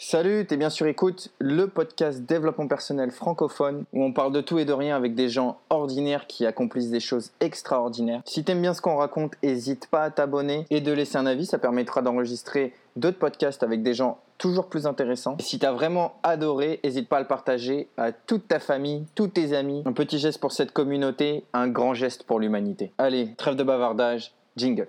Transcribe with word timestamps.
Salut, 0.00 0.46
t'es 0.46 0.56
bien 0.56 0.70
sûr 0.70 0.86
écoute, 0.86 1.32
le 1.40 1.66
podcast 1.66 2.22
développement 2.22 2.68
personnel 2.68 3.10
francophone 3.10 3.82
où 3.92 4.04
on 4.04 4.12
parle 4.12 4.32
de 4.32 4.40
tout 4.40 4.60
et 4.60 4.64
de 4.64 4.72
rien 4.72 4.94
avec 4.94 5.16
des 5.16 5.28
gens 5.28 5.58
ordinaires 5.70 6.28
qui 6.28 6.46
accomplissent 6.46 6.90
des 6.90 7.00
choses 7.00 7.32
extraordinaires. 7.40 8.22
Si 8.24 8.44
t'aimes 8.44 8.62
bien 8.62 8.74
ce 8.74 8.80
qu'on 8.80 8.94
raconte, 8.94 9.32
n'hésite 9.42 9.88
pas 9.88 10.04
à 10.04 10.10
t'abonner 10.12 10.66
et 10.70 10.80
de 10.80 10.92
laisser 10.92 11.16
un 11.16 11.26
avis, 11.26 11.46
ça 11.46 11.58
permettra 11.58 12.00
d'enregistrer 12.00 12.74
d'autres 12.94 13.18
podcasts 13.18 13.64
avec 13.64 13.82
des 13.82 13.92
gens 13.92 14.18
toujours 14.38 14.68
plus 14.68 14.86
intéressants. 14.86 15.36
Et 15.40 15.42
si 15.42 15.58
t'as 15.58 15.72
vraiment 15.72 16.14
adoré, 16.22 16.78
n'hésite 16.84 17.08
pas 17.08 17.16
à 17.16 17.20
le 17.20 17.26
partager 17.26 17.88
à 17.96 18.12
toute 18.12 18.46
ta 18.46 18.60
famille, 18.60 19.04
tous 19.16 19.26
tes 19.26 19.52
amis. 19.52 19.82
Un 19.84 19.92
petit 19.92 20.20
geste 20.20 20.38
pour 20.38 20.52
cette 20.52 20.70
communauté, 20.70 21.42
un 21.52 21.66
grand 21.66 21.94
geste 21.94 22.22
pour 22.22 22.38
l'humanité. 22.38 22.92
Allez, 22.98 23.34
trêve 23.36 23.56
de 23.56 23.64
bavardage, 23.64 24.32
jingle. 24.56 24.86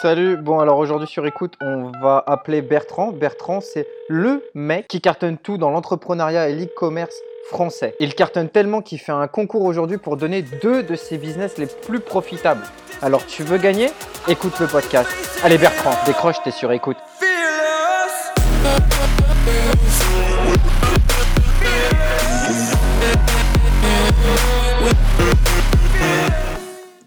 Salut, 0.00 0.38
bon 0.38 0.60
alors 0.60 0.78
aujourd'hui 0.78 1.06
sur 1.06 1.26
écoute, 1.26 1.58
on 1.60 1.92
va 2.00 2.24
appeler 2.26 2.62
Bertrand. 2.62 3.12
Bertrand, 3.12 3.60
c'est 3.60 3.86
le 4.08 4.42
mec 4.54 4.88
qui 4.88 5.02
cartonne 5.02 5.36
tout 5.36 5.58
dans 5.58 5.68
l'entrepreneuriat 5.68 6.48
et 6.48 6.54
l'e-commerce 6.54 7.14
français. 7.50 7.96
Il 8.00 8.14
cartonne 8.14 8.48
tellement 8.48 8.80
qu'il 8.80 8.98
fait 8.98 9.12
un 9.12 9.28
concours 9.28 9.62
aujourd'hui 9.62 9.98
pour 9.98 10.16
donner 10.16 10.40
deux 10.40 10.82
de 10.82 10.94
ses 10.94 11.18
business 11.18 11.58
les 11.58 11.66
plus 11.66 12.00
profitables. 12.00 12.62
Alors 13.02 13.26
tu 13.26 13.42
veux 13.42 13.58
gagner? 13.58 13.90
Écoute 14.26 14.58
le 14.58 14.68
podcast. 14.68 15.10
Allez 15.44 15.58
Bertrand, 15.58 15.92
décroche, 16.06 16.36
t'es 16.44 16.50
sur 16.50 16.72
écoute. 16.72 16.96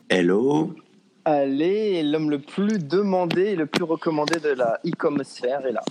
Hello? 0.09 0.75
Allez, 1.25 2.03
l'homme 2.03 2.29
le 2.29 2.39
plus 2.39 2.79
demandé 2.79 3.43
et 3.51 3.55
le 3.55 3.65
plus 3.65 3.83
recommandé 3.83 4.39
de 4.39 4.49
la 4.49 4.79
e-commerce 4.85 5.29
sphère 5.29 5.65
est 5.65 5.71
là. 5.71 5.81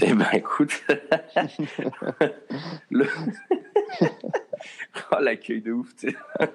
Eh 0.00 0.14
ben 0.14 0.26
écoute, 0.32 0.82
le... 2.90 3.06
oh, 5.12 5.16
l'accueil 5.20 5.60
de 5.60 5.72
ouf. 5.72 5.94
Tu 5.96 6.10
sais. 6.10 6.16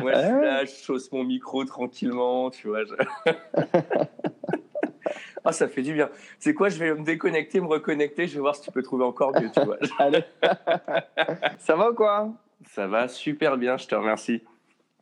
Moi 0.00 0.14
je 0.14 0.20
suis 0.20 0.42
là, 0.42 0.64
je 0.64 0.70
chausse 0.84 1.12
mon 1.12 1.24
micro 1.24 1.64
tranquillement, 1.64 2.50
tu 2.50 2.68
vois. 2.68 2.84
je- 2.84 2.94
Ah, 5.44 5.52
ça 5.52 5.68
fait 5.68 5.82
du 5.82 5.92
bien. 5.92 6.08
C'est 6.38 6.54
quoi 6.54 6.70
Je 6.70 6.78
vais 6.78 6.94
me 6.94 7.04
déconnecter, 7.04 7.60
me 7.60 7.66
reconnecter. 7.66 8.26
Je 8.26 8.34
vais 8.34 8.40
voir 8.40 8.56
si 8.56 8.62
tu 8.62 8.70
peux 8.72 8.82
trouver 8.82 9.04
encore 9.04 9.32
mieux, 9.38 9.50
tu 9.54 9.60
vois. 9.60 9.76
Ça 11.58 11.76
va 11.76 11.90
ou 11.90 11.94
quoi? 11.94 12.30
Ça 12.70 12.86
va 12.86 13.08
super 13.08 13.58
bien, 13.58 13.76
je 13.76 13.86
te 13.86 13.94
remercie. 13.94 14.42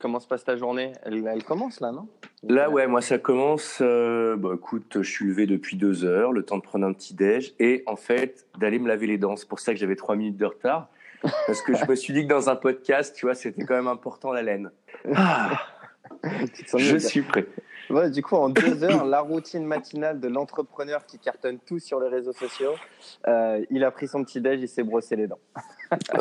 Comment 0.00 0.18
se 0.18 0.26
passe 0.26 0.44
ta 0.44 0.56
journée? 0.56 0.92
Elle, 1.02 1.26
elle 1.26 1.44
commence 1.44 1.80
là, 1.80 1.92
non? 1.92 2.08
Là, 2.42 2.70
ouais, 2.70 2.86
moi, 2.86 3.02
ça 3.02 3.18
commence. 3.18 3.78
euh, 3.82 4.34
bah, 4.34 4.52
écoute, 4.54 5.02
je 5.02 5.10
suis 5.10 5.26
levé 5.26 5.46
depuis 5.46 5.76
deux 5.76 6.06
heures, 6.06 6.32
le 6.32 6.42
temps 6.42 6.56
de 6.56 6.62
prendre 6.62 6.86
un 6.86 6.92
petit 6.94 7.12
déj 7.12 7.52
et 7.58 7.82
en 7.86 7.96
fait 7.96 8.46
d'aller 8.58 8.78
me 8.78 8.88
laver 8.88 9.06
les 9.06 9.18
dents. 9.18 9.36
C'est 9.36 9.46
pour 9.48 9.60
ça 9.60 9.74
que 9.74 9.78
j'avais 9.78 9.96
trois 9.96 10.16
minutes 10.16 10.38
de 10.38 10.46
retard. 10.46 10.88
Parce 11.46 11.60
que 11.60 11.74
je 11.74 11.84
me 11.84 11.94
suis 11.94 12.14
dit 12.14 12.22
que 12.22 12.28
dans 12.28 12.48
un 12.48 12.56
podcast, 12.56 13.14
tu 13.14 13.26
vois, 13.26 13.34
c'était 13.34 13.62
quand 13.64 13.74
même 13.74 13.88
important 13.88 14.32
la 14.32 14.40
laine. 14.40 14.70
Ah, 15.14 15.50
je 16.24 16.96
suis 16.96 17.20
prêt. 17.20 17.46
Ouais, 17.90 18.08
du 18.08 18.22
coup, 18.22 18.36
en 18.36 18.48
deux 18.48 18.82
heures, 18.84 19.04
la 19.04 19.20
routine 19.20 19.66
matinale 19.66 20.18
de 20.18 20.28
l'entrepreneur 20.28 21.04
qui 21.04 21.18
cartonne 21.18 21.58
tout 21.58 21.78
sur 21.78 22.00
les 22.00 22.08
réseaux 22.08 22.32
sociaux, 22.32 22.72
euh, 23.28 23.62
il 23.68 23.84
a 23.84 23.90
pris 23.90 24.08
son 24.08 24.24
petit 24.24 24.40
déj, 24.40 24.60
il 24.62 24.68
s'est 24.68 24.82
brossé 24.82 25.16
les 25.16 25.26
dents. 25.26 25.40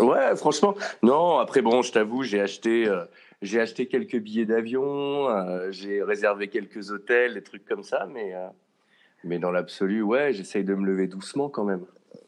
Ouais, 0.02 0.36
franchement. 0.36 0.76
Non, 1.02 1.38
après, 1.38 1.62
bon, 1.62 1.82
je 1.82 1.94
t'avoue, 1.94 2.24
j'ai 2.24 2.42
acheté, 2.42 2.88
euh, 2.88 3.06
j'ai 3.42 3.60
acheté 3.60 3.88
quelques 3.88 4.18
billets 4.18 4.46
d'avion, 4.46 5.30
euh, 5.30 5.72
j'ai 5.72 6.04
réservé 6.04 6.48
quelques 6.50 6.92
hôtels, 6.92 7.36
des 7.36 7.42
trucs 7.44 7.66
comme 7.66 7.84
ça, 7.84 8.08
mais, 8.12 8.34
euh, 8.36 8.48
mais 9.24 9.40
dans 9.40 9.52
l'absolu, 9.52 10.02
ouais, 10.02 10.34
j'essaye 10.34 10.64
de 10.64 10.74
me 10.76 10.86
lever 10.86 11.08
doucement 11.08 11.50
quand 11.50 11.64
même. 11.64 11.86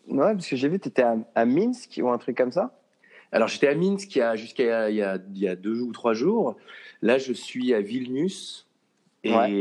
Ouais, 0.08 0.34
parce 0.34 0.48
que 0.48 0.56
j'ai 0.56 0.68
vu, 0.68 0.80
tu 0.80 0.88
étais 0.90 1.04
à, 1.04 1.18
à 1.36 1.46
Minsk 1.46 2.00
ou 2.02 2.10
un 2.10 2.18
truc 2.18 2.38
comme 2.38 2.52
ça? 2.52 2.78
Alors, 3.32 3.48
j'étais 3.48 3.68
à 3.68 3.76
Minsk 3.76 4.20
jusqu'à 4.36 4.90
il 4.90 4.96
y 4.98 5.02
a, 5.02 5.18
il 5.34 5.40
y 5.40 5.48
a 5.48 5.56
deux 5.56 5.80
ou 5.82 5.92
trois 5.94 6.14
jours. 6.14 6.58
Là, 7.02 7.18
je 7.18 7.32
suis 7.32 7.74
à 7.74 7.80
Vilnius. 7.82 8.68
Et, 9.24 9.34
Ouais. 9.34 9.52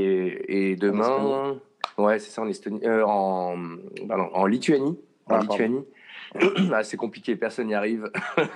et 0.49 0.77
demain. 0.77 1.61
Ouais, 1.99 2.19
c'est 2.19 2.31
ça, 2.31 2.41
en 2.43 2.49
Estonie. 2.49 2.81
euh, 2.85 3.05
en, 3.05 3.57
pardon, 4.09 4.31
en 4.33 4.47
Lituanie. 4.47 4.99
En 5.27 5.35
Ah, 5.35 5.41
pardon. 5.47 5.85
Ah, 6.73 6.85
c'est 6.85 6.97
compliqué, 6.97 7.35
personne 7.37 7.67
n'y 7.67 7.75
arrive. 7.75 8.11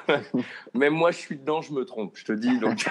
Même 0.74 0.94
moi, 0.94 1.10
je 1.10 1.18
suis 1.18 1.36
dedans, 1.36 1.60
je 1.62 1.72
me 1.72 1.84
trompe, 1.84 2.16
je 2.16 2.24
te 2.24 2.32
dis. 2.32 2.58
Donc. 2.58 2.84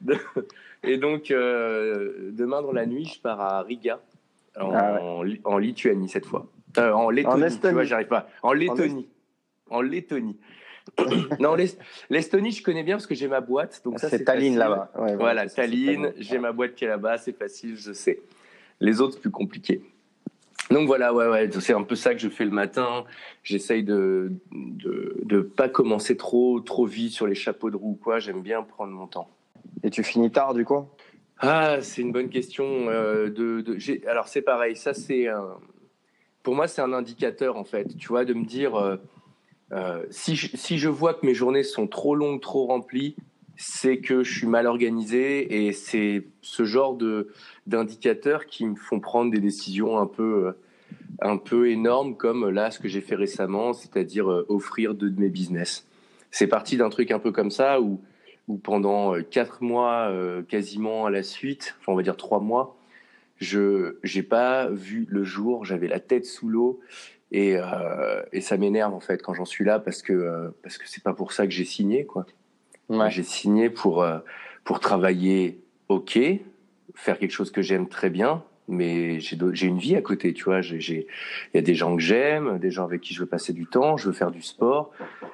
et 0.82 0.96
donc, 0.98 1.30
euh, 1.30 2.30
demain 2.32 2.62
dans 2.62 2.72
la 2.72 2.86
nuit, 2.86 3.06
je 3.06 3.20
pars 3.20 3.40
à 3.40 3.62
Riga, 3.62 4.00
en, 4.58 4.70
Ah 4.74 4.98
en 5.44 5.58
Lituanie 5.58 6.08
cette 6.08 6.26
fois. 6.26 6.46
Euh, 6.78 6.92
en 6.92 7.10
Lettonie, 7.10 7.40
tu 7.40 7.46
Estonie. 7.46 7.72
vois, 7.74 7.84
j'arrive 7.84 8.08
pas. 8.08 8.28
En 8.42 8.52
Lettonie. 8.52 9.08
En 9.70 9.80
Lettonie. 9.80 10.38
non, 11.40 11.54
l'Est- 11.54 11.78
l'Estonie, 12.10 12.52
je 12.52 12.62
connais 12.62 12.82
bien 12.82 12.96
parce 12.96 13.06
que 13.06 13.14
j'ai 13.14 13.28
ma 13.28 13.40
boîte. 13.40 13.80
Donc 13.84 13.98
ça, 13.98 14.08
C'est 14.08 14.24
Tallinn 14.24 14.56
là-bas. 14.56 14.90
Ouais, 14.98 15.16
Voilà, 15.16 15.48
Tallinn. 15.48 16.12
j'ai 16.18 16.38
ma 16.38 16.52
boîte 16.52 16.74
qui 16.74 16.84
est 16.84 16.88
là-bas, 16.88 17.18
c'est 17.18 17.32
facile, 17.36 17.76
je 17.76 17.92
sais. 17.92 18.20
Les 18.80 19.00
autres, 19.00 19.20
plus 19.20 19.30
compliqué. 19.30 19.82
Donc 20.70 20.86
voilà, 20.86 21.12
ouais, 21.12 21.26
ouais, 21.28 21.50
c'est 21.60 21.72
un 21.74 21.82
peu 21.82 21.96
ça 21.96 22.14
que 22.14 22.20
je 22.20 22.28
fais 22.28 22.44
le 22.44 22.52
matin. 22.52 23.04
J'essaye 23.42 23.82
de, 23.82 24.32
de 24.52 25.16
de 25.24 25.40
pas 25.40 25.68
commencer 25.68 26.16
trop 26.16 26.60
trop 26.60 26.86
vite 26.86 27.12
sur 27.12 27.26
les 27.26 27.34
chapeaux 27.34 27.70
de 27.70 27.76
roue, 27.76 27.98
quoi. 28.00 28.20
J'aime 28.20 28.40
bien 28.40 28.62
prendre 28.62 28.92
mon 28.92 29.06
temps. 29.08 29.28
Et 29.82 29.90
tu 29.90 30.04
finis 30.04 30.30
tard, 30.30 30.54
du 30.54 30.64
coup? 30.64 30.86
Ah, 31.38 31.78
c'est 31.80 32.02
une 32.02 32.12
bonne 32.12 32.28
question. 32.28 32.88
euh, 32.88 33.30
de, 33.30 33.64
alors 34.08 34.28
c'est 34.28 34.42
pareil, 34.42 34.76
ça 34.76 34.94
c'est 34.94 35.26
un- 35.26 35.56
pour 36.42 36.54
moi 36.54 36.68
c'est 36.68 36.82
un 36.82 36.92
indicateur 36.92 37.56
en 37.56 37.64
fait. 37.64 37.96
Tu 37.96 38.08
vois, 38.08 38.24
de 38.24 38.34
me 38.34 38.44
dire 38.44 38.76
euh, 38.76 38.96
euh, 39.72 40.04
si 40.10 40.36
je, 40.36 40.56
si 40.56 40.78
je 40.78 40.88
vois 40.88 41.14
que 41.14 41.26
mes 41.26 41.34
journées 41.34 41.62
sont 41.64 41.88
trop 41.88 42.14
longues, 42.14 42.40
trop 42.40 42.66
remplies, 42.66 43.16
c'est 43.62 43.98
que 43.98 44.24
je 44.24 44.38
suis 44.38 44.46
mal 44.46 44.66
organisé 44.66 45.66
et 45.66 45.72
c'est 45.72 46.24
ce 46.40 46.64
genre 46.64 46.94
de 46.94 47.28
d'indicateurs 47.66 48.46
qui 48.46 48.64
me 48.64 48.74
font 48.74 49.00
prendre 49.00 49.30
des 49.30 49.38
décisions 49.38 49.98
un 49.98 50.06
peu 50.06 50.46
euh, 50.46 50.52
un 51.20 51.36
peu 51.36 51.68
énormes 51.68 52.16
comme 52.16 52.48
là 52.48 52.70
ce 52.70 52.78
que 52.78 52.88
j'ai 52.88 53.02
fait 53.02 53.16
récemment, 53.16 53.74
c'est-à-dire 53.74 54.30
euh, 54.30 54.46
offrir 54.48 54.94
deux 54.94 55.10
de 55.10 55.20
mes 55.20 55.28
business. 55.28 55.86
C'est 56.30 56.46
parti 56.46 56.78
d'un 56.78 56.88
truc 56.88 57.10
un 57.10 57.18
peu 57.18 57.32
comme 57.32 57.50
ça 57.50 57.82
où 57.82 58.00
où 58.48 58.56
pendant 58.56 59.14
euh, 59.14 59.20
quatre 59.20 59.62
mois 59.62 60.10
quasiment 60.48 61.04
à 61.04 61.10
la 61.10 61.22
suite, 61.22 61.76
enfin 61.80 61.92
on 61.92 61.96
va 61.96 62.02
dire 62.02 62.16
trois 62.16 62.40
mois, 62.40 62.78
je 63.36 63.98
j'ai 64.02 64.22
pas 64.22 64.70
vu 64.70 65.06
le 65.10 65.22
jour, 65.22 65.66
j'avais 65.66 65.86
la 65.88 66.00
tête 66.00 66.24
sous 66.24 66.48
l'eau 66.48 66.80
et, 67.30 67.56
et 68.32 68.40
ça 68.40 68.56
m'énerve 68.56 68.94
en 68.94 69.00
fait 69.00 69.22
quand 69.22 69.34
j'en 69.34 69.44
suis 69.44 69.66
là 69.66 69.78
parce 69.78 70.00
que 70.00 70.14
euh, 70.14 70.48
parce 70.62 70.78
que 70.78 70.88
c'est 70.88 71.02
pas 71.02 71.12
pour 71.12 71.32
ça 71.32 71.44
que 71.44 71.52
j'ai 71.52 71.66
signé 71.66 72.06
quoi. 72.06 72.24
J'ai 73.08 73.22
signé 73.22 73.70
pour 73.70 74.02
euh, 74.02 74.18
pour 74.64 74.80
travailler 74.80 75.60
ok, 75.88 76.18
faire 76.94 77.18
quelque 77.18 77.30
chose 77.32 77.50
que 77.50 77.62
j'aime 77.62 77.88
très 77.88 78.10
bien, 78.10 78.42
mais 78.68 79.20
j'ai 79.20 79.66
une 79.66 79.78
vie 79.78 79.96
à 79.96 80.02
côté, 80.02 80.32
tu 80.32 80.44
vois. 80.44 80.60
Il 80.60 81.06
y 81.54 81.58
a 81.58 81.62
des 81.62 81.74
gens 81.74 81.96
que 81.96 82.02
j'aime, 82.02 82.58
des 82.58 82.70
gens 82.70 82.84
avec 82.84 83.00
qui 83.00 83.14
je 83.14 83.20
veux 83.20 83.26
passer 83.26 83.52
du 83.52 83.66
temps, 83.66 83.96
je 83.96 84.06
veux 84.08 84.12
faire 84.12 84.30
du 84.30 84.42
sport 84.42 84.90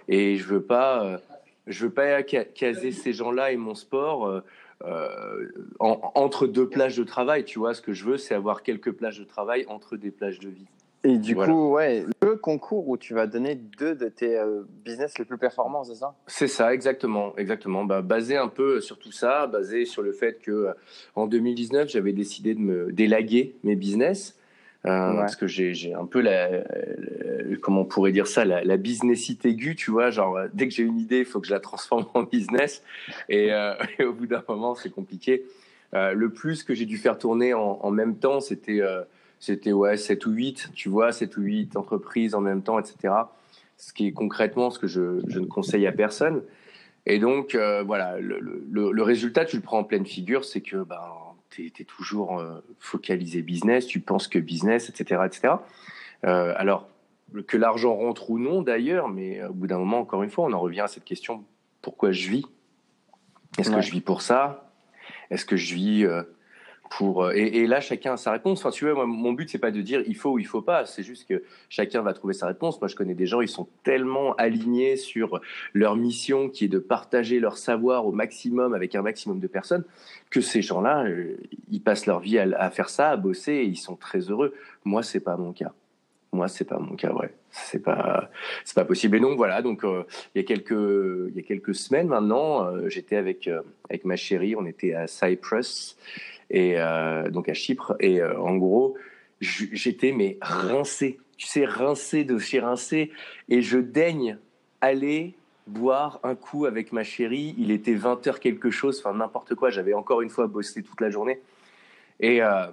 et 0.08 0.36
je 0.36 0.44
veux 0.44 0.62
pas 0.62 1.04
euh, 1.04 1.18
je 1.66 1.84
veux 1.86 1.92
pas 1.92 2.22
ca- 2.26 2.44
caser 2.44 2.92
ces 2.92 3.12
gens-là 3.12 3.52
et 3.52 3.56
mon 3.56 3.74
sport 3.74 4.26
euh, 4.26 4.40
euh, 4.84 5.48
en- 5.80 6.12
entre 6.14 6.46
deux 6.46 6.68
plages 6.68 6.96
de 6.96 7.04
travail, 7.04 7.44
tu 7.44 7.58
vois. 7.58 7.74
Ce 7.74 7.80
que 7.82 7.92
je 7.92 8.04
veux, 8.04 8.18
c'est 8.18 8.34
avoir 8.34 8.62
quelques 8.62 8.92
plages 8.92 9.18
de 9.18 9.24
travail 9.24 9.64
entre 9.68 9.96
des 9.96 10.10
plages 10.10 10.38
de 10.38 10.48
vie. 10.50 10.66
Et 11.08 11.18
du 11.18 11.34
Voilà. 11.34 11.52
coup, 11.52 11.70
ouais, 11.74 12.04
le 12.20 12.34
concours 12.34 12.88
où 12.88 12.96
tu 12.96 13.14
vas 13.14 13.28
donner 13.28 13.54
deux 13.54 13.94
de 13.94 14.08
tes 14.08 14.36
euh, 14.36 14.62
business 14.84 15.16
les 15.18 15.24
plus 15.24 15.38
performants, 15.38 15.84
c'est 15.84 15.94
ça? 15.94 16.16
C'est 16.26 16.48
ça, 16.48 16.74
exactement, 16.74 17.36
exactement. 17.36 17.84
Bah, 17.84 18.02
basé 18.02 18.36
un 18.36 18.48
peu 18.48 18.80
sur 18.80 18.98
tout 18.98 19.12
ça, 19.12 19.46
basé 19.46 19.84
sur 19.84 20.02
le 20.02 20.10
fait 20.12 20.40
que 20.42 20.50
euh, 20.50 20.72
en 21.14 21.28
2019, 21.28 21.88
j'avais 21.88 22.12
décidé 22.12 22.54
de 22.54 22.60
me 22.60 22.90
délaguer 22.90 23.54
mes 23.62 23.76
business. 23.76 24.36
euh, 24.84 25.10
Ouais. 25.12 25.16
Parce 25.20 25.36
que 25.36 25.46
j'ai 25.46 25.94
un 25.94 26.06
peu 26.06 26.20
la, 26.20 26.50
la- 26.50 26.64
comment 27.62 27.82
on 27.82 27.84
pourrait 27.84 28.12
dire 28.12 28.26
ça, 28.26 28.44
la, 28.44 28.64
la 28.64 28.76
businessite 28.76 29.44
aiguë, 29.47 29.76
tu 29.76 29.92
vois, 29.92 30.10
genre 30.10 30.38
dès 30.54 30.66
que 30.66 30.74
j'ai 30.74 30.82
une 30.82 30.98
idée, 30.98 31.20
il 31.20 31.24
faut 31.24 31.41
que 31.41 31.47
je 31.47 31.52
la 31.54 31.60
transforme 31.60 32.06
en 32.14 32.24
business, 32.24 32.82
et, 33.28 33.50
et 33.98 34.04
au 34.04 34.12
bout 34.12 34.26
d'un 34.26 34.42
moment, 34.48 34.74
c'est 34.74 34.91
compliqué. 34.91 35.44
Le 35.92 36.28
plus 36.30 36.62
que 36.64 36.74
j'ai 36.74 36.84
dû 36.84 36.98
faire 36.98 37.16
tourner 37.16 37.54
en, 37.54 37.78
en 37.80 37.91
même 37.91 38.16
temps, 38.16 38.41
c'était 38.41 38.80
c'était 39.38 39.72
ouais 39.72 39.97
7 39.97 40.27
ou 40.27 40.30
8, 40.30 40.71
tu 40.74 40.88
vois, 40.88 41.12
7 41.12 41.36
ou 41.36 41.42
8 41.42 41.77
entreprises 41.77 42.34
en 42.34 42.41
même 42.41 42.62
temps, 42.62 42.78
etc. 42.78 43.15
Ce 43.77 43.92
qui 43.92 44.06
est 44.09 44.12
concrètement 44.12 44.71
ce 44.71 44.78
que 44.78 44.86
je, 44.86 45.21
je 45.28 45.38
ne 45.38 45.47
conseille 45.47 45.86
à 45.86 45.92
personne. 45.92 46.42
Et 47.04 47.18
donc, 47.18 47.54
euh, 47.54 47.83
voilà, 47.84 48.18
le, 48.18 48.41
le, 48.41 48.91
le 48.91 49.03
résultat, 49.03 49.44
tu 49.44 49.56
le 49.56 49.62
prends 49.62 49.78
en 49.78 49.84
pleine 49.84 50.06
figure, 50.06 50.44
c'est 50.44 50.60
que 50.60 50.83
ben, 50.83 51.00
tu 51.50 51.66
es, 51.66 51.84
toujours 51.84 52.41
euh, 52.41 52.60
focalisé 52.80 53.42
business, 53.42 53.86
tu 53.86 54.00
penses 54.00 54.27
que 54.27 54.38
business, 54.38 54.88
etc. 54.88 55.22
etc. 55.27 55.54
Euh, 56.24 56.53
alors, 56.56 56.88
que 57.47 57.56
l'argent 57.56 57.94
rentre 57.94 58.30
ou 58.30 58.38
non 58.38 58.62
d'ailleurs, 58.62 59.09
mais 59.09 59.44
au 59.44 59.53
bout 59.53 59.66
d'un 59.66 59.78
moment, 59.78 60.00
encore 60.00 60.22
une 60.22 60.30
fois, 60.30 60.47
on 60.47 60.53
en 60.53 60.60
revient 60.60 60.80
à 60.80 60.88
cette 60.88 61.04
question, 61.04 61.44
pourquoi 61.83 62.10
je 62.10 62.28
vis? 62.28 62.47
Est-ce 63.59 63.71
Ouais. 63.71 63.77
que 63.77 63.83
je 63.83 63.91
vis 63.92 64.00
pour 64.00 64.22
ça? 64.22 64.71
Est-ce 65.30 65.44
que 65.44 65.56
je 65.56 65.74
vis 65.74 66.06
euh, 67.00 67.33
et, 67.34 67.66
là 67.66 67.80
chacun 67.80 68.15
a 68.15 68.16
sa 68.16 68.33
réponse. 68.33 68.60
Enfin, 68.60 68.71
tu 68.71 68.91
vois, 68.91 69.06
mon 69.06 69.33
but 69.33 69.48
c'est 69.48 69.59
pas 69.59 69.71
de 69.71 69.80
dire 69.80 70.03
il 70.06 70.16
faut 70.16 70.33
ou 70.33 70.38
il 70.38 70.47
faut 70.47 70.62
pas. 70.62 70.86
C'est 70.86 71.03
juste 71.03 71.28
que 71.28 71.42
chacun 71.68 72.03
va 72.03 72.12
trouver 72.12 72.34
sa 72.34 72.47
réponse. 72.47 72.80
Moi, 72.80 72.88
je 72.88 72.97
connais 72.97 73.15
des 73.15 73.27
gens, 73.27 73.41
ils 73.41 73.48
sont 73.48 73.68
tellement 73.83 74.34
alignés 74.36 74.97
sur 74.97 75.41
leur 75.72 75.97
mission 75.97 76.48
qui 76.48 76.66
est 76.66 76.68
de 76.68 76.78
partager 76.78 77.41
leur 77.41 77.59
savoir 77.59 78.06
au 78.06 78.12
maximum 78.12 78.74
avec 78.74 78.94
un 78.94 79.03
maximum 79.03 79.41
de 79.41 79.47
personnes 79.47 79.84
que 80.30 80.41
ces 80.41 80.62
gens-là, 80.62 81.04
euh, 81.04 81.36
ils 81.71 81.80
passent 81.80 82.06
leur 82.06 82.21
vie 82.21 82.38
à, 82.38 82.71
faire 82.71 82.88
ça, 82.88 83.10
à 83.10 83.16
bosser, 83.16 83.53
et 83.53 83.65
ils 83.65 83.77
sont 83.77 83.97
très 83.97 84.18
heureux. 84.18 84.54
Moi, 84.84 85.03
c'est 85.03 85.21
pas 85.21 85.36
mon 85.36 85.53
cas. 85.53 85.72
Moi, 86.33 86.48
c'est 86.48 86.65
pas 86.65 86.78
mon 86.78 86.97
cas, 86.97 87.12
ouais. 87.12 87.33
C'est 87.50 87.78
pas, 87.78 88.28
c'est 88.65 88.74
pas 88.74 88.84
possible. 88.84 89.16
Et 89.16 89.21
donc 89.21 89.38
voilà. 89.38 89.62
Donc 89.62 89.83
euh, 89.83 90.03
il 90.34 90.42
y 90.42 90.44
a 90.44 90.47
quelques, 90.47 90.71
il 90.72 91.34
y 91.34 91.38
a 91.38 91.42
quelques 91.42 91.74
semaines 91.74 92.09
maintenant, 92.09 92.68
j'étais 92.88 93.16
avec 93.16 93.48
avec 93.88 94.04
ma 94.04 94.16
chérie. 94.16 94.54
On 94.56 94.66
était 94.66 94.92
à 94.92 95.06
Cyprus 95.06 95.97
et 96.51 96.75
euh, 96.77 97.31
donc 97.31 97.48
à 97.48 97.54
Chypre. 97.54 97.97
Et 98.01 98.21
euh, 98.21 98.39
en 98.41 98.57
gros, 98.57 98.97
j'étais 99.41 100.13
mais 100.13 100.39
rincé, 100.41 101.19
tu 101.37 101.47
sais, 101.47 101.65
rincé 101.65 102.25
de 102.25 102.39
chez 102.39 102.60
rincé, 102.60 103.13
et 103.48 103.63
je 103.63 103.78
daigne 103.78 104.39
aller 104.81 105.34
boire 105.66 106.21
un 106.22 106.34
coup 106.34 106.66
avec 106.66 106.93
ma 106.93 107.04
chérie. 107.04 107.54
Il 107.59 107.71
était 107.71 107.95
20 107.95 108.27
heures 108.27 108.41
quelque 108.41 108.71
chose, 108.71 109.03
enfin 109.04 109.16
n'importe 109.16 109.54
quoi. 109.54 109.71
J'avais 109.71 109.95
encore 109.95 110.22
une 110.22 110.31
fois 110.31 110.47
bossé 110.47 110.83
toute 110.83 111.01
la 111.01 111.10
journée. 111.10 111.41
Et, 112.21 112.43
euh, 112.43 112.66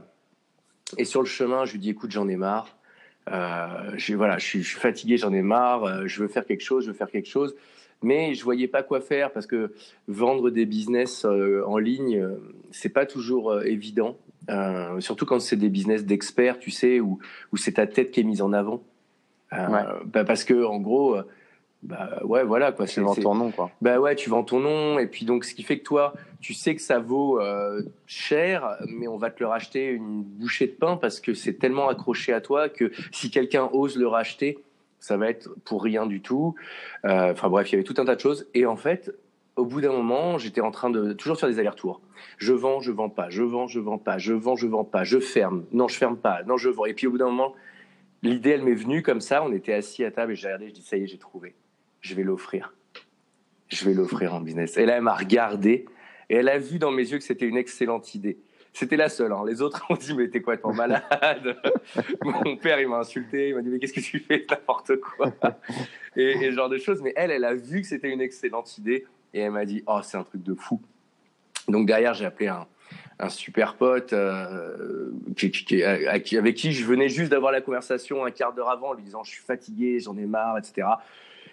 et 0.97 1.05
sur 1.05 1.21
le 1.21 1.27
chemin, 1.27 1.65
je 1.65 1.73
lui 1.73 1.79
dis 1.79 1.89
écoute, 1.89 2.11
j'en 2.11 2.27
ai 2.27 2.35
marre. 2.35 2.77
Je, 3.27 4.15
voilà, 4.15 4.37
je 4.37 4.45
suis, 4.45 4.63
je 4.63 4.69
suis 4.69 4.79
fatigué, 4.79 5.17
j'en 5.17 5.33
ai 5.33 5.41
marre. 5.41 6.07
Je 6.07 6.21
veux 6.21 6.27
faire 6.27 6.45
quelque 6.45 6.63
chose, 6.63 6.85
je 6.85 6.91
veux 6.91 6.97
faire 6.97 7.09
quelque 7.09 7.29
chose 7.29 7.55
mais 8.03 8.33
je 8.33 8.43
voyais 8.43 8.67
pas 8.67 8.83
quoi 8.83 9.01
faire 9.01 9.31
parce 9.31 9.47
que 9.47 9.71
vendre 10.07 10.49
des 10.49 10.65
business 10.65 11.25
euh, 11.25 11.63
en 11.65 11.77
ligne, 11.77 12.17
euh, 12.17 12.35
c'est 12.71 12.89
pas 12.89 13.05
toujours 13.05 13.51
euh, 13.51 13.63
évident, 13.63 14.17
surtout 14.99 15.25
quand 15.25 15.39
c'est 15.39 15.55
des 15.55 15.69
business 15.69 16.05
d'experts, 16.05 16.59
tu 16.59 16.69
sais, 16.69 16.99
où, 16.99 17.19
où 17.51 17.57
c'est 17.57 17.73
ta 17.73 17.87
tête 17.87 18.11
qui 18.11 18.19
est 18.19 18.23
mise 18.23 18.41
en 18.41 18.53
avant. 18.53 18.83
Bah 19.51 20.23
parce 20.25 20.43
que 20.43 20.65
en 20.65 20.79
gros, 20.79 21.15
bah 21.83 22.19
ouais, 22.23 22.43
voilà 22.43 22.71
quoi. 22.71 22.87
Tu 22.87 23.01
vends 23.01 23.13
ton 23.13 23.35
nom 23.35 23.51
quoi. 23.51 23.69
Bah 23.81 23.99
ouais, 23.99 24.15
tu 24.15 24.31
vends 24.31 24.43
ton 24.43 24.59
nom 24.59 24.97
et 24.97 25.05
puis 25.05 25.25
donc 25.25 25.45
ce 25.45 25.53
qui 25.53 25.61
fait 25.61 25.77
que 25.77 25.83
toi, 25.83 26.15
tu 26.41 26.55
sais 26.55 26.75
que 26.75 26.81
ça 26.81 26.97
vaut 26.99 27.39
cher, 28.07 28.77
mais 28.87 29.07
on 29.07 29.17
va 29.17 29.29
te 29.29 29.41
le 29.41 29.47
racheter 29.47 29.89
une 29.89 30.23
bouchée 30.23 30.65
de 30.65 30.71
pain 30.71 30.97
parce 30.97 31.19
que 31.19 31.35
c'est 31.35 31.53
tellement 31.53 31.87
accroché 31.87 32.33
à 32.33 32.41
toi 32.41 32.67
que 32.67 32.91
si 33.11 33.29
quelqu'un 33.29 33.69
ose 33.71 33.95
le 33.95 34.07
racheter 34.07 34.57
ça 35.03 35.17
va 35.17 35.29
être 35.29 35.49
pour 35.65 35.83
rien 35.83 36.05
du 36.05 36.21
tout. 36.21 36.55
Euh, 37.03 37.33
enfin 37.33 37.49
bref, 37.49 37.69
il 37.69 37.73
y 37.73 37.75
avait 37.75 37.83
tout 37.83 37.95
un 37.97 38.05
tas 38.05 38.15
de 38.15 38.21
choses. 38.21 38.47
Et 38.53 38.65
en 38.65 38.77
fait, 38.77 39.13
au 39.57 39.65
bout 39.65 39.81
d'un 39.81 39.91
moment, 39.91 40.37
j'étais 40.37 40.61
en 40.61 40.71
train 40.71 40.89
de 40.89 41.11
toujours 41.11 41.37
faire 41.37 41.49
des 41.49 41.59
allers-retours. 41.59 41.99
Je 42.37 42.53
vends, 42.53 42.79
je 42.79 42.89
vends 42.93 43.09
pas, 43.09 43.29
je 43.29 43.43
vends, 43.43 43.67
je 43.67 43.81
vends 43.81 43.97
pas, 43.97 44.17
je 44.17 44.31
vends, 44.31 44.55
je 44.55 44.65
vends 44.65 44.85
pas, 44.85 45.03
je 45.03 45.19
ferme, 45.19 45.65
non, 45.73 45.89
je 45.89 45.97
ferme 45.97 46.15
pas, 46.15 46.43
non, 46.43 46.55
je 46.55 46.69
vends. 46.69 46.85
Et 46.85 46.93
puis 46.93 47.07
au 47.07 47.11
bout 47.11 47.17
d'un 47.17 47.25
moment, 47.25 47.53
l'idée, 48.21 48.51
elle 48.51 48.63
m'est 48.63 48.73
venue 48.73 49.03
comme 49.03 49.19
ça. 49.19 49.43
On 49.43 49.51
était 49.51 49.73
assis 49.73 50.05
à 50.05 50.11
table 50.11 50.31
et 50.31 50.35
j'ai 50.35 50.47
regardé, 50.47 50.69
je 50.69 50.73
dis 50.73 50.81
ça 50.81 50.95
y 50.95 51.03
est, 51.03 51.07
j'ai 51.07 51.17
trouvé. 51.17 51.53
Je 51.99 52.15
vais 52.15 52.23
l'offrir. 52.23 52.73
Je 53.67 53.83
vais 53.83 53.93
l'offrir 53.93 54.33
en 54.33 54.39
business. 54.39 54.77
Et 54.77 54.85
là, 54.85 54.95
elle 54.95 55.03
m'a 55.03 55.15
regardé 55.15 55.85
et 56.29 56.35
elle 56.35 56.47
a 56.47 56.59
vu 56.59 56.79
dans 56.79 56.91
mes 56.91 57.11
yeux 57.11 57.17
que 57.17 57.25
c'était 57.25 57.45
une 57.45 57.57
excellente 57.57 58.15
idée. 58.15 58.37
C'était 58.73 58.97
la 58.97 59.07
seule. 59.07 59.31
Hein. 59.31 59.43
Les 59.47 59.61
autres 59.61 59.85
ont 59.89 59.95
dit 59.95 60.13
mais 60.13 60.27
t'es 60.29 60.41
quoi, 60.41 60.57
ton 60.57 60.73
malade 60.73 61.03
Mon 62.23 62.57
père 62.57 62.79
il 62.79 62.87
m'a 62.87 62.97
insulté, 62.97 63.49
il 63.49 63.55
m'a 63.55 63.61
dit 63.61 63.69
mais 63.69 63.79
qu'est-ce 63.79 63.93
que 63.93 63.99
tu 63.99 64.19
fais, 64.19 64.45
n'importe 64.49 64.97
quoi. 64.97 65.31
et, 66.15 66.31
et, 66.31 66.51
ce 66.51 66.55
genre 66.55 66.69
de 66.69 66.77
choses. 66.77 67.01
Mais 67.01 67.13
elle, 67.15 67.31
elle 67.31 67.45
a 67.45 67.53
vu 67.53 67.81
que 67.81 67.87
c'était 67.87 68.09
une 68.09 68.21
excellente 68.21 68.77
idée 68.77 69.05
et 69.33 69.39
elle 69.39 69.51
m'a 69.51 69.65
dit 69.65 69.83
oh 69.87 69.99
c'est 70.03 70.17
un 70.17 70.23
truc 70.23 70.43
de 70.43 70.55
fou. 70.55 70.81
Donc 71.67 71.87
derrière 71.87 72.13
j'ai 72.13 72.25
appelé 72.25 72.47
un, 72.47 72.67
un 73.19 73.29
super 73.29 73.75
pote 73.75 74.13
euh, 74.13 75.11
qui, 75.37 75.51
qui, 75.51 75.83
avec 75.83 76.55
qui 76.55 76.71
je 76.71 76.85
venais 76.85 77.09
juste 77.09 77.31
d'avoir 77.31 77.51
la 77.51 77.61
conversation 77.61 78.25
un 78.25 78.31
quart 78.31 78.53
d'heure 78.53 78.69
avant, 78.69 78.93
lui 78.93 79.03
disant 79.03 79.23
je 79.23 79.31
suis 79.31 79.43
fatigué, 79.43 79.99
j'en 79.99 80.17
ai 80.17 80.25
marre, 80.25 80.57
etc. 80.57 80.87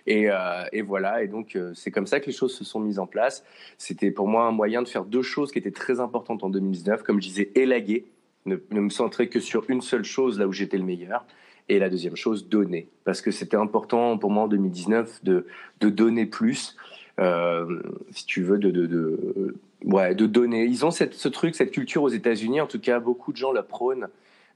Euh, 0.08 0.64
et, 0.72 0.82
voilà, 0.82 1.22
et 1.22 1.28
donc 1.28 1.56
euh, 1.56 1.72
c'est 1.74 1.90
comme 1.90 2.06
ça 2.06 2.20
que 2.20 2.26
les 2.26 2.32
choses 2.32 2.54
se 2.54 2.64
sont 2.64 2.80
mises 2.80 2.98
en 2.98 3.06
place. 3.06 3.44
C'était 3.78 4.10
pour 4.10 4.28
moi 4.28 4.44
un 4.44 4.52
moyen 4.52 4.82
de 4.82 4.88
faire 4.88 5.04
deux 5.04 5.22
choses 5.22 5.52
qui 5.52 5.58
étaient 5.58 5.70
très 5.70 6.00
importantes 6.00 6.42
en 6.44 6.50
2019, 6.50 7.02
comme 7.02 7.20
je 7.20 7.28
disais, 7.28 7.50
élaguer, 7.54 8.06
ne, 8.46 8.56
me 8.70 8.90
centrer 8.90 9.28
que 9.28 9.40
sur 9.40 9.68
une 9.68 9.80
seule 9.80 10.04
chose 10.04 10.38
là 10.38 10.46
où 10.46 10.52
j'étais 10.52 10.78
le 10.78 10.84
meilleur. 10.84 11.24
Et 11.68 11.78
la 11.78 11.88
deuxième 11.88 12.16
chose, 12.16 12.48
donner. 12.48 12.88
Parce 13.04 13.20
que 13.20 13.30
c'était 13.30 13.56
important 13.56 14.18
pour 14.18 14.30
moi 14.32 14.44
en 14.44 14.48
2019 14.48 15.22
de, 15.22 15.46
de 15.80 15.88
donner 15.88 16.26
plus, 16.26 16.76
euh, 17.20 17.80
si 18.10 18.26
tu 18.26 18.42
veux, 18.42 18.58
de, 18.58 18.72
de, 18.72 18.86
de, 18.86 20.26
donner. 20.26 20.64
Ils 20.64 20.84
ont 20.84 20.90
ce 20.90 21.28
truc, 21.28 21.54
cette 21.54 21.70
culture 21.70 22.02
aux 22.02 22.08
États-Unis, 22.08 22.60
en 22.60 22.66
tout 22.66 22.80
cas, 22.80 22.98
beaucoup 22.98 23.30
de 23.30 23.36
gens 23.36 23.52
la 23.52 23.62
prônent, 23.62 24.08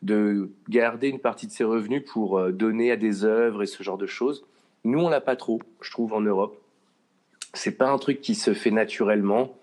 de 0.03 0.51
garder 0.69 1.09
une 1.09 1.21
partie 1.21 1.47
de 1.47 1.53
ses 1.53 1.63
revenus 1.63 2.03
pour 2.05 2.51
donner 2.51 2.91
à 2.91 2.97
des 2.97 3.25
œuvres 3.25 3.63
et 3.63 3.67
ce 3.67 3.85
genre 3.85 3.99
de 3.99 4.07
choses. 4.07 4.45
Nous, 4.85 5.01
on 5.01 5.09
l'a 5.09 5.21
pas 5.21 5.37
trop, 5.37 5.61
je 5.81 5.91
trouve, 5.91 6.13
en 6.13 6.21
Europe. 6.21 6.61
C'est 7.55 7.79
pas 7.79 7.89
un 7.89 7.99
truc 7.99 8.21
qui 8.21 8.35
se 8.35 8.53
fait 8.53 8.71
naturellement. 8.71 9.57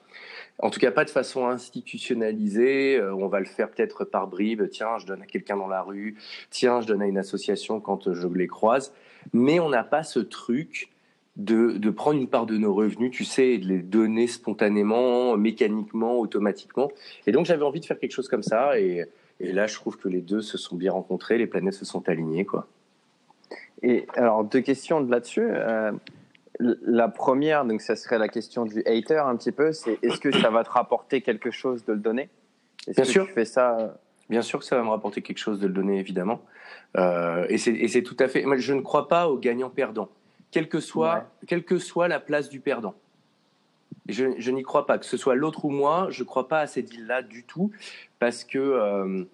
En 0.59 0.69
tout 0.69 0.79
cas, 0.79 0.91
pas 0.91 1.05
de 1.05 1.09
façon 1.09 1.47
institutionnalisée. 1.47 2.97
Euh, 2.97 3.13
on 3.15 3.27
va 3.27 3.39
le 3.39 3.45
faire 3.45 3.69
peut-être 3.69 4.05
par 4.05 4.27
bribes. 4.27 4.67
Tiens, 4.69 4.97
je 4.99 5.05
donne 5.05 5.21
à 5.21 5.25
quelqu'un 5.25 5.57
dans 5.57 5.67
la 5.67 5.81
rue. 5.81 6.17
Tiens, 6.49 6.81
je 6.81 6.87
donne 6.87 7.01
à 7.01 7.07
une 7.07 7.17
association 7.17 7.79
quand 7.79 8.13
je 8.13 8.27
les 8.27 8.47
croise. 8.47 8.93
Mais 9.33 9.59
on 9.59 9.69
n'a 9.69 9.83
pas 9.83 10.03
ce 10.03 10.19
truc 10.19 10.89
de, 11.37 11.77
de, 11.77 11.89
prendre 11.89 12.19
une 12.19 12.27
part 12.27 12.45
de 12.45 12.57
nos 12.57 12.73
revenus, 12.73 13.11
tu 13.11 13.23
sais, 13.23 13.49
et 13.49 13.57
de 13.57 13.67
les 13.67 13.79
donner 13.79 14.27
spontanément, 14.27 15.37
mécaniquement, 15.37 16.19
automatiquement. 16.19 16.91
Et 17.25 17.31
donc, 17.31 17.45
j'avais 17.45 17.63
envie 17.63 17.79
de 17.79 17.85
faire 17.85 17.99
quelque 17.99 18.11
chose 18.11 18.27
comme 18.27 18.43
ça. 18.43 18.79
Et, 18.79 19.05
et 19.39 19.51
là, 19.51 19.67
je 19.67 19.75
trouve 19.75 19.97
que 19.97 20.09
les 20.09 20.21
deux 20.21 20.41
se 20.41 20.57
sont 20.57 20.75
bien 20.75 20.91
rencontrés, 20.91 21.37
les 21.37 21.47
planètes 21.47 21.73
se 21.73 21.85
sont 21.85 22.07
alignées, 22.09 22.45
quoi. 22.45 22.67
Et 23.83 24.07
alors, 24.15 24.43
deux 24.43 24.61
questions 24.61 24.99
là-dessus. 24.99 25.47
Euh, 25.49 25.91
la 26.59 27.07
première, 27.07 27.65
donc, 27.65 27.81
ça 27.81 27.95
serait 27.95 28.19
la 28.19 28.27
question 28.27 28.65
du 28.65 28.83
hater 28.85 29.23
un 29.25 29.35
petit 29.35 29.51
peu, 29.51 29.71
c'est 29.71 29.97
est-ce 30.03 30.19
que 30.19 30.31
ça 30.31 30.49
va 30.49 30.63
te 30.63 30.69
rapporter 30.69 31.21
quelque 31.21 31.51
chose 31.51 31.83
de 31.85 31.93
le 31.93 31.99
donner? 31.99 32.29
Bien 32.87 33.03
sûr. 33.03 33.25
Tu 33.27 33.33
fais 33.33 33.45
ça 33.45 33.77
euh, 33.79 33.87
Bien 34.29 34.41
sûr 34.41 34.59
que 34.59 34.65
ça 34.65 34.77
va 34.77 34.83
me 34.83 34.89
rapporter 34.89 35.21
quelque 35.21 35.39
chose 35.39 35.59
de 35.59 35.67
le 35.67 35.73
donner, 35.73 35.99
évidemment. 35.99 36.41
Euh, 36.97 37.45
et 37.49 37.57
c'est 37.57 38.03
tout 38.03 38.15
à 38.19 38.27
fait. 38.27 38.43
Moi, 38.43 38.57
je 38.57 38.73
ne 38.73 38.81
crois 38.81 39.07
pas 39.07 39.27
au 39.27 39.37
gagnant-perdant, 39.37 40.09
quelle 40.51 40.69
que 40.69 40.79
soit, 40.79 41.25
quelle 41.47 41.65
que 41.65 41.77
soit 41.77 42.07
la 42.07 42.19
place 42.19 42.47
du 42.47 42.59
perdant. 42.59 42.93
Je, 44.07 44.25
je 44.37 44.51
n'y 44.51 44.63
crois 44.63 44.85
pas, 44.85 44.97
que 44.97 45.05
ce 45.05 45.17
soit 45.17 45.35
l'autre 45.35 45.65
ou 45.65 45.69
moi, 45.69 46.07
je 46.11 46.23
ne 46.23 46.27
crois 46.27 46.47
pas 46.47 46.61
à 46.61 46.67
cette 46.67 46.85
deal-là 46.85 47.23
du 47.23 47.43
tout, 47.43 47.71
parce 48.19 48.43
que, 48.45 48.57
euh, 48.57 49.25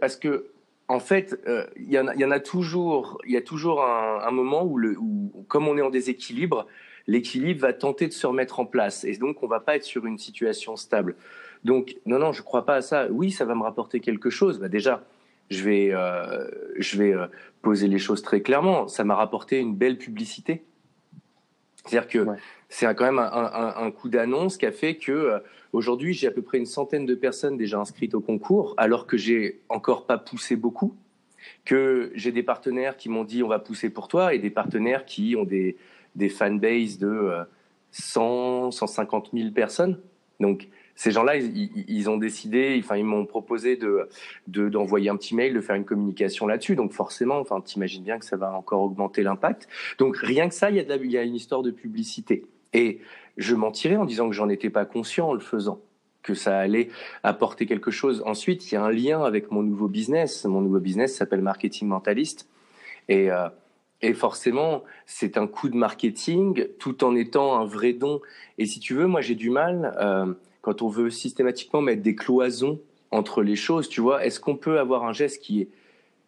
parce 0.00 0.16
que 0.16 0.46
en 0.88 1.00
fait, 1.00 1.40
euh, 1.46 1.66
il 1.76 1.90
y, 1.90 1.98
en 1.98 2.30
a 2.30 2.40
toujours, 2.40 3.18
il 3.24 3.32
y 3.32 3.36
a 3.36 3.42
toujours 3.42 3.84
un, 3.84 4.30
moment 4.30 4.64
où, 4.64 5.44
comme 5.48 5.68
on 5.68 5.78
est 5.78 5.82
en 5.82 5.90
déséquilibre, 5.90 6.66
l'équilibre 7.06 7.60
va 7.60 7.72
tenter 7.72 8.06
de 8.06 8.12
se 8.12 8.26
remettre 8.26 8.60
en 8.60 8.66
place, 8.66 9.04
et 9.04 9.16
donc 9.16 9.42
on 9.42 9.46
va 9.46 9.60
pas 9.60 9.76
être 9.76 9.84
sur 9.84 10.06
une 10.06 10.18
situation 10.18 10.76
stable. 10.76 11.16
Donc 11.64 11.96
non, 12.06 12.18
non, 12.18 12.32
je 12.32 12.42
crois 12.42 12.64
pas 12.64 12.76
à 12.76 12.82
ça. 12.82 13.06
Oui, 13.10 13.30
ça 13.30 13.44
va 13.44 13.54
me 13.54 13.62
rapporter 13.62 14.00
quelque 14.00 14.30
chose. 14.30 14.58
Bah, 14.58 14.68
déjà, 14.68 15.04
je 15.50 15.62
vais, 15.62 15.90
euh, 15.92 16.48
je 16.76 16.98
vais 16.98 17.14
euh, 17.14 17.26
poser 17.62 17.88
les 17.88 17.98
choses 17.98 18.22
très 18.22 18.40
clairement. 18.40 18.88
Ça 18.88 19.04
m'a 19.04 19.14
rapporté 19.14 19.58
une 19.58 19.74
belle 19.74 19.98
publicité. 19.98 20.64
C'est-à-dire 21.84 22.08
que 22.08 22.26
c'est 22.74 22.94
quand 22.94 23.04
même 23.04 23.18
un, 23.18 23.90
coup 23.90 24.08
d'annonce 24.08 24.56
qui 24.56 24.66
a 24.66 24.72
fait 24.72 24.96
que 24.96 25.42
Aujourd'hui, 25.72 26.12
j'ai 26.12 26.26
à 26.26 26.30
peu 26.30 26.42
près 26.42 26.58
une 26.58 26.66
centaine 26.66 27.06
de 27.06 27.14
personnes 27.14 27.56
déjà 27.56 27.78
inscrites 27.78 28.14
au 28.14 28.20
concours, 28.20 28.74
alors 28.76 29.06
que 29.06 29.16
j'ai 29.16 29.60
encore 29.70 30.04
pas 30.04 30.18
poussé 30.18 30.54
beaucoup. 30.54 30.94
Que 31.64 32.12
j'ai 32.14 32.30
des 32.30 32.42
partenaires 32.42 32.96
qui 32.96 33.08
m'ont 33.08 33.24
dit 33.24 33.42
on 33.42 33.48
va 33.48 33.58
pousser 33.58 33.88
pour 33.88 34.06
toi 34.06 34.34
et 34.34 34.38
des 34.38 34.50
partenaires 34.50 35.06
qui 35.06 35.34
ont 35.36 35.44
des, 35.44 35.76
des 36.14 36.28
fanbases 36.28 36.98
de 36.98 37.30
100, 37.90 38.66
euh, 38.66 38.70
150 38.70 39.30
000 39.32 39.50
personnes. 39.50 39.98
Donc, 40.40 40.68
ces 40.94 41.10
gens-là, 41.10 41.36
ils, 41.36 42.10
ont 42.10 42.18
décidé, 42.18 42.78
enfin, 42.78 42.96
ils 42.96 43.04
m'ont 43.04 43.24
proposé 43.24 43.76
de, 43.76 44.08
d'envoyer 44.46 45.08
un 45.08 45.16
petit 45.16 45.34
mail, 45.34 45.54
de 45.54 45.60
faire 45.60 45.74
une 45.74 45.86
communication 45.86 46.46
là-dessus. 46.46 46.76
Donc, 46.76 46.92
forcément, 46.92 47.38
enfin, 47.38 47.60
t'imagines 47.62 48.04
bien 48.04 48.18
que 48.18 48.26
ça 48.26 48.36
va 48.36 48.52
encore 48.52 48.82
augmenter 48.82 49.22
l'impact. 49.22 49.68
Donc, 49.98 50.18
rien 50.18 50.48
que 50.48 50.54
ça, 50.54 50.70
il 50.70 50.76
y 50.76 50.80
a, 50.80 50.96
il 50.96 51.10
y 51.10 51.16
a 51.16 51.22
une 51.22 51.34
histoire 51.34 51.62
de 51.62 51.70
publicité. 51.70 52.44
Et 52.72 53.00
je 53.36 53.54
mentirais 53.54 53.96
en 53.96 54.04
disant 54.04 54.28
que 54.28 54.34
j'en 54.34 54.48
étais 54.48 54.70
pas 54.70 54.84
conscient 54.84 55.28
en 55.28 55.34
le 55.34 55.40
faisant, 55.40 55.80
que 56.22 56.34
ça 56.34 56.58
allait 56.58 56.88
apporter 57.22 57.66
quelque 57.66 57.90
chose. 57.90 58.22
Ensuite, 58.26 58.70
il 58.70 58.74
y 58.74 58.78
a 58.78 58.84
un 58.84 58.90
lien 58.90 59.22
avec 59.22 59.50
mon 59.50 59.62
nouveau 59.62 59.88
business. 59.88 60.44
Mon 60.44 60.60
nouveau 60.60 60.80
business 60.80 61.16
s'appelle 61.16 61.42
Marketing 61.42 61.88
Mentaliste. 61.88 62.48
Et, 63.08 63.30
euh, 63.30 63.48
et 64.02 64.14
forcément, 64.14 64.82
c'est 65.06 65.38
un 65.38 65.46
coup 65.46 65.68
de 65.68 65.76
marketing 65.76 66.66
tout 66.80 67.04
en 67.04 67.14
étant 67.14 67.58
un 67.58 67.64
vrai 67.64 67.92
don. 67.92 68.20
Et 68.58 68.66
si 68.66 68.80
tu 68.80 68.94
veux, 68.94 69.06
moi, 69.06 69.20
j'ai 69.20 69.36
du 69.36 69.48
mal, 69.48 69.96
euh, 70.00 70.32
quand 70.60 70.82
on 70.82 70.88
veut 70.88 71.08
systématiquement 71.08 71.80
mettre 71.80 72.02
des 72.02 72.16
cloisons 72.16 72.80
entre 73.12 73.42
les 73.42 73.56
choses, 73.56 73.88
tu 73.88 74.00
vois, 74.00 74.24
est-ce 74.24 74.40
qu'on 74.40 74.56
peut 74.56 74.80
avoir 74.80 75.04
un 75.04 75.12
geste 75.12 75.40
qui 75.40 75.62
est 75.62 75.68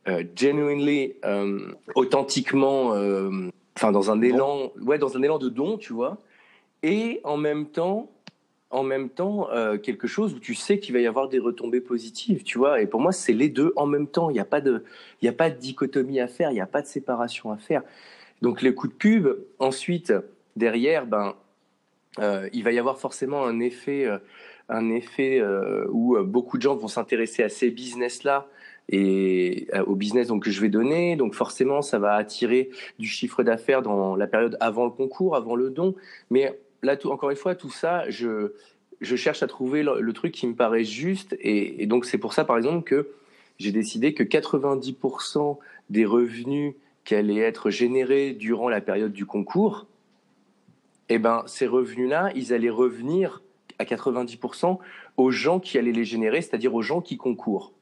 euh, 0.06 0.22
genuinely, 0.36 1.14
euh, 1.24 1.72
authentiquement, 1.96 2.90
enfin, 3.76 3.90
dans 3.90 4.10
un 4.10 4.22
élan, 4.22 4.70
ouais, 4.80 4.98
dans 4.98 5.16
un 5.16 5.22
élan 5.22 5.38
de 5.38 5.48
don, 5.48 5.76
tu 5.76 5.92
vois, 5.92 6.18
et 6.84 7.20
en 7.24 7.38
même 7.38 7.66
temps 7.66 8.10
en 8.74 8.82
même 8.82 9.08
temps 9.08 9.48
euh, 9.50 9.78
quelque 9.78 10.08
chose 10.08 10.34
où 10.34 10.40
tu 10.40 10.54
sais 10.54 10.80
qu'il 10.80 10.94
va 10.94 11.00
y 11.00 11.06
avoir 11.06 11.28
des 11.28 11.38
retombées 11.38 11.80
positives, 11.80 12.42
tu 12.42 12.58
vois. 12.58 12.82
Et 12.82 12.88
pour 12.88 13.00
moi, 13.00 13.12
c'est 13.12 13.32
les 13.32 13.48
deux 13.48 13.72
en 13.76 13.86
même 13.86 14.08
temps. 14.08 14.30
Il 14.30 14.32
n'y 14.32 14.40
a 14.40 14.44
pas 14.44 14.60
de, 14.60 14.82
a 15.24 15.32
pas 15.32 15.48
de 15.48 15.56
dichotomie 15.56 16.18
à 16.18 16.26
faire, 16.26 16.50
il 16.50 16.54
n'y 16.54 16.60
a 16.60 16.66
pas 16.66 16.82
de 16.82 16.88
séparation 16.88 17.52
à 17.52 17.56
faire. 17.56 17.82
Donc 18.42 18.62
les 18.62 18.74
coups 18.74 18.92
de 18.92 18.98
pub. 18.98 19.28
Ensuite, 19.60 20.12
derrière, 20.56 21.06
ben, 21.06 21.34
euh, 22.18 22.48
il 22.52 22.64
va 22.64 22.72
y 22.72 22.78
avoir 22.80 22.98
forcément 22.98 23.44
un 23.44 23.60
effet, 23.60 24.06
euh, 24.06 24.18
un 24.68 24.90
effet 24.90 25.40
où 25.90 26.18
beaucoup 26.24 26.56
de 26.56 26.62
gens 26.62 26.74
vont 26.74 26.88
s'intéresser 26.88 27.44
à 27.44 27.48
ces 27.48 27.70
business-là 27.70 28.48
et 28.88 29.68
au 29.86 29.94
business 29.94 30.28
donc 30.28 30.44
que 30.44 30.50
je 30.50 30.60
vais 30.60 30.68
donner. 30.68 31.16
Donc 31.16 31.34
forcément, 31.34 31.80
ça 31.80 31.98
va 32.00 32.14
attirer 32.14 32.70
du 32.98 33.06
chiffre 33.06 33.44
d'affaires 33.44 33.82
dans 33.82 34.16
la 34.16 34.26
période 34.26 34.56
avant 34.58 34.84
le 34.84 34.90
concours, 34.90 35.36
avant 35.36 35.54
le 35.54 35.70
don. 35.70 35.94
Mais 36.30 36.58
là, 36.84 36.96
encore 37.04 37.30
une 37.30 37.36
fois, 37.36 37.54
tout 37.54 37.70
ça, 37.70 38.08
je, 38.10 38.52
je 39.00 39.16
cherche 39.16 39.42
à 39.42 39.46
trouver 39.46 39.82
le, 39.82 40.12
truc 40.12 40.32
qui 40.32 40.46
me 40.46 40.54
paraît 40.54 40.84
juste. 40.84 41.36
Et, 41.40 41.86
donc, 41.86 42.04
c'est 42.04 42.18
pour 42.18 42.32
ça, 42.32 42.44
par 42.44 42.56
exemple, 42.56 42.84
que 42.84 43.08
j'ai 43.58 43.72
décidé 43.72 44.14
que 44.14 44.22
90% 44.22 45.58
des 45.90 46.04
revenus 46.04 46.74
qui 47.04 47.14
allaient 47.14 47.38
être 47.38 47.70
générés 47.70 48.32
durant 48.32 48.68
la 48.68 48.80
période 48.80 49.12
du 49.12 49.26
concours, 49.26 49.86
eh 51.08 51.18
ben, 51.18 51.42
ces 51.46 51.66
revenus-là, 51.66 52.32
ils 52.34 52.52
allaient 52.52 52.70
revenir 52.70 53.42
à 53.78 53.84
90% 53.84 54.78
aux 55.16 55.30
gens 55.30 55.60
qui 55.60 55.78
allaient 55.78 55.92
les 55.92 56.04
générer, 56.04 56.40
c'est-à-dire 56.40 56.74
aux 56.74 56.82
gens 56.82 57.00
qui 57.00 57.16
concourent. 57.16 57.72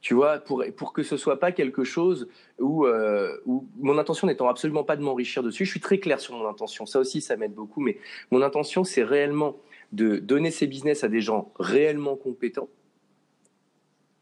Tu 0.00 0.14
vois, 0.14 0.38
pour, 0.38 0.64
pour 0.76 0.92
que 0.92 1.02
ce 1.02 1.16
soit 1.16 1.38
pas 1.38 1.52
quelque 1.52 1.84
chose 1.84 2.28
où, 2.58 2.86
euh, 2.86 3.36
où 3.44 3.68
mon 3.78 3.98
intention 3.98 4.26
n'étant 4.26 4.48
absolument 4.48 4.84
pas 4.84 4.96
de 4.96 5.02
m'enrichir 5.02 5.42
dessus, 5.42 5.66
je 5.66 5.70
suis 5.70 5.80
très 5.80 5.98
clair 5.98 6.20
sur 6.20 6.34
mon 6.34 6.48
intention. 6.48 6.86
Ça 6.86 7.00
aussi, 7.00 7.20
ça 7.20 7.36
m'aide 7.36 7.54
beaucoup. 7.54 7.80
Mais 7.80 7.98
mon 8.30 8.40
intention, 8.40 8.82
c'est 8.82 9.02
réellement 9.02 9.58
de 9.92 10.16
donner 10.16 10.50
ces 10.50 10.66
business 10.66 11.04
à 11.04 11.08
des 11.08 11.20
gens 11.20 11.52
réellement 11.58 12.16
compétents 12.16 12.68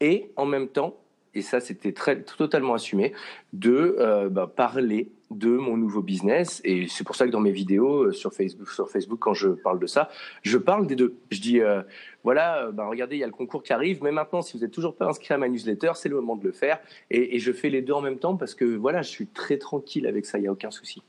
et 0.01 0.31
en 0.35 0.45
même 0.45 0.67
temps 0.67 0.97
et 1.33 1.41
ça 1.41 1.59
c'était 1.59 1.93
très 1.93 2.21
totalement 2.23 2.73
assumé, 2.73 3.13
de 3.53 3.95
euh, 3.99 4.29
bah, 4.29 4.51
parler 4.53 5.11
de 5.31 5.49
mon 5.49 5.77
nouveau 5.77 6.01
business. 6.01 6.61
Et 6.63 6.87
c'est 6.87 7.03
pour 7.03 7.15
ça 7.15 7.25
que 7.25 7.31
dans 7.31 7.39
mes 7.39 7.51
vidéos 7.51 8.05
euh, 8.05 8.11
sur 8.11 8.33
Facebook, 8.33 8.69
sur 8.69 8.89
Facebook, 8.89 9.19
quand 9.19 9.33
je 9.33 9.49
parle 9.49 9.79
de 9.79 9.87
ça, 9.87 10.09
je 10.41 10.57
parle 10.57 10.87
des 10.87 10.95
deux. 10.95 11.15
Je 11.29 11.39
dis, 11.39 11.59
euh, 11.59 11.81
voilà, 12.23 12.71
bah, 12.71 12.87
regardez, 12.87 13.15
il 13.15 13.19
y 13.19 13.23
a 13.23 13.27
le 13.27 13.33
concours 13.33 13.63
qui 13.63 13.73
arrive, 13.73 14.03
mais 14.03 14.11
maintenant, 14.11 14.41
si 14.41 14.57
vous 14.57 14.63
n'êtes 14.63 14.71
toujours 14.71 14.95
pas 14.95 15.05
inscrit 15.05 15.33
à 15.33 15.37
ma 15.37 15.47
newsletter, 15.47 15.91
c'est 15.95 16.09
le 16.09 16.15
moment 16.15 16.35
de 16.35 16.43
le 16.43 16.51
faire. 16.51 16.79
Et, 17.09 17.35
et, 17.35 17.39
je 17.39 17.51
fais 17.51 17.69
les 17.69 17.81
deux 17.81 17.93
en 17.93 18.01
même 18.01 18.17
temps 18.17 18.35
parce 18.35 18.55
que 18.55 18.65
voilà, 18.65 19.01
je 19.01 19.09
suis 19.09 19.27
très 19.27 19.57
tranquille 19.57 20.07
avec 20.07 20.25
ça, 20.25 20.37
il 20.37 20.41
n'y 20.41 20.47
a 20.47 20.51
aucun 20.51 20.71
souci 20.71 21.01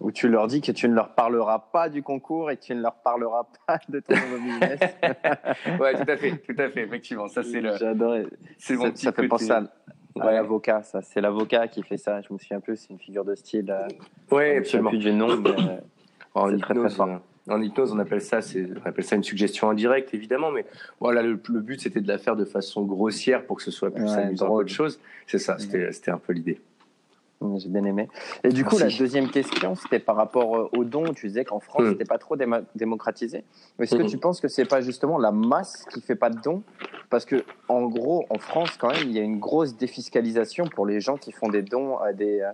où 0.00 0.10
tu 0.10 0.28
leur 0.28 0.46
dis 0.46 0.60
que 0.60 0.72
tu 0.72 0.88
ne 0.88 0.94
leur 0.94 1.14
parleras 1.14 1.58
pas 1.72 1.88
du 1.88 2.02
concours 2.02 2.50
et 2.50 2.56
que 2.56 2.62
tu 2.62 2.74
ne 2.74 2.80
leur 2.80 2.94
parleras 2.94 3.46
pas 3.66 3.78
de 3.88 4.00
ton 4.00 4.14
nouveau 4.14 4.38
business. 4.38 4.80
ouais, 5.78 5.94
tout 5.94 6.10
à 6.10 6.16
fait, 6.16 6.36
tout 6.38 6.54
à 6.58 6.70
fait, 6.70 6.82
effectivement. 6.82 7.28
Ça, 7.28 7.42
c'est 7.42 7.60
le. 7.60 7.76
J'adore. 7.76 8.16
C'est 8.58 8.76
mon 8.76 8.84
ça, 8.84 8.90
petit 8.90 9.04
ça 9.04 9.12
fait 9.12 9.28
penser 9.28 9.50
à, 9.50 9.70
l'avocat, 10.16 10.82
ça. 10.82 11.02
C'est 11.02 11.20
l'avocat 11.20 11.68
qui 11.68 11.82
fait 11.82 11.96
ça. 11.96 12.20
Je 12.22 12.32
me 12.32 12.38
souviens 12.38 12.60
plus, 12.60 12.76
c'est 12.76 12.90
une 12.90 12.98
figure 12.98 13.24
de 13.24 13.34
style. 13.34 13.70
Euh, 13.70 14.34
ouais, 14.34 14.58
absolument. 14.58 14.90
plus 14.90 14.98
du 14.98 15.12
nom, 15.12 15.36
mais, 15.36 15.50
euh, 15.50 15.78
en, 16.34 16.54
hypnose, 16.54 16.94
très, 16.94 17.52
en 17.52 17.62
hypnose, 17.62 17.92
on 17.92 17.98
appelle 17.98 18.20
ça, 18.20 18.40
on 18.56 18.88
appelle 18.88 19.04
ça 19.04 19.16
une 19.16 19.22
suggestion 19.22 19.70
indirecte, 19.70 20.14
évidemment, 20.14 20.50
mais 20.50 20.66
voilà, 21.00 21.22
le, 21.22 21.36
but 21.36 21.80
c'était 21.80 22.00
de 22.00 22.08
la 22.08 22.18
faire 22.18 22.36
de 22.36 22.44
façon 22.44 22.82
grossière 22.84 23.44
pour 23.44 23.56
que 23.56 23.62
ce 23.62 23.70
soit 23.70 23.90
plus 23.90 24.10
amusant 24.10 24.48
qu'autre 24.48 24.68
chose. 24.68 25.00
C'est 25.26 25.38
ça, 25.38 25.58
c'était 25.58 26.10
un 26.10 26.18
peu 26.18 26.32
l'idée. 26.32 26.60
J'ai 27.56 27.70
bien 27.70 27.84
aimé. 27.84 28.08
Et 28.44 28.50
du 28.50 28.66
coup, 28.66 28.76
la 28.78 28.88
deuxième 28.88 29.30
question, 29.30 29.74
c'était 29.74 29.98
par 29.98 30.16
rapport 30.16 30.56
euh, 30.56 30.70
aux 30.76 30.84
dons. 30.84 31.14
Tu 31.14 31.26
disais 31.28 31.44
qu'en 31.44 31.58
France, 31.58 31.84
hmm. 31.84 31.90
c'était 31.92 32.04
pas 32.04 32.18
trop 32.18 32.36
démocratisé. 32.74 33.44
Est-ce 33.78 33.96
que 33.96 34.02
tu 34.02 34.18
penses 34.18 34.40
que 34.40 34.48
c'est 34.48 34.66
pas 34.66 34.82
justement 34.82 35.18
la 35.18 35.32
masse 35.32 35.86
qui 35.90 36.02
fait 36.02 36.16
pas 36.16 36.28
de 36.28 36.38
dons? 36.40 36.62
Parce 37.08 37.24
que, 37.24 37.44
en 37.68 37.86
gros, 37.86 38.26
en 38.28 38.38
France, 38.38 38.76
quand 38.78 38.88
même, 38.88 39.04
il 39.04 39.12
y 39.12 39.18
a 39.18 39.22
une 39.22 39.38
grosse 39.38 39.74
défiscalisation 39.74 40.66
pour 40.66 40.84
les 40.84 41.00
gens 41.00 41.16
qui 41.16 41.32
font 41.32 41.48
des 41.48 41.62
dons 41.62 41.96
à 41.96 42.12
des, 42.12 42.46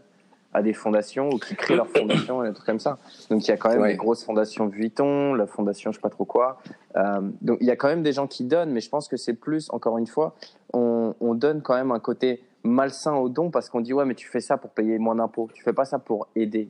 à 0.54 0.62
des 0.62 0.72
fondations 0.72 1.30
ou 1.30 1.38
qui 1.38 1.56
créent 1.56 1.76
leur 1.76 1.88
fondation 1.88 2.44
et 2.44 2.48
des 2.48 2.54
trucs 2.54 2.66
comme 2.66 2.78
ça. 2.78 2.98
Donc, 3.28 3.44
il 3.44 3.50
y 3.50 3.54
a 3.54 3.56
quand 3.56 3.70
même 3.70 3.86
des 3.86 3.96
grosses 3.96 4.24
fondations 4.24 4.66
Vuitton, 4.68 5.34
la 5.34 5.46
fondation, 5.46 5.90
je 5.90 5.96
sais 5.96 6.00
pas 6.00 6.10
trop 6.10 6.24
quoi. 6.24 6.60
Euh, 6.96 7.20
donc, 7.42 7.58
il 7.60 7.66
y 7.66 7.72
a 7.72 7.76
quand 7.76 7.88
même 7.88 8.04
des 8.04 8.12
gens 8.12 8.28
qui 8.28 8.44
donnent, 8.44 8.70
mais 8.70 8.80
je 8.80 8.88
pense 8.88 9.08
que 9.08 9.16
c'est 9.16 9.34
plus, 9.34 9.68
encore 9.70 9.98
une 9.98 10.06
fois, 10.06 10.36
on, 10.72 11.14
on 11.20 11.34
donne 11.34 11.60
quand 11.60 11.74
même 11.74 11.90
un 11.90 12.00
côté 12.00 12.40
malsain 12.66 13.14
au 13.14 13.28
don 13.28 13.50
parce 13.50 13.68
qu'on 13.68 13.80
dit 13.80 13.92
ouais 13.92 14.04
mais 14.04 14.14
tu 14.14 14.26
fais 14.26 14.40
ça 14.40 14.56
pour 14.56 14.70
payer 14.70 14.98
moins 14.98 15.14
d'impôts, 15.14 15.48
tu 15.54 15.62
fais 15.62 15.72
pas 15.72 15.84
ça 15.84 15.98
pour 15.98 16.28
aider. 16.36 16.68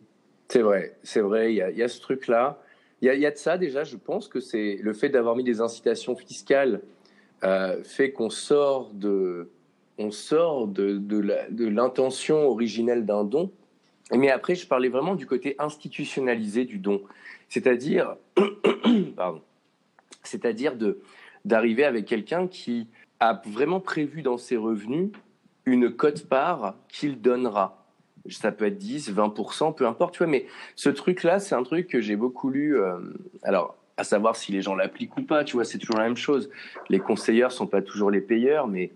C'est 0.48 0.62
vrai, 0.62 0.96
c'est 1.02 1.20
vrai, 1.20 1.52
il 1.52 1.56
y 1.56 1.82
a, 1.82 1.88
ce 1.88 2.00
truc-là. 2.00 2.60
Il 3.02 3.12
y 3.12 3.26
a, 3.26 3.30
de 3.30 3.36
ça 3.36 3.58
déjà, 3.58 3.84
je 3.84 3.96
pense 3.96 4.28
que 4.28 4.40
c'est 4.40 4.78
le 4.80 4.92
fait 4.92 5.08
d'avoir 5.08 5.34
mis 5.34 5.44
des 5.44 5.60
incitations 5.60 6.14
fiscales 6.14 6.82
euh, 7.44 7.82
fait 7.82 8.12
qu'on 8.12 8.30
sort 8.30 8.90
de, 8.94 9.50
on 9.98 10.10
sort 10.10 10.68
de, 10.68 10.98
de 10.98 11.66
l'intention 11.66 12.48
originelle 12.48 13.04
d'un 13.04 13.24
don. 13.24 13.50
Mais 14.14 14.30
après, 14.30 14.54
je 14.54 14.66
parlais 14.66 14.88
vraiment 14.88 15.16
du 15.16 15.26
côté 15.26 15.56
institutionnalisé 15.58 16.64
du 16.64 16.78
don, 16.78 17.02
c'est-à-dire, 17.48 18.16
pardon, 19.16 19.42
c'est-à-dire 20.22 20.76
de 20.76 21.00
d'arriver 21.44 21.84
avec 21.84 22.06
quelqu'un 22.06 22.48
qui 22.48 22.88
a 23.20 23.40
vraiment 23.46 23.78
prévu 23.78 24.22
dans 24.22 24.36
ses 24.36 24.56
revenus 24.56 25.10
une 25.66 25.92
cote-part 25.92 26.74
qu'il 26.88 27.20
donnera. 27.20 27.84
Ça 28.30 28.50
peut 28.50 28.66
être 28.66 28.78
10, 28.78 29.12
20%, 29.12 29.74
peu 29.74 29.86
importe, 29.86 30.14
tu 30.14 30.18
vois. 30.18 30.26
Mais 30.26 30.46
ce 30.74 30.88
truc-là, 30.88 31.38
c'est 31.38 31.54
un 31.54 31.62
truc 31.62 31.88
que 31.88 32.00
j'ai 32.00 32.16
beaucoup 32.16 32.50
lu. 32.50 32.80
Euh, 32.80 32.98
alors, 33.42 33.76
à 33.96 34.04
savoir 34.04 34.36
si 34.36 34.52
les 34.52 34.62
gens 34.62 34.74
l'appliquent 34.74 35.16
ou 35.16 35.22
pas, 35.22 35.44
tu 35.44 35.56
vois, 35.56 35.64
c'est 35.64 35.78
toujours 35.78 35.98
la 35.98 36.04
même 36.04 36.16
chose. 36.16 36.50
Les 36.88 36.98
conseilleurs 36.98 37.52
sont 37.52 37.66
pas 37.66 37.82
toujours 37.82 38.10
les 38.10 38.20
payeurs, 38.20 38.68
mais 38.68 38.90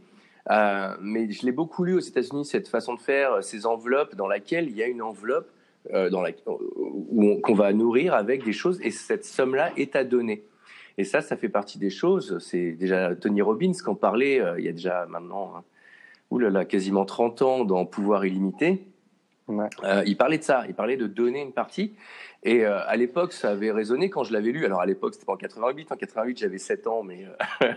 euh, 0.50 0.94
mais 1.00 1.30
je 1.30 1.44
l'ai 1.44 1.52
beaucoup 1.52 1.84
lu 1.84 1.94
aux 1.94 2.00
États-Unis 2.00 2.44
cette 2.44 2.66
façon 2.66 2.94
de 2.94 3.00
faire, 3.00 3.44
ces 3.44 3.66
enveloppes 3.66 4.14
dans 4.16 4.26
laquelle 4.26 4.68
il 4.68 4.76
y 4.76 4.82
a 4.82 4.86
une 4.86 5.02
enveloppe 5.02 5.48
euh, 5.92 6.10
dans 6.10 6.24
qu'on 7.42 7.54
va 7.54 7.72
nourrir 7.72 8.14
avec 8.14 8.44
des 8.44 8.52
choses 8.52 8.80
et 8.82 8.90
cette 8.90 9.24
somme-là 9.24 9.70
est 9.76 9.96
à 9.96 10.04
donner. 10.04 10.44
Et 10.98 11.04
ça, 11.04 11.20
ça 11.20 11.36
fait 11.36 11.48
partie 11.48 11.78
des 11.78 11.90
choses. 11.90 12.38
C'est 12.40 12.72
déjà 12.72 13.14
Tony 13.14 13.42
Robbins 13.42 13.72
qui 13.72 13.88
en 13.88 13.94
parlait 13.94 14.42
il 14.58 14.64
y 14.64 14.68
a 14.68 14.72
déjà 14.72 15.06
maintenant 15.06 15.52
hein, 15.56 15.64
oulala, 16.30 16.64
quasiment 16.64 17.04
30 17.04 17.42
ans 17.42 17.64
dans 17.64 17.84
Pouvoir 17.86 18.24
illimité. 18.24 18.86
Euh, 19.84 20.02
il 20.06 20.16
parlait 20.16 20.38
de 20.38 20.42
ça, 20.42 20.64
il 20.68 20.74
parlait 20.74 20.96
de 20.96 21.06
donner 21.06 21.42
une 21.42 21.52
partie. 21.52 21.94
Et 22.42 22.64
euh, 22.64 22.80
à 22.86 22.96
l'époque, 22.96 23.32
ça 23.32 23.50
avait 23.50 23.72
résonné 23.72 24.08
quand 24.08 24.24
je 24.24 24.32
l'avais 24.32 24.52
lu. 24.52 24.64
Alors 24.64 24.80
à 24.80 24.86
l'époque, 24.86 25.14
c'était 25.14 25.26
pas 25.26 25.32
en 25.32 25.36
88. 25.36 25.92
En 25.92 25.96
88, 25.96 26.38
j'avais 26.38 26.58
7 26.58 26.86
ans, 26.86 27.02
mais 27.02 27.26
euh, 27.62 27.72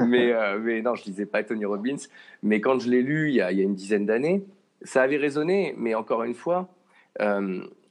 mais 0.06 0.32
mais 0.60 0.82
non, 0.82 0.94
je 0.94 1.04
lisais 1.04 1.26
pas 1.26 1.42
Tony 1.42 1.64
Robbins. 1.64 1.96
Mais 2.42 2.60
quand 2.60 2.78
je 2.78 2.88
l'ai 2.88 3.02
lu 3.02 3.28
il 3.28 3.34
y, 3.34 3.40
a, 3.40 3.52
il 3.52 3.58
y 3.58 3.60
a, 3.60 3.64
une 3.64 3.74
dizaine 3.74 4.06
d'années, 4.06 4.44
ça 4.82 5.02
avait 5.02 5.16
résonné. 5.16 5.74
Mais 5.76 5.94
encore 5.94 6.22
une 6.24 6.34
fois, 6.34 6.68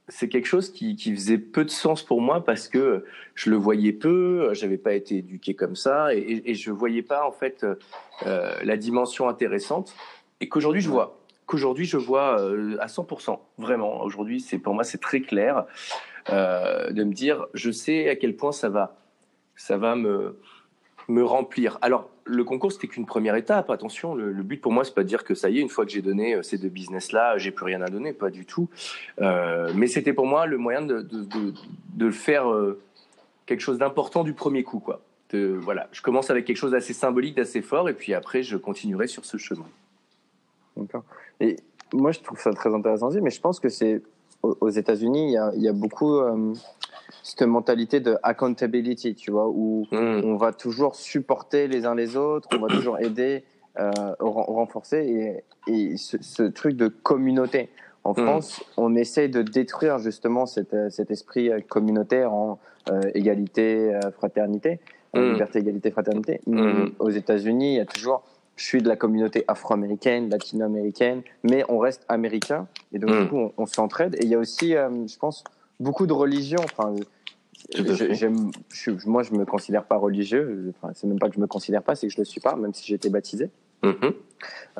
c'est 0.08 0.28
quelque 0.28 0.46
chose 0.46 0.70
qui, 0.70 0.96
qui, 0.96 1.14
faisait 1.14 1.38
peu 1.38 1.64
de 1.64 1.70
sens 1.70 2.02
pour 2.02 2.20
moi 2.20 2.44
parce 2.44 2.68
que 2.68 3.04
je 3.34 3.50
le 3.50 3.56
voyais 3.56 3.92
peu, 3.92 4.52
j'avais 4.54 4.78
pas 4.78 4.94
été 4.94 5.18
éduqué 5.18 5.54
comme 5.54 5.76
ça 5.76 6.14
et, 6.14 6.42
et, 6.46 6.54
je 6.54 6.70
voyais 6.70 7.02
pas 7.02 7.26
en 7.26 7.32
fait 7.32 7.66
euh, 8.26 8.54
la 8.62 8.76
dimension 8.76 9.28
intéressante 9.28 9.94
et 10.40 10.48
qu'aujourd'hui 10.48 10.80
je 10.80 10.88
vois, 10.88 11.18
qu'aujourd'hui 11.46 11.84
je 11.84 11.96
vois 11.96 12.40
euh, 12.40 12.76
à 12.80 12.86
100%, 12.86 13.38
vraiment. 13.58 14.02
Aujourd'hui, 14.02 14.40
c'est 14.40 14.58
pour 14.58 14.74
moi 14.74 14.84
c'est 14.84 15.00
très 15.00 15.20
clair 15.20 15.66
euh, 16.30 16.90
de 16.90 17.04
me 17.04 17.12
dire, 17.12 17.46
je 17.54 17.70
sais 17.70 18.08
à 18.08 18.16
quel 18.16 18.34
point 18.36 18.52
ça 18.52 18.68
va, 18.68 18.96
ça 19.56 19.76
va 19.76 19.94
me 19.94 20.38
me 21.08 21.24
remplir. 21.24 21.78
Alors, 21.80 22.10
le 22.28 22.44
concours, 22.44 22.70
c'était 22.70 22.88
qu'une 22.88 23.06
première 23.06 23.34
étape. 23.34 23.70
Attention, 23.70 24.14
le, 24.14 24.32
but 24.42 24.60
pour 24.60 24.72
moi, 24.72 24.84
c'est 24.84 24.94
pas 24.94 25.02
de 25.02 25.08
dire 25.08 25.24
que 25.24 25.34
ça 25.34 25.50
y 25.50 25.58
est, 25.58 25.60
une 25.60 25.68
fois 25.68 25.84
que 25.84 25.90
j'ai 25.90 26.02
donné 26.02 26.34
euh, 26.34 26.42
ces 26.42 26.58
deux 26.58 26.68
business-là, 26.68 27.38
j'ai 27.38 27.50
plus 27.50 27.64
rien 27.64 27.80
à 27.82 27.88
donner, 27.88 28.12
pas 28.12 28.30
du 28.30 28.44
tout. 28.44 28.68
Euh, 29.20 29.72
mais 29.74 29.86
c'était 29.86 30.12
pour 30.12 30.26
moi 30.26 30.46
le 30.46 30.58
moyen 30.58 30.82
de, 30.82 32.10
faire 32.10 32.50
euh, 32.50 32.80
quelque 33.46 33.60
chose 33.60 33.78
d'important 33.78 34.24
du 34.24 34.34
premier 34.34 34.62
coup, 34.62 34.78
quoi. 34.78 35.00
Voilà, 35.32 35.88
je 35.92 36.00
commence 36.00 36.30
avec 36.30 36.46
quelque 36.46 36.56
chose 36.56 36.70
d'assez 36.70 36.94
symbolique, 36.94 37.36
d'assez 37.36 37.60
fort, 37.60 37.90
et 37.90 37.92
puis 37.92 38.14
après, 38.14 38.42
je 38.42 38.56
continuerai 38.56 39.06
sur 39.06 39.26
ce 39.26 39.36
chemin. 39.36 39.66
D'accord. 40.74 41.04
Et 41.40 41.56
moi, 41.92 42.12
je 42.12 42.20
trouve 42.20 42.40
ça 42.40 42.50
très 42.52 42.74
intéressant 42.74 43.08
aussi, 43.08 43.20
mais 43.20 43.28
je 43.28 43.40
pense 43.40 43.60
que 43.60 43.68
c'est 43.68 44.02
aux 44.42 44.70
États-Unis, 44.70 45.36
il 45.54 45.62
y 45.62 45.68
a 45.68 45.72
beaucoup 45.72 46.18
cette 47.22 47.42
mentalité 47.42 48.00
de 48.00 48.16
accountability, 48.22 49.14
tu 49.14 49.30
vois, 49.30 49.48
où 49.48 49.86
hmm. 49.92 50.22
on 50.24 50.36
va 50.36 50.52
toujours 50.52 50.94
supporter 50.94 51.68
les 51.68 51.84
uns 51.84 51.94
les 51.94 52.16
autres, 52.16 52.48
on 52.54 52.58
va 52.58 52.68
toujours 52.68 52.98
aider, 52.98 53.44
euh, 53.78 53.90
renforcer, 54.20 55.42
et, 55.66 55.72
et 55.72 55.96
ce, 55.96 56.42
truc 56.44 56.76
de 56.76 56.88
communauté. 56.88 57.68
En 58.04 58.12
hmm. 58.12 58.24
France, 58.24 58.64
on 58.76 58.94
essaye 58.94 59.28
de 59.28 59.42
détruire 59.42 59.98
justement 59.98 60.46
cet, 60.46 60.74
cet 60.90 61.10
esprit 61.10 61.50
communautaire 61.68 62.32
en 62.32 62.58
euh, 62.90 63.00
égalité, 63.14 63.94
euh, 63.94 64.10
fraternité, 64.12 64.80
hmm. 65.14 65.32
liberté, 65.32 65.58
égalité, 65.58 65.90
fraternité. 65.90 66.40
Aux 66.98 67.10
États-Unis, 67.10 67.74
il 67.74 67.76
y 67.76 67.80
a 67.80 67.86
toujours 67.86 68.22
je 68.56 68.64
suis 68.64 68.82
de 68.82 68.88
la 68.88 68.96
communauté 68.96 69.44
afro-américaine, 69.46 70.30
latino-américaine, 70.30 71.22
mais 71.44 71.62
on 71.68 71.78
reste 71.78 72.04
américain 72.08 72.66
et 72.92 72.98
donc 72.98 73.16
du 73.16 73.28
coup 73.28 73.52
on, 73.56 73.66
s'entraide. 73.66 74.16
Et 74.16 74.24
il 74.24 74.30
y 74.30 74.34
a 74.34 74.38
aussi, 74.38 74.70
je 74.72 75.16
pense, 75.16 75.44
beaucoup 75.80 76.06
de 76.06 76.12
religions. 76.12 76.60
Enfin, 76.62 76.94
j'aime, 77.72 78.50
moi, 79.06 79.22
je 79.22 79.32
me 79.34 79.44
considère 79.44 79.84
pas 79.84 79.96
religieux. 79.96 80.72
Enfin, 80.76 80.92
c'est 80.94 81.06
même 81.06 81.18
pas 81.18 81.28
que 81.28 81.34
je 81.34 81.40
me 81.40 81.46
considère 81.46 81.82
pas, 81.82 81.94
c'est 81.94 82.06
que 82.08 82.12
je 82.12 82.18
le 82.18 82.24
suis 82.24 82.40
pas, 82.40 82.56
même 82.56 82.74
si 82.74 82.86
j'ai 82.86 82.94
été 82.94 83.10
baptisé. 83.10 83.50
Mm-hmm. 83.82 84.14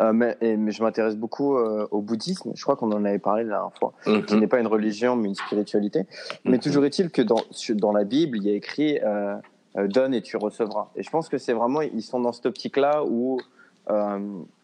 Euh, 0.00 0.12
mais, 0.12 0.36
mais, 0.40 0.70
je 0.72 0.82
m'intéresse 0.82 1.16
beaucoup 1.16 1.56
euh, 1.56 1.86
au 1.90 2.00
bouddhisme. 2.00 2.52
Je 2.54 2.62
crois 2.62 2.76
qu'on 2.76 2.90
en 2.92 3.04
avait 3.04 3.18
parlé 3.18 3.44
la 3.44 3.56
dernière 3.56 3.76
fois, 3.78 3.92
mm-hmm. 4.06 4.24
qui 4.24 4.36
n'est 4.36 4.46
pas 4.46 4.60
une 4.60 4.66
religion 4.66 5.16
mais 5.16 5.28
une 5.28 5.34
spiritualité. 5.34 6.04
Mais 6.44 6.56
mm-hmm. 6.56 6.62
toujours 6.62 6.84
est-il 6.84 7.10
que 7.10 7.22
dans, 7.22 7.42
dans 7.74 7.92
la 7.92 8.04
Bible, 8.04 8.38
il 8.38 8.44
y 8.44 8.50
a 8.50 8.54
écrit 8.54 8.98
euh, 9.02 9.36
donne 9.76 10.14
et 10.14 10.22
tu 10.22 10.36
recevras. 10.36 10.90
Et 10.96 11.02
je 11.02 11.10
pense 11.10 11.28
que 11.28 11.38
c'est 11.38 11.52
vraiment 11.52 11.82
ils 11.82 12.02
sont 12.02 12.20
dans 12.20 12.32
cette 12.32 12.46
optique-là 12.46 13.04
où 13.04 13.38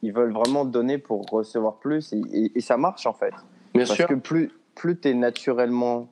ils 0.03 0.12
veulent 0.12 0.35
vraiment 0.35 0.67
donner 0.67 0.99
pour 0.99 1.25
recevoir 1.31 1.76
plus 1.76 2.12
et, 2.12 2.53
et, 2.55 2.61
ça 2.61 2.76
marche 2.76 3.07
en 3.07 3.14
fait. 3.14 3.33
Bien 3.73 3.87
Parce 3.87 3.95
sûr. 3.95 4.07
que 4.07 4.14
plus 4.14 4.53
plus 4.75 5.00
tu 5.00 5.09
es 5.09 5.14
naturellement 5.14 6.09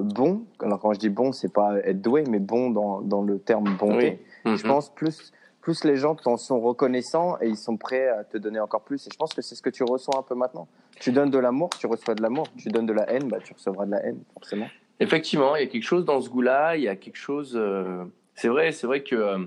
bon, 0.00 0.42
alors 0.60 0.80
quand 0.80 0.92
je 0.92 0.98
dis 0.98 1.08
bon, 1.08 1.32
c'est 1.32 1.52
pas 1.52 1.76
être 1.84 2.00
doué, 2.00 2.24
mais 2.28 2.38
bon 2.38 2.70
dans, 2.70 3.00
dans 3.00 3.22
le 3.22 3.38
terme 3.38 3.76
bonté. 3.78 4.22
Je 4.44 4.50
mm-hmm. 4.50 4.66
pense 4.66 4.94
plus 4.94 5.32
plus 5.68 5.84
les 5.84 5.96
gens 5.96 6.14
t'en 6.14 6.38
sont 6.38 6.60
reconnaissants 6.60 7.36
et 7.42 7.48
ils 7.48 7.56
sont 7.56 7.76
prêts 7.76 8.08
à 8.08 8.24
te 8.24 8.38
donner 8.38 8.58
encore 8.58 8.82
plus. 8.82 9.06
Et 9.06 9.10
je 9.12 9.18
pense 9.18 9.34
que 9.34 9.42
c'est 9.42 9.54
ce 9.54 9.60
que 9.60 9.68
tu 9.68 9.82
reçois 9.82 10.18
un 10.18 10.22
peu 10.22 10.34
maintenant. 10.34 10.66
Tu 10.98 11.12
donnes 11.12 11.28
de 11.28 11.38
l'amour, 11.38 11.68
tu 11.78 11.86
reçois 11.86 12.14
de 12.14 12.22
l'amour. 12.22 12.46
Tu 12.56 12.70
donnes 12.70 12.86
de 12.86 12.94
la 12.94 13.10
haine, 13.10 13.28
bah, 13.28 13.36
tu 13.44 13.52
recevras 13.52 13.84
de 13.84 13.90
la 13.90 14.02
haine, 14.02 14.22
forcément. 14.32 14.68
Effectivement, 14.98 15.56
il 15.56 15.60
y 15.60 15.64
a 15.64 15.68
quelque 15.68 15.84
chose 15.84 16.06
dans 16.06 16.22
ce 16.22 16.30
goût-là. 16.30 16.76
Il 16.76 16.84
y 16.84 16.88
a 16.88 16.96
quelque 16.96 17.18
chose. 17.18 17.52
Euh, 17.54 18.02
c'est 18.34 18.48
vrai, 18.48 18.72
c'est 18.72 18.86
vrai 18.86 19.02
que 19.02 19.14
euh, 19.14 19.38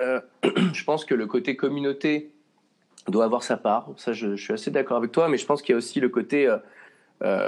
euh, 0.00 0.20
je 0.72 0.84
pense 0.84 1.04
que 1.04 1.16
le 1.16 1.26
côté 1.26 1.56
communauté 1.56 2.30
doit 3.08 3.24
avoir 3.24 3.42
sa 3.42 3.56
part. 3.56 3.90
Ça, 3.96 4.12
je, 4.12 4.36
je 4.36 4.42
suis 4.42 4.52
assez 4.52 4.70
d'accord 4.70 4.98
avec 4.98 5.10
toi. 5.10 5.28
Mais 5.28 5.38
je 5.38 5.46
pense 5.46 5.60
qu'il 5.60 5.72
y 5.72 5.74
a 5.74 5.78
aussi 5.78 5.98
le 5.98 6.08
côté 6.08 6.48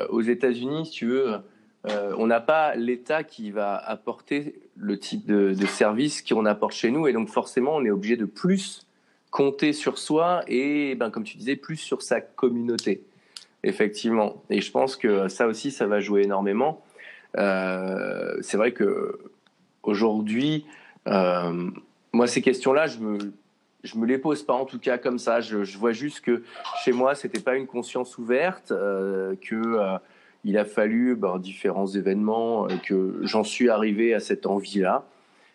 aux 0.08 0.20
États-Unis, 0.20 0.86
si 0.86 0.92
tu 0.92 1.06
veux 1.06 1.36
euh, 1.88 2.14
on 2.18 2.26
n'a 2.26 2.40
pas 2.40 2.74
l'État 2.74 3.24
qui 3.24 3.50
va 3.50 3.76
apporter 3.76 4.60
le 4.76 4.98
type 4.98 5.26
de, 5.26 5.54
de 5.54 5.66
service 5.66 6.20
qu'on 6.20 6.44
apporte 6.44 6.74
chez 6.74 6.90
nous, 6.90 7.06
et 7.06 7.12
donc 7.12 7.28
forcément, 7.28 7.76
on 7.76 7.84
est 7.84 7.90
obligé 7.90 8.16
de 8.16 8.26
plus 8.26 8.86
compter 9.30 9.72
sur 9.72 9.96
soi 9.96 10.42
et, 10.46 10.94
ben, 10.94 11.10
comme 11.10 11.24
tu 11.24 11.38
disais, 11.38 11.56
plus 11.56 11.76
sur 11.76 12.02
sa 12.02 12.20
communauté. 12.20 13.02
Effectivement. 13.62 14.42
Et 14.50 14.60
je 14.60 14.70
pense 14.70 14.96
que 14.96 15.28
ça 15.28 15.46
aussi, 15.46 15.70
ça 15.70 15.86
va 15.86 16.00
jouer 16.00 16.22
énormément. 16.22 16.82
Euh, 17.38 18.36
c'est 18.40 18.56
vrai 18.56 18.72
que 18.72 19.18
aujourd'hui, 19.82 20.66
euh, 21.06 21.70
moi, 22.12 22.26
ces 22.26 22.42
questions-là, 22.42 22.86
je 22.88 22.98
me, 22.98 23.18
je 23.84 23.96
me 23.96 24.06
les 24.06 24.18
pose 24.18 24.42
pas 24.42 24.54
en 24.54 24.64
tout 24.64 24.78
cas 24.78 24.98
comme 24.98 25.18
ça. 25.18 25.40
Je, 25.40 25.62
je 25.62 25.78
vois 25.78 25.92
juste 25.92 26.22
que 26.22 26.42
chez 26.82 26.92
moi, 26.92 27.14
c'était 27.14 27.40
pas 27.40 27.56
une 27.56 27.66
conscience 27.66 28.18
ouverte, 28.18 28.70
que 28.70 29.98
il 30.44 30.58
a 30.58 30.64
fallu 30.64 31.16
ben, 31.16 31.38
différents 31.38 31.86
événements 31.86 32.66
euh, 32.66 32.76
que 32.82 33.18
j'en 33.22 33.44
suis 33.44 33.68
arrivé 33.68 34.14
à 34.14 34.20
cette 34.20 34.46
envie-là. 34.46 35.04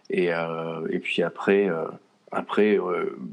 Et, 0.10 0.34
euh, 0.34 0.88
et 0.90 1.00
puis 1.00 1.24
après, 1.24 1.68
euh, 1.68 1.86
après 2.32 2.80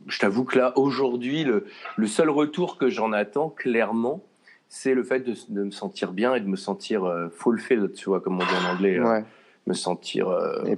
je 0.06 0.18
t'avoue 0.18 0.44
que 0.44 0.58
là, 0.58 0.72
aujourd'hui, 0.78 1.44
le, 1.44 1.66
le, 1.96 2.06
seul 2.06 2.30
retour 2.30 2.78
que 2.78 2.88
j'en 2.88 3.12
attends, 3.12 3.50
clairement, 3.50 4.22
c'est 4.68 4.94
le 4.94 5.02
fait 5.02 5.20
de, 5.20 5.34
de, 5.50 5.64
me 5.64 5.70
sentir 5.70 6.12
bien 6.12 6.34
et 6.34 6.40
de 6.40 6.48
me 6.48 6.56
sentir 6.56 7.28
fulfilled, 7.32 7.92
tu 7.92 8.06
vois, 8.06 8.20
comme 8.20 8.36
on 8.36 8.44
dit 8.44 8.66
en 8.66 8.72
anglais. 8.72 8.98
me 9.66 9.74
sentir 9.74 10.28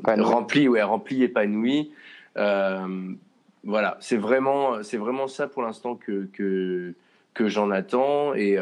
rempli, 0.04 0.66
ouais, 0.66 0.83
rempli, 0.83 1.23
épanoui. 1.23 1.93
voilà, 2.35 3.97
c'est 4.00 4.16
vraiment, 4.16 4.83
c'est 4.83 4.97
vraiment 4.97 5.28
ça 5.28 5.47
pour 5.47 5.62
l'instant 5.62 5.95
que, 5.95 6.28
que, 6.33 6.93
que 7.35 7.47
j'en 7.47 7.71
attends. 7.71 8.35
Et, 8.35 8.59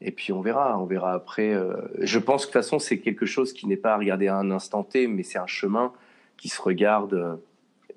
et 0.00 0.12
puis 0.12 0.32
on 0.32 0.40
verra, 0.40 0.78
on 0.78 0.84
verra 0.84 1.12
après. 1.12 1.52
Euh, 1.52 1.76
je 1.98 2.18
pense 2.18 2.42
que 2.42 2.50
de 2.50 2.52
toute 2.52 2.62
façon, 2.62 2.78
c'est 2.78 2.98
quelque 2.98 3.26
chose 3.26 3.52
qui 3.52 3.66
n'est 3.66 3.76
pas 3.76 3.94
à 3.94 3.98
regarder 3.98 4.28
à 4.28 4.36
un 4.36 4.50
instant 4.50 4.82
T, 4.82 5.06
mais 5.06 5.22
c'est 5.22 5.38
un 5.38 5.46
chemin 5.46 5.92
qui 6.38 6.48
se 6.48 6.60
regarde, 6.60 7.14
euh, 7.14 7.36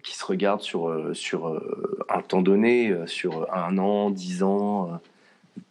qui 0.03 0.15
se 0.15 0.25
regarde 0.25 0.62
sur, 0.62 0.89
euh, 0.89 1.13
sur 1.13 1.62
un 2.10 2.22
temps 2.22 2.41
donné, 2.41 2.93
sur 3.05 3.53
un 3.53 3.77
an, 3.77 4.10
dix 4.10 4.43
ans, 4.43 5.00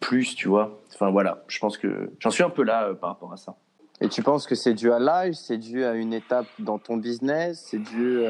plus, 0.00 0.34
tu 0.34 0.48
vois. 0.48 0.80
Enfin 0.94 1.10
voilà, 1.10 1.44
je 1.48 1.58
pense 1.58 1.76
que 1.76 2.10
j'en 2.18 2.30
suis 2.30 2.42
un 2.42 2.50
peu 2.50 2.62
là 2.62 2.94
par 2.94 3.10
rapport 3.10 3.32
à 3.32 3.36
ça. 3.36 3.54
Et 4.00 4.08
tu 4.08 4.22
penses 4.22 4.46
que 4.46 4.54
c'est 4.54 4.74
dû 4.74 4.90
à 4.90 4.98
l'âge, 4.98 5.34
c'est 5.34 5.58
dû 5.58 5.84
à 5.84 5.94
une 5.94 6.12
étape 6.12 6.46
dans 6.58 6.78
ton 6.78 6.96
business, 6.96 7.66
c'est 7.68 7.78
dû 7.78 8.24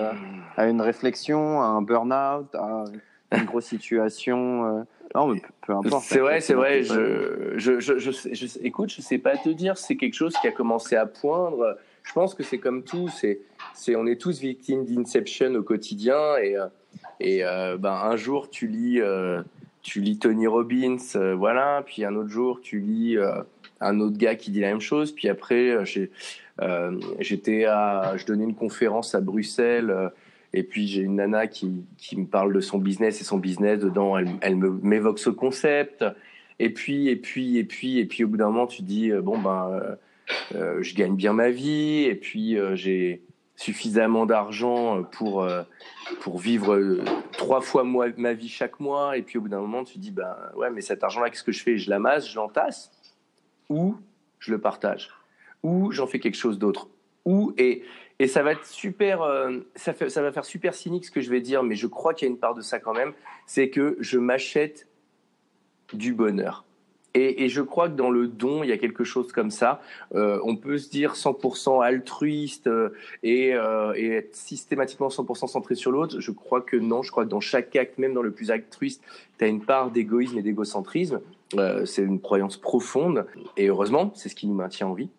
à 0.56 0.66
une 0.66 0.82
réflexion, 0.82 1.62
à 1.62 1.66
un 1.66 1.82
burn-out, 1.82 2.52
à 2.54 2.84
une 3.32 3.44
grosse 3.44 3.66
situation 3.66 4.84
non, 5.14 5.34
peu 5.66 5.72
importe. 5.74 6.04
C'est 6.04 6.20
vrai, 6.20 6.40
c'est 6.40 6.54
vrai. 6.54 6.82
Je, 6.82 7.54
je, 7.56 7.80
je, 7.80 7.98
je, 7.98 8.58
écoute, 8.62 8.90
je 8.90 9.02
sais 9.02 9.18
pas 9.18 9.36
te 9.36 9.50
dire. 9.50 9.76
C'est 9.76 9.96
quelque 9.96 10.14
chose 10.14 10.34
qui 10.40 10.48
a 10.48 10.52
commencé 10.52 10.96
à 10.96 11.06
poindre. 11.06 11.76
Je 12.02 12.12
pense 12.12 12.34
que 12.34 12.42
c'est 12.42 12.58
comme 12.58 12.82
tout. 12.82 13.08
C'est, 13.08 13.40
c'est, 13.74 13.94
on 13.94 14.06
est 14.06 14.20
tous 14.20 14.40
victimes 14.40 14.84
d'inception 14.84 15.54
au 15.54 15.62
quotidien. 15.62 16.36
Et, 16.42 16.56
euh, 16.56 16.66
et 17.20 17.44
euh, 17.44 17.76
ben, 17.76 17.92
un 17.92 18.16
jour, 18.16 18.48
tu 18.48 18.66
lis, 18.66 19.00
euh, 19.00 19.42
tu 19.82 20.00
lis 20.00 20.18
Tony 20.18 20.46
Robbins, 20.46 20.96
voilà. 21.36 21.82
Puis 21.84 22.04
un 22.04 22.14
autre 22.16 22.30
jour, 22.30 22.60
tu 22.60 22.80
lis 22.80 23.18
un 23.80 24.00
autre 24.00 24.16
gars 24.16 24.34
qui 24.34 24.50
dit 24.50 24.60
la 24.60 24.68
même 24.68 24.80
chose. 24.80 25.12
Puis 25.12 25.28
après, 25.28 25.84
j'étais 27.18 27.64
à, 27.66 28.14
je 28.16 28.24
donnais 28.24 28.44
une 28.44 28.54
conférence 28.54 29.14
à 29.14 29.20
Bruxelles 29.20 30.10
et 30.54 30.62
puis 30.62 30.86
j'ai 30.86 31.02
une 31.02 31.16
nana 31.16 31.46
qui, 31.46 31.84
qui 31.96 32.16
me 32.16 32.26
parle 32.26 32.52
de 32.52 32.60
son 32.60 32.78
business 32.78 33.20
et 33.20 33.24
son 33.24 33.38
business 33.38 33.78
dedans, 33.78 34.18
elle, 34.18 34.28
elle 34.42 34.56
m'évoque 34.56 35.18
ce 35.18 35.30
concept. 35.30 36.04
Et 36.58 36.70
puis 36.70 37.08
et 37.08 37.16
puis 37.16 37.56
et 37.56 37.64
puis 37.64 37.98
et 37.98 38.04
puis 38.04 38.24
au 38.24 38.28
bout 38.28 38.36
d'un 38.36 38.46
moment 38.46 38.66
tu 38.66 38.82
dis 38.82 39.10
euh, 39.10 39.22
bon 39.22 39.38
ben 39.38 39.70
euh, 39.72 39.96
euh, 40.54 40.82
je 40.82 40.94
gagne 40.94 41.16
bien 41.16 41.32
ma 41.32 41.50
vie. 41.50 42.04
Et 42.04 42.14
puis 42.14 42.56
j'ai 42.74 43.22
suffisamment 43.56 44.26
d'argent 44.26 45.02
pour 45.04 45.46
pour 46.20 46.38
vivre 46.38 47.00
trois 47.32 47.60
fois 47.60 47.84
moi, 47.84 48.08
ma 48.16 48.34
vie 48.34 48.48
chaque 48.48 48.78
mois. 48.78 49.16
Et 49.16 49.22
puis 49.22 49.38
au 49.38 49.40
bout 49.40 49.48
d'un 49.48 49.60
moment 49.60 49.84
tu 49.84 49.98
dis 49.98 50.10
ben 50.10 50.36
ouais 50.56 50.70
mais 50.70 50.82
cet 50.82 51.02
argent 51.02 51.22
là 51.22 51.30
qu'est-ce 51.30 51.44
que 51.44 51.52
je 51.52 51.62
fais? 51.62 51.78
Je 51.78 51.88
l'amasse 51.88 52.28
je 52.28 52.36
l'entasse 52.36 52.92
ou 53.70 53.96
je 54.38 54.52
le 54.52 54.60
partage? 54.60 55.08
Ou 55.62 55.90
j'en 55.92 56.06
fais 56.06 56.18
quelque 56.18 56.36
chose 56.36 56.58
d'autre? 56.58 56.88
Ou 57.24 57.54
et 57.56 57.82
et 58.22 58.28
ça 58.28 58.44
va 58.44 58.52
être 58.52 58.64
super, 58.64 59.22
euh, 59.22 59.58
ça, 59.74 59.92
va 60.22 60.30
faire 60.30 60.44
super 60.44 60.74
cynique 60.74 61.06
ce 61.06 61.10
que 61.10 61.20
je 61.20 61.28
vais 61.28 61.40
dire, 61.40 61.64
mais 61.64 61.74
je 61.74 61.88
crois 61.88 62.14
qu'il 62.14 62.28
y 62.28 62.30
a 62.30 62.32
une 62.32 62.38
part 62.38 62.54
de 62.54 62.60
ça 62.60 62.78
quand 62.78 62.94
même. 62.94 63.14
C'est 63.46 63.68
que 63.68 63.96
je 63.98 64.16
m'achète 64.16 64.86
du 65.92 66.14
bonheur. 66.14 66.64
Et, 67.14 67.48
je 67.48 67.60
crois 67.60 67.88
que 67.88 67.96
dans 67.96 68.10
le 68.10 68.28
don, 68.28 68.62
il 68.62 68.70
y 68.70 68.72
a 68.72 68.78
quelque 68.78 69.02
chose 69.02 69.32
comme 69.32 69.50
ça. 69.50 69.82
Euh, 70.14 70.38
on 70.44 70.54
peut 70.54 70.78
se 70.78 70.88
dire 70.88 71.14
100% 71.14 71.84
altruiste 71.84 72.68
euh, 72.68 72.90
et, 73.24 73.48
et, 73.96 74.12
être 74.12 74.36
systématiquement 74.36 75.08
100% 75.08 75.48
centré 75.48 75.74
sur 75.74 75.90
l'autre. 75.90 76.20
Je 76.20 76.30
crois 76.30 76.60
que 76.60 76.76
non. 76.76 77.02
Je 77.02 77.10
crois 77.10 77.24
que 77.24 77.28
dans 77.28 77.40
chaque 77.40 77.74
acte, 77.74 77.98
même 77.98 78.14
dans 78.14 78.22
le 78.22 78.30
plus 78.30 78.52
altruiste, 78.52 79.02
tu 79.36 79.44
as 79.44 79.48
une 79.48 79.64
part 79.64 79.90
d'égoïsme 79.90 80.38
et 80.38 80.42
d'égocentrisme. 80.42 81.20
C'est 81.84 82.02
une 82.02 82.20
croyance 82.20 82.56
profonde. 82.56 83.26
Et 83.56 83.66
heureusement, 83.66 84.12
c'est 84.14 84.28
ce 84.28 84.36
qui 84.36 84.46
nous 84.46 84.54
maintient 84.54 84.86
en 84.86 84.94
vie. 84.94 85.10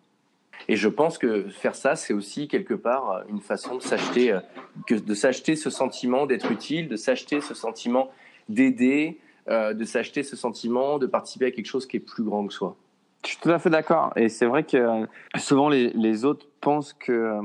Et 0.68 0.76
je 0.76 0.88
pense 0.88 1.18
que 1.18 1.48
faire 1.48 1.74
ça, 1.74 1.96
c'est 1.96 2.14
aussi 2.14 2.48
quelque 2.48 2.74
part 2.74 3.24
une 3.28 3.40
façon 3.40 3.76
de 3.76 3.82
s'acheter, 3.82 4.32
euh, 4.32 4.40
de 4.88 5.14
s'acheter 5.14 5.56
ce 5.56 5.70
sentiment 5.70 6.26
d'être 6.26 6.50
utile, 6.50 6.88
de 6.88 6.96
s'acheter 6.96 7.40
ce 7.40 7.54
sentiment 7.54 8.10
d'aider, 8.48 9.18
euh, 9.48 9.74
de 9.74 9.84
s'acheter 9.84 10.22
ce 10.22 10.36
sentiment 10.36 10.98
de 10.98 11.06
participer 11.06 11.46
à 11.46 11.50
quelque 11.50 11.66
chose 11.66 11.86
qui 11.86 11.98
est 11.98 12.00
plus 12.00 12.24
grand 12.24 12.46
que 12.46 12.52
soi. 12.52 12.76
Je 13.24 13.30
suis 13.30 13.38
tout 13.38 13.50
à 13.50 13.58
fait 13.58 13.70
d'accord. 13.70 14.12
Et 14.16 14.28
c'est 14.28 14.46
vrai 14.46 14.64
que 14.64 14.76
euh, 14.76 15.06
souvent 15.36 15.68
les, 15.68 15.90
les 15.90 16.24
autres 16.24 16.46
pensent 16.60 16.92
que 16.92 17.40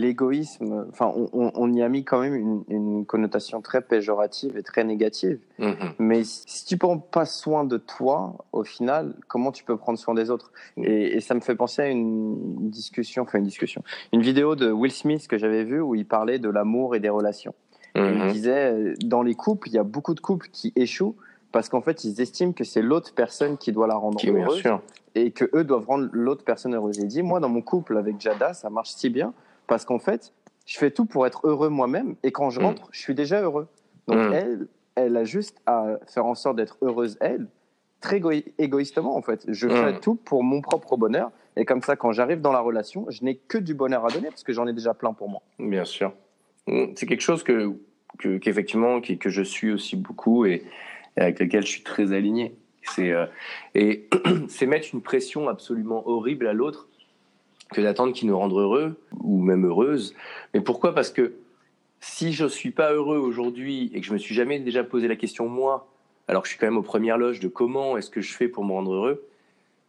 l'égoïsme, 0.00 0.86
enfin, 0.90 1.12
on, 1.32 1.72
y 1.72 1.82
a 1.82 1.88
mis 1.88 2.04
quand 2.04 2.20
même 2.20 2.62
une, 2.68 3.06
connotation 3.06 3.60
très 3.60 3.82
péjorative 3.82 4.56
et 4.56 4.62
très 4.62 4.84
négative. 4.84 5.38
Mm-hmm. 5.58 5.92
Mais 5.98 6.22
si 6.24 6.64
tu 6.64 6.76
prends 6.76 6.98
pas 6.98 7.24
soin 7.24 7.64
de 7.64 7.76
toi, 7.76 8.46
au 8.52 8.64
final, 8.64 9.14
comment 9.28 9.52
tu 9.52 9.64
peux 9.64 9.76
prendre 9.76 9.98
soin 9.98 10.14
des 10.14 10.30
autres? 10.30 10.52
Mm. 10.76 10.84
et, 10.84 11.20
ça 11.20 11.34
me 11.34 11.40
fait 11.40 11.56
penser 11.56 11.82
à 11.82 11.88
une 11.88 12.70
discussion, 12.70 13.22
enfin 13.22 13.38
une 13.38 13.44
discussion, 13.44 13.82
une 14.12 14.22
vidéo 14.22 14.56
de 14.56 14.70
Will 14.70 14.92
Smith 14.92 15.26
que 15.28 15.38
j'avais 15.38 15.64
vue 15.64 15.80
où 15.80 15.94
il 15.94 16.06
parlait 16.06 16.38
de 16.38 16.48
l'amour 16.48 16.94
et 16.94 17.00
des 17.00 17.08
relations. 17.08 17.54
Il 17.94 18.02
mm-hmm. 18.02 18.32
disait, 18.32 18.94
dans 19.04 19.22
les 19.22 19.34
couples, 19.34 19.68
il 19.68 19.74
y 19.74 19.78
a 19.78 19.84
beaucoup 19.84 20.14
de 20.14 20.20
couples 20.20 20.48
qui 20.52 20.72
échouent 20.76 21.16
parce 21.52 21.70
qu'en 21.70 21.80
fait, 21.80 22.04
ils 22.04 22.20
estiment 22.20 22.52
que 22.52 22.64
c'est 22.64 22.82
l'autre 22.82 23.14
personne 23.14 23.56
qui 23.56 23.72
doit 23.72 23.86
la 23.86 23.94
rendre 23.94 24.18
heureuse 24.22 24.62
et 25.14 25.30
que 25.30 25.48
eux 25.54 25.64
doivent 25.64 25.86
rendre 25.86 26.08
l'autre 26.12 26.44
personne 26.44 26.74
heureuse. 26.74 26.98
Il 26.98 27.06
dit, 27.06 27.22
moi, 27.22 27.40
dans 27.40 27.48
mon 27.48 27.62
couple 27.62 27.96
avec 27.96 28.20
Jada, 28.20 28.52
ça 28.52 28.68
marche 28.68 28.90
si 28.90 29.08
bien 29.08 29.32
parce 29.66 29.84
qu'en 29.84 29.98
fait, 29.98 30.32
je 30.66 30.78
fais 30.78 30.90
tout 30.90 31.06
pour 31.06 31.26
être 31.26 31.46
heureux 31.46 31.68
moi-même 31.68 32.16
et 32.22 32.32
quand 32.32 32.50
je 32.50 32.60
mm. 32.60 32.64
rentre, 32.64 32.88
je 32.92 33.00
suis 33.00 33.14
déjà 33.14 33.40
heureux. 33.40 33.68
Donc 34.08 34.18
mm. 34.18 34.32
elle, 34.32 34.68
elle 34.96 35.16
a 35.16 35.24
juste 35.24 35.60
à 35.66 35.98
faire 36.06 36.26
en 36.26 36.34
sorte 36.34 36.56
d'être 36.56 36.76
heureuse 36.82 37.16
elle, 37.20 37.46
très 38.00 38.20
égoïstement 38.58 39.16
en 39.16 39.22
fait. 39.22 39.44
Je 39.48 39.68
fais 39.68 39.92
mm. 39.92 40.00
tout 40.00 40.16
pour 40.16 40.42
mon 40.42 40.60
propre 40.60 40.96
bonheur 40.96 41.30
et 41.56 41.64
comme 41.64 41.82
ça, 41.82 41.96
quand 41.96 42.12
j'arrive 42.12 42.40
dans 42.40 42.52
la 42.52 42.60
relation, 42.60 43.06
je 43.08 43.24
n'ai 43.24 43.36
que 43.36 43.58
du 43.58 43.74
bonheur 43.74 44.04
à 44.04 44.08
donner 44.08 44.28
parce 44.28 44.42
que 44.42 44.52
j'en 44.52 44.66
ai 44.66 44.72
déjà 44.72 44.92
plein 44.92 45.12
pour 45.12 45.28
moi. 45.28 45.42
Bien 45.58 45.84
sûr. 45.84 46.12
C'est 46.66 47.06
quelque 47.06 47.22
chose 47.22 47.42
que 47.42 47.72
qu'effectivement 48.40 49.00
que, 49.00 49.28
je 49.28 49.42
suis 49.42 49.70
aussi 49.70 49.94
beaucoup 49.94 50.46
et, 50.46 50.64
avec 51.16 51.38
lequel 51.38 51.62
je 51.62 51.68
suis 51.68 51.82
très 51.82 52.12
aligné. 52.12 52.56
C'est 52.82 53.10
euh, 53.10 53.26
et 53.74 54.08
c'est 54.48 54.66
mettre 54.66 54.88
une 54.92 55.02
pression 55.02 55.48
absolument 55.48 56.06
horrible 56.08 56.46
à 56.46 56.52
l'autre 56.52 56.88
que 57.72 57.80
d'attendre 57.80 58.12
qu'ils 58.12 58.28
nous 58.28 58.38
rendent 58.38 58.52
heureux 58.52 58.96
ou 59.20 59.40
même 59.42 59.66
heureuses. 59.66 60.14
Mais 60.54 60.60
pourquoi? 60.60 60.94
Parce 60.94 61.10
que 61.10 61.34
si 62.00 62.32
je 62.32 62.46
suis 62.46 62.70
pas 62.70 62.92
heureux 62.92 63.18
aujourd'hui 63.18 63.90
et 63.94 64.00
que 64.00 64.06
je 64.06 64.12
me 64.12 64.18
suis 64.18 64.34
jamais 64.34 64.58
déjà 64.58 64.84
posé 64.84 65.08
la 65.08 65.16
question 65.16 65.48
moi, 65.48 65.88
alors 66.28 66.42
que 66.42 66.48
je 66.48 66.52
suis 66.52 66.60
quand 66.60 66.66
même 66.66 66.76
aux 66.76 66.82
premières 66.82 67.18
loges 67.18 67.40
de 67.40 67.48
comment 67.48 67.96
est-ce 67.96 68.10
que 68.10 68.20
je 68.20 68.34
fais 68.34 68.48
pour 68.48 68.64
me 68.64 68.72
rendre 68.72 68.92
heureux, 68.92 69.26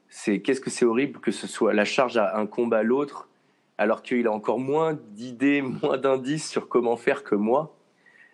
c'est 0.10 0.40
qu'est-ce 0.40 0.62
que 0.62 0.70
c'est 0.70 0.86
horrible 0.86 1.20
que 1.20 1.32
ce 1.32 1.48
soit 1.48 1.74
la 1.74 1.86
charge 1.86 2.18
à 2.18 2.38
un 2.38 2.46
combat 2.46 2.80
à 2.80 2.84
l'autre, 2.84 3.28
alors 3.78 4.02
qu'il 4.02 4.26
a 4.28 4.32
encore 4.32 4.60
moins 4.60 4.98
d'idées, 5.12 5.62
moins 5.84 5.98
d'indices 5.98 6.50
sur 6.50 6.68
comment 6.68 6.98
faire 6.98 7.24
que 7.24 7.36
moi, 7.36 7.76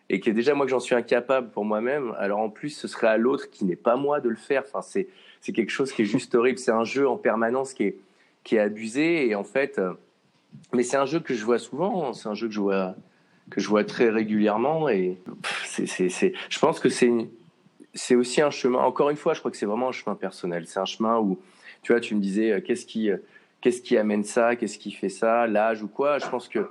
et 0.09 0.19
que 0.19 0.29
déjà 0.29 0.53
moi 0.53 0.65
que 0.65 0.71
j'en 0.71 0.79
suis 0.79 0.95
incapable 0.95 1.49
pour 1.51 1.65
moi-même, 1.65 2.13
alors 2.17 2.39
en 2.39 2.49
plus 2.49 2.69
ce 2.69 2.87
serait 2.87 3.07
à 3.07 3.17
l'autre 3.17 3.49
qui 3.49 3.65
n'est 3.65 3.75
pas 3.75 3.95
moi 3.95 4.19
de 4.19 4.29
le 4.29 4.35
faire. 4.35 4.63
Enfin 4.65 4.81
c'est 4.81 5.07
quelque 5.51 5.71
chose 5.71 5.91
qui 5.91 6.03
est 6.03 6.05
juste 6.05 6.35
horrible. 6.35 6.59
C'est 6.59 6.71
un 6.71 6.83
jeu 6.83 7.07
en 7.07 7.17
permanence 7.17 7.73
qui 7.73 7.83
est 7.83 7.97
qui 8.43 8.55
est 8.55 8.59
abusé 8.59 9.27
et 9.27 9.35
en 9.35 9.43
fait, 9.43 9.79
euh, 9.79 9.93
mais 10.73 10.83
c'est 10.83 10.97
un 10.97 11.05
jeu 11.05 11.19
que 11.19 11.33
je 11.33 11.45
vois 11.45 11.59
souvent. 11.59 12.13
C'est 12.13 12.27
un 12.29 12.35
jeu 12.35 12.47
que 12.47 12.53
je 12.53 12.59
vois 12.59 12.95
que 13.49 13.59
je 13.59 13.67
vois 13.67 13.83
très 13.83 14.09
régulièrement 14.09 14.87
et 14.87 15.17
c'est 15.65 16.33
je 16.49 16.59
pense 16.59 16.79
que 16.79 16.89
c'est 16.89 17.11
c'est 17.93 18.15
aussi 18.15 18.41
un 18.41 18.49
chemin. 18.49 18.79
Encore 18.79 19.09
une 19.09 19.17
fois, 19.17 19.33
je 19.33 19.39
crois 19.39 19.51
que 19.51 19.57
c'est 19.57 19.65
vraiment 19.65 19.89
un 19.89 19.91
chemin 19.91 20.15
personnel. 20.15 20.65
C'est 20.67 20.79
un 20.79 20.85
chemin 20.85 21.19
où 21.19 21.39
tu 21.83 21.91
vois, 21.91 22.01
tu 22.01 22.15
me 22.15 22.21
disais, 22.21 22.51
euh, 22.51 22.61
qu'est-ce 22.61 22.85
qui, 22.85 23.11
euh, 23.11 23.17
qu'est-ce 23.61 23.81
qui 23.81 23.97
amène 23.97 24.23
ça, 24.23 24.55
qu'est-ce 24.55 24.79
qui 24.79 24.91
fait 24.91 25.09
ça, 25.09 25.47
l'âge 25.47 25.83
ou 25.83 25.87
quoi. 25.87 26.17
Je 26.17 26.27
pense 26.27 26.47
que 26.47 26.69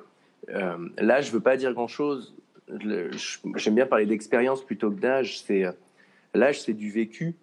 euh, 0.49 0.89
l'âge 0.99 1.29
ne 1.29 1.35
veut 1.35 1.41
pas 1.41 1.57
dire 1.57 1.73
grand-chose. 1.73 2.35
J'aime 3.57 3.75
bien 3.75 3.87
parler 3.87 4.07
d'expérience 4.07 4.65
plutôt 4.65 4.91
que 4.91 4.99
d'âge. 4.99 5.41
C'est 5.41 5.65
l'âge, 6.35 6.63
c'est 6.63 6.73
du 6.73 6.91
vécu. 6.91 7.35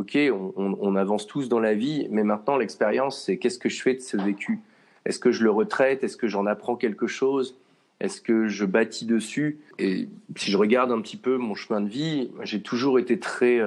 Ok, 0.00 0.16
on, 0.56 0.96
avance 0.96 1.26
tous 1.26 1.50
dans 1.50 1.60
la 1.60 1.74
vie, 1.74 2.08
mais 2.10 2.24
maintenant 2.24 2.56
l'expérience, 2.56 3.22
c'est 3.22 3.36
qu'est-ce 3.36 3.58
que 3.58 3.68
je 3.68 3.82
fais 3.82 3.92
de 3.92 4.00
ce 4.00 4.16
vécu? 4.16 4.60
Est-ce 5.04 5.18
que 5.18 5.30
je 5.30 5.44
le 5.44 5.50
retraite? 5.50 6.02
Est-ce 6.02 6.16
que 6.16 6.26
j'en 6.26 6.46
apprends 6.46 6.74
quelque 6.74 7.06
chose? 7.06 7.58
Est-ce 8.00 8.22
que 8.22 8.48
je 8.48 8.64
bâtis 8.64 9.04
dessus? 9.04 9.58
Et 9.78 10.08
si 10.36 10.50
je 10.50 10.56
regarde 10.56 10.90
un 10.90 11.02
petit 11.02 11.18
peu 11.18 11.36
mon 11.36 11.54
chemin 11.54 11.82
de 11.82 11.88
vie, 11.90 12.30
j'ai 12.44 12.62
toujours 12.62 12.98
été 12.98 13.18
très 13.18 13.60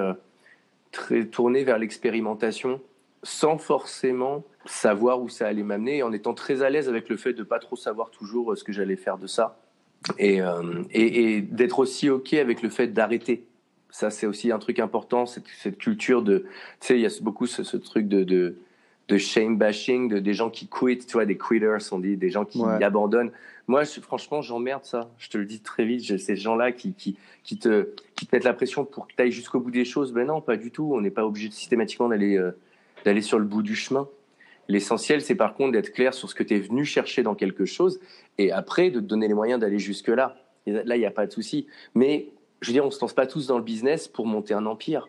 très 0.90 1.24
tourné 1.24 1.62
vers 1.62 1.78
l'expérimentation 1.78 2.80
sans 3.22 3.56
forcément 3.56 4.44
savoir 4.66 5.22
où 5.22 5.28
ça 5.28 5.46
allait 5.46 5.62
m'amener, 5.62 6.02
en 6.02 6.12
étant 6.12 6.34
très 6.34 6.62
à 6.62 6.70
l'aise 6.70 6.88
avec 6.88 7.08
le 7.08 7.16
fait 7.16 7.32
de 7.32 7.44
pas 7.44 7.60
trop 7.60 7.76
savoir 7.76 8.10
toujours 8.10 8.52
euh, 8.52 8.56
ce 8.56 8.64
que 8.64 8.72
j'allais 8.72 8.96
faire 8.96 9.18
de 9.18 9.26
ça, 9.26 9.58
et, 10.18 10.42
euh, 10.42 10.82
et, 10.90 11.36
et 11.36 11.40
d'être 11.40 11.78
aussi 11.78 12.10
ok 12.10 12.34
avec 12.34 12.60
le 12.60 12.70
fait 12.70 12.88
d'arrêter. 12.88 13.44
Ça, 13.94 14.10
c'est 14.10 14.26
aussi 14.26 14.50
un 14.50 14.58
truc 14.58 14.80
important, 14.80 15.24
cette, 15.24 15.46
cette 15.62 15.78
culture 15.78 16.24
de, 16.24 16.38
tu 16.38 16.48
sais, 16.80 16.94
il 16.98 17.02
y 17.02 17.06
a 17.06 17.10
beaucoup 17.22 17.46
ce, 17.46 17.62
ce 17.62 17.76
truc 17.76 18.08
de, 18.08 18.24
de, 18.24 18.56
de 19.06 19.18
shame 19.18 19.56
bashing, 19.56 20.08
de 20.08 20.18
des 20.18 20.34
gens 20.34 20.50
qui 20.50 20.66
quittent, 20.66 21.06
tu 21.06 21.12
vois, 21.12 21.26
des 21.26 21.38
quitters, 21.38 21.92
on 21.92 22.00
dit, 22.00 22.16
des 22.16 22.28
gens 22.28 22.44
qui 22.44 22.60
abandonnent. 22.60 23.30
Moi, 23.68 23.84
je, 23.84 24.00
franchement, 24.00 24.42
j'emmerde 24.42 24.84
ça. 24.84 25.12
Je 25.16 25.28
te 25.28 25.38
le 25.38 25.44
dis 25.44 25.60
très 25.60 25.84
vite. 25.84 26.18
Ces 26.18 26.34
gens-là 26.34 26.72
qui, 26.72 26.92
qui, 26.92 27.16
qui, 27.44 27.56
te, 27.56 27.90
qui 28.16 28.26
te 28.26 28.34
mettent 28.34 28.42
la 28.42 28.52
pression 28.52 28.84
pour 28.84 29.06
que 29.06 29.12
tu 29.16 29.22
ailles 29.22 29.30
jusqu'au 29.30 29.60
bout 29.60 29.70
des 29.70 29.84
choses. 29.84 30.12
Ben 30.12 30.26
non, 30.26 30.40
pas 30.40 30.56
du 30.56 30.72
tout. 30.72 30.90
On 30.92 31.00
n'est 31.00 31.12
pas 31.12 31.24
obligé 31.24 31.48
systématiquement 31.52 32.08
d'aller 32.08 32.36
euh, 32.36 32.50
d'aller 33.04 33.22
sur 33.22 33.38
le 33.38 33.44
bout 33.44 33.62
du 33.62 33.76
chemin. 33.76 34.08
L'essentiel, 34.66 35.22
c'est 35.22 35.36
par 35.36 35.54
contre 35.54 35.70
d'être 35.70 35.92
clair 35.92 36.14
sur 36.14 36.28
ce 36.28 36.34
que 36.34 36.42
tu 36.42 36.56
es 36.56 36.58
venu 36.58 36.84
chercher 36.84 37.22
dans 37.22 37.36
quelque 37.36 37.64
chose 37.64 38.00
et 38.38 38.50
après 38.50 38.90
de 38.90 38.98
te 38.98 39.04
donner 39.04 39.28
les 39.28 39.34
moyens 39.34 39.60
d'aller 39.60 39.78
jusque-là. 39.78 40.36
Là, 40.66 40.96
il 40.96 40.98
n'y 40.98 41.06
a 41.06 41.12
pas 41.12 41.28
de 41.28 41.32
souci. 41.32 41.68
Mais 41.94 42.30
je 42.64 42.70
veux 42.70 42.72
dire, 42.72 42.82
on 42.82 42.88
ne 42.88 42.92
se 42.92 43.00
lance 43.00 43.12
pas 43.12 43.26
tous 43.26 43.46
dans 43.46 43.58
le 43.58 43.64
business 43.64 44.08
pour 44.08 44.26
monter 44.26 44.54
un 44.54 44.64
empire. 44.64 45.08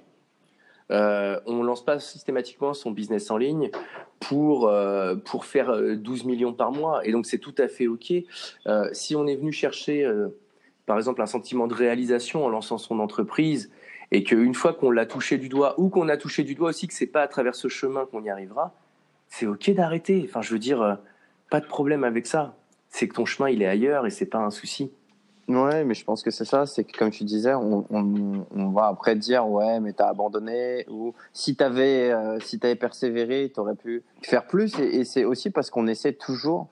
Euh, 0.91 1.39
on 1.45 1.55
ne 1.55 1.65
lance 1.65 1.83
pas 1.83 1.99
systématiquement 1.99 2.73
son 2.73 2.91
business 2.91 3.31
en 3.31 3.37
ligne 3.37 3.71
pour, 4.19 4.67
euh, 4.67 5.15
pour 5.15 5.45
faire 5.45 5.73
12 5.95 6.21
euh, 6.21 6.27
millions 6.27 6.53
par 6.53 6.73
mois. 6.73 7.05
Et 7.07 7.13
donc, 7.13 7.25
c'est 7.25 7.39
tout 7.39 7.55
à 7.57 7.69
fait 7.69 7.87
OK. 7.87 8.11
Euh, 8.67 8.89
si 8.91 9.15
on 9.15 9.25
est 9.25 9.37
venu 9.37 9.53
chercher, 9.53 10.05
par 10.85 10.97
exemple, 10.97 11.21
un 11.21 11.27
sentiment 11.27 11.67
de 11.67 11.73
réalisation 11.73 12.45
en 12.45 12.49
lançant 12.49 12.77
son 12.77 12.99
entreprise 12.99 13.71
et 14.11 14.23
qu'une 14.23 14.53
fois 14.53 14.73
qu'on 14.73 14.91
l'a 14.91 15.05
touché 15.05 15.37
du 15.37 15.47
doigt 15.47 15.79
ou 15.79 15.87
qu'on 15.87 16.09
a 16.09 16.17
touché 16.17 16.43
du 16.43 16.55
doigt 16.55 16.69
aussi 16.69 16.87
que 16.87 16.93
c'est 16.93 17.07
pas 17.07 17.21
à 17.21 17.27
travers 17.29 17.55
ce 17.55 17.69
chemin 17.69 18.05
qu'on 18.05 18.23
y 18.23 18.29
arrivera, 18.29 18.73
c'est 19.29 19.47
ok 19.47 19.71
d'arrêter. 19.71 20.25
Enfin, 20.27 20.41
je 20.41 20.51
veux 20.51 20.59
dire, 20.59 20.99
pas 21.49 21.61
de 21.61 21.65
problème 21.65 22.03
avec 22.03 22.27
ça. 22.27 22.57
C'est 22.89 23.07
que 23.07 23.15
ton 23.15 23.25
chemin 23.25 23.49
il 23.49 23.61
est 23.61 23.67
ailleurs 23.67 24.05
et 24.05 24.09
c'est 24.09 24.25
pas 24.25 24.39
un 24.39 24.51
souci. 24.51 24.91
Ouais, 25.47 25.83
mais 25.83 25.93
je 25.93 26.03
pense 26.03 26.23
que 26.23 26.31
c'est 26.31 26.45
ça. 26.45 26.65
C'est 26.65 26.83
que 26.83 26.97
comme 26.97 27.11
tu 27.11 27.23
disais, 27.23 27.53
on, 27.53 27.85
on, 27.91 28.45
on 28.55 28.69
va 28.69 28.87
après 28.87 29.15
dire 29.15 29.47
ouais, 29.47 29.79
mais 29.79 29.93
t'as 29.93 30.07
abandonné 30.07 30.85
ou 30.89 31.13
si 31.33 31.55
t'avais 31.55 32.11
euh, 32.11 32.39
si 32.39 32.59
t'avais 32.59 32.75
persévéré, 32.75 33.51
t'aurais 33.53 33.75
pu 33.75 34.03
faire 34.23 34.47
plus. 34.47 34.79
Et, 34.79 35.01
et 35.01 35.05
c'est 35.05 35.23
aussi 35.23 35.51
parce 35.51 35.69
qu'on 35.69 35.87
essaie 35.87 36.13
toujours. 36.13 36.67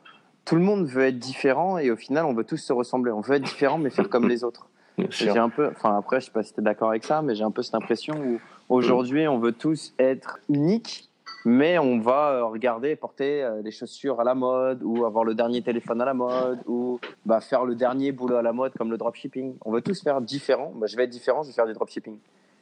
Tout 0.45 0.55
le 0.55 0.61
monde 0.61 0.85
veut 0.85 1.03
être 1.03 1.19
différent 1.19 1.77
et 1.77 1.91
au 1.91 1.95
final, 1.95 2.25
on 2.25 2.33
veut 2.33 2.43
tous 2.43 2.57
se 2.57 2.73
ressembler. 2.73 3.11
On 3.11 3.21
veut 3.21 3.35
être 3.35 3.43
différent, 3.43 3.77
mais 3.77 3.89
faire 3.89 4.09
comme 4.09 4.27
les 4.27 4.43
autres. 4.43 4.67
J'ai 5.09 5.29
un 5.29 5.49
peu, 5.49 5.67
enfin 5.67 5.97
après, 5.97 6.19
je 6.19 6.25
sais 6.25 6.31
pas 6.31 6.43
si 6.43 6.53
tu 6.53 6.59
es 6.59 6.63
d'accord 6.63 6.89
avec 6.89 7.03
ça, 7.03 7.21
mais 7.21 7.35
j'ai 7.35 7.43
un 7.43 7.51
peu 7.51 7.63
cette 7.63 7.75
impression 7.75 8.15
où 8.15 8.39
aujourd'hui, 8.69 9.27
on 9.27 9.39
veut 9.39 9.51
tous 9.51 9.93
être 9.97 10.39
uniques, 10.49 11.09
mais 11.45 11.77
on 11.77 11.99
va 11.99 12.31
euh, 12.31 12.45
regarder 12.45 12.95
porter 12.95 13.43
euh, 13.43 13.61
les 13.61 13.71
chaussures 13.71 14.19
à 14.19 14.23
la 14.23 14.35
mode 14.35 14.81
ou 14.83 15.05
avoir 15.05 15.23
le 15.23 15.35
dernier 15.35 15.61
téléphone 15.61 16.01
à 16.01 16.05
la 16.05 16.13
mode 16.13 16.59
ou 16.67 16.99
bah, 17.25 17.41
faire 17.41 17.65
le 17.65 17.75
dernier 17.75 18.11
boulot 18.11 18.37
à 18.37 18.41
la 18.41 18.53
mode 18.53 18.73
comme 18.73 18.91
le 18.91 18.97
dropshipping. 18.97 19.55
On 19.65 19.71
veut 19.71 19.81
tous 19.81 20.01
faire 20.01 20.21
différent. 20.21 20.71
Bah, 20.75 20.87
je 20.87 20.95
vais 20.95 21.03
être 21.03 21.09
différent, 21.09 21.43
je 21.43 21.49
vais 21.49 21.53
faire 21.53 21.67
du 21.67 21.73
dropshipping. 21.73 22.17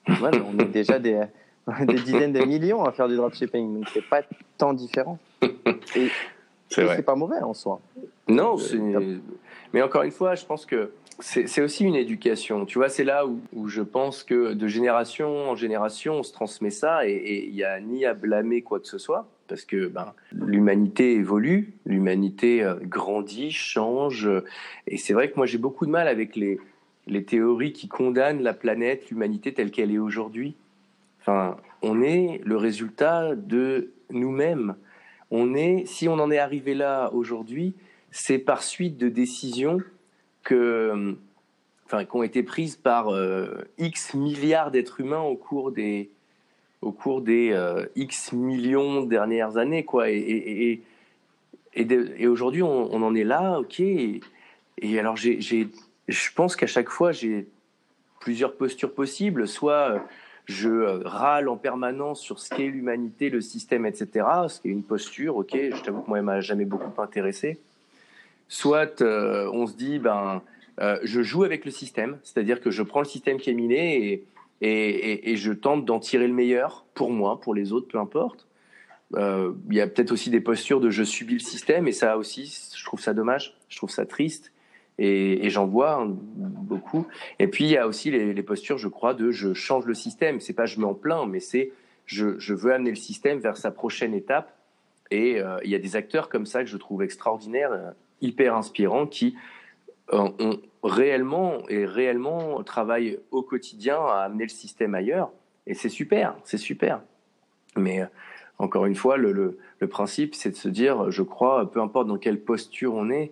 Ouais, 0.08 0.32
on 0.34 0.58
est 0.60 0.66
déjà 0.72 1.00
des, 1.00 1.22
des 1.82 1.94
dizaines 1.96 2.34
de 2.34 2.44
millions 2.44 2.84
à 2.84 2.92
faire 2.92 3.08
du 3.08 3.16
dropshipping, 3.16 3.76
donc 3.76 3.90
c'est 3.94 4.08
pas 4.08 4.22
tant 4.58 4.74
différent. 4.74 5.20
Et 5.96 6.10
c'est 6.70 7.04
pas 7.04 7.16
mauvais 7.16 7.42
en 7.42 7.54
soi. 7.54 7.82
Non, 8.28 8.56
mais 9.74 9.82
encore 9.82 10.04
une 10.04 10.12
fois, 10.12 10.36
je 10.36 10.46
pense 10.46 10.66
que 10.66 10.92
c'est 11.22 11.62
aussi 11.62 11.86
une 11.86 11.96
éducation. 11.96 12.66
Tu 12.66 12.78
vois, 12.78 12.90
c'est 12.90 13.04
là 13.04 13.26
où, 13.26 13.68
je 13.68 13.82
pense 13.82 14.24
que 14.24 14.54
de 14.54 14.68
génération 14.68 15.50
en 15.50 15.56
génération, 15.56 16.16
on 16.16 16.24
se 16.24 16.34
transmet 16.34 16.70
ça 16.70 17.08
et 17.08 17.46
il 17.48 17.54
n'y 17.54 17.64
a 17.64 17.80
ni 17.80 18.06
à 18.06 18.14
blâmer 18.14 18.62
quoi 18.62 18.80
que 18.80 18.88
ce 18.88 18.98
soit 18.98 19.28
parce 19.48 19.66
que 19.66 19.88
ben, 19.88 20.14
l'humanité 20.32 21.12
évolue, 21.16 21.74
l'humanité 21.86 22.64
euh, 22.64 22.76
grandit, 22.82 23.52
change. 23.52 24.30
Et 24.88 24.96
c'est 24.96 25.12
vrai 25.12 25.30
que 25.30 25.36
moi, 25.36 25.46
j'ai 25.46 25.58
beaucoup 25.58 25.86
de 25.86 25.92
mal 25.92 26.08
avec 26.08 26.38
les, 26.38 26.58
les 27.06 27.26
théories 27.26 27.74
qui 27.74 27.90
condamnent 27.90 28.42
la 28.42 28.54
planète, 28.54 29.10
l'humanité 29.10 29.54
telle 29.54 29.72
qu'elle 29.72 29.92
est 29.92 29.98
aujourd'hui. 29.98 30.56
Enfin, 31.20 31.58
on 31.82 32.02
est 32.02 32.40
le 32.46 32.56
résultat 32.56 33.36
de 33.36 33.92
nous-mêmes. 34.10 34.76
On 35.32 35.54
est, 35.54 35.86
si 35.86 36.08
on 36.08 36.14
en 36.14 36.32
est 36.32 36.40
arrivé 36.40 36.74
là 36.74 37.12
aujourd'hui, 37.14 37.74
c'est 38.10 38.40
par 38.40 38.64
suite 38.64 38.98
de 38.98 39.10
décisions 39.10 39.80
que, 40.44 41.16
enfin, 41.86 42.06
qui 42.06 42.16
ont 42.16 42.24
été 42.24 42.44
prises 42.44 42.76
par 42.76 43.10
euh, 43.10 43.64
X 43.78 44.14
milliards 44.14 44.72
d'êtres 44.72 45.00
humains 45.00 45.22
au 45.22 45.36
cours 45.36 45.72
des, 45.72 46.10
au 46.82 46.92
cours 46.92 47.22
des 47.22 47.52
euh, 47.52 47.86
X 47.96 48.34
millions 48.34 49.04
de 49.04 49.10
dernières 49.10 49.58
années, 49.58 49.86
quoi. 49.86 50.10
Et, 50.10 50.16
et, 50.16 50.84
et, 51.74 52.28
aujourd'hui, 52.28 52.64
on, 52.64 52.94
en 52.94 53.16
est 53.16 53.24
là, 53.24 53.60
ok. 53.60 53.80
Et, 53.80 54.20
alors, 55.00 55.16
je 55.16 56.34
pense 56.36 56.56
qu'à 56.56 56.68
chaque 56.68 56.90
fois, 56.90 57.12
j'ai 57.12 57.48
plusieurs 58.20 58.56
postures 58.56 58.94
possibles. 58.94 59.48
Soit 59.48 59.92
euh, 59.92 60.00
je 60.46 61.04
râle 61.06 61.48
en 61.48 61.56
permanence 61.56 62.20
sur 62.20 62.40
ce 62.40 62.50
qu'est 62.50 62.68
l'humanité, 62.68 63.30
le 63.30 63.42
système, 63.42 63.86
etc. 63.86 64.26
Ce 64.48 64.60
qui 64.60 64.70
est 64.70 64.72
une 64.72 64.84
posture, 64.84 65.38
ok. 65.38 65.52
Je 65.54 65.82
t'avoue 65.82 66.02
que 66.02 66.10
moi, 66.10 66.18
elle 66.18 66.26
m'a 66.26 66.42
jamais 66.42 66.66
beaucoup 66.66 67.00
intéressé 67.02 67.60
soit 68.52 69.02
euh, 69.02 69.50
on 69.54 69.66
se 69.66 69.74
dit 69.74 69.98
ben 69.98 70.44
euh, 70.82 71.00
je 71.04 71.22
joue 71.22 71.44
avec 71.44 71.64
le 71.64 71.72
système, 71.72 72.20
c'est-à-dire 72.22 72.60
que 72.60 72.70
je 72.70 72.84
prends 72.84 73.00
le 73.00 73.06
système 73.06 73.38
qui 73.38 73.50
est 73.50 73.54
miné 73.54 74.12
et, 74.12 74.26
et, 74.62 75.32
et, 75.32 75.38
je 75.38 75.54
tente 75.54 75.86
d'en 75.86 76.00
tirer 76.00 76.28
le 76.28 76.34
meilleur 76.34 76.86
pour 76.94 77.12
moi, 77.12 77.40
pour 77.40 77.56
les 77.56 77.72
autres, 77.72 77.88
peu 77.88 77.98
importe. 77.98 78.48
Euh, 79.16 79.54
il 79.70 79.78
y 79.78 79.82
a 79.82 79.88
peut-être 79.88 80.12
aussi 80.12 80.30
des 80.30 80.42
postures 80.42 80.82
de 80.82 80.90
je 80.90 81.04
subis 81.04 81.34
le 81.36 81.40
système 81.40 81.88
et 81.88 81.94
ça 81.94 82.18
aussi, 82.18 82.70
je 82.76 82.84
trouve 82.84 83.00
ça 83.00 83.14
dommage, 83.14 83.58
je 83.70 83.78
trouve 83.78 83.90
ça 83.90 84.06
triste 84.06 84.52
et, 85.00 85.50
j'en 85.50 85.66
vois 85.66 86.02
hein, 86.02 86.08
beaucoup. 86.10 87.08
Et 87.40 87.48
puis 87.48 87.64
il 87.64 87.70
y 87.70 87.78
a 87.78 87.88
aussi 87.88 88.12
les, 88.12 88.44
postures, 88.44 88.78
je 88.78 88.90
crois, 88.90 89.14
de 89.14 89.32
je 89.32 89.54
change 89.54 89.86
le 89.86 89.94
système. 89.94 90.42
C'est 90.42 90.54
pas 90.54 90.66
je 90.66 90.78
m'en 90.80 90.94
plains, 90.94 91.26
mais 91.26 91.40
c'est 91.40 91.72
je, 92.06 92.38
je, 92.38 92.54
veux 92.54 92.74
amener 92.74 92.90
le 92.90 92.98
système 92.98 93.40
vers 93.40 93.56
sa 93.56 93.72
prochaine 93.72 94.14
étape. 94.14 94.54
Et 95.10 95.42
il 95.64 95.70
y 95.70 95.76
a 95.76 95.80
des 95.80 95.96
acteurs 95.96 96.30
comme 96.30 96.46
ça 96.46 96.64
que 96.64 96.70
je 96.70 96.78
trouve 96.78 97.02
extraordinaires 97.02 97.94
hyper 98.22 98.56
inspirants 98.56 99.08
qui 99.08 99.36
euh, 100.14 100.30
ont 100.40 100.60
réellement 100.84 101.68
et 101.70 101.86
réellement 101.86 102.64
travaillent 102.64 103.20
au 103.32 103.44
quotidien 103.44 103.98
à 103.98 104.24
amener 104.24 104.44
le 104.44 104.50
système 104.50 104.96
ailleurs. 104.96 105.32
Et 105.68 105.74
c'est 105.74 105.90
super, 105.90 106.36
c'est 106.44 106.58
super. 106.58 107.02
Mais 107.78 108.02
euh, 108.02 108.06
encore 108.58 108.86
une 108.86 108.96
fois, 108.96 109.18
le, 109.18 109.32
le, 109.32 109.88
principe, 109.88 110.36
c'est 110.36 110.52
de 110.52 110.56
se 110.56 110.70
dire, 110.70 111.12
je 111.12 111.22
crois, 111.22 111.72
peu 111.72 111.82
importe 111.82 112.08
dans 112.08 112.18
quelle 112.18 112.40
posture 112.40 112.94
on 112.94 113.10
est, 113.10 113.32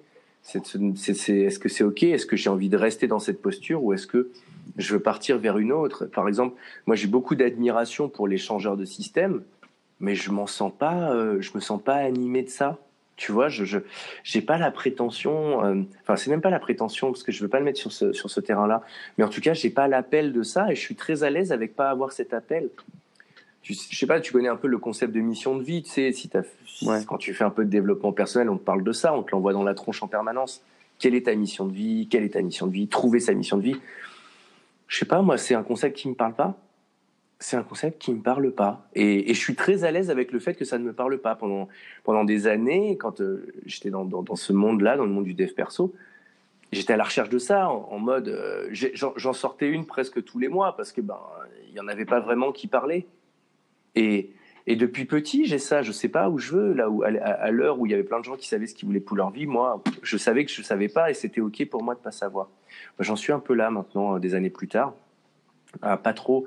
est-ce 0.56 1.60
que 1.60 1.69
c'est 1.69 1.84
OK? 1.84 2.04
Est-ce 2.04 2.25
que 2.25 2.36
j'ai 2.36 2.49
envie 2.49 2.69
de 2.69 2.78
rester 2.78 3.08
dans 3.08 3.19
cette 3.19 3.41
posture 3.41 3.84
ou 3.84 3.93
est-ce 3.93 4.08
que 4.08 4.32
je 4.78 4.93
veux 4.93 4.99
partir 4.99 5.38
vers 5.38 5.58
une 5.58 5.71
autre? 5.71 6.06
Par 6.06 6.28
exemple, 6.28 6.56
moi 6.88 6.95
j'ai 6.95 7.08
beaucoup 7.08 7.36
d'admiration 7.36 8.10
pour 8.10 8.28
les 8.28 8.38
changeurs 8.38 8.78
de 8.78 8.86
système, 8.86 9.43
mais 9.99 10.15
je 10.15 10.32
m'en 10.32 10.47
sens 10.47 10.71
pas, 10.78 11.12
euh, 11.12 11.41
je 11.41 11.52
me 11.54 11.60
sens 11.60 11.82
pas 11.82 11.95
animé 11.95 12.41
de 12.41 12.49
ça 12.49 12.80
Tu 13.19 13.34
vois, 13.34 13.49
je 13.49 13.79
n'ai 14.34 14.41
pas 14.41 14.58
la 14.58 14.71
prétention, 14.71 15.65
euh, 15.65 15.82
enfin, 16.03 16.15
c'est 16.15 16.29
même 16.29 16.39
pas 16.39 16.49
la 16.49 16.60
prétention, 16.60 17.12
parce 17.12 17.21
que 17.21 17.34
je 17.34 17.41
veux 17.41 17.49
pas 17.49 17.60
le 17.60 17.65
mettre 17.65 17.77
sur 17.77 17.91
ce, 17.91 18.13
sur 18.13 18.29
ce 18.29 18.39
terrain-là, 18.39 18.82
mais 19.17 19.25
en 19.25 19.27
tout 19.27 19.41
cas, 19.41 19.53
j'ai 19.53 19.69
pas 19.69 19.89
l'appel 19.89 20.32
de 20.32 20.41
ça 20.41 20.71
et 20.71 20.75
je 20.75 20.79
suis 20.79 20.95
très 20.95 21.23
à 21.23 21.29
l'aise 21.29 21.51
avec 21.51 21.75
pas 21.75 21.89
avoir 21.89 22.13
cet 22.13 22.34
appel. 22.34 22.69
Tu, 23.62 23.73
je 23.73 23.97
sais 23.97 24.08
pas, 24.08 24.21
tu 24.21 24.32
connais 24.32 24.47
un 24.47 24.55
peu 24.55 24.69
le 24.69 24.77
concept 24.77 25.13
de 25.13 25.19
mission 25.19 25.58
de 25.58 25.63
vie, 25.63 25.84
tu 25.84 25.89
sais, 25.89 26.13
si, 26.13 26.29
as, 26.34 27.03
quand 27.03 27.17
tu 27.17 27.34
fais 27.34 27.43
un 27.43 27.49
peu 27.49 27.65
de 27.65 27.69
développement 27.69 28.13
personnel, 28.13 28.49
on 28.49 28.58
te 28.58 28.63
parle 28.63 28.86
de 28.86 28.93
ça, 28.93 29.13
on 29.13 29.21
te 29.21 29.32
l'envoie 29.32 29.51
dans 29.51 29.63
la 29.63 29.73
tronche 29.73 30.01
en 30.01 30.08
permanence. 30.08 30.63
Quelle 30.97 31.13
est 31.13 31.25
ta 31.25 31.36
mission 31.36 31.65
de 31.65 31.73
vie? 31.73 32.08
Quelle 32.10 32.23
est 32.23 32.36
ta 32.36 32.41
mission 32.41 32.67
de 32.67 32.71
vie? 32.71 32.88
Trouver 32.88 33.19
sa 33.19 33.34
mission 33.34 33.58
de 33.58 33.63
vie. 33.63 33.75
Je 34.88 34.97
sais 34.97 35.05
pas, 35.05 35.21
moi, 35.21 35.38
c'est 35.38 35.55
un 35.55 35.63
concept 35.63 35.97
qui 35.97 36.08
me 36.08 36.15
parle 36.15 36.36
pas 36.36 36.58
c'est 37.39 37.56
un 37.56 37.63
concept 37.63 38.02
qui 38.02 38.13
me 38.13 38.21
parle 38.21 38.52
pas. 38.52 38.86
Et, 38.93 39.34
je 39.34 39.39
suis 39.39 39.56
très 39.56 39.86
à 39.86 39.91
l'aise 39.91 40.12
avec 40.12 40.34
le 40.34 40.39
fait 40.39 40.56
que 40.56 40.65
ça 40.65 40.78
ne 40.78 40.84
me 40.84 40.93
parle 40.93 41.17
pas. 41.19 41.36
Pendant, 41.36 41.69
pendant 42.04 42.25
des 42.25 42.47
années, 42.47 42.97
quand 42.97 43.21
euh, 43.21 43.47
j'étais 43.65 43.89
dans, 43.89 44.04
dans, 44.04 44.36
ce 44.36 44.52
monde-là, 44.52 44.97
dans 44.97 45.06
le 45.06 45.12
monde 45.12 45.23
du 45.23 45.34
dev 45.34 45.54
perso, 45.54 45.93
j'étais 46.73 46.93
à 46.93 46.97
la 46.97 47.06
recherche 47.06 47.30
de 47.30 47.39
ça, 47.39 47.69
en, 47.69 47.97
mode, 47.97 48.28
euh, 48.28 48.67
j'en 48.71 49.34
sortais 49.34 49.69
une 49.69 49.86
presque 49.86 50.23
tous 50.23 50.38
les 50.38 50.49
mois 50.49 50.75
parce 50.75 50.91
que 50.91 51.02
ben 51.02 51.19
il 51.69 51.75
y 51.75 51.80
en 51.80 51.88
avait 51.88 52.06
pas 52.06 52.19
vraiment 52.19 52.52
qui 52.52 52.67
parlait. 52.67 53.06
Et, 53.95 54.32
et 54.67 54.75
depuis 54.75 55.06
petit, 55.06 55.45
j'ai 55.45 55.60
ça. 55.60 55.82
Je 55.82 55.93
sais 55.93 56.10
pas 56.10 56.30
où 56.30 56.39
je 56.39 56.52
veux. 56.52 56.73
Là 56.73 56.89
où 56.89 57.04
à, 57.04 57.52
l'heure 57.52 57.80
où 57.80 57.86
il 57.86 57.91
y 57.91 57.93
avait 57.93 58.04
plein 58.04 58.19
de 58.19 58.25
gens 58.25 58.36
qui 58.36 58.49
savaient 58.49 58.67
ce 58.67 58.75
qu'ils 58.75 58.88
voulaient 58.88 58.99
pour 58.99 59.15
leur 59.15 59.30
vie, 59.30 59.45
moi, 59.45 59.82
je 60.04 60.17
savais 60.17 60.43
que 60.43 60.52
je 60.52 60.62
savais 60.62 60.89
pas 60.89 61.10
et 61.10 61.13
c'était 61.13 61.41
ok 61.41 61.65
pour 61.69 61.84
moi 61.84 61.95
de 61.95 62.02
pas 62.02 62.12
savoir. 62.12 62.49
J'en 62.99 63.15
suis 63.15 63.32
un 63.32 63.39
peu 63.39 63.54
là 63.54 63.69
maintenant, 63.69 64.19
des 64.19 64.36
années 64.36 64.49
plus 64.49 64.67
tard, 64.67 64.93
à 65.82 65.95
pas 65.95 66.13
trop 66.13 66.45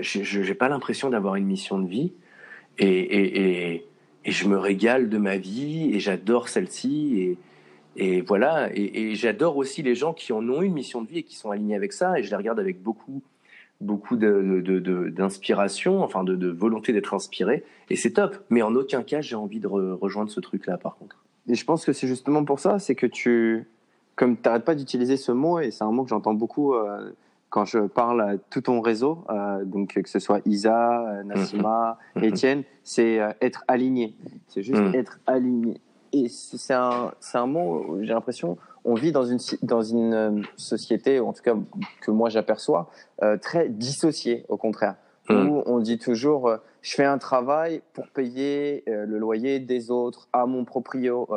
je 0.00 0.40
n'ai 0.40 0.54
pas 0.54 0.68
l'impression 0.68 1.10
d'avoir 1.10 1.36
une 1.36 1.46
mission 1.46 1.78
de 1.78 1.88
vie 1.88 2.12
et, 2.78 3.84
je 4.24 4.48
me 4.48 4.56
régale 4.56 5.10
de 5.10 5.18
ma 5.18 5.36
vie 5.36 5.90
et 5.92 6.00
j'adore 6.00 6.48
celle-ci 6.48 7.36
et, 7.96 8.20
voilà 8.22 8.70
et, 8.74 9.14
j'adore 9.14 9.56
aussi 9.56 9.82
les 9.82 9.94
gens 9.94 10.12
qui 10.12 10.32
en 10.32 10.48
ont 10.48 10.62
une 10.62 10.72
mission 10.72 11.02
de 11.02 11.08
vie 11.08 11.18
et 11.18 11.22
qui 11.22 11.36
sont 11.36 11.50
alignés 11.50 11.76
avec 11.76 11.92
ça 11.92 12.18
et 12.18 12.22
je 12.22 12.30
les 12.30 12.36
regarde 12.36 12.60
avec 12.60 12.82
beaucoup 12.82 13.22
beaucoup 13.80 14.16
d'inspiration, 14.16 16.02
enfin 16.02 16.24
de, 16.24 16.48
volonté 16.48 16.92
d'être 16.92 17.12
inspiré 17.12 17.64
et 17.90 17.96
c'est 17.96 18.12
top. 18.12 18.36
Mais 18.48 18.62
en 18.62 18.74
aucun 18.74 19.02
cas 19.02 19.20
j'ai 19.20 19.36
envie 19.36 19.60
de 19.60 19.66
rejoindre 19.68 20.30
ce 20.30 20.40
truc-là 20.40 20.78
par 20.78 20.96
contre. 20.96 21.22
Et 21.48 21.54
je 21.54 21.64
pense 21.64 21.84
que 21.84 21.92
c'est 21.92 22.06
justement 22.06 22.44
pour 22.44 22.60
ça, 22.60 22.78
c'est 22.78 22.94
que 22.94 23.06
tu 23.06 23.68
comme 24.16 24.36
tu 24.36 24.42
n'arrêtes 24.44 24.64
pas 24.64 24.76
d'utiliser 24.76 25.16
ce 25.16 25.32
mot 25.32 25.58
et 25.58 25.70
c'est 25.70 25.84
un 25.84 25.90
mot 25.90 26.04
que 26.04 26.10
j'entends 26.10 26.34
beaucoup. 26.34 26.74
Euh, 26.74 27.10
quand 27.54 27.66
je 27.66 27.78
parle 27.78 28.20
à 28.20 28.36
tout 28.50 28.62
ton 28.62 28.80
réseau, 28.80 29.24
euh, 29.30 29.64
donc 29.64 29.92
que 30.02 30.08
ce 30.08 30.18
soit 30.18 30.40
Isa, 30.44 31.02
euh, 31.02 31.22
Nassima, 31.22 31.98
mhm. 32.16 32.24
Étienne, 32.24 32.62
c'est 32.82 33.20
euh, 33.20 33.30
être 33.40 33.62
aligné. 33.68 34.16
C'est 34.48 34.64
juste 34.64 34.82
mhm. 34.82 34.96
être 34.96 35.20
aligné. 35.24 35.80
Et 36.12 36.26
c'est 36.28 36.74
un, 36.74 37.12
un 37.32 37.46
mot, 37.46 37.98
j'ai 38.02 38.12
l'impression, 38.12 38.58
on 38.84 38.94
vit 38.94 39.12
dans 39.12 39.24
une, 39.24 39.38
dans 39.62 39.82
une 39.82 40.42
société, 40.56 41.20
en 41.20 41.32
tout 41.32 41.44
cas 41.44 41.54
que 42.00 42.10
moi 42.10 42.28
j'aperçois, 42.28 42.90
très 43.40 43.68
dissociée, 43.68 44.44
au 44.48 44.56
contraire. 44.56 44.96
Mhm. 45.30 45.48
Où 45.48 45.62
on 45.66 45.78
dit 45.78 45.98
toujours, 45.98 46.56
je 46.82 46.94
fais 46.94 47.04
un 47.04 47.18
travail 47.18 47.82
pour 47.92 48.08
payer 48.08 48.82
le 48.86 49.16
loyer 49.16 49.60
des 49.60 49.92
autres 49.92 50.28
à 50.32 50.46
mon 50.46 50.64
proprio. 50.64 51.28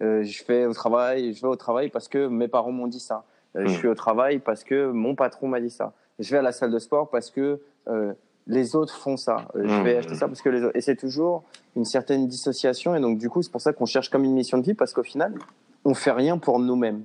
je 0.00 0.42
fais 0.46 0.64
au 0.64 0.72
travail, 0.72 1.34
je 1.34 1.42
vais 1.42 1.48
au 1.48 1.56
travail 1.56 1.90
parce 1.90 2.08
que 2.08 2.26
mes 2.26 2.48
parents 2.48 2.72
m'ont 2.72 2.88
dit 2.88 3.00
ça. 3.00 3.24
Euh, 3.58 3.66
je 3.66 3.72
hmm. 3.72 3.78
suis 3.78 3.88
au 3.88 3.94
travail 3.94 4.38
parce 4.38 4.64
que 4.64 4.90
mon 4.90 5.14
patron 5.14 5.48
m'a 5.48 5.60
dit 5.60 5.70
ça. 5.70 5.92
Je 6.18 6.30
vais 6.30 6.38
à 6.38 6.42
la 6.42 6.52
salle 6.52 6.70
de 6.70 6.78
sport 6.78 7.10
parce 7.10 7.30
que 7.30 7.60
euh, 7.88 8.12
les 8.46 8.76
autres 8.76 8.96
font 8.96 9.16
ça. 9.16 9.48
Euh, 9.56 9.66
je 9.66 9.82
vais 9.82 9.94
hmm. 9.94 9.98
acheter 9.98 10.14
ça 10.14 10.28
parce 10.28 10.42
que 10.42 10.48
les 10.48 10.62
autres. 10.62 10.76
Et 10.76 10.80
c'est 10.80 10.96
toujours 10.96 11.44
une 11.76 11.84
certaine 11.84 12.26
dissociation. 12.26 12.94
Et 12.94 13.00
donc, 13.00 13.18
du 13.18 13.28
coup, 13.28 13.42
c'est 13.42 13.52
pour 13.52 13.60
ça 13.60 13.72
qu'on 13.72 13.86
cherche 13.86 14.10
comme 14.10 14.24
une 14.24 14.34
mission 14.34 14.58
de 14.58 14.64
vie 14.64 14.74
parce 14.74 14.92
qu'au 14.92 15.02
final, 15.02 15.34
on 15.84 15.94
fait 15.94 16.12
rien 16.12 16.38
pour 16.38 16.58
nous-mêmes. 16.58 17.02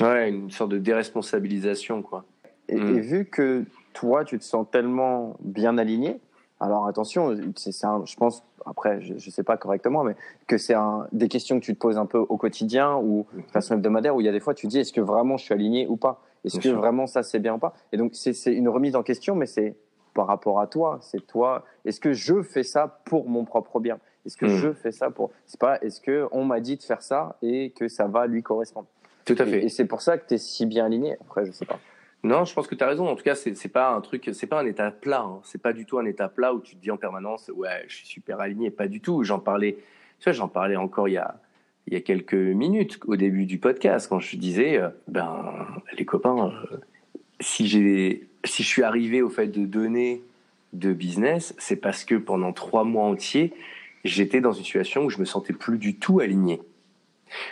Ouais, 0.00 0.30
une 0.30 0.50
sorte 0.50 0.70
de 0.70 0.78
déresponsabilisation, 0.78 2.02
quoi. 2.02 2.24
Et, 2.68 2.76
et, 2.76 2.80
hmm. 2.80 3.00
vu 3.00 3.24
que 3.26 3.64
toi, 3.92 4.24
tu 4.24 4.38
te 4.38 4.44
sens 4.44 4.66
tellement 4.70 5.36
bien 5.40 5.76
aligné, 5.76 6.20
alors 6.60 6.86
attention, 6.86 7.34
c'est, 7.56 7.72
je 7.72 8.16
pense, 8.16 8.44
après, 8.66 9.00
je 9.00 9.14
ne 9.14 9.18
sais 9.18 9.42
pas 9.42 9.56
correctement, 9.56 10.04
mais 10.04 10.14
que 10.46 10.58
c'est 10.58 10.74
des 11.12 11.28
questions 11.28 11.58
que 11.58 11.64
tu 11.64 11.74
te 11.74 11.78
poses 11.78 11.96
un 11.96 12.04
peu 12.04 12.18
au 12.18 12.36
quotidien 12.36 12.96
ou 12.96 13.26
de 13.34 13.50
façon 13.50 13.74
hebdomadaire 13.74 14.14
où 14.14 14.20
il 14.20 14.24
y 14.24 14.28
a 14.28 14.32
des 14.32 14.40
fois 14.40 14.54
tu 14.54 14.66
dis 14.66 14.78
est-ce 14.78 14.92
que 14.92 15.00
vraiment 15.00 15.38
je 15.38 15.44
suis 15.44 15.54
aligné 15.54 15.86
ou 15.86 15.96
pas? 15.96 16.20
Est-ce 16.44 16.60
que 16.60 16.68
vraiment 16.68 17.06
ça 17.06 17.22
c'est 17.22 17.38
bien 17.38 17.54
ou 17.54 17.58
pas? 17.58 17.74
Et 17.92 17.96
donc 17.96 18.12
c'est, 18.14 18.34
une 18.52 18.68
remise 18.68 18.94
en 18.94 19.02
question, 19.02 19.34
mais 19.34 19.46
c'est 19.46 19.74
par 20.12 20.26
rapport 20.26 20.60
à 20.60 20.66
toi. 20.66 20.98
C'est 21.00 21.26
toi. 21.26 21.64
Est-ce 21.84 22.00
que 22.00 22.12
je 22.12 22.42
fais 22.42 22.62
ça 22.62 23.00
pour 23.06 23.28
mon 23.28 23.44
propre 23.44 23.80
bien? 23.80 23.98
Est-ce 24.26 24.36
que 24.36 24.46
hmm. 24.46 24.56
je 24.56 24.72
fais 24.72 24.92
ça 24.92 25.10
pour 25.10 25.30
C'est 25.46 25.58
pas 25.58 25.78
est-ce 25.80 26.00
que 26.00 26.28
on 26.30 26.44
m'a 26.44 26.60
dit 26.60 26.76
de 26.76 26.82
faire 26.82 27.00
ça 27.00 27.36
et 27.40 27.70
que 27.70 27.88
ça 27.88 28.06
va 28.06 28.26
lui 28.26 28.42
correspondre? 28.42 28.86
Tout 29.24 29.36
à 29.38 29.46
fait. 29.46 29.62
Et, 29.62 29.66
et 29.66 29.68
c'est 29.70 29.86
pour 29.86 30.02
ça 30.02 30.18
que 30.18 30.26
tu 30.26 30.34
es 30.34 30.38
si 30.38 30.66
bien 30.66 30.84
aligné. 30.84 31.16
Après, 31.22 31.46
je 31.46 31.52
sais 31.52 31.64
pas. 31.64 31.78
Non, 32.22 32.44
je 32.44 32.52
pense 32.52 32.66
que 32.66 32.74
tu 32.74 32.84
as 32.84 32.86
raison. 32.86 33.08
En 33.08 33.16
tout 33.16 33.22
cas, 33.22 33.34
c'est 33.34 33.72
pas 33.72 33.90
un 33.90 34.00
truc, 34.00 34.30
c'est 34.32 34.46
pas 34.46 34.60
un 34.60 34.66
état 34.66 34.90
plat. 34.90 35.22
Hein. 35.22 35.40
C'est 35.44 35.60
pas 35.60 35.72
du 35.72 35.86
tout 35.86 35.98
un 35.98 36.04
état 36.04 36.28
plat 36.28 36.52
où 36.52 36.60
tu 36.60 36.76
te 36.76 36.80
dis 36.80 36.90
en 36.90 36.96
permanence, 36.96 37.50
ouais, 37.54 37.84
je 37.88 37.96
suis 37.96 38.06
super 38.06 38.40
aligné. 38.40 38.70
Pas 38.70 38.88
du 38.88 39.00
tout. 39.00 39.22
J'en 39.24 39.38
parlais, 39.38 39.78
tu 40.18 40.24
vois, 40.24 40.32
j'en 40.32 40.48
parlais 40.48 40.76
encore 40.76 41.08
il 41.08 41.12
y 41.12 41.18
a, 41.18 41.40
il 41.86 41.94
y 41.94 41.96
a 41.96 42.00
quelques 42.00 42.34
minutes 42.34 43.00
au 43.06 43.16
début 43.16 43.46
du 43.46 43.58
podcast 43.58 44.06
quand 44.08 44.20
je 44.20 44.36
disais, 44.36 44.78
euh, 44.78 44.90
ben, 45.08 45.66
les 45.96 46.04
copains, 46.04 46.52
euh, 46.72 46.76
si 47.40 47.66
j'ai, 47.66 48.28
si 48.44 48.62
je 48.62 48.68
suis 48.68 48.82
arrivé 48.82 49.22
au 49.22 49.30
fait 49.30 49.46
de 49.46 49.64
donner 49.64 50.22
de 50.72 50.92
business, 50.92 51.54
c'est 51.58 51.76
parce 51.76 52.04
que 52.04 52.14
pendant 52.14 52.52
trois 52.52 52.84
mois 52.84 53.04
entiers, 53.04 53.52
j'étais 54.04 54.40
dans 54.40 54.52
une 54.52 54.64
situation 54.64 55.04
où 55.04 55.10
je 55.10 55.18
me 55.18 55.24
sentais 55.24 55.52
plus 55.52 55.78
du 55.78 55.96
tout 55.96 56.20
aligné. 56.20 56.60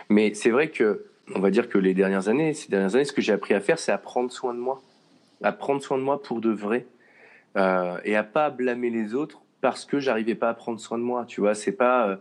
Mais 0.08 0.34
c'est 0.34 0.50
vrai 0.50 0.68
que 0.70 1.06
on 1.34 1.40
va 1.40 1.50
dire 1.50 1.68
que 1.68 1.78
les 1.78 1.94
dernières 1.94 2.28
années, 2.28 2.54
ces 2.54 2.68
dernières 2.68 2.94
années, 2.94 3.04
ce 3.04 3.12
que 3.12 3.22
j'ai 3.22 3.32
appris 3.32 3.54
à 3.54 3.60
faire, 3.60 3.78
c'est 3.78 3.92
à 3.92 3.98
prendre 3.98 4.30
soin 4.30 4.54
de 4.54 4.58
moi, 4.58 4.80
à 5.42 5.52
prendre 5.52 5.82
soin 5.82 5.98
de 5.98 6.02
moi 6.02 6.22
pour 6.22 6.40
de 6.40 6.50
vrai, 6.50 6.86
euh, 7.56 7.98
et 8.04 8.16
à 8.16 8.24
pas 8.24 8.50
blâmer 8.50 8.90
les 8.90 9.14
autres 9.14 9.42
parce 9.60 9.84
que 9.84 9.98
j'arrivais 9.98 10.34
pas 10.34 10.50
à 10.50 10.54
prendre 10.54 10.78
soin 10.78 10.98
de 10.98 11.02
moi. 11.02 11.24
Tu 11.26 11.40
vois, 11.40 11.54
c'est 11.54 11.72
pas 11.72 12.08
euh, 12.08 12.16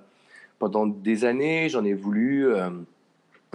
pendant 0.60 0.88
des 0.88 1.26
années, 1.26 1.70
j'en 1.70 1.86
ai 1.86 1.94
voulu 1.94 2.48
euh, 2.48 2.70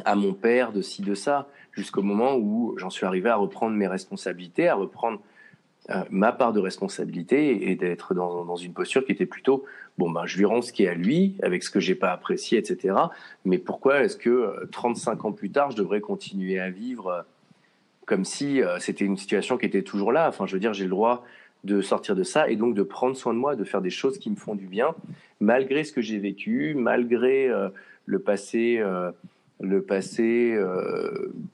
à 0.04 0.14
mon 0.14 0.32
père 0.32 0.72
de 0.72 0.82
ci 0.82 1.02
de 1.02 1.14
ça, 1.14 1.48
jusqu'au 1.72 2.02
moment 2.02 2.36
où 2.36 2.74
j'en 2.78 2.90
suis 2.90 3.06
arrivé 3.06 3.28
à 3.28 3.36
reprendre 3.36 3.76
mes 3.76 3.86
responsabilités, 3.86 4.68
à 4.68 4.74
reprendre 4.74 5.20
euh, 5.90 6.04
ma 6.10 6.30
part 6.30 6.52
de 6.52 6.60
responsabilité 6.60 7.68
et 7.70 7.74
d'être 7.74 8.14
dans, 8.14 8.54
une 8.54 8.72
posture 8.72 9.04
qui 9.04 9.10
était 9.10 9.26
plutôt 9.26 9.64
bon 9.98 10.10
ben 10.10 10.26
je 10.26 10.38
lui 10.38 10.44
rends 10.44 10.62
ce 10.62 10.72
qui 10.72 10.84
est 10.84 10.88
à 10.88 10.94
lui 10.94 11.34
avec 11.42 11.64
ce 11.64 11.70
que 11.70 11.80
j'ai 11.80 11.96
pas 11.96 12.12
apprécié 12.12 12.56
etc 12.56 12.94
mais 13.44 13.58
pourquoi 13.58 14.04
est-ce 14.04 14.16
que 14.16 14.64
35 14.70 15.18
euh, 15.18 15.26
ans 15.26 15.32
plus 15.32 15.50
tard 15.50 15.72
je 15.72 15.76
devrais 15.76 16.00
continuer 16.00 16.60
à 16.60 16.70
vivre 16.70 17.08
euh, 17.08 17.22
comme 18.06 18.24
si 18.24 18.60
c'était 18.78 19.04
une 19.04 19.16
situation 19.16 19.56
qui 19.56 19.64
était 19.64 19.82
toujours 19.82 20.12
là? 20.12 20.28
Enfin 20.28 20.46
je 20.46 20.52
veux 20.52 20.60
dire 20.60 20.72
j'ai 20.72 20.84
le 20.84 20.90
droit 20.90 21.24
de 21.64 21.80
sortir 21.80 22.14
de 22.14 22.22
ça 22.22 22.48
et 22.48 22.54
donc 22.54 22.74
de 22.76 22.82
prendre 22.84 23.16
soin 23.16 23.34
de 23.34 23.38
moi 23.38 23.56
de 23.56 23.64
faire 23.64 23.80
des 23.80 23.90
choses 23.90 24.18
qui 24.18 24.30
me 24.30 24.36
font 24.36 24.54
du 24.54 24.66
bien 24.66 24.94
malgré 25.40 25.82
ce 25.82 25.92
que 25.92 26.00
j'ai 26.00 26.18
vécu 26.18 26.74
malgré 26.76 27.50
le 28.06 28.18
passé 28.20 28.80
le 29.60 29.82
passé 29.82 30.56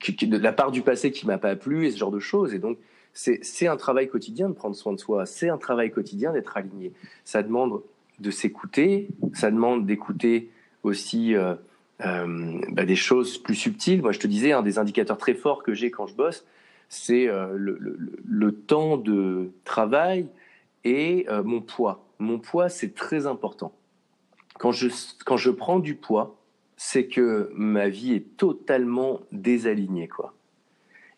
qui, 0.01 0.27
la 0.27 0.53
part 0.53 0.71
du 0.71 0.83
passé 0.83 1.13
qui 1.13 1.27
m'a 1.27 1.39
pas 1.39 1.57
plu 1.57 1.87
et 1.87 1.91
ce 1.91 1.99
genre 1.99 2.11
de 2.11 2.19
choses. 2.19 2.55
Et 2.55 2.59
donc 2.59 2.79
c'est 3.19 3.67
un 3.67 3.77
travail 3.77 4.09
quotidien 4.09 4.49
de 4.49 4.55
prendre 4.55 4.77
soin 4.77 4.93
de 4.93 4.99
soi, 4.99 5.27
c'est 5.27 5.49
un 5.49 5.59
travail 5.59 5.91
quotidien 5.91 6.33
d'être 6.33 6.57
aligné. 6.57 6.93
Ça 7.25 7.43
demande 7.43 7.83
de 8.21 8.31
s'écouter, 8.31 9.09
ça 9.35 9.51
demande 9.51 9.87
d'écouter 9.87 10.51
aussi 10.85 11.35
euh, 11.35 11.55
euh, 12.07 12.61
bah, 12.71 12.85
des 12.85 12.95
choses 12.95 13.37
plus 13.39 13.57
subtiles. 13.57 14.03
Moi, 14.03 14.13
je 14.13 14.21
te 14.21 14.29
disais, 14.29 14.53
un 14.53 14.63
des 14.63 14.79
indicateurs 14.79 15.19
très 15.19 15.35
forts 15.35 15.65
que 15.65 15.75
j'ai 15.75 15.91
quand 15.91 16.07
je 16.07 16.15
bosse, 16.15 16.47
c'est 16.89 17.29
euh, 17.29 17.57
le, 17.57 18.53
temps 18.53 18.97
de 18.97 19.51
travail 19.65 20.29
et 20.85 21.27
mon 21.45 21.61
poids. 21.61 22.07
Mon 22.21 22.39
poids, 22.39 22.69
c'est 22.69 22.95
très 22.95 23.27
important. 23.27 23.73
Quand 24.59 24.71
je, 24.73 24.89
quand 25.25 25.37
je 25.37 25.51
prends 25.51 25.81
du 25.81 25.97
poids, 25.97 26.37
c'est 26.77 27.07
que 27.07 27.51
ma 27.55 27.89
vie 27.89 28.15
est 28.15 28.37
totalement 28.37 29.21
désalignée, 29.33 30.07
quoi. 30.07 30.35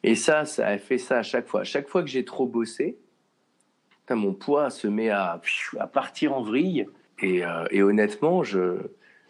Et 0.02 0.14
ça, 0.14 0.44
ça 0.44 0.66
a 0.66 0.78
fait 0.78 0.98
ça 0.98 1.18
à 1.18 1.22
chaque 1.22 1.46
fois. 1.46 1.60
À 1.60 1.64
chaque 1.64 1.88
fois 1.88 2.02
que 2.02 2.08
j'ai 2.08 2.24
trop 2.24 2.46
bossé, 2.46 2.98
mon 4.14 4.34
poids 4.34 4.70
se 4.70 4.88
met 4.88 5.10
à, 5.10 5.40
à 5.78 5.86
partir 5.86 6.34
en 6.34 6.42
vrille. 6.42 6.86
Et, 7.22 7.44
euh, 7.44 7.66
et 7.70 7.82
honnêtement, 7.82 8.42
je, 8.42 8.78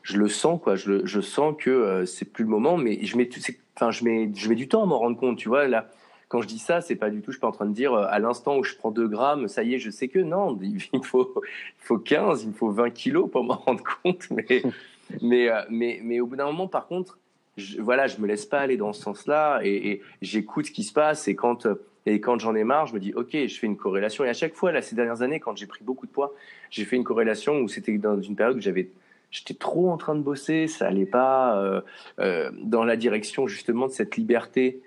je 0.02 0.16
le 0.16 0.28
sens, 0.28 0.60
quoi. 0.62 0.76
Je, 0.76 1.04
je 1.04 1.20
sens 1.20 1.54
que 1.58 1.70
euh, 1.70 2.06
c'est 2.06 2.24
plus 2.24 2.44
le 2.44 2.50
moment, 2.50 2.76
mais 2.76 3.04
je 3.04 3.16
mets, 3.16 3.28
enfin, 3.76 3.90
je 3.90 4.04
mets, 4.04 4.30
je 4.34 4.48
mets 4.48 4.54
du 4.54 4.68
temps 4.68 4.82
à 4.82 4.86
m'en 4.86 4.98
rendre 4.98 5.18
compte, 5.18 5.38
tu 5.38 5.48
vois. 5.48 5.66
Là, 5.66 5.90
quand 6.28 6.40
je 6.40 6.46
dis 6.46 6.58
ça, 6.58 6.80
c'est 6.80 6.96
pas 6.96 7.10
du 7.10 7.20
tout, 7.20 7.32
je 7.32 7.36
suis 7.36 7.40
pas 7.40 7.48
en 7.48 7.52
train 7.52 7.66
de 7.66 7.74
dire 7.74 7.92
euh, 7.94 8.06
à 8.08 8.20
l'instant 8.20 8.58
où 8.58 8.64
je 8.64 8.76
prends 8.76 8.92
2 8.92 9.08
grammes, 9.08 9.48
ça 9.48 9.64
y 9.64 9.74
est, 9.74 9.78
je 9.78 9.90
sais 9.90 10.08
que 10.08 10.20
non, 10.20 10.56
il 10.62 10.80
faut, 11.04 11.42
il 11.44 11.84
faut 11.84 11.98
15, 11.98 12.44
il 12.44 12.50
me 12.50 12.54
faut 12.54 12.70
20 12.70 12.90
kilos 12.90 13.28
pour 13.30 13.42
m'en 13.42 13.56
rendre 13.56 13.82
compte. 14.02 14.30
Mais, 14.30 14.62
mais, 15.20 15.48
mais, 15.68 16.00
mais 16.02 16.20
au 16.20 16.26
bout 16.26 16.36
d'un 16.36 16.46
moment, 16.46 16.68
par 16.68 16.86
contre, 16.86 17.18
je, 17.60 17.80
voilà, 17.80 18.06
je 18.06 18.18
me 18.20 18.26
laisse 18.26 18.46
pas 18.46 18.58
aller 18.58 18.76
dans 18.76 18.92
ce 18.92 19.02
sens-là 19.02 19.60
et, 19.62 20.00
j'écoute 20.22 20.66
ce 20.66 20.72
qui 20.72 20.82
se 20.82 20.92
passe 20.92 21.28
et 21.28 21.34
quand 21.34 21.66
et 22.06 22.20
quand 22.20 22.38
j'en 22.38 22.54
ai 22.54 22.64
marre, 22.64 22.86
je 22.86 22.94
me 22.94 22.98
dis 22.98 23.12
ok, 23.14 23.30
je 23.32 23.58
fais 23.58 23.66
une 23.66 23.76
corrélation 23.76 24.24
et 24.24 24.28
à 24.28 24.32
chaque 24.32 24.54
fois 24.54 24.72
là 24.72 24.82
ces 24.82 24.96
dernières 24.96 25.22
années, 25.22 25.38
quand 25.38 25.56
j'ai 25.56 25.66
pris 25.66 25.84
beaucoup 25.84 26.06
de 26.06 26.10
poids, 26.10 26.34
j'ai 26.70 26.84
fait 26.84 26.96
une 26.96 27.04
corrélation 27.04 27.60
où 27.60 27.68
c'était 27.68 27.96
dans 27.98 28.20
une 28.20 28.36
période 28.36 28.56
où 28.56 28.60
j'avais 28.60 28.90
j'étais 29.30 29.54
trop 29.54 29.90
en 29.90 29.96
train 29.96 30.14
de 30.14 30.22
bosser, 30.22 30.66
ça 30.66 30.86
allait 30.86 31.06
pas 31.06 31.56
euh, 31.60 31.80
euh, 32.18 32.50
dans 32.62 32.84
la 32.84 32.96
direction 32.96 33.46
justement 33.46 33.86
de 33.86 33.92
cette 33.92 34.16
liberté, 34.16 34.82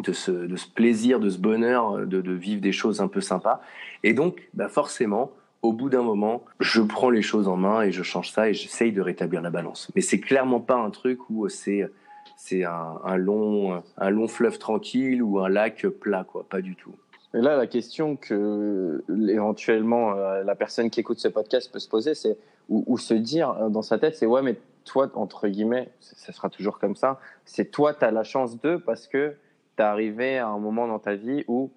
de 0.00 0.12
ce, 0.12 0.32
plaisir, 0.74 1.20
de 1.20 1.28
ce 1.28 1.38
bonheur, 1.38 2.06
de, 2.06 2.20
de, 2.20 2.32
vivre 2.32 2.60
des 2.60 2.72
choses 2.72 3.00
un 3.00 3.08
peu 3.08 3.20
sympas. 3.20 3.60
Et 4.02 4.12
donc, 4.12 4.48
bah 4.54 4.68
forcément, 4.68 5.30
au 5.64 5.72
bout 5.72 5.88
d'un 5.88 6.02
moment, 6.02 6.44
je 6.60 6.82
prends 6.82 7.08
les 7.08 7.22
choses 7.22 7.48
en 7.48 7.56
main 7.56 7.80
et 7.80 7.90
je 7.90 8.02
change 8.02 8.30
ça 8.30 8.50
et 8.50 8.54
j'essaye 8.54 8.92
de 8.92 9.00
rétablir 9.00 9.40
la 9.40 9.48
balance. 9.48 9.90
Mais 9.94 10.02
c'est 10.02 10.20
clairement 10.20 10.60
pas 10.60 10.76
un 10.76 10.90
truc 10.90 11.30
où 11.30 11.48
c'est 11.48 11.90
c'est 12.36 12.64
un, 12.64 13.16
long 13.16 13.82
un 13.96 14.10
long 14.10 14.28
fleuve 14.28 14.58
tranquille 14.58 15.22
ou 15.22 15.38
un 15.38 15.48
lac 15.48 15.86
plat 15.86 16.24
quoi, 16.24 16.44
pas 16.48 16.60
du 16.60 16.76
tout. 16.76 16.94
Et 17.32 17.40
là, 17.40 17.56
la 17.56 17.66
question 17.66 18.16
que 18.16 19.02
éventuellement 19.08 20.12
euh, 20.12 20.44
la 20.44 20.54
personne 20.54 20.90
qui 20.90 21.00
écoute 21.00 21.18
ce 21.18 21.28
podcast 21.28 21.72
peut 21.72 21.78
se 21.78 21.88
poser, 21.88 22.14
c'est 22.14 22.36
ou, 22.68 22.84
ou, 22.86 22.98
se 22.98 23.14
dire 23.14 23.50
euh, 23.50 23.70
dans 23.70 23.82
sa 23.82 23.98
tête, 23.98 24.16
c'est 24.16 24.26
ouais, 24.26 24.42
mais 24.42 24.56
toi, 24.84 25.10
entre 25.14 25.48
guillemets, 25.48 25.88
ça 26.00 26.32
sera 26.32 26.50
toujours 26.50 26.78
comme 26.78 26.94
ça, 26.94 27.18
c'est 27.46 27.70
toi, 27.70 27.94
tu 27.94 28.04
as 28.04 28.10
la 28.10 28.22
chance 28.22 28.60
de 28.60 28.76
parce 28.76 29.06
que 29.08 29.34
tu 29.76 29.82
es 29.82 29.84
arrivé 29.84 30.36
à 30.38 30.48
un 30.48 30.58
moment 30.58 30.86
dans 30.86 30.98
ta 30.98 31.14
vie 31.14 31.44
où 31.48 31.70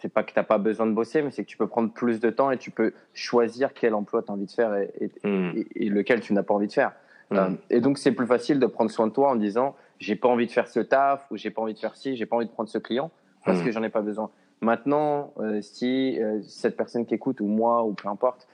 c'est 0.00 0.08
pas 0.08 0.22
que 0.22 0.32
tu 0.32 0.38
n'as 0.38 0.44
pas 0.44 0.58
besoin 0.58 0.86
de 0.86 0.92
bosser, 0.92 1.22
mais 1.22 1.30
c'est 1.30 1.44
que 1.44 1.48
tu 1.48 1.56
peux 1.56 1.66
prendre 1.66 1.92
plus 1.92 2.20
de 2.20 2.30
temps 2.30 2.50
et 2.50 2.58
tu 2.58 2.70
peux 2.70 2.92
choisir 3.12 3.74
quel 3.74 3.94
emploi 3.94 4.22
tu 4.22 4.30
as 4.30 4.34
envie 4.34 4.46
de 4.46 4.50
faire 4.50 4.74
et, 4.74 4.90
et, 5.00 5.28
mmh. 5.28 5.64
et, 5.76 5.88
lequel 5.88 6.20
tu 6.20 6.32
n'as 6.32 6.42
pas 6.42 6.54
envie 6.54 6.68
de 6.68 6.72
faire. 6.72 6.92
Mmh. 7.30 7.36
Euh, 7.36 7.50
et 7.68 7.80
donc, 7.80 7.98
c'est 7.98 8.12
plus 8.12 8.26
facile 8.26 8.58
de 8.58 8.66
prendre 8.66 8.90
soin 8.90 9.06
de 9.06 9.12
toi 9.12 9.30
en 9.30 9.36
disant 9.36 9.76
j'ai 9.98 10.16
pas 10.16 10.28
envie 10.28 10.46
de 10.46 10.52
faire 10.52 10.68
ce 10.68 10.80
taf 10.80 11.26
ou 11.30 11.36
j'ai 11.36 11.50
pas 11.50 11.60
envie 11.60 11.74
de 11.74 11.78
faire 11.78 11.96
ci, 11.96 12.16
j'ai 12.16 12.26
pas 12.26 12.36
envie 12.36 12.46
de 12.46 12.50
prendre 12.50 12.68
ce 12.68 12.78
client 12.78 13.10
parce 13.44 13.60
mmh. 13.60 13.64
que 13.64 13.72
j'en 13.72 13.82
ai 13.82 13.90
pas 13.90 14.00
besoin. 14.00 14.30
Maintenant, 14.62 15.32
euh, 15.38 15.60
si 15.60 16.20
euh, 16.20 16.40
cette 16.42 16.76
personne 16.76 17.06
qui 17.06 17.14
écoute, 17.14 17.40
ou 17.40 17.46
moi, 17.46 17.84
ou 17.84 17.92
peu 17.92 18.08
importe, 18.08 18.48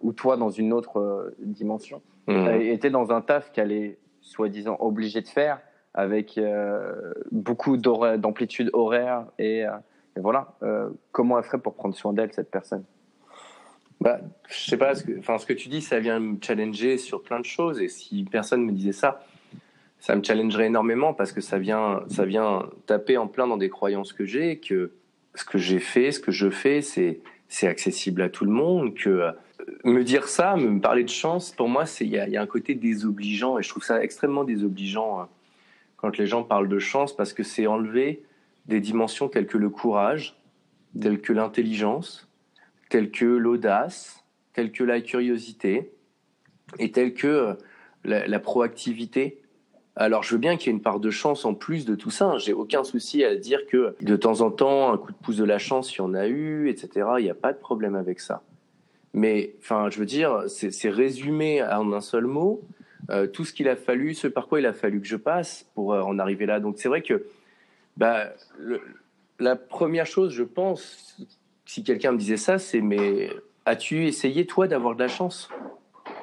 ou 0.00 0.14
toi 0.14 0.38
dans 0.38 0.48
une 0.48 0.72
autre 0.72 1.34
dimension, 1.38 2.00
mmh. 2.28 2.48
était 2.62 2.88
dans 2.88 3.12
un 3.12 3.20
taf 3.20 3.52
qu'elle 3.52 3.72
est 3.72 3.98
soi-disant 4.22 4.78
obligée 4.80 5.20
de 5.20 5.28
faire, 5.28 5.60
avec 5.92 6.40
beaucoup 7.30 7.76
d'amplitude 7.76 8.70
horaire, 8.72 9.26
et, 9.38 9.66
et 10.16 10.20
voilà, 10.20 10.54
comment 11.12 11.38
elle 11.38 11.44
ferait 11.44 11.58
pour 11.58 11.74
prendre 11.74 11.94
soin 11.94 12.12
d'elle, 12.12 12.32
cette 12.32 12.50
personne? 12.50 12.84
Bah, 14.00 14.20
je 14.48 14.70
sais 14.70 14.76
pas, 14.78 14.94
ce 14.94 15.04
que, 15.04 15.20
ce 15.20 15.46
que 15.46 15.52
tu 15.52 15.68
dis, 15.68 15.82
ça 15.82 16.00
vient 16.00 16.18
me 16.18 16.38
challenger 16.40 16.96
sur 16.96 17.22
plein 17.22 17.38
de 17.38 17.44
choses, 17.44 17.80
et 17.80 17.88
si 17.88 18.24
personne 18.24 18.64
me 18.64 18.72
disait 18.72 18.92
ça, 18.92 19.22
ça 20.00 20.16
me 20.16 20.24
challengerait 20.24 20.66
énormément 20.66 21.12
parce 21.12 21.32
que 21.32 21.42
ça 21.42 21.58
vient, 21.58 22.02
ça 22.08 22.24
vient 22.24 22.70
taper 22.86 23.18
en 23.18 23.28
plein 23.28 23.46
dans 23.46 23.58
des 23.58 23.68
croyances 23.68 24.14
que 24.14 24.24
j'ai, 24.24 24.58
que 24.58 24.92
ce 25.34 25.44
que 25.44 25.58
j'ai 25.58 25.78
fait, 25.78 26.10
ce 26.10 26.20
que 26.20 26.32
je 26.32 26.50
fais, 26.50 26.80
c'est 26.80 27.20
c'est 27.48 27.66
accessible 27.66 28.22
à 28.22 28.30
tout 28.30 28.44
le 28.44 28.50
monde. 28.50 28.94
Que 28.94 29.10
euh, 29.10 29.32
me 29.84 30.02
dire 30.02 30.28
ça, 30.28 30.56
me 30.56 30.80
parler 30.80 31.04
de 31.04 31.10
chance, 31.10 31.52
pour 31.52 31.68
moi, 31.68 31.84
il 32.00 32.06
y, 32.06 32.10
y 32.12 32.36
a, 32.36 32.40
un 32.40 32.46
côté 32.46 32.74
désobligeant 32.74 33.58
et 33.58 33.62
je 33.62 33.68
trouve 33.68 33.84
ça 33.84 34.02
extrêmement 34.02 34.44
désobligeant 34.44 35.20
hein, 35.20 35.28
quand 35.96 36.16
les 36.16 36.26
gens 36.26 36.44
parlent 36.44 36.68
de 36.68 36.78
chance 36.78 37.14
parce 37.14 37.34
que 37.34 37.42
c'est 37.42 37.66
enlever 37.66 38.22
des 38.70 38.80
dimensions 38.80 39.28
telles 39.28 39.46
que 39.46 39.58
le 39.58 39.68
courage, 39.68 40.40
telles 40.98 41.20
que 41.20 41.32
l'intelligence, 41.32 42.28
telles 42.88 43.10
que 43.10 43.26
l'audace, 43.26 44.24
telles 44.54 44.72
que 44.72 44.84
la 44.84 45.00
curiosité 45.00 45.92
et 46.78 46.90
telles 46.90 47.12
que 47.12 47.26
euh, 47.26 47.54
la, 48.04 48.40
proactivité 48.40 49.36
alors, 49.96 50.22
je 50.22 50.32
veux 50.32 50.38
bien 50.38 50.56
qu'il 50.56 50.68
y 50.68 50.70
ait 50.70 50.76
une 50.76 50.82
part 50.82 51.00
de 51.00 51.10
chance 51.10 51.44
en 51.44 51.52
plus 51.52 51.84
de 51.84 51.94
tout 51.94 52.10
ça. 52.10 52.38
J'ai 52.38 52.54
aucun 52.54 52.84
souci 52.84 53.22
à 53.22 53.34
dire 53.34 53.66
que 53.66 53.96
de 54.00 54.16
temps 54.16 54.40
en 54.40 54.50
temps, 54.50 54.92
un 54.92 54.96
coup 54.96 55.12
de 55.12 55.16
pouce 55.16 55.36
de 55.36 55.44
la 55.44 55.58
chance, 55.58 55.92
il 55.92 55.98
y 55.98 56.00
en 56.00 56.14
a 56.14 56.26
eu, 56.26 56.70
etc. 56.70 57.06
Il 57.18 57.24
n'y 57.24 57.30
a 57.30 57.34
pas 57.34 57.52
de 57.52 57.58
problème 57.58 57.96
avec 57.96 58.20
ça. 58.20 58.42
Mais, 59.12 59.56
enfin, 59.58 59.90
je 59.90 59.98
veux 59.98 60.06
dire, 60.06 60.44
c'est 60.46 60.88
résumé 60.88 61.62
en 61.62 61.92
un 61.92 62.00
seul 62.00 62.24
mot 62.24 62.62
euh, 63.10 63.26
tout 63.26 63.44
ce 63.44 63.52
qu'il 63.52 63.68
a 63.68 63.76
fallu, 63.76 64.14
ce 64.14 64.28
par 64.28 64.46
quoi 64.46 64.60
il 64.60 64.66
a 64.66 64.72
fallu 64.72 65.00
que 65.00 65.06
je 65.06 65.16
passe 65.16 65.66
pour 65.74 65.92
euh, 65.92 66.02
en 66.02 66.18
arriver 66.18 66.46
là. 66.46 66.60
Donc, 66.60 66.76
c'est 66.78 66.88
vrai 66.88 67.02
que, 67.02 67.24
bah, 67.96 68.30
le, 68.58 68.80
la 69.38 69.56
première 69.56 70.06
chose, 70.06 70.32
je 70.32 70.42
pense, 70.42 71.16
si 71.66 71.82
quelqu'un 71.82 72.12
me 72.12 72.18
disait 72.18 72.36
ça, 72.36 72.58
c'est 72.58 72.80
mais 72.80 73.30
as-tu 73.64 74.06
essayé 74.06 74.46
toi 74.46 74.68
d'avoir 74.68 74.94
de 74.94 75.00
la 75.00 75.08
chance? 75.08 75.48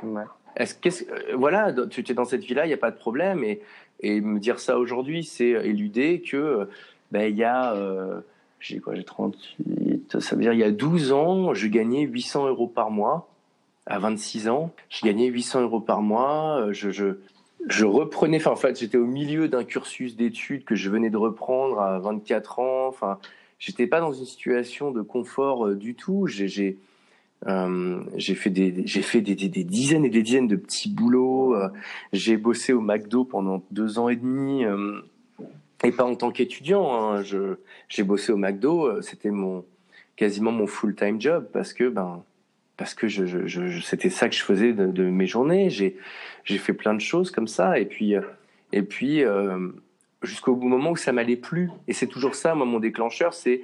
Ouais. 0.03 0.23
Euh, 0.59 1.35
voilà, 1.35 1.73
tu 1.89 2.03
es 2.09 2.13
dans 2.13 2.25
cette 2.25 2.43
vie-là, 2.43 2.65
il 2.65 2.69
n'y 2.69 2.73
a 2.73 2.77
pas 2.77 2.91
de 2.91 2.97
problème 2.97 3.43
et 3.43 3.61
et 4.01 4.21
me 4.21 4.39
dire 4.39 4.59
ça 4.59 4.77
aujourd'hui, 4.77 5.23
c'est 5.23 5.49
éluder 5.49 6.21
que 6.21 6.69
ben 7.11 7.29
il 7.29 7.35
y 7.35 7.43
a 7.43 7.73
euh, 7.73 8.21
j'ai 8.59 8.79
quoi, 8.79 8.95
j'ai 8.95 9.03
38, 9.03 10.19
ça 10.19 10.35
veut 10.35 10.41
dire 10.41 10.53
il 10.53 10.59
y 10.59 10.63
a 10.63 10.71
12 10.71 11.11
ans, 11.13 11.53
je 11.53 11.67
gagnais 11.67 12.01
800 12.01 12.47
euros 12.47 12.67
par 12.67 12.91
mois. 12.91 13.29
À 13.89 13.99
26 13.99 14.49
ans, 14.49 14.73
je 14.89 15.05
gagnais 15.05 15.27
800 15.27 15.61
euros 15.61 15.79
par 15.79 16.01
mois. 16.01 16.59
Euh, 16.59 16.73
je, 16.73 16.89
je, 16.89 17.19
je 17.67 17.85
reprenais, 17.85 18.37
enfin, 18.37 18.51
en 18.51 18.55
fait, 18.55 18.79
j'étais 18.79 18.97
au 18.97 19.05
milieu 19.05 19.47
d'un 19.47 19.63
cursus 19.63 20.15
d'études 20.15 20.63
que 20.63 20.75
je 20.75 20.89
venais 20.89 21.09
de 21.09 21.17
reprendre 21.17 21.79
à 21.79 21.99
24 21.99 22.59
ans. 22.59 22.87
Enfin, 22.87 23.19
j'étais 23.59 23.87
pas 23.87 23.99
dans 23.99 24.13
une 24.13 24.25
situation 24.25 24.91
de 24.91 25.01
confort 25.01 25.73
du 25.73 25.95
tout. 25.95 26.27
J'ai, 26.27 26.77
euh, 27.45 28.03
j'ai 28.15 28.35
fait 28.35 28.49
des 28.49 28.85
j'ai 28.85 29.01
fait 29.01 29.21
des, 29.21 29.35
des, 29.35 29.63
dizaines 29.63 30.05
et 30.05 30.09
des 30.09 30.23
dizaines 30.23 30.47
de 30.47 30.55
petits 30.55 30.89
boulots. 30.89 31.55
Euh, 31.55 31.69
j'ai 32.13 32.37
bossé 32.37 32.73
au 32.73 32.81
McDo 32.81 33.25
pendant 33.25 33.63
deux 33.71 33.99
ans 33.99 34.09
et 34.09 34.15
demi 34.15 34.63
euh, 34.65 35.01
et 35.83 35.91
pas 35.91 36.05
en 36.05 36.15
tant 36.15 36.31
qu'étudiant. 36.31 36.93
Hein, 36.93 37.23
j'ai 37.89 38.03
bossé 38.03 38.31
au 38.31 38.37
McDo. 38.37 38.85
Euh, 38.85 39.01
c'était 39.01 39.29
mon 39.29 39.65
quasiment 40.15 40.51
mon 40.51 40.67
full 40.67 40.95
time 40.95 41.21
job 41.21 41.47
parce 41.53 41.73
que 41.73 41.89
ben 41.89 42.23
parce 42.77 42.93
que 42.93 43.07
c'était 43.81 44.09
ça 44.09 44.29
que 44.29 44.35
je 44.35 44.43
faisais 44.43 44.73
de, 44.73 45.03
mes 45.03 45.25
journées. 45.27 45.69
J'ai 45.69 46.57
fait 46.57 46.73
plein 46.73 46.93
de 46.93 47.01
choses 47.01 47.31
comme 47.31 47.47
ça 47.47 47.79
et 47.79 47.85
puis 47.85 48.13
et 48.71 48.81
puis 48.83 49.23
jusqu'au 50.21 50.55
moment 50.55 50.91
où 50.91 50.95
ça 50.95 51.11
m'allait 51.11 51.35
plus. 51.35 51.69
Et 51.87 51.93
c'est 51.93 52.07
toujours 52.07 52.35
ça, 52.35 52.55
moi 52.55 52.65
mon 52.65 52.79
déclencheur, 52.79 53.33
c'est 53.33 53.61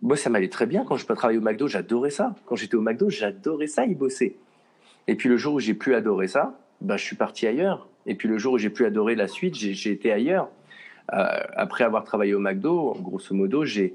moi, 0.00 0.16
ça 0.16 0.30
m'allait 0.30 0.48
très 0.48 0.66
bien 0.66 0.84
quand 0.84 0.96
je 0.96 1.06
peux 1.06 1.14
travailler 1.14 1.38
au 1.38 1.42
McDo, 1.42 1.66
j'adorais 1.66 2.10
ça. 2.10 2.34
Quand 2.46 2.56
j'étais 2.56 2.76
au 2.76 2.80
McDo, 2.80 3.10
j'adorais 3.10 3.66
ça, 3.66 3.84
y 3.84 3.94
bosser. 3.94 4.36
Et 5.08 5.16
puis 5.16 5.28
le 5.28 5.36
jour 5.36 5.54
où 5.54 5.60
j'ai 5.60 5.74
pu 5.74 5.94
adorer 5.94 6.28
ça, 6.28 6.58
bah, 6.80 6.96
je 6.96 7.04
suis 7.04 7.16
parti 7.16 7.46
ailleurs. 7.46 7.88
Et 8.06 8.14
puis 8.14 8.28
le 8.28 8.38
jour 8.38 8.54
où 8.54 8.58
j'ai 8.58 8.70
pu 8.70 8.84
adorer 8.84 9.16
la 9.16 9.26
suite, 9.26 9.54
j'ai 9.54 9.90
été 9.90 10.12
ailleurs. 10.12 10.48
Euh, 11.12 11.24
après 11.56 11.84
avoir 11.84 12.04
travaillé 12.04 12.34
au 12.34 12.38
McDo, 12.38 12.96
grosso 13.00 13.34
modo, 13.34 13.64
j'ai 13.64 13.94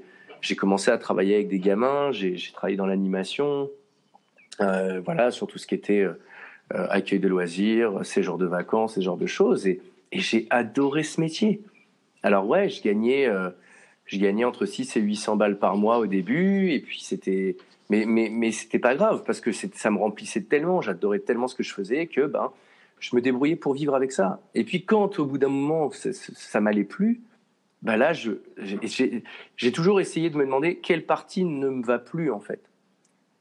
commencé 0.56 0.90
à 0.90 0.98
travailler 0.98 1.36
avec 1.36 1.48
des 1.48 1.60
gamins, 1.60 2.12
j'ai 2.12 2.36
travaillé 2.52 2.76
dans 2.76 2.86
l'animation, 2.86 3.62
euh, 3.62 3.83
voilà, 4.58 5.30
sur 5.30 5.46
tout 5.46 5.58
ce 5.58 5.66
qui 5.66 5.74
était 5.74 6.06
euh, 6.72 6.86
accueil 6.88 7.18
de 7.18 7.28
loisirs, 7.28 8.06
séjour 8.06 8.38
de 8.38 8.46
vacances, 8.46 8.94
ce 8.94 9.00
genre 9.00 9.18
de 9.18 9.26
choses. 9.26 9.66
Et, 9.66 9.82
et 10.12 10.20
j'ai 10.20 10.46
adoré 10.48 11.02
ce 11.02 11.20
métier. 11.20 11.60
Alors 12.22 12.48
ouais, 12.48 12.70
je 12.70 12.82
gagnais 12.82 13.26
euh, 13.26 13.50
je 14.06 14.18
gagnais 14.18 14.44
entre 14.44 14.64
6 14.64 14.96
et 14.96 15.00
800 15.00 15.36
balles 15.36 15.58
par 15.58 15.76
mois 15.76 15.98
au 15.98 16.06
début, 16.06 16.70
et 16.70 16.80
puis 16.80 17.00
c'était, 17.00 17.56
mais, 17.90 18.04
mais, 18.06 18.28
mais 18.30 18.50
c'était 18.52 18.78
pas 18.78 18.94
grave 18.94 19.24
parce 19.26 19.40
que 19.40 19.52
ça 19.52 19.90
me 19.90 19.98
remplissait 19.98 20.42
tellement, 20.42 20.80
j'adorais 20.80 21.20
tellement 21.20 21.48
ce 21.48 21.54
que 21.54 21.62
je 21.62 21.72
faisais 21.72 22.06
que 22.06 22.26
ben, 22.26 22.50
je 22.98 23.14
me 23.14 23.20
débrouillais 23.20 23.56
pour 23.56 23.74
vivre 23.74 23.94
avec 23.94 24.12
ça. 24.12 24.40
Et 24.54 24.64
puis 24.64 24.84
quand 24.84 25.18
au 25.18 25.26
bout 25.26 25.38
d'un 25.38 25.48
moment 25.48 25.90
ça, 25.90 26.10
ça 26.12 26.60
m'allait 26.60 26.84
plus, 26.84 27.22
ben 27.82 27.96
là, 27.96 28.12
j'ai 28.14 29.72
toujours 29.72 30.00
essayé 30.00 30.30
de 30.30 30.36
me 30.38 30.44
demander 30.44 30.76
quelle 30.76 31.04
partie 31.04 31.44
ne 31.44 31.68
me 31.68 31.84
va 31.84 31.98
plus 31.98 32.30
en 32.30 32.40
fait. 32.40 32.62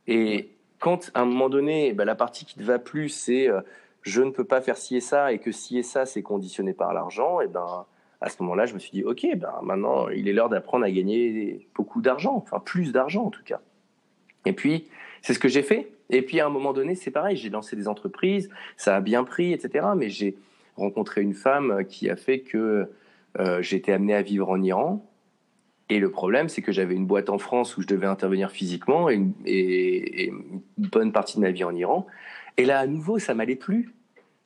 Et 0.08 0.50
quand 0.84 1.12
à 1.14 1.22
un 1.22 1.26
moment 1.26 1.48
donné, 1.48 1.94
ben, 1.94 2.04
la 2.04 2.14
partie 2.14 2.44
qui 2.44 2.60
ne 2.60 2.66
va 2.66 2.78
plus, 2.78 3.08
c'est 3.08 3.48
euh, 3.48 3.62
je 4.02 4.22
ne 4.22 4.32
peux 4.32 4.44
pas 4.44 4.60
faire 4.60 4.76
ci 4.76 4.98
et 4.98 5.00
ça, 5.00 5.32
et 5.32 5.40
que 5.40 5.50
ci 5.50 5.78
et 5.78 5.84
ça, 5.84 6.06
c'est 6.06 6.22
conditionné 6.22 6.74
par 6.74 6.94
l'argent, 6.94 7.40
et 7.40 7.48
ben 7.48 7.86
à 8.20 8.28
ce 8.28 8.44
moment-là, 8.44 8.66
je 8.66 8.74
me 8.74 8.80
suis 8.80 8.92
dit, 8.92 9.02
OK, 9.06 9.26
ben 9.38 9.54
maintenant, 9.62 10.10
il 10.10 10.28
est 10.28 10.34
l'heure 10.34 10.50
d'apprendre 10.50 10.84
à 10.84 10.92
gagner 10.92 11.66
beaucoup 11.74 12.02
d'argent, 12.02 12.36
enfin 12.36 12.60
plus 12.60 12.92
d'argent 12.92 13.24
en 13.24 13.30
tout 13.30 13.44
cas. 13.46 13.62
Et 14.46 14.52
puis, 14.52 14.90
c'est 15.22 15.34
ce 15.34 15.40
que 15.40 15.48
j'ai 15.48 15.64
fait. 15.64 15.90
Et 16.10 16.22
puis, 16.22 16.42
à 16.42 16.48
un 16.48 16.50
moment 16.50 16.74
donné, 16.74 16.96
c'est 16.96 17.12
pareil, 17.12 17.38
j'ai 17.38 17.50
lancé 17.50 17.78
des 17.78 17.88
entreprises, 17.88 18.50
ça 18.76 18.98
a 18.98 19.00
bien 19.00 19.24
pris, 19.24 19.54
etc. 19.54 19.88
Mais 19.96 20.10
j'ai 20.10 20.36
rencontré 20.76 21.22
une 21.22 21.34
femme 21.34 21.86
qui 21.86 22.10
a 22.10 22.18
fait 22.18 22.42
que 22.42 22.90
euh, 23.40 23.62
été 23.62 23.94
amené 23.94 24.16
à 24.16 24.22
vivre 24.22 24.50
en 24.50 24.62
Iran. 24.62 25.06
Et 25.90 26.00
le 26.00 26.10
problème, 26.10 26.50
c'est 26.50 26.62
que 26.62 26.72
j'avais 26.72 26.96
une 26.96 27.06
boîte 27.06 27.30
en 27.30 27.38
France 27.38 27.78
où 27.78 27.82
je 27.82 27.88
devais 27.88 28.08
intervenir 28.08 28.52
physiquement 28.52 29.10
et 29.10 29.16
une, 29.16 30.42
bonne 30.78 31.12
partie 31.12 31.38
de 31.38 31.42
ma 31.42 31.52
vie 31.52 31.64
en 31.64 31.76
Iran. 31.76 32.08
Et 32.58 32.66
là, 32.66 32.80
à 32.80 32.88
nouveau, 32.88 33.20
ça 33.20 33.34
m'allait 33.34 33.56
plus. 33.56 33.94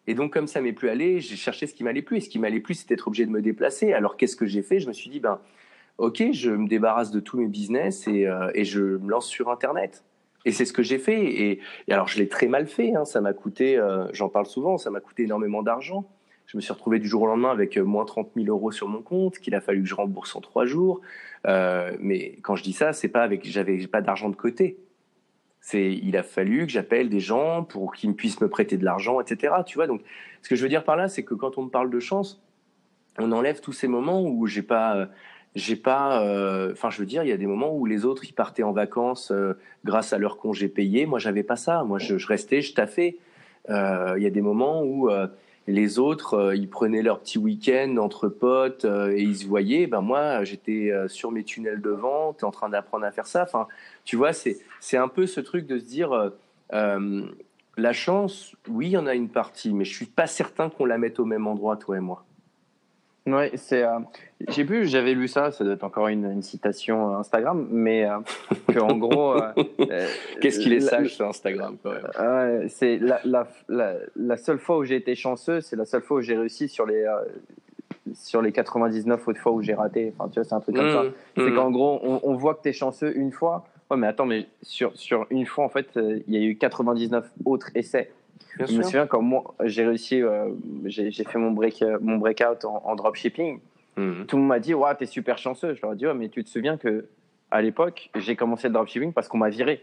Et 0.08 0.14
donc, 0.14 0.34
comme 0.34 0.48
ça 0.48 0.62
m'est 0.62 0.74
plus 0.74 0.90
allé, 0.90 1.20
j'ai 1.20 1.36
cherché 1.36 1.68
ce 1.68 1.74
qui 1.74 1.84
m'allait 1.84 2.02
plus. 2.02 2.18
Et 2.18 2.22
ce 2.22 2.30
qui 2.30 2.40
m'allait 2.40 2.60
plus, 2.60 2.76
c'était 2.76 2.96
être 2.96 3.08
obligé 3.08 3.26
de 3.26 3.32
me 3.32 3.42
déplacer. 3.42 3.94
Alors, 3.94 4.18
qu'est-ce 4.18 4.36
que 4.36 4.46
j'ai 4.46 4.62
fait? 4.62 4.80
Je 4.80 4.88
me 4.88 4.94
suis 4.94 5.10
dit, 5.10 5.20
ben, 5.20 5.40
ok, 5.98 6.24
je 6.32 6.52
me 6.52 6.68
débarrasse 6.68 7.12
de 7.12 7.20
tous 7.20 7.38
mes 7.38 7.48
business 7.48 8.08
et, 8.08 8.26
euh, 8.26 8.50
je 8.56 8.82
me 8.82 9.10
lance 9.10 9.28
sur 9.28 9.50
Internet. 9.50 10.04
Et 10.46 10.52
c'est 10.52 10.66
ce 10.66 10.74
que 10.74 10.84
j'ai 10.84 10.98
fait. 10.98 11.22
Et, 11.24 11.60
et, 11.88 11.94
alors, 11.94 12.08
je 12.08 12.18
l'ai 12.18 12.30
très 12.30 12.48
mal 12.48 12.68
fait. 12.68 12.96
Hein. 12.96 13.06
Ça 13.06 13.22
m'a 13.22 13.34
coûté, 13.34 13.78
euh, 13.78 14.08
j'en 14.14 14.30
parle 14.30 14.48
souvent, 14.48 14.78
ça 14.78 14.90
m'a 14.90 15.02
coûté 15.02 15.24
énormément 15.24 15.62
d'argent. 15.62 16.10
Je 16.48 16.58
me 16.58 16.62
suis 16.62 16.74
retrouvé 16.74 17.00
du 17.00 17.08
jour 17.08 17.22
au 17.24 17.28
lendemain 17.28 17.52
avec 17.52 17.78
euh, 17.78 17.84
moins 17.84 18.06
30 18.06 18.32
000 18.36 18.48
euros 18.48 18.72
sur 18.72 18.88
mon 18.88 19.02
compte, 19.02 19.38
qu'il 19.38 19.54
a 19.54 19.62
fallu 19.62 19.84
que 19.84 19.88
je 19.88 19.96
rembourse 19.96 20.36
en 20.36 20.42
trois 20.42 20.66
jours. 20.66 21.02
Euh, 21.46 21.96
mais 22.00 22.38
quand 22.42 22.56
je 22.56 22.64
dis 22.64 22.74
ça, 22.74 22.94
c'est 22.94 23.10
pas 23.10 23.22
avec, 23.22 23.46
j'avais 23.46 23.86
pas 23.88 24.02
d'argent 24.02 24.30
de 24.30 24.36
côté. 24.36 24.78
C'est, 25.60 25.92
il 25.92 26.16
a 26.16 26.24
fallu 26.24 26.66
que 26.66 26.72
j'appelle 26.72 27.10
des 27.10 27.20
gens 27.20 27.64
pour 27.64 27.94
qu'ils 27.94 28.16
puissent 28.16 28.40
me 28.42 28.50
prêter 28.50 28.78
de 28.78 28.86
l'argent, 28.86 29.20
etc. 29.20 29.56
Tu 29.66 29.76
vois, 29.76 29.88
donc 29.88 30.02
ce 30.42 30.50
que 30.50 30.56
je 30.56 30.64
veux 30.64 30.70
dire 30.70 30.84
par 30.84 30.96
là, 30.96 31.10
c'est 31.10 31.24
que 31.24 31.34
quand 31.34 31.58
on 31.58 31.64
me 31.64 31.70
parle 31.70 31.90
de 31.90 32.00
chance, 32.00 32.42
on 33.20 33.32
enlève 33.34 33.60
tous 33.60 33.74
ces 33.74 33.88
moments 33.88 34.22
où 34.24 34.48
j'ai 34.48 34.62
pas, 34.62 35.10
j'ai 35.58 35.76
pas, 35.76 36.24
euh, 36.24 36.72
enfin, 36.72 36.90
je 36.90 37.00
veux 37.00 37.06
dire, 37.06 37.24
il 37.24 37.30
y 37.30 37.34
a 37.34 37.38
des 37.38 37.48
moments 37.48 37.76
où 37.76 37.86
les 37.86 38.06
autres 38.06 38.24
ils 38.26 38.34
partaient 38.34 38.64
en 38.64 38.72
vacances 38.72 39.32
euh, 39.32 39.54
grâce 39.84 40.14
à 40.14 40.20
leur 40.20 40.38
congé 40.38 40.68
payé. 40.68 41.06
Moi, 41.06 41.20
j'avais 41.20 41.44
pas 41.44 41.56
ça. 41.56 41.84
Moi, 41.84 42.00
je, 42.00 42.16
restais, 42.28 42.62
je 42.62 42.74
taffais. 42.74 43.18
Euh, 43.70 44.14
il 44.18 44.24
y 44.24 44.28
a 44.28 44.30
des 44.30 44.42
moments 44.42 44.84
où 44.84 45.10
les 45.68 46.00
autres, 46.00 46.54
ils 46.56 46.70
prenaient 46.70 47.02
leur 47.02 47.20
petit 47.20 47.38
week-end 47.38 47.98
entre 47.98 48.30
potes 48.30 48.86
et 48.86 49.22
ils 49.22 49.38
se 49.38 49.46
voyaient. 49.46 49.88
Ben 49.88 50.02
moi, 50.02 50.44
j'étais 50.44 50.92
sur 51.08 51.32
mes 51.32 51.44
tunnels 51.44 51.82
de 51.82 51.90
vente, 51.90 52.44
en 52.44 52.52
train 52.52 52.70
d'apprendre 52.70 53.06
à 53.06 53.12
faire 53.12 53.28
ça. 53.28 53.44
Enfin, 53.44 53.68
tu 54.06 54.16
vois, 54.16 54.34
c'est 54.34 54.58
c'est 54.80 54.98
un 54.98 55.10
peu 55.10 55.28
ce 55.28 55.42
truc 55.42 55.68
de 55.68 55.78
se 55.78 55.86
dire. 55.86 56.32
la 56.72 57.94
chance, 57.94 58.56
oui, 58.70 58.88
il 58.88 58.92
y 58.92 58.98
en 58.98 59.08
a 59.08 59.14
une 59.14 59.30
partie, 59.30 59.74
mais 59.74 59.86
je 59.86 59.96
suis 59.96 60.06
pas 60.06 60.28
certain 60.28 60.70
qu'on 60.70 60.86
la 60.86 60.98
mette 60.98 61.20
au 61.20 61.26
même 61.26 61.48
endroit, 61.48 61.78
toi 61.78 61.98
et 61.98 62.02
moi. 62.02 62.26
Ouais, 63.28 63.52
c'est. 63.56 63.84
Euh, 63.84 64.00
j'ai 64.48 64.64
vu, 64.64 64.88
j'avais 64.88 65.14
lu 65.14 65.28
ça, 65.28 65.52
ça 65.52 65.64
doit 65.64 65.74
être 65.74 65.84
encore 65.84 66.08
une, 66.08 66.32
une 66.32 66.42
citation 66.42 67.12
euh, 67.12 67.18
Instagram, 67.18 67.68
mais 67.70 68.06
euh, 68.06 68.20
que 68.74 68.80
en 68.80 68.96
gros. 68.98 69.36
Qu'est-ce 70.42 70.60
qu'il 70.60 70.74
est 70.74 70.80
sage 70.80 71.16
sur 71.16 71.28
Instagram 71.28 71.76
quand 71.84 71.92
même. 71.92 72.70
c'est 72.70 72.98
la, 72.98 73.20
la, 73.26 73.48
la, 73.68 73.96
la, 74.16 74.38
seule 74.38 74.60
fois 74.60 74.78
où 74.78 74.86
j'ai 74.86 74.96
été 74.96 75.14
chanceux, 75.16 75.60
c'est 75.60 75.76
la 75.76 75.86
seule 75.86 76.02
fois 76.02 76.18
où 76.18 76.22
j'ai 76.22 76.38
réussi 76.38 76.70
sur 76.70 76.86
les 76.86 77.06
sur 78.14 78.42
les 78.42 78.54
99 78.54 79.28
autres 79.28 79.40
fois 79.40 79.52
où 79.52 79.62
j'ai 79.62 79.74
raté. 79.74 80.14
Enfin, 80.18 80.30
tu 80.30 80.40
vois, 80.40 80.46
c'est 80.46 80.56
un 80.56 80.62
truc 80.62 80.78
comme 80.78 80.92
ça. 80.92 81.04
Mmh, 81.04 81.12
c'est 81.36 81.42
mmh. 81.50 81.56
qu'en 81.56 81.72
gros, 81.72 82.00
on, 82.04 82.22
on 82.24 82.36
voit 82.36 82.56
que 82.56 82.62
tu 82.64 82.70
es 82.70 82.74
chanceux 82.74 83.16
une 83.18 83.34
fois. 83.34 83.66
Ouais, 83.92 83.98
mais 83.98 84.08
attends, 84.08 84.26
mais 84.26 84.48
sur, 84.62 84.96
sur 84.96 85.28
une 85.30 85.46
fois, 85.46 85.66
en 85.66 85.70
fait, 85.70 85.88
il 85.96 86.34
y 86.34 86.38
a 86.38 86.42
eu 86.42 86.58
99 86.58 87.30
autres 87.46 87.70
essais 87.76 88.12
je 88.60 88.78
me 88.78 88.84
souviens 88.84 89.08
quand 89.08 89.22
moi 89.22 89.56
j'ai 89.64 89.86
réussi, 89.86 90.22
euh, 90.22 90.50
j'ai 90.86 91.12
fait 91.12 91.38
mon 91.38 91.52
break, 91.52 91.82
euh, 91.82 91.98
mon 92.02 92.18
breakout 92.18 92.66
en, 92.66 92.82
en 92.86 92.96
dropshipping. 92.96 93.60
Mhm. 93.98 94.26
Tout 94.28 94.36
le 94.36 94.42
monde 94.42 94.50
m'a 94.50 94.60
dit, 94.60 94.74
ouais, 94.74 94.94
t'es 94.96 95.06
super 95.06 95.38
chanceux. 95.38 95.74
Je 95.74 95.82
leur 95.82 95.94
ai 95.94 95.96
dit, 95.96 96.06
ouais, 96.06 96.14
mais 96.14 96.30
tu 96.30 96.44
te 96.44 96.50
souviens 96.50 96.78
que 96.78 97.06
à 97.50 97.62
l'époque, 97.62 98.10
j'ai 98.16 98.36
commencé 98.36 98.68
le 98.68 98.74
dropshipping 98.74 99.14
parce 99.14 99.28
qu'on 99.28 99.38
m'a 99.38 99.50
viré. 99.50 99.82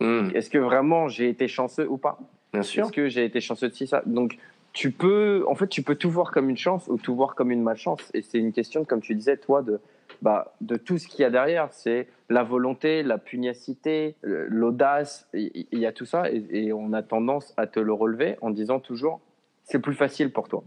Mhm. 0.00 0.32
Est-ce 0.34 0.50
que 0.50 0.58
vraiment 0.58 1.08
j'ai 1.08 1.28
été 1.28 1.48
chanceux 1.48 1.88
ou 1.88 1.96
pas? 1.96 2.18
Bien 2.52 2.62
sûr. 2.62 2.84
Est-ce 2.84 2.92
que 2.92 3.08
j'ai 3.08 3.24
été 3.24 3.40
chanceux 3.40 3.68
de 3.68 3.74
ça? 3.74 4.02
Donc, 4.06 4.38
tu 4.72 4.90
peux, 4.90 5.44
en 5.48 5.54
fait, 5.54 5.68
tu 5.68 5.82
peux 5.82 5.94
tout 5.94 6.10
voir 6.10 6.32
comme 6.32 6.50
une 6.50 6.56
chance 6.56 6.86
ou 6.88 6.98
tout 6.98 7.14
voir 7.14 7.34
comme 7.34 7.50
une 7.50 7.62
malchance. 7.62 8.10
Et 8.12 8.22
c'est 8.22 8.38
une 8.38 8.52
question, 8.52 8.84
comme 8.84 9.00
tu 9.00 9.14
disais, 9.14 9.36
toi, 9.36 9.62
de 9.62 9.80
bah, 10.22 10.54
de 10.60 10.76
tout 10.76 10.98
ce 10.98 11.08
qu'il 11.08 11.20
y 11.20 11.24
a 11.24 11.30
derrière. 11.30 11.68
C'est 11.72 12.08
la 12.28 12.42
volonté, 12.42 13.02
la 13.02 13.18
pugnacité, 13.18 14.16
l'audace, 14.22 15.28
il 15.32 15.66
y 15.72 15.86
a 15.86 15.92
tout 15.92 16.04
ça. 16.04 16.24
Et, 16.30 16.72
on 16.72 16.92
a 16.92 17.02
tendance 17.02 17.54
à 17.56 17.66
te 17.66 17.80
le 17.80 17.92
relever 17.92 18.36
en 18.40 18.50
disant 18.50 18.80
toujours 18.80 19.20
c'est 19.64 19.78
plus 19.78 19.94
facile 19.94 20.32
pour 20.32 20.48
toi. 20.48 20.62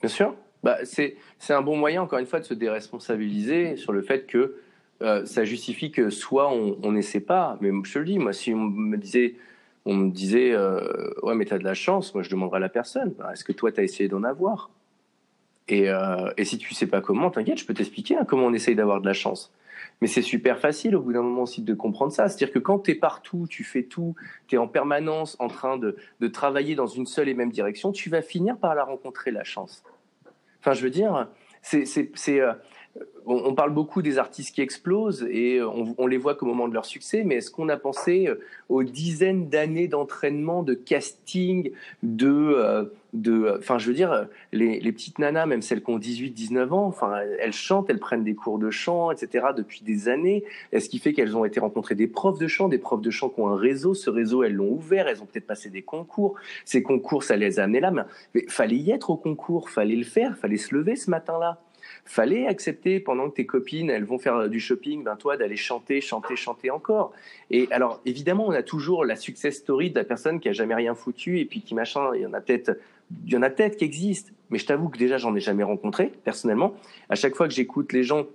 Bien 0.00 0.08
sûr. 0.08 0.34
Bah, 0.62 0.78
c'est 0.84 1.16
un 1.48 1.62
bon 1.62 1.76
moyen, 1.76 2.02
encore 2.02 2.18
une 2.18 2.26
fois, 2.26 2.40
de 2.40 2.44
se 2.44 2.54
déresponsabiliser 2.54 3.76
sur 3.76 3.92
le 3.92 4.02
fait 4.02 4.26
que 4.26 4.56
euh, 5.02 5.24
ça 5.24 5.44
justifie 5.44 5.90
que 5.90 6.10
soit 6.10 6.52
on 6.52 6.92
n'essaie 6.92 7.20
pas, 7.20 7.56
mais 7.60 7.70
je 7.84 7.92
te 7.94 7.98
le 7.98 8.04
dis, 8.04 8.18
moi, 8.18 8.34
si 8.34 8.52
on 8.52 8.58
me 8.58 8.98
disait, 8.98 9.36
on 9.84 9.94
me 9.94 10.10
disait 10.10 10.52
euh, 10.52 11.10
ouais, 11.22 11.34
mais 11.34 11.44
tu 11.44 11.54
as 11.54 11.58
de 11.58 11.64
la 11.64 11.74
chance, 11.74 12.14
moi 12.14 12.22
je 12.22 12.30
demanderais 12.30 12.58
à 12.58 12.60
la 12.60 12.68
personne 12.68 13.14
bah, 13.18 13.30
est-ce 13.32 13.44
que 13.44 13.52
toi 13.52 13.72
tu 13.72 13.80
as 13.80 13.82
essayé 13.82 14.08
d'en 14.08 14.24
avoir? 14.24 14.70
Et, 15.70 15.88
euh, 15.88 16.30
et, 16.36 16.44
si 16.44 16.58
tu 16.58 16.74
sais 16.74 16.86
pas 16.86 17.00
comment, 17.00 17.30
t'inquiète, 17.30 17.58
je 17.58 17.64
peux 17.64 17.74
t'expliquer 17.74 18.16
hein, 18.16 18.24
comment 18.26 18.46
on 18.46 18.52
essaye 18.52 18.74
d'avoir 18.74 19.00
de 19.00 19.06
la 19.06 19.12
chance. 19.12 19.52
Mais 20.00 20.06
c'est 20.06 20.22
super 20.22 20.58
facile 20.58 20.96
au 20.96 21.00
bout 21.00 21.12
d'un 21.12 21.22
moment 21.22 21.42
aussi 21.42 21.62
de 21.62 21.74
comprendre 21.74 22.12
ça. 22.12 22.28
C'est-à-dire 22.28 22.52
que 22.52 22.58
quand 22.58 22.80
tu 22.80 22.92
es 22.92 22.94
partout, 22.94 23.46
tu 23.48 23.64
fais 23.64 23.82
tout, 23.82 24.14
tu 24.48 24.56
es 24.56 24.58
en 24.58 24.66
permanence 24.66 25.36
en 25.38 25.48
train 25.48 25.76
de, 25.76 25.96
de, 26.20 26.26
travailler 26.26 26.74
dans 26.74 26.86
une 26.86 27.06
seule 27.06 27.28
et 27.28 27.34
même 27.34 27.50
direction, 27.50 27.92
tu 27.92 28.10
vas 28.10 28.22
finir 28.22 28.56
par 28.56 28.74
la 28.74 28.84
rencontrer, 28.84 29.30
la 29.30 29.44
chance. 29.44 29.84
Enfin, 30.60 30.72
je 30.72 30.82
veux 30.82 30.90
dire, 30.90 31.28
c'est, 31.62 31.84
euh, 32.98 33.04
on, 33.24 33.54
parle 33.54 33.72
beaucoup 33.72 34.02
des 34.02 34.18
artistes 34.18 34.54
qui 34.54 34.62
explosent 34.62 35.26
et 35.30 35.60
on, 35.62 36.06
les 36.06 36.16
voit 36.16 36.34
qu'au 36.34 36.46
moment 36.46 36.66
de 36.66 36.74
leur 36.74 36.84
succès, 36.84 37.22
mais 37.24 37.36
est-ce 37.36 37.50
qu'on 37.50 37.68
a 37.68 37.76
pensé 37.76 38.26
euh, 38.26 38.40
aux 38.68 38.82
dizaines 38.82 39.48
d'années 39.48 39.86
d'entraînement, 39.86 40.64
de 40.64 40.74
casting, 40.74 41.70
de, 42.02 42.28
euh, 42.28 42.84
de, 43.12 43.56
enfin, 43.58 43.78
je 43.78 43.86
veux 43.86 43.94
dire, 43.94 44.26
les, 44.52 44.80
petites 44.92 45.20
nanas, 45.20 45.46
même 45.46 45.62
celles 45.62 45.84
qui 45.84 45.90
ont 45.90 45.98
18, 45.98 46.30
19 46.30 46.72
ans, 46.72 46.86
enfin, 46.86 47.20
elles 47.38 47.52
chantent, 47.52 47.88
elles 47.90 48.00
prennent 48.00 48.24
des 48.24 48.34
cours 48.34 48.58
de 48.58 48.70
chant, 48.70 49.12
etc. 49.12 49.48
depuis 49.56 49.82
des 49.84 50.08
années. 50.08 50.42
Est-ce 50.72 50.88
qui 50.88 50.98
fait 50.98 51.12
qu'elles 51.12 51.36
ont 51.36 51.44
été 51.44 51.60
rencontrer 51.60 51.94
des 51.94 52.08
profs 52.08 52.38
de 52.38 52.48
chant, 52.48 52.68
des 52.68 52.78
profs 52.78 53.02
de 53.02 53.10
chant 53.10 53.28
qui 53.28 53.40
ont 53.40 53.48
un 53.48 53.56
réseau. 53.56 53.94
Ce 53.94 54.10
réseau, 54.10 54.42
elles 54.42 54.54
l'ont 54.54 54.72
ouvert. 54.72 55.06
Elles 55.06 55.22
ont 55.22 55.26
peut-être 55.26 55.46
passé 55.46 55.70
des 55.70 55.82
concours. 55.82 56.34
Ces 56.64 56.82
concours, 56.82 57.22
ça 57.22 57.36
les 57.36 57.60
a 57.60 57.64
amenés 57.64 57.80
là. 57.80 57.92
Mais, 57.92 58.02
mais 58.34 58.44
fallait 58.48 58.76
y 58.76 58.90
être 58.90 59.10
au 59.10 59.16
concours, 59.16 59.70
fallait 59.70 59.94
le 59.94 60.04
faire, 60.04 60.36
fallait 60.36 60.56
se 60.56 60.74
lever 60.74 60.96
ce 60.96 61.10
matin-là 61.10 61.60
fallait 62.10 62.48
accepter 62.48 62.98
pendant 62.98 63.30
que 63.30 63.36
tes 63.36 63.46
copines 63.46 63.88
elles 63.88 64.04
vont 64.04 64.18
faire 64.18 64.48
du 64.48 64.58
shopping, 64.58 65.04
ben 65.04 65.14
toi 65.14 65.36
d'aller 65.36 65.56
chanter, 65.56 66.00
chanter, 66.00 66.34
chanter 66.34 66.68
encore. 66.68 67.12
Et 67.50 67.68
alors 67.70 68.00
évidemment 68.04 68.48
on 68.48 68.50
a 68.50 68.64
toujours 68.64 69.04
la 69.04 69.14
success 69.14 69.58
story 69.58 69.90
de 69.90 69.94
la 69.94 70.02
personne 70.02 70.40
qui 70.40 70.48
a 70.48 70.52
jamais 70.52 70.74
rien 70.74 70.96
foutu 70.96 71.38
et 71.38 71.44
puis 71.44 71.62
qui 71.62 71.72
machin. 71.72 72.10
Il 72.16 72.22
y 72.22 72.26
en 72.26 72.32
a 72.32 72.40
peut-être, 72.40 72.76
il 73.26 73.32
y 73.32 73.36
en 73.36 73.42
a 73.42 73.48
peut-être 73.50 73.76
qui 73.76 73.84
existent, 73.84 74.32
mais 74.50 74.58
je 74.58 74.66
t'avoue 74.66 74.88
que 74.88 74.98
déjà 74.98 75.18
j'en 75.18 75.36
ai 75.36 75.40
jamais 75.40 75.62
rencontré 75.62 76.10
personnellement. 76.24 76.74
À 77.08 77.14
chaque 77.14 77.36
fois 77.36 77.46
que 77.46 77.54
j'écoute 77.54 77.92
les 77.92 78.02
gens 78.02 78.26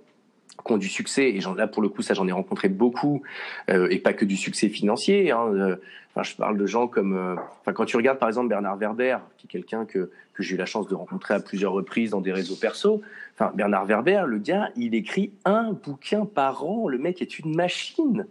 qui 0.64 0.72
ont 0.72 0.78
du 0.78 0.88
succès, 0.88 1.30
et 1.30 1.40
là 1.56 1.66
pour 1.66 1.82
le 1.82 1.88
coup 1.88 2.02
ça 2.02 2.14
j'en 2.14 2.26
ai 2.26 2.32
rencontré 2.32 2.68
beaucoup, 2.68 3.22
euh, 3.70 3.88
et 3.90 3.98
pas 3.98 4.12
que 4.12 4.24
du 4.24 4.36
succès 4.36 4.68
financier. 4.68 5.30
Hein, 5.30 5.52
euh, 5.54 5.76
enfin, 6.14 6.22
je 6.22 6.36
parle 6.36 6.58
de 6.58 6.66
gens 6.66 6.88
comme, 6.88 7.16
euh, 7.16 7.34
enfin 7.60 7.72
quand 7.72 7.84
tu 7.84 7.96
regardes 7.96 8.18
par 8.18 8.28
exemple 8.28 8.48
Bernard 8.48 8.76
Werber, 8.76 9.18
qui 9.38 9.46
est 9.46 9.50
quelqu'un 9.50 9.84
que 9.84 10.10
que 10.34 10.42
j'ai 10.42 10.54
eu 10.54 10.58
la 10.58 10.66
chance 10.66 10.86
de 10.86 10.94
rencontrer 10.94 11.32
à 11.32 11.40
plusieurs 11.40 11.72
reprises 11.72 12.10
dans 12.10 12.20
des 12.20 12.32
réseaux 12.32 12.56
perso. 12.56 13.00
Enfin 13.34 13.52
Bernard 13.54 13.86
Werber, 13.86 14.24
le 14.26 14.38
gars, 14.38 14.68
il 14.76 14.94
écrit 14.94 15.32
un 15.46 15.72
bouquin 15.72 16.26
par 16.26 16.64
an. 16.64 16.88
Le 16.88 16.98
mec 16.98 17.22
est 17.22 17.38
une 17.38 17.56
machine. 17.56 18.26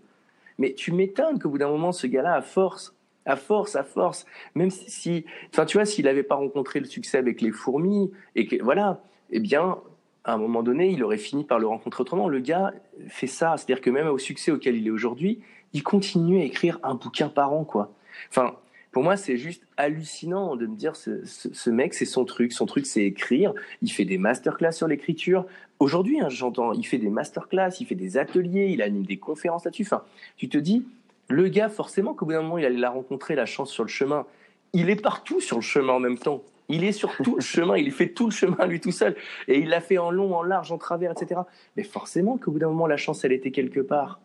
Mais 0.59 0.73
tu 0.73 0.91
m'étonnes 0.91 1.39
qu'au 1.39 1.49
bout 1.49 1.57
d'un 1.57 1.67
moment 1.67 1.91
ce 1.91 2.07
gars-là, 2.07 2.35
à 2.35 2.41
force, 2.41 2.93
à 3.25 3.35
force, 3.35 3.75
à 3.75 3.83
force, 3.83 4.25
même 4.53 4.69
si, 4.69 5.25
enfin 5.51 5.65
tu 5.65 5.77
vois, 5.77 5.85
s'il 5.85 6.05
n'avait 6.05 6.23
pas 6.23 6.35
rencontré 6.35 6.79
le 6.79 6.85
succès 6.85 7.17
avec 7.17 7.41
les 7.41 7.51
fourmis 7.51 8.11
et 8.35 8.45
que 8.45 8.61
voilà, 8.63 9.01
eh 9.31 9.39
bien 9.39 9.77
à 10.25 10.33
un 10.33 10.37
moment 10.37 10.63
donné, 10.63 10.89
il 10.89 11.03
aurait 11.03 11.17
fini 11.17 11.43
par 11.43 11.59
le 11.59 11.67
rencontrer 11.67 12.01
autrement. 12.01 12.27
Le 12.27 12.39
gars 12.39 12.73
fait 13.07 13.27
ça, 13.27 13.55
c'est-à-dire 13.57 13.81
que 13.81 13.91
même 13.91 14.07
au 14.07 14.17
succès 14.17 14.51
auquel 14.51 14.75
il 14.75 14.87
est 14.87 14.91
aujourd'hui, 14.91 15.39
il 15.73 15.83
continue 15.83 16.41
à 16.41 16.43
écrire 16.43 16.79
un 16.83 16.95
bouquin 16.95 17.29
par 17.29 17.53
an, 17.53 17.63
quoi. 17.63 17.91
Enfin, 18.29 18.55
pour 18.91 19.03
moi, 19.03 19.17
c'est 19.17 19.37
juste 19.37 19.61
hallucinant 19.77 20.55
de 20.55 20.65
me 20.65 20.75
dire 20.75 20.95
ce, 20.95 21.69
mec, 21.69 21.93
c'est 21.93 22.05
son 22.05 22.25
truc. 22.25 22.53
Son 22.53 22.65
truc, 22.65 22.85
c'est 22.85 23.03
écrire. 23.03 23.53
Il 23.81 23.91
fait 23.91 24.05
des 24.05 24.17
masterclass 24.17 24.71
sur 24.71 24.87
l'écriture. 24.87 25.45
Aujourd'hui, 25.79 26.21
hein, 26.21 26.29
j'entends, 26.29 26.71
il 26.71 26.85
fait 26.85 26.97
des 26.97 27.09
masterclass, 27.09 27.71
il 27.79 27.85
fait 27.85 27.95
des 27.95 28.17
ateliers, 28.17 28.69
il 28.71 28.81
anime 28.81 29.05
des 29.05 29.17
conférences 29.17 29.65
là-dessus. 29.65 29.83
Enfin, 29.83 30.03
tu 30.37 30.49
te 30.49 30.57
dis, 30.57 30.87
le 31.27 31.49
gars, 31.49 31.69
forcément 31.69 32.13
qu'au 32.13 32.25
bout 32.25 32.31
d'un 32.31 32.41
moment, 32.41 32.57
il 32.57 32.65
allait 32.65 32.77
la 32.77 32.89
rencontrer, 32.89 33.35
la 33.35 33.45
chance 33.45 33.69
sur 33.69 33.83
le 33.83 33.89
chemin. 33.89 34.25
Il 34.73 34.89
est 34.89 35.01
partout 35.01 35.41
sur 35.41 35.57
le 35.57 35.61
chemin 35.61 35.93
en 35.93 35.99
même 35.99 36.17
temps. 36.17 36.41
Il 36.69 36.83
est 36.83 36.91
sur 36.91 37.15
tout 37.17 37.35
le 37.35 37.41
chemin, 37.41 37.77
il 37.77 37.91
fait 37.91 38.09
tout 38.09 38.25
le 38.25 38.31
chemin 38.31 38.65
lui 38.65 38.79
tout 38.79 38.91
seul. 38.91 39.15
Et 39.47 39.59
il 39.59 39.69
l'a 39.69 39.81
fait 39.81 39.97
en 39.97 40.11
long, 40.11 40.35
en 40.35 40.43
large, 40.43 40.71
en 40.71 40.77
travers, 40.77 41.11
etc. 41.11 41.41
Mais 41.77 41.83
forcément 41.83 42.37
qu'au 42.37 42.51
bout 42.51 42.59
d'un 42.59 42.69
moment, 42.69 42.87
la 42.87 42.97
chance, 42.97 43.23
elle 43.23 43.33
était 43.33 43.51
quelque 43.51 43.79
part. 43.79 44.19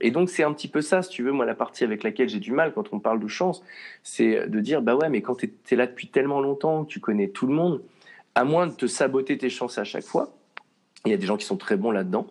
Et 0.00 0.10
donc, 0.10 0.28
c'est 0.28 0.42
un 0.42 0.52
petit 0.52 0.68
peu 0.68 0.82
ça, 0.82 1.02
si 1.02 1.10
tu 1.10 1.22
veux, 1.22 1.32
moi, 1.32 1.46
la 1.46 1.54
partie 1.54 1.84
avec 1.84 2.02
laquelle 2.02 2.28
j'ai 2.28 2.38
du 2.38 2.52
mal 2.52 2.72
quand 2.74 2.92
on 2.92 2.98
parle 2.98 3.18
de 3.20 3.28
chance, 3.28 3.62
c'est 4.02 4.46
de 4.48 4.60
dire, 4.60 4.82
bah 4.82 4.94
ouais, 4.94 5.08
mais 5.08 5.22
quand 5.22 5.36
tu 5.36 5.54
es, 5.70 5.76
là 5.76 5.86
depuis 5.86 6.08
tellement 6.08 6.40
longtemps, 6.40 6.84
tu 6.84 7.00
connais 7.00 7.28
tout 7.28 7.46
le 7.46 7.54
monde, 7.54 7.82
à 8.34 8.44
moins 8.44 8.66
de 8.66 8.72
te 8.72 8.86
saboter 8.86 9.38
tes 9.38 9.48
chances 9.48 9.78
à 9.78 9.84
chaque 9.84 10.04
fois, 10.04 10.34
il 11.06 11.12
y 11.12 11.14
a 11.14 11.16
des 11.16 11.26
gens 11.26 11.38
qui 11.38 11.46
sont 11.46 11.56
très 11.56 11.76
bons 11.76 11.92
là-dedans, 11.92 12.26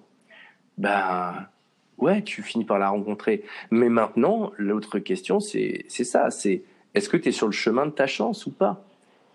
bah 0.77 1.49
ouais, 1.97 2.21
tu 2.21 2.43
finis 2.43 2.65
par 2.65 2.77
la 2.77 2.89
rencontrer. 2.89 3.43
Mais 3.71 3.89
maintenant, 3.89 4.51
l'autre 4.57 4.99
question, 4.99 5.39
c'est 5.39 5.85
ça, 5.89 6.29
c'est 6.29 6.63
est-ce 6.93 7.09
que 7.09 7.17
tu 7.17 7.29
es 7.29 7.31
sur 7.31 7.47
le 7.47 7.53
chemin 7.53 7.85
de 7.85 7.91
ta 7.91 8.07
chance 8.07 8.45
ou 8.45 8.51
pas? 8.51 8.85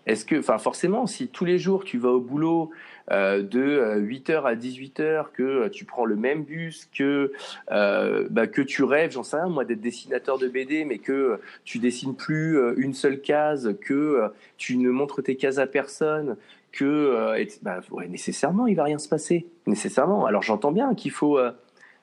Est-ce 0.07 0.25
que, 0.25 0.39
enfin, 0.39 0.57
forcément, 0.57 1.05
si 1.05 1.27
tous 1.27 1.45
les 1.45 1.59
jours 1.59 1.83
tu 1.83 1.97
vas 1.97 2.09
au 2.09 2.19
boulot 2.19 2.71
euh, 3.11 3.43
de 3.43 3.99
8h 3.99 4.31
euh, 4.31 4.45
à 4.45 4.55
18h, 4.55 5.25
que 5.33 5.43
euh, 5.43 5.69
tu 5.69 5.85
prends 5.85 6.05
le 6.05 6.15
même 6.15 6.43
bus, 6.43 6.89
que 6.95 7.31
bah, 7.69 8.47
que 8.47 8.61
tu 8.61 8.83
rêves, 8.83 9.11
j'en 9.11 9.23
sais 9.23 9.37
rien, 9.37 9.47
moi, 9.47 9.63
d'être 9.63 9.81
dessinateur 9.81 10.39
de 10.39 10.47
BD, 10.47 10.85
mais 10.85 10.97
que 10.97 11.39
tu 11.65 11.79
dessines 11.79 12.15
plus 12.15 12.57
une 12.77 12.93
seule 12.93 13.21
case, 13.21 13.75
que 13.81 14.31
tu 14.57 14.77
ne 14.77 14.89
montres 14.89 15.21
tes 15.21 15.35
cases 15.35 15.59
à 15.59 15.67
personne, 15.67 16.35
que 16.71 17.35
bah, 17.61 17.81
nécessairement, 18.07 18.65
il 18.67 18.75
va 18.75 18.85
rien 18.85 18.97
se 18.97 19.09
passer, 19.09 19.45
nécessairement. 19.67 20.25
Alors 20.25 20.41
j'entends 20.41 20.71
bien 20.71 20.95
qu'il 20.95 21.11
faut 21.11 21.39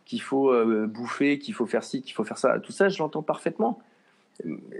qu'il 0.04 0.22
faut 0.22 0.52
bouffer, 0.86 1.38
qu'il 1.38 1.54
faut 1.54 1.66
faire 1.66 1.84
ci, 1.84 2.02
qu'il 2.02 2.14
faut 2.14 2.24
faire 2.24 2.38
ça, 2.38 2.58
tout 2.60 2.72
ça, 2.72 2.88
je 2.88 2.98
l'entends 2.98 3.22
parfaitement. 3.22 3.80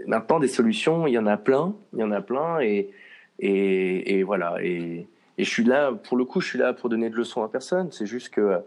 Maintenant, 0.07 0.39
des 0.39 0.47
solutions, 0.47 1.05
il 1.05 1.13
y 1.13 1.17
en 1.17 1.27
a 1.27 1.37
plein, 1.37 1.75
il 1.93 1.99
y 1.99 2.03
en 2.03 2.11
a 2.11 2.21
plein, 2.21 2.61
et 2.61 2.89
et, 3.39 4.23
voilà. 4.23 4.57
Et, 4.63 5.07
je 5.37 5.49
suis 5.49 5.63
là, 5.63 5.93
pour 5.93 6.17
le 6.17 6.25
coup, 6.25 6.41
je 6.41 6.47
suis 6.47 6.59
là 6.59 6.73
pour 6.73 6.89
donner 6.89 7.09
de 7.09 7.15
leçons 7.15 7.43
à 7.43 7.49
personne. 7.49 7.91
C'est 7.91 8.05
juste 8.05 8.29
que 8.29 8.59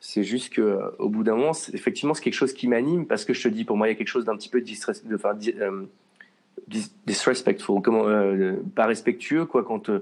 C'est 0.00 0.22
juste 0.22 0.52
que 0.52 0.62
euh, 0.62 0.90
au 0.98 1.08
bout 1.08 1.24
d'un 1.24 1.36
moment, 1.36 1.52
effectivement, 1.72 2.14
c'est 2.14 2.22
quelque 2.22 2.34
chose 2.34 2.54
qui 2.54 2.68
m'anime 2.68 3.06
parce 3.06 3.24
que 3.24 3.34
je 3.34 3.42
te 3.42 3.48
dis, 3.48 3.64
pour 3.64 3.76
moi, 3.76 3.88
il 3.88 3.90
y 3.90 3.94
a 3.94 3.96
quelque 3.96 4.08
chose 4.08 4.24
d'un 4.24 4.36
petit 4.36 4.48
peu 4.48 4.60
distress, 4.60 5.04
de, 5.04 5.14
enfin, 5.14 5.36
euh, 5.58 5.84
disrespectful, 7.06 7.82
comment, 7.82 8.06
euh, 8.08 8.54
pas 8.74 8.86
respectueux, 8.86 9.44
quoi, 9.44 9.62
quand. 9.62 9.90
Mm. 9.90 10.00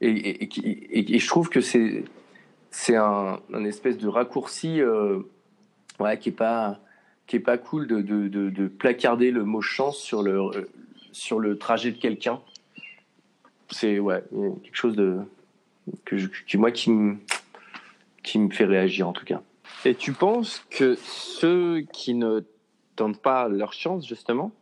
Et, 0.00 0.10
et, 0.10 1.14
et, 1.14 1.18
je 1.18 1.28
trouve 1.28 1.48
que 1.48 1.60
c'est 1.60 2.04
c'est 2.70 2.96
un, 2.96 3.38
un, 3.52 3.64
espèce 3.64 3.96
de 3.96 4.08
raccourci, 4.08 4.80
ouais, 6.00 6.18
qui 6.18 6.30
est 6.30 6.32
pas 6.32 6.80
qui 7.26 7.36
est 7.36 7.40
pas 7.40 7.58
cool 7.58 7.86
de, 7.86 8.02
de, 8.02 8.28
de, 8.28 8.50
de, 8.50 8.68
placarder 8.68 9.30
le 9.30 9.44
mot 9.44 9.62
chance 9.62 9.98
sur 9.98 10.22
le 10.22 10.68
sur 11.12 11.38
le 11.38 11.56
trajet 11.56 11.92
de 11.92 11.98
quelqu'un. 11.98 12.40
C'est 13.70 13.98
ouais, 13.98 14.22
quelque 14.62 14.76
chose 14.76 14.96
de 14.96 15.18
que, 16.04 16.16
je, 16.16 16.28
moi 16.56 16.70
qui 16.70 16.90
me 16.90 17.16
qui 18.22 18.38
me 18.38 18.50
fait 18.50 18.64
réagir 18.64 19.08
en 19.08 19.12
tout 19.12 19.24
cas. 19.24 19.42
Et 19.84 19.94
tu 19.94 20.12
penses 20.12 20.64
que 20.70 20.96
ceux 20.96 21.82
qui 21.92 22.14
ne 22.14 22.40
tentent 22.96 23.20
pas 23.20 23.48
leur 23.48 23.72
chance, 23.72 24.06
justement, 24.06 24.52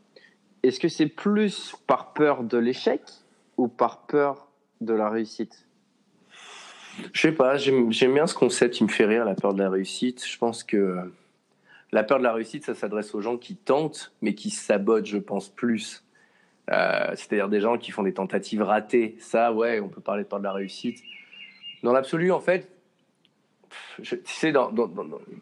est-ce 0.62 0.80
que 0.80 0.88
c'est 0.88 1.06
plus 1.06 1.74
par 1.86 2.12
peur 2.12 2.42
de 2.42 2.58
l'échec 2.58 3.02
ou 3.56 3.68
par 3.68 4.06
peur 4.06 4.48
de 4.80 4.92
la 4.94 5.08
réussite? 5.08 5.66
Je 7.12 7.20
sais 7.20 7.32
pas, 7.32 7.56
j'aime 7.56 7.88
bien 7.90 8.26
ce 8.26 8.34
concept 8.34 8.74
qui 8.74 8.84
me 8.84 8.88
fait 8.88 9.06
rire, 9.06 9.24
la 9.24 9.34
peur 9.34 9.54
de 9.54 9.58
la 9.62 9.70
réussite. 9.70 10.26
Je 10.26 10.38
pense 10.38 10.62
que 10.62 10.98
la 11.90 12.02
peur 12.02 12.18
de 12.18 12.24
la 12.24 12.32
réussite, 12.32 12.64
ça 12.64 12.74
s'adresse 12.74 13.14
aux 13.14 13.20
gens 13.20 13.36
qui 13.36 13.56
tentent, 13.56 14.12
mais 14.20 14.34
qui 14.34 14.50
sabotent, 14.50 15.06
je 15.06 15.18
pense, 15.18 15.48
plus. 15.48 16.04
Euh, 16.72 17.10
c'est-à-dire 17.14 17.48
des 17.48 17.60
gens 17.60 17.76
qui 17.76 17.90
font 17.90 18.02
des 18.02 18.14
tentatives 18.14 18.62
ratées. 18.62 19.16
Ça, 19.18 19.52
ouais, 19.52 19.80
on 19.80 19.88
peut 19.88 20.00
parler 20.00 20.22
de 20.22 20.28
peur 20.28 20.38
de 20.38 20.44
la 20.44 20.52
réussite. 20.52 21.02
Dans 21.82 21.92
l'absolu, 21.92 22.32
en 22.32 22.40
fait, 22.40 22.68
tu 24.02 24.16
sais, 24.24 24.52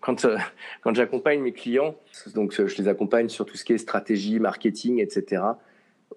quand, 0.00 0.24
euh, 0.24 0.38
quand 0.80 0.94
j'accompagne 0.94 1.40
mes 1.40 1.52
clients, 1.52 1.96
donc 2.34 2.58
euh, 2.58 2.66
je 2.66 2.76
les 2.78 2.88
accompagne 2.88 3.28
sur 3.28 3.44
tout 3.44 3.56
ce 3.56 3.64
qui 3.64 3.72
est 3.72 3.78
stratégie, 3.78 4.40
marketing, 4.40 5.00
etc. 5.00 5.42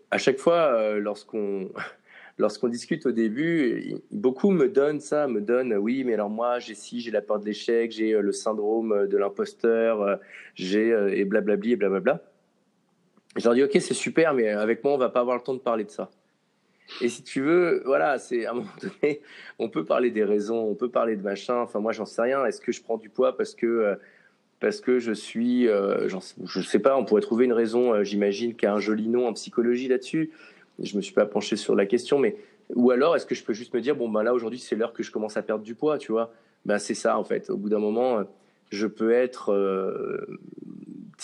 À 0.09 0.17
chaque 0.17 0.39
fois, 0.39 0.95
lorsqu'on 0.99 2.67
discute 2.67 3.05
au 3.05 3.11
début, 3.11 3.95
beaucoup 4.11 4.51
me 4.51 4.67
donnent 4.67 4.99
ça, 4.99 5.27
me 5.27 5.41
donnent 5.41 5.75
oui, 5.75 6.03
mais 6.03 6.13
alors 6.13 6.29
moi 6.29 6.59
j'ai 6.59 6.75
ci, 6.75 7.01
j'ai 7.01 7.11
la 7.11 7.21
peur 7.21 7.39
de 7.39 7.45
l'échec, 7.45 7.91
j'ai 7.91 8.13
le 8.13 8.31
syndrome 8.31 9.07
de 9.07 9.17
l'imposteur, 9.17 10.19
j'ai 10.55 10.89
et 10.89 11.25
blablabli 11.25 11.73
et 11.73 11.75
blablabla. 11.75 12.21
Je 13.35 13.43
leur 13.45 13.53
dis 13.53 13.63
ok, 13.63 13.71
c'est 13.73 13.93
super, 13.93 14.33
mais 14.33 14.49
avec 14.49 14.83
moi 14.83 14.93
on 14.93 14.97
va 14.97 15.09
pas 15.09 15.21
avoir 15.21 15.35
le 15.35 15.43
temps 15.43 15.53
de 15.53 15.59
parler 15.59 15.83
de 15.83 15.89
ça. 15.89 16.09
Et 17.01 17.09
si 17.09 17.23
tu 17.23 17.41
veux, 17.41 17.81
voilà, 17.85 18.17
c'est 18.17 18.45
à 18.45 18.51
un 18.51 18.55
moment 18.55 18.69
donné, 18.81 19.21
on 19.59 19.69
peut 19.69 19.85
parler 19.85 20.11
des 20.11 20.23
raisons, 20.23 20.59
on 20.69 20.75
peut 20.75 20.89
parler 20.89 21.15
de 21.15 21.21
machin. 21.21 21.57
Enfin, 21.57 21.79
moi, 21.79 21.91
j'en 21.91 22.05
sais 22.05 22.21
rien. 22.21 22.45
Est-ce 22.45 22.61
que 22.61 22.71
je 22.71 22.81
prends 22.81 22.97
du 22.97 23.09
poids 23.09 23.35
parce 23.35 23.55
que 23.55 23.65
euh, 23.65 23.95
parce 24.59 24.79
que 24.79 24.99
je 24.99 25.11
suis, 25.11 25.67
euh, 25.67 26.07
je 26.07 26.61
sais 26.61 26.79
pas. 26.79 26.97
On 26.97 27.05
pourrait 27.05 27.21
trouver 27.21 27.45
une 27.45 27.53
raison. 27.53 27.93
Euh, 27.93 28.03
j'imagine 28.03 28.55
qu'il 28.55 28.67
y 28.67 28.69
a 28.69 28.73
un 28.73 28.79
joli 28.79 29.07
nom 29.07 29.27
en 29.27 29.33
psychologie 29.33 29.87
là-dessus. 29.87 30.31
Je 30.79 30.95
me 30.95 31.01
suis 31.01 31.13
pas 31.13 31.25
penché 31.25 31.55
sur 31.55 31.75
la 31.75 31.85
question, 31.85 32.17
mais 32.17 32.35
ou 32.75 32.91
alors 32.91 33.15
est-ce 33.15 33.25
que 33.25 33.35
je 33.35 33.43
peux 33.43 33.53
juste 33.53 33.73
me 33.73 33.81
dire 33.81 33.95
bon 33.95 34.09
ben 34.09 34.23
là 34.23 34.33
aujourd'hui 34.33 34.57
c'est 34.57 34.75
l'heure 34.75 34.93
que 34.93 35.03
je 35.03 35.11
commence 35.11 35.37
à 35.37 35.43
perdre 35.43 35.63
du 35.63 35.75
poids, 35.75 35.97
tu 35.97 36.11
vois? 36.11 36.33
Ben 36.65 36.79
c'est 36.79 36.95
ça 36.95 37.19
en 37.19 37.23
fait. 37.23 37.49
Au 37.49 37.57
bout 37.57 37.69
d'un 37.69 37.79
moment, 37.79 38.23
je 38.71 38.87
peux 38.87 39.11
être 39.11 39.53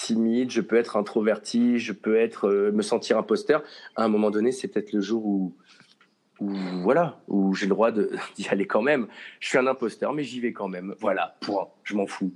timide, 0.05 0.49
je 0.51 0.61
peux 0.61 0.77
être 0.77 0.97
introverti, 0.97 1.77
je 1.79 1.91
peux 1.91 2.15
être 2.15 2.47
euh, 2.47 2.71
me 2.71 2.81
sentir 2.81 3.17
imposteur. 3.17 3.63
À 3.95 4.03
un 4.03 4.07
moment 4.07 4.31
donné, 4.31 4.51
c'est 4.51 4.67
peut-être 4.67 4.93
le 4.93 5.01
jour 5.01 5.25
où, 5.25 5.55
où 6.39 6.49
voilà, 6.81 7.19
où 7.27 7.53
j'ai 7.53 7.65
le 7.65 7.71
droit 7.71 7.91
d'y 8.35 8.47
aller 8.49 8.65
quand 8.65 8.81
même. 8.81 9.07
Je 9.39 9.49
suis 9.49 9.57
un 9.57 9.67
imposteur, 9.67 10.13
mais 10.13 10.23
j'y 10.23 10.39
vais 10.39 10.53
quand 10.53 10.69
même. 10.69 10.95
Voilà, 10.99 11.35
point. 11.41 11.67
Je 11.83 11.95
m'en 11.95 12.07
fous. 12.07 12.33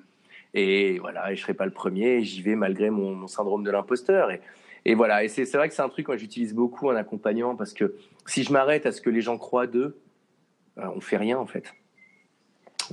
Et 0.53 0.99
voilà, 0.99 1.31
et 1.31 1.35
je 1.35 1.41
serai 1.41 1.53
pas 1.53 1.65
le 1.65 1.71
premier. 1.71 2.21
J'y 2.23 2.41
vais 2.41 2.55
malgré 2.55 2.89
mon, 2.89 3.27
syndrome 3.27 3.63
de 3.63 3.71
l'imposteur. 3.71 4.29
Et, 4.85 4.93
voilà. 4.93 5.23
Et 5.23 5.29
c'est 5.29 5.51
vrai 5.53 5.69
que 5.69 5.73
c'est 5.73 5.81
un 5.81 5.89
truc 5.89 6.07
que 6.07 6.17
j'utilise 6.17 6.53
beaucoup 6.53 6.89
en 6.89 6.95
accompagnement 6.95 7.55
parce 7.55 7.73
que 7.73 7.95
si 8.27 8.43
je 8.43 8.51
m'arrête 8.51 8.85
à 8.85 8.91
ce 8.91 9.01
que 9.01 9.09
les 9.09 9.21
gens 9.21 9.37
croient 9.37 9.67
d'eux, 9.67 9.97
euh, 10.77 10.87
on 10.95 10.99
fait 10.99 11.17
rien 11.17 11.39
en 11.39 11.47
fait. 11.47 11.73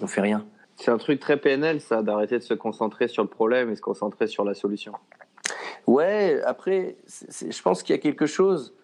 On 0.00 0.06
fait 0.06 0.20
rien. 0.20 0.46
C'est 0.80 0.90
un 0.90 0.96
truc 0.96 1.20
très 1.20 1.36
PNL, 1.36 1.82
ça, 1.82 2.02
d'arrêter 2.02 2.38
de 2.38 2.42
se 2.42 2.54
concentrer 2.54 3.06
sur 3.06 3.22
le 3.22 3.28
problème 3.28 3.70
et 3.70 3.76
se 3.76 3.82
concentrer 3.82 4.26
sur 4.26 4.44
la 4.44 4.54
solution. 4.54 4.94
Ouais, 5.86 6.40
après, 6.46 6.96
je 7.06 7.62
pense 7.62 7.82
qu'il 7.82 7.94
y 7.94 7.98
a 7.98 8.00
quelque 8.00 8.24
chose 8.24 8.74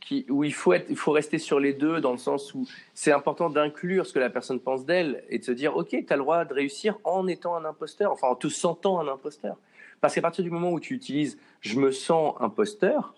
qui, 0.00 0.24
où 0.30 0.44
il 0.44 0.54
faut, 0.54 0.72
être, 0.72 0.86
il 0.88 0.96
faut 0.96 1.10
rester 1.10 1.38
sur 1.38 1.58
les 1.58 1.72
deux, 1.72 2.00
dans 2.00 2.12
le 2.12 2.18
sens 2.18 2.54
où 2.54 2.64
c'est 2.94 3.10
important 3.10 3.50
d'inclure 3.50 4.06
ce 4.06 4.12
que 4.12 4.20
la 4.20 4.30
personne 4.30 4.60
pense 4.60 4.86
d'elle 4.86 5.24
et 5.30 5.40
de 5.40 5.44
se 5.44 5.50
dire, 5.50 5.76
OK, 5.76 5.88
tu 5.88 6.06
as 6.10 6.16
le 6.16 6.22
droit 6.22 6.44
de 6.44 6.54
réussir 6.54 6.98
en 7.02 7.26
étant 7.26 7.56
un 7.56 7.64
imposteur, 7.64 8.12
enfin 8.12 8.28
en 8.28 8.36
te 8.36 8.48
sentant 8.48 9.00
un 9.00 9.08
imposteur. 9.08 9.56
Parce 10.00 10.14
qu'à 10.14 10.22
partir 10.22 10.44
du 10.44 10.50
moment 10.50 10.70
où 10.70 10.78
tu 10.78 10.94
utilises 10.94 11.38
je 11.60 11.80
me 11.80 11.90
sens 11.90 12.36
imposteur, 12.38 13.16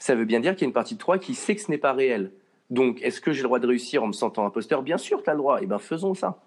ça 0.00 0.16
veut 0.16 0.24
bien 0.24 0.40
dire 0.40 0.54
qu'il 0.54 0.62
y 0.62 0.64
a 0.64 0.68
une 0.68 0.72
partie 0.72 0.94
de 0.94 1.00
toi 1.00 1.18
qui 1.18 1.34
sait 1.34 1.54
que 1.54 1.62
ce 1.62 1.70
n'est 1.70 1.78
pas 1.78 1.92
réel. 1.92 2.32
Donc, 2.70 3.00
est-ce 3.02 3.20
que 3.20 3.30
j'ai 3.30 3.42
le 3.42 3.46
droit 3.48 3.60
de 3.60 3.68
réussir 3.68 4.02
en 4.02 4.08
me 4.08 4.12
sentant 4.12 4.44
imposteur? 4.44 4.82
Bien 4.82 4.98
sûr, 4.98 5.22
tu 5.22 5.30
as 5.30 5.34
le 5.34 5.38
droit. 5.38 5.58
Eh 5.62 5.66
bien, 5.66 5.78
faisons 5.78 6.14
ça 6.14 6.40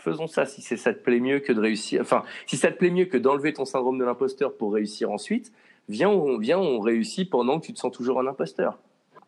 faisons 0.00 0.26
ça 0.26 0.46
si 0.46 0.62
ça 0.62 0.94
te 0.94 1.02
plaît 1.02 1.20
mieux 1.20 1.40
que 1.40 1.52
de 1.52 1.60
réussir. 1.60 2.02
Enfin, 2.02 2.22
si 2.46 2.56
ça 2.56 2.70
te 2.70 2.78
plaît 2.78 2.90
mieux 2.90 3.06
que 3.06 3.16
d'enlever 3.16 3.52
ton 3.52 3.64
syndrome 3.64 3.98
de 3.98 4.04
l'imposteur 4.04 4.56
pour 4.56 4.72
réussir 4.72 5.10
ensuite, 5.10 5.52
viens, 5.88 6.08
on, 6.08 6.38
viens, 6.38 6.58
on 6.58 6.80
réussit 6.80 7.28
pendant 7.28 7.60
que 7.60 7.66
tu 7.66 7.72
te 7.72 7.78
sens 7.78 7.92
toujours 7.92 8.20
un 8.20 8.26
imposteur. 8.26 8.78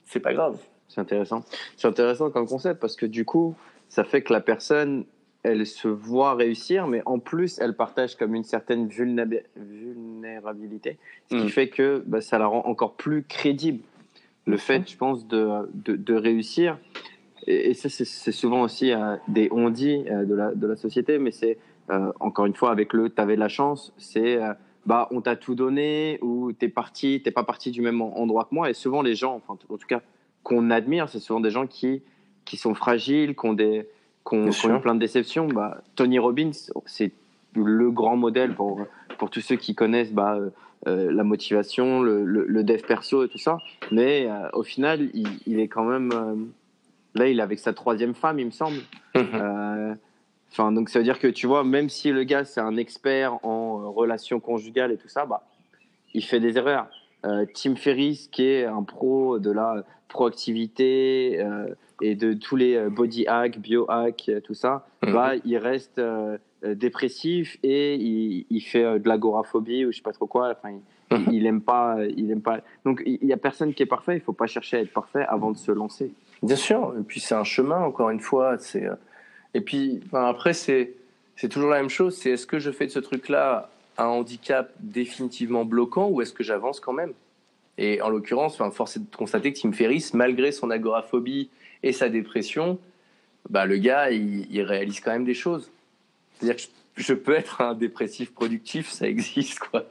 C'est 0.07 0.21
pas 0.21 0.35
grave. 0.35 0.59
C'est 0.89 1.01
intéressant. 1.01 1.45
C'est 1.77 1.89
intéressant 1.89 2.31
comme 2.31 2.47
concept 2.47 2.81
parce 2.81 2.97
que 2.97 3.07
du 3.07 3.25
coup, 3.25 3.55
ça 3.89 4.05
fait 4.05 4.23
que 4.23 4.33
la 4.33 4.41
personne, 4.41 5.05
elle 5.43 5.67
se 5.67 5.89
voit 5.89 6.35
réussir, 6.35 6.87
mais 6.87 7.03
en 7.07 7.19
plus, 7.19 7.59
elle 7.59 7.75
partage 7.75 8.17
comme 8.17 8.35
une 8.35 8.45
certaine 8.45 8.89
vulnérabilité, 8.89 10.99
ce 11.31 11.37
qui 11.37 11.45
mm. 11.45 11.49
fait 11.49 11.69
que 11.69 12.03
bah, 12.07 12.21
ça 12.21 12.39
la 12.39 12.47
rend 12.47 12.67
encore 12.67 12.95
plus 12.95 13.25
crédible. 13.25 13.83
Le 14.45 14.57
fait, 14.57 14.91
je 14.91 14.97
pense, 14.97 15.29
de, 15.29 15.71
de, 15.73 15.95
de 15.95 16.15
réussir, 16.15 16.77
et, 17.47 17.75
ça, 17.75 17.89
c'est 17.89 18.33
souvent 18.33 18.63
aussi 18.63 18.93
euh, 18.93 19.17
des 19.29 19.49
on-dit 19.51 20.05
euh, 20.09 20.25
de, 20.25 20.35
la, 20.35 20.55
de 20.55 20.67
la 20.67 20.77
société, 20.77 21.19
mais 21.19 21.33
c'est 21.33 21.59
euh, 21.91 22.13
encore 22.21 22.47
une 22.47 22.55
fois 22.55 22.71
avec 22.71 22.93
le 22.93 23.11
t'avais 23.11 23.35
de 23.35 23.41
la 23.41 23.49
chance, 23.49 23.93
c'est 23.99 24.39
bah 24.87 25.09
on 25.11 25.21
t'a 25.21 25.37
tout 25.37 25.55
donné 25.55 26.19
ou 26.23 26.53
t'es 26.53 26.69
parti, 26.69 27.21
t'es 27.25 27.31
pas 27.31 27.43
parti 27.43 27.71
du 27.71 27.83
même 27.83 28.01
endroit 28.01 28.45
que 28.45 28.55
moi. 28.55 28.71
Et 28.71 28.75
souvent 28.75 29.03
les 29.03 29.15
gens, 29.15 29.35
enfin 29.35 29.59
en 29.69 29.77
tout 29.77 29.87
cas 29.87 30.01
qu'on 30.45 30.71
admire, 30.71 31.09
c'est 31.09 31.19
souvent 31.19 31.41
des 31.41 31.51
gens 31.51 31.67
qui 31.67 32.03
qui 32.45 32.57
sont 32.57 32.75
fragiles, 32.75 33.35
qui 33.35 33.47
ont 33.47 33.53
des 33.53 33.89
qui 34.29 34.37
ont, 34.37 34.49
qui 34.49 34.67
ont 34.67 34.81
plein 34.81 34.95
de 34.95 35.01
déceptions. 35.01 35.49
Bah, 35.49 35.83
Tony 35.97 36.19
Robbins, 36.21 36.53
c'est 36.87 37.13
le 37.57 37.91
grand 37.91 38.17
modèle 38.17 38.55
pour 38.55 38.81
pour 39.19 39.31
tous 39.31 39.41
ceux 39.41 39.57
qui 39.57 39.75
connaissent 39.75 40.13
bah, 40.13 40.39
la 40.87 41.25
motivation, 41.25 42.03
le, 42.03 42.25
le, 42.25 42.65
dev 42.65 42.83
perso 42.83 43.25
et 43.25 43.29
tout 43.29 43.39
ça. 43.39 43.59
Mais 43.91 44.29
au 44.53 44.63
final, 44.63 45.11
il, 45.15 45.29
il, 45.47 45.61
est 45.61 45.69
quand 45.69 45.85
même 45.85 46.53
Là, 47.15 47.29
il 47.29 47.39
est 47.39 47.43
avec 47.43 47.59
sa 47.59 47.73
troisième 47.73 48.15
femme, 48.15 48.39
il 48.39 48.47
me 48.47 48.51
semble. 48.51 48.79
Mhm. 49.15 49.29
Euh, 49.35 49.95
enfin, 50.51 50.73
donc 50.73 50.89
ça 50.89 50.99
veut 50.99 51.05
dire 51.05 51.19
que 51.19 51.27
tu 51.27 51.47
vois, 51.47 51.65
même 51.65 51.89
si 51.89 52.11
le 52.11 52.25
gars 52.25 52.45
c'est 52.45 52.61
un 52.61 52.77
expert 52.77 53.45
en 53.45 53.83
euh, 53.83 53.89
relations 53.89 54.41
conjugales 54.41 54.93
et 54.93 54.97
tout 54.97 55.09
ça, 55.09 55.27
bah, 55.27 55.43
il 56.15 56.25
fait 56.25 56.41
des 56.41 56.57
erreurs. 56.57 56.87
Euh, 57.25 57.45
Tim 57.55 57.77
Ferriss, 57.77 58.29
qui 58.29 58.45
est 58.45 58.65
un 58.65 58.83
pro 58.83 59.39
de 59.39 59.51
la 59.51 59.85
proactivité 60.09 61.43
et 62.03 62.15
de 62.15 62.35
tous 62.35 62.57
les 62.57 62.79
body 62.91 63.27
hacks, 63.27 63.59
bio 63.59 63.87
hacks, 63.89 64.31
tout 64.45 64.55
ça, 64.55 64.87
mhm. 65.03 65.13
bah, 65.13 65.33
il 65.45 65.57
reste 65.57 66.01
dépressif 66.63 67.59
et 67.63 67.95
il, 67.95 68.47
il 68.51 68.61
fait 68.61 68.99
de 68.99 69.09
l'agoraphobie 69.09 69.87
ou 69.87 69.93
je 69.93 69.99
sais 69.99 70.03
pas 70.03 70.13
trop 70.13 70.27
quoi. 70.27 70.51
Enfin, 70.51 70.75
il, 71.11 71.17
mhm. 71.19 71.33
il, 71.33 71.47
aime 71.47 71.63
pas, 71.63 71.97
il 72.17 72.31
aime 72.31 72.43
pas. 72.43 72.61
Donc 72.85 73.03
il 73.07 73.25
y 73.25 73.33
a 73.33 73.37
personne 73.37 73.73
qui 73.75 73.83
est 73.83 73.87
parfait. 73.87 74.17
Il 74.17 74.21
faut 74.21 74.33
pas 74.33 74.47
chercher 74.47 74.79
à 74.79 74.81
être 74.81 74.93
parfait 74.93 75.25
avant 75.29 75.51
de 75.51 75.57
se 75.57 75.71
lancer. 75.71 76.13
Bien 76.43 76.57
sûr, 76.57 76.95
et 76.99 77.03
puis 77.03 77.21
c'est 77.21 77.35
un 77.35 77.45
chemin, 77.45 77.79
encore 77.79 78.11
une 78.11 78.21
fois. 78.21 78.57
Euh, 78.75 78.95
Et 79.55 79.61
puis 79.61 80.01
après, 80.13 80.55
c'est 80.55 80.95
toujours 81.51 81.71
la 81.71 81.79
même 81.79 81.91
chose. 81.91 82.17
C'est 82.17 82.31
est-ce 82.31 82.47
que 82.47 82.59
je 82.59 82.71
fais 82.71 82.87
de 82.87 82.91
ce 82.91 82.99
truc-là 82.99 83.71
un 83.99 84.07
handicap 84.07 84.73
définitivement 84.81 85.65
bloquant 85.65 86.09
ou 86.09 86.23
est-ce 86.23 86.33
que 86.33 86.43
j'avance 86.43 86.81
quand 86.81 86.93
même? 86.93 87.13
Et 87.79 88.01
en 88.03 88.09
l'occurrence, 88.09 88.55
enfin, 88.55 88.71
force 88.71 88.97
est 88.97 89.01
de 89.01 89.17
constater 89.17 89.53
que 89.53 89.59
Tim 89.59 89.73
Ferriss, 89.73 90.15
malgré 90.15 90.53
son 90.53 90.71
agoraphobie 90.71 91.49
et 91.83 91.93
sa 91.93 92.09
dépression, 92.09 92.79
bah, 93.49 93.67
le 93.67 93.77
gars, 93.77 94.11
il, 94.11 94.63
réalise 94.63 95.01
quand 95.01 95.13
même 95.13 95.25
des 95.25 95.35
choses. 95.35 95.71
C'est-à-dire 96.35 96.57
que 96.57 96.71
je, 96.97 97.15
peux 97.15 97.35
être 97.35 97.61
un 97.61 97.75
dépressif 97.75 98.33
productif, 98.33 98.91
ça 98.91 99.09
existe, 99.09 99.59
quoi. 99.59 99.87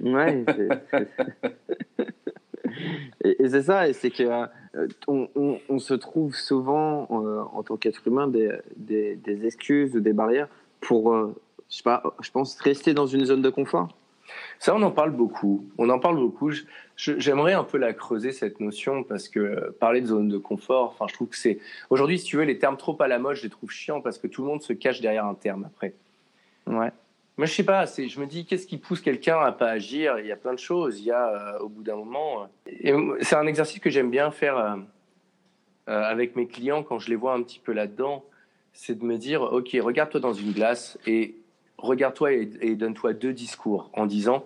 Ouais, 0.00 0.44
et, 3.24 3.48
c'est 3.48 3.62
ça, 3.62 3.88
et 3.88 3.92
c'est 3.92 4.10
que 4.10 4.22
euh, 4.22 4.86
on, 5.68 5.78
se 5.78 5.94
trouve 5.94 6.34
souvent 6.34 7.08
euh, 7.10 7.42
en 7.52 7.62
tant 7.62 7.76
qu'être 7.76 8.06
humain 8.06 8.28
des, 8.28 8.50
des, 8.76 9.46
excuses 9.46 9.94
ou 9.96 10.00
des 10.00 10.12
barrières 10.12 10.48
pour, 10.80 11.14
euh, 11.14 11.34
je 11.68 11.76
sais 11.76 11.82
pas, 11.82 12.02
je 12.20 12.30
pense 12.30 12.58
rester 12.60 12.94
dans 12.94 13.06
une 13.06 13.24
zone 13.24 13.42
de 13.42 13.50
confort. 13.50 13.88
Ça, 14.58 14.74
on 14.74 14.82
en 14.82 14.90
parle 14.90 15.10
beaucoup. 15.10 15.66
On 15.76 15.90
en 15.90 15.98
parle 15.98 16.16
beaucoup. 16.16 16.52
J'aimerais 16.96 17.52
un 17.52 17.64
peu 17.64 17.76
la 17.76 17.92
creuser 17.92 18.32
cette 18.32 18.60
notion 18.60 19.02
parce 19.02 19.28
que 19.28 19.70
parler 19.80 20.00
de 20.00 20.06
zone 20.06 20.28
de 20.28 20.38
confort, 20.38 20.90
enfin, 20.94 21.06
je 21.08 21.14
trouve 21.14 21.28
que 21.28 21.36
c'est 21.36 21.58
aujourd'hui, 21.90 22.18
si 22.18 22.26
tu 22.26 22.36
veux, 22.36 22.44
les 22.44 22.58
termes 22.58 22.76
trop 22.76 22.96
à 23.02 23.08
la 23.08 23.18
mode, 23.18 23.36
je 23.36 23.42
les 23.42 23.50
trouve 23.50 23.70
chiants 23.70 24.00
parce 24.00 24.18
que 24.18 24.28
tout 24.28 24.42
le 24.42 24.48
monde 24.48 24.62
se 24.62 24.72
cache 24.72 25.00
derrière 25.00 25.26
un 25.26 25.34
terme 25.34 25.64
après. 25.64 25.94
Ouais. 26.66 26.92
Moi, 27.36 27.46
je 27.46 27.54
sais 27.54 27.64
pas. 27.64 27.86
Je 27.86 28.20
me 28.20 28.26
dis, 28.26 28.44
qu'est-ce 28.44 28.66
qui 28.66 28.78
pousse 28.78 29.00
quelqu'un 29.00 29.38
à 29.38 29.52
pas 29.52 29.70
agir? 29.70 30.18
Il 30.18 30.26
y 30.26 30.32
a 30.32 30.36
plein 30.36 30.52
de 30.52 30.58
choses. 30.58 31.00
Il 31.00 31.06
y 31.06 31.10
a, 31.10 31.60
au 31.60 31.68
bout 31.68 31.82
d'un 31.82 31.96
moment, 31.96 32.48
et 32.66 32.94
c'est 33.20 33.36
un 33.36 33.46
exercice 33.46 33.80
que 33.80 33.90
j'aime 33.90 34.10
bien 34.10 34.30
faire 34.30 34.78
avec 35.86 36.36
mes 36.36 36.46
clients 36.46 36.82
quand 36.82 36.98
je 36.98 37.08
les 37.08 37.16
vois 37.16 37.34
un 37.34 37.42
petit 37.42 37.58
peu 37.58 37.72
là-dedans. 37.72 38.24
C'est 38.74 38.98
de 38.98 39.04
me 39.04 39.16
dire, 39.16 39.42
ok, 39.42 39.76
regarde-toi 39.80 40.20
dans 40.20 40.32
une 40.32 40.52
glace 40.52 40.98
et 41.06 41.34
regarde-toi 41.78 42.32
et 42.32 42.76
donne-toi 42.76 43.12
deux 43.12 43.32
discours 43.32 43.90
en 43.94 44.06
disant, 44.06 44.44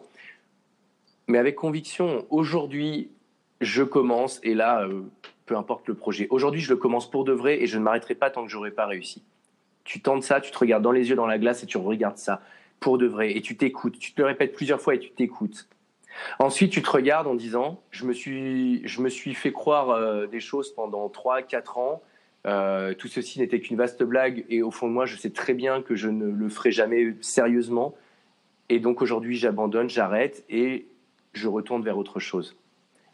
mais 1.28 1.39
avec 1.39 1.57
conviction, 1.57 2.24
aujourd'hui, 2.30 3.11
je 3.61 3.82
commence 3.82 4.41
et 4.43 4.55
là, 4.55 4.82
euh, 4.82 5.03
peu 5.47 5.57
importe 5.57 5.89
le 5.89 5.95
projet. 5.95 6.26
Aujourd'hui, 6.30 6.61
je 6.61 6.70
le 6.70 6.76
commence 6.76 7.11
pour 7.11 7.24
de 7.24 7.32
vrai 7.32 7.61
et 7.62 7.66
je 7.66 7.78
ne 7.78 7.82
m'arrêterai 7.82 8.14
pas 8.14 8.30
tant 8.30 8.45
que 8.45 8.51
j'aurai 8.51 8.70
pas 8.70 8.87
réussi. 8.87 9.22
Tu 9.84 10.01
tentes 10.01 10.22
ça, 10.22 10.41
tu 10.41 10.51
te 10.51 10.59
regardes 10.59 10.82
dans 10.82 10.93
les 10.93 11.09
yeux 11.09 11.16
dans 11.16 11.26
la 11.26 11.39
glace 11.39 11.62
et 11.62 11.66
tu 11.66 11.78
regardes 11.78 12.18
ça 12.18 12.43
pour 12.81 12.99
de 12.99 13.07
vrai 13.07 13.37
et 13.37 13.43
tu 13.43 13.57
t'écoutes. 13.57 13.99
Tu 13.99 14.12
te 14.12 14.20
le 14.20 14.27
répètes 14.27 14.53
plusieurs 14.53 14.81
fois 14.81 14.95
et 14.95 14.99
tu 14.99 15.11
t'écoutes. 15.11 15.68
Ensuite, 16.39 16.72
tu 16.72 16.83
te 16.83 16.91
regardes 16.91 17.27
en 17.27 17.35
disant 17.35 17.83
je 17.91 18.05
me 18.05 18.12
suis, 18.12 18.87
je 18.87 19.01
me 19.01 19.09
suis 19.09 19.35
fait 19.35 19.53
croire 19.53 19.91
euh, 19.91 20.27
des 20.27 20.41
choses 20.41 20.72
pendant 20.72 21.09
3 21.09 21.43
4 21.43 21.79
ans. 21.79 22.03
Euh, 22.47 22.95
tout 22.95 23.09
ceci 23.09 23.41
n'était 23.41 23.61
qu'une 23.61 23.77
vaste 23.77 24.03
blague 24.03 24.45
et 24.49 24.62
au 24.62 24.70
fond 24.70 24.87
de 24.87 24.93
moi, 24.93 25.05
je 25.05 25.16
sais 25.16 25.31
très 25.31 25.53
bien 25.53 25.83
que 25.83 25.97
je 25.97 26.09
ne 26.09 26.27
le 26.27 26.49
ferai 26.49 26.70
jamais 26.70 27.14
sérieusement. 27.20 27.95
Et 28.68 28.79
donc 28.79 29.03
aujourd'hui, 29.03 29.37
j'abandonne, 29.37 29.91
j'arrête 29.91 30.45
et 30.49 30.87
je 31.33 31.49
retourne 31.49 31.83
vers 31.83 31.99
autre 31.99 32.20
chose 32.20 32.57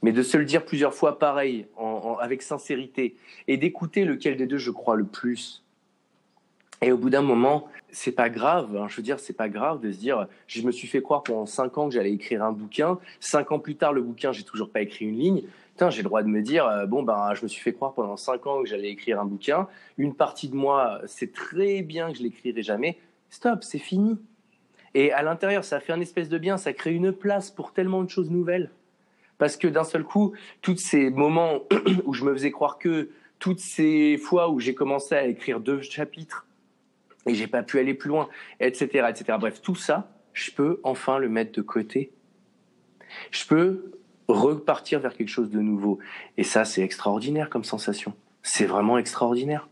mais 0.03 0.13
de 0.13 0.23
se 0.23 0.37
le 0.37 0.45
dire 0.45 0.65
plusieurs 0.65 0.95
fois 0.95 1.19
pareil, 1.19 1.67
avec 2.21 2.43
sincérité, 2.43 3.17
et 3.49 3.57
d'écouter 3.57 4.05
lequel 4.05 4.37
des 4.37 4.47
deux 4.47 4.59
je 4.59 4.71
crois 4.71 4.97
le 4.97 5.05
plus. 5.05 5.62
Et 6.83 6.91
au 6.91 6.99
bout 6.99 7.11
d'un 7.11 7.23
moment, 7.23 7.69
c'est 7.93 8.13
pas 8.13 8.29
grave. 8.29 8.77
Hein, 8.77 8.87
je 8.89 8.97
veux 8.97 9.03
dire, 9.03 9.21
c'est 9.21 9.33
pas 9.33 9.49
grave 9.49 9.81
de 9.81 9.93
se 9.93 9.99
dire, 9.99 10.27
je 10.49 10.63
me 10.63 10.73
suis 10.73 10.89
fait 10.89 11.01
croire 11.01 11.23
pendant 11.23 11.47
cinq 11.47 11.79
ans 11.79 11.89
que 11.89 11.95
j'allais 11.95 12.13
écrire 12.13 12.43
un 12.43 12.53
bouquin. 12.53 12.99
Cinq 13.21 13.53
ans 13.53 13.61
plus 13.61 13.77
tard, 13.77 13.93
le 13.93 14.03
bouquin, 14.03 14.33
j'ai 14.33 14.43
toujours 14.43 14.69
pas 14.69 14.81
écrit 14.81 15.05
une 15.05 15.17
ligne. 15.17 15.43
Putain, 15.75 15.91
j'ai 15.91 16.03
le 16.03 16.09
droit 16.09 16.23
de 16.23 16.29
me 16.29 16.43
dire, 16.43 16.67
euh, 16.67 16.87
bon 16.87 17.03
ben, 17.03 17.33
je 17.35 17.43
me 17.45 17.49
suis 17.49 17.63
fait 17.63 17.73
croire 17.73 17.95
pendant 17.95 18.17
cinq 18.17 18.47
ans 18.47 18.63
que 18.63 18.69
j'allais 18.69 18.91
écrire 18.91 19.21
un 19.21 19.25
bouquin. 19.25 19.69
Une 19.97 20.15
partie 20.15 20.49
de 20.49 20.57
moi, 20.57 21.01
c'est 21.07 21.33
très 21.33 21.83
bien 21.83 22.11
que 22.11 22.19
je 22.19 22.25
l'écrirai 22.25 22.63
jamais. 22.63 22.99
Stop, 23.31 23.63
c'est 23.63 23.79
fini. 23.79 24.19
Et 24.95 25.13
à 25.13 25.23
l'intérieur, 25.23 25.65
ça 25.65 25.81
fait 25.81 25.93
un 25.93 26.01
espèce 26.01 26.29
de 26.29 26.37
bien. 26.37 26.59
Ça 26.59 26.73
crée 26.73 26.93
une 26.93 27.13
place 27.13 27.51
pour 27.51 27.73
tellement 27.73 28.03
de 28.03 28.11
choses 28.11 28.31
nouvelles 28.31 28.71
parce 29.39 29.57
que 29.57 29.67
d'un 29.67 29.83
seul 29.83 30.05
coup, 30.05 30.35
tous 30.61 30.77
ces 30.77 31.11
moments 31.11 31.63
où 32.05 32.15
je 32.15 32.25
me 32.25 32.33
faisais 32.33 32.53
croire 32.53 32.79
que, 32.79 33.11
toutes 33.41 33.59
ces 33.59 34.17
fois 34.19 34.51
où 34.51 34.61
j'ai 34.61 34.73
commencé 34.73 35.17
à 35.17 35.27
écrire 35.27 35.59
deux 35.59 35.83
chapitres 35.83 36.47
et 37.27 37.35
j'ai 37.35 37.47
pas 37.47 37.63
pu 37.63 37.79
aller 37.79 37.95
plus 37.95 38.09
loin, 38.09 38.29
etc., 38.61 39.07
etc. 39.09 39.39
Bref, 39.39 39.61
tout 39.63 39.75
ça, 39.75 40.11
je 40.33 40.51
peux 40.51 40.81
enfin 40.83 41.19
le 41.19 41.29
mettre 41.29 41.53
de 41.53 41.63
côté. 41.63 42.13
Je 43.31 43.47
peux 43.47 43.93
repartir 44.29 45.01
vers 45.01 45.15
quelque 45.15 45.29
chose 45.29 45.51
de 45.51 45.61
nouveau. 45.61 45.99
Et 46.37 46.45
ça, 46.45 46.65
c'est 46.65 46.83
extraordinaire 46.83 47.51
comme 47.51 47.65
sensation. 47.65 48.15
C'est 48.43 48.67
vraiment 48.67 48.99
extraordinaire. 48.99 49.69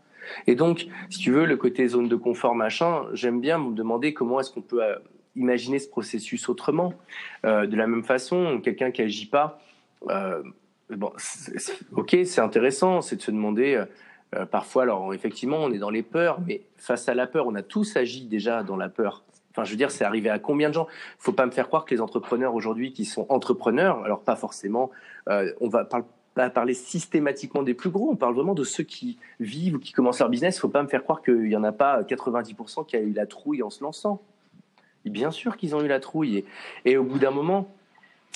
Et 0.47 0.55
donc, 0.55 0.87
si 1.09 1.19
tu 1.19 1.31
veux, 1.31 1.45
le 1.45 1.57
côté 1.57 1.87
zone 1.87 2.07
de 2.07 2.15
confort, 2.15 2.55
machin, 2.55 3.05
j'aime 3.13 3.41
bien 3.41 3.57
me 3.57 3.73
demander 3.73 4.13
comment 4.13 4.39
est-ce 4.39 4.51
qu'on 4.51 4.61
peut 4.61 4.83
euh, 4.83 4.95
imaginer 5.35 5.79
ce 5.79 5.89
processus 5.89 6.47
autrement. 6.47 6.93
Euh, 7.45 7.65
de 7.65 7.75
la 7.75 7.87
même 7.87 8.03
façon, 8.03 8.61
quelqu'un 8.63 8.91
qui 8.91 9.01
agit 9.01 9.25
pas, 9.25 9.59
euh, 10.09 10.41
bon, 10.89 11.11
ok, 11.95 12.17
c'est 12.23 12.41
intéressant, 12.41 13.01
c'est 13.01 13.17
de 13.17 13.21
se 13.21 13.31
demander. 13.31 13.83
Parfois, 14.49 14.83
alors 14.83 15.13
effectivement, 15.13 15.57
on 15.57 15.71
est 15.71 15.77
dans 15.77 15.89
les 15.89 16.03
peurs, 16.03 16.39
mais 16.47 16.61
face 16.77 17.09
à 17.09 17.13
la 17.13 17.27
peur, 17.27 17.47
on 17.47 17.55
a 17.55 17.61
tous 17.61 17.97
agi 17.97 18.25
déjà 18.25 18.63
dans 18.63 18.77
la 18.77 18.89
peur. 18.89 19.23
Enfin, 19.51 19.65
je 19.65 19.71
veux 19.71 19.77
dire, 19.77 19.91
c'est 19.91 20.05
arrivé 20.05 20.29
à 20.29 20.39
combien 20.39 20.69
de 20.69 20.73
gens? 20.73 20.87
Faut 21.19 21.33
pas 21.33 21.45
me 21.45 21.51
faire 21.51 21.67
croire 21.67 21.83
que 21.85 21.93
les 21.93 21.99
entrepreneurs 21.99 22.55
aujourd'hui 22.55 22.93
qui 22.93 23.03
sont 23.03 23.25
entrepreneurs, 23.27 24.03
alors 24.05 24.21
pas 24.21 24.37
forcément, 24.37 24.91
on 25.27 25.67
va 25.67 25.83
pas 26.33 26.49
parler 26.49 26.73
systématiquement 26.73 27.63
des 27.63 27.73
plus 27.73 27.89
gros, 27.89 28.09
on 28.11 28.15
parle 28.15 28.35
vraiment 28.35 28.53
de 28.53 28.63
ceux 28.63 28.83
qui 28.83 29.17
vivent 29.39 29.75
ou 29.75 29.79
qui 29.79 29.91
commencent 29.91 30.19
leur 30.19 30.29
business. 30.29 30.59
Faut 30.59 30.69
pas 30.69 30.83
me 30.83 30.87
faire 30.87 31.03
croire 31.03 31.21
qu'il 31.21 31.47
y 31.47 31.55
en 31.55 31.63
a 31.63 31.71
pas 31.71 32.01
90% 32.03 32.85
qui 32.85 32.95
a 32.95 32.99
eu 32.99 33.11
la 33.11 33.25
trouille 33.25 33.63
en 33.63 33.69
se 33.69 33.83
lançant. 33.83 34.21
Bien 35.05 35.31
sûr 35.31 35.57
qu'ils 35.57 35.75
ont 35.75 35.81
eu 35.81 35.87
la 35.87 35.99
trouille. 35.99 36.45
Et, 36.85 36.97
au 36.97 37.03
bout 37.03 37.19
d'un 37.19 37.31
moment, 37.31 37.73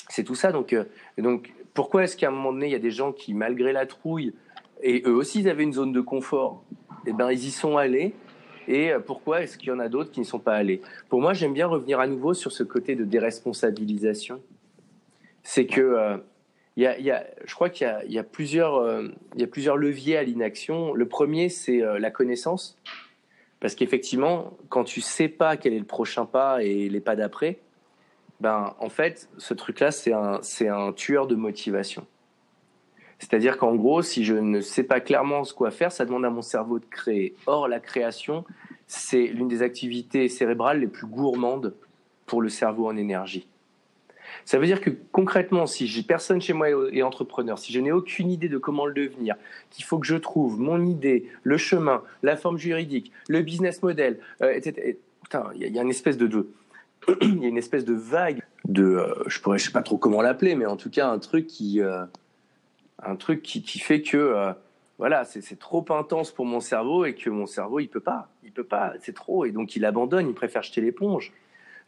c'est 0.08 0.24
tout 0.24 0.34
ça. 0.34 0.52
Donc, 0.52 0.72
euh, 0.72 0.84
donc 1.16 1.52
pourquoi 1.74 2.04
est-ce 2.04 2.16
qu'à 2.16 2.28
un 2.28 2.32
moment 2.32 2.52
donné, 2.52 2.66
il 2.66 2.72
y 2.72 2.76
a 2.76 2.80
des 2.80 2.90
gens 2.90 3.12
qui, 3.12 3.34
malgré 3.34 3.72
la 3.72 3.86
trouille, 3.86 4.34
et 4.82 5.02
eux 5.06 5.14
aussi, 5.14 5.40
ils 5.40 5.48
avaient 5.48 5.62
une 5.62 5.72
zone 5.72 5.92
de 5.92 6.00
confort, 6.00 6.64
et 7.06 7.10
eh 7.10 7.12
ben, 7.12 7.30
ils 7.30 7.46
y 7.46 7.50
sont 7.50 7.76
allés. 7.76 8.14
Et 8.68 8.92
euh, 8.92 8.98
pourquoi 8.98 9.42
est-ce 9.42 9.58
qu'il 9.58 9.68
y 9.68 9.72
en 9.72 9.78
a 9.78 9.88
d'autres 9.88 10.10
qui 10.10 10.20
ne 10.20 10.24
sont 10.24 10.38
pas 10.38 10.54
allés? 10.54 10.80
Pour 11.08 11.20
moi, 11.20 11.32
j'aime 11.32 11.52
bien 11.52 11.66
revenir 11.66 12.00
à 12.00 12.06
nouveau 12.06 12.34
sur 12.34 12.52
ce 12.52 12.62
côté 12.62 12.96
de 12.96 13.04
déresponsabilisation. 13.04 14.42
C'est 15.42 15.66
que 15.66 15.80
euh, 15.80 16.16
y, 16.76 16.86
a, 16.86 17.24
je 17.44 17.54
crois 17.54 17.70
qu'il 17.70 17.88
y, 18.08 18.18
a 18.18 18.24
plusieurs, 18.24 19.02
il 19.34 19.40
y 19.40 19.44
a 19.44 19.46
plusieurs 19.46 19.76
leviers 19.76 20.16
à 20.16 20.24
l'inaction. 20.24 20.92
Le 20.94 21.06
premier, 21.06 21.48
c'est 21.48 21.78
la 21.78 22.10
connaissance. 22.10 22.76
Parce 23.60 23.74
qu'effectivement, 23.74 24.56
quand 24.68 24.84
tu 24.84 25.00
sais 25.00 25.28
pas 25.28 25.56
quel 25.56 25.72
est 25.72 25.78
le 25.78 25.84
prochain 25.84 26.26
pas 26.26 26.62
et 26.62 26.88
les 26.88 27.00
pas 27.00 27.16
d'après, 27.16 27.58
ben, 28.40 28.74
en 28.78 28.88
fait, 28.88 29.28
ce 29.38 29.54
truc-là, 29.54 29.90
c'est 29.90 30.12
un, 30.12 30.40
c'est 30.42 30.68
un 30.68 30.92
tueur 30.92 31.26
de 31.26 31.34
motivation. 31.34 32.06
C'est-à-dire 33.18 33.56
qu'en 33.56 33.74
gros, 33.74 34.02
si 34.02 34.24
je 34.24 34.34
ne 34.34 34.60
sais 34.60 34.82
pas 34.82 35.00
clairement 35.00 35.44
ce 35.44 35.54
quoi 35.54 35.70
faire, 35.70 35.90
ça 35.90 36.04
demande 36.04 36.24
à 36.24 36.30
mon 36.30 36.42
cerveau 36.42 36.78
de 36.78 36.84
créer. 36.84 37.34
Or, 37.46 37.66
la 37.66 37.80
création, 37.80 38.44
c'est 38.86 39.26
l'une 39.26 39.48
des 39.48 39.62
activités 39.62 40.28
cérébrales 40.28 40.80
les 40.80 40.86
plus 40.86 41.06
gourmandes 41.06 41.74
pour 42.26 42.42
le 42.42 42.48
cerveau 42.48 42.86
en 42.86 42.96
énergie. 42.96 43.46
Ça 44.44 44.58
veut 44.58 44.66
dire 44.66 44.80
que 44.80 44.90
concrètement, 45.12 45.66
si 45.66 45.86
j'ai 45.86 46.02
personne 46.02 46.40
chez 46.40 46.52
moi 46.52 46.68
est 46.92 47.02
entrepreneur, 47.02 47.58
si 47.58 47.72
je 47.72 47.80
n'ai 47.80 47.92
aucune 47.92 48.30
idée 48.30 48.48
de 48.48 48.58
comment 48.58 48.86
le 48.86 48.92
devenir, 48.92 49.36
qu'il 49.70 49.84
faut 49.84 49.98
que 49.98 50.06
je 50.06 50.16
trouve 50.16 50.60
mon 50.60 50.84
idée, 50.84 51.28
le 51.42 51.56
chemin, 51.56 52.02
la 52.22 52.36
forme 52.36 52.58
juridique, 52.58 53.12
le 53.28 53.42
business 53.42 53.82
model, 53.82 54.18
euh, 54.42 54.52
etc. 54.52 54.96
Il 55.54 55.66
y, 55.66 55.78
a 55.78 55.82
une 55.82 55.90
espèce 55.90 56.16
de, 56.16 56.48
il 57.22 57.42
y 57.42 57.44
a 57.44 57.48
une 57.48 57.58
espèce 57.58 57.84
de 57.84 57.94
vague 57.94 58.42
de, 58.66 58.84
euh, 58.84 59.14
je 59.26 59.40
pourrais, 59.40 59.58
sais 59.58 59.72
pas 59.72 59.82
trop 59.82 59.96
comment 59.96 60.22
l'appeler, 60.22 60.54
mais 60.54 60.66
en 60.66 60.76
tout 60.76 60.90
cas 60.90 61.08
un 61.08 61.18
truc 61.18 61.46
qui, 61.46 61.80
euh, 61.80 62.04
un 63.02 63.16
truc 63.16 63.42
qui, 63.42 63.78
fait 63.78 64.02
que 64.02 64.54
voilà, 64.98 65.24
c'est 65.24 65.58
trop 65.58 65.84
intense 65.90 66.32
pour 66.32 66.46
mon 66.46 66.60
cerveau 66.60 67.04
et 67.04 67.14
que 67.14 67.28
mon 67.28 67.46
cerveau 67.46 67.80
il 67.80 67.88
peut 67.88 68.00
pas, 68.00 68.28
il 68.44 68.52
peut 68.52 68.64
pas, 68.64 68.94
c'est 69.00 69.14
trop 69.14 69.44
et 69.44 69.50
donc 69.50 69.76
il 69.76 69.84
abandonne, 69.84 70.28
il 70.28 70.34
préfère 70.34 70.62
jeter 70.62 70.80
l'éponge. 70.80 71.32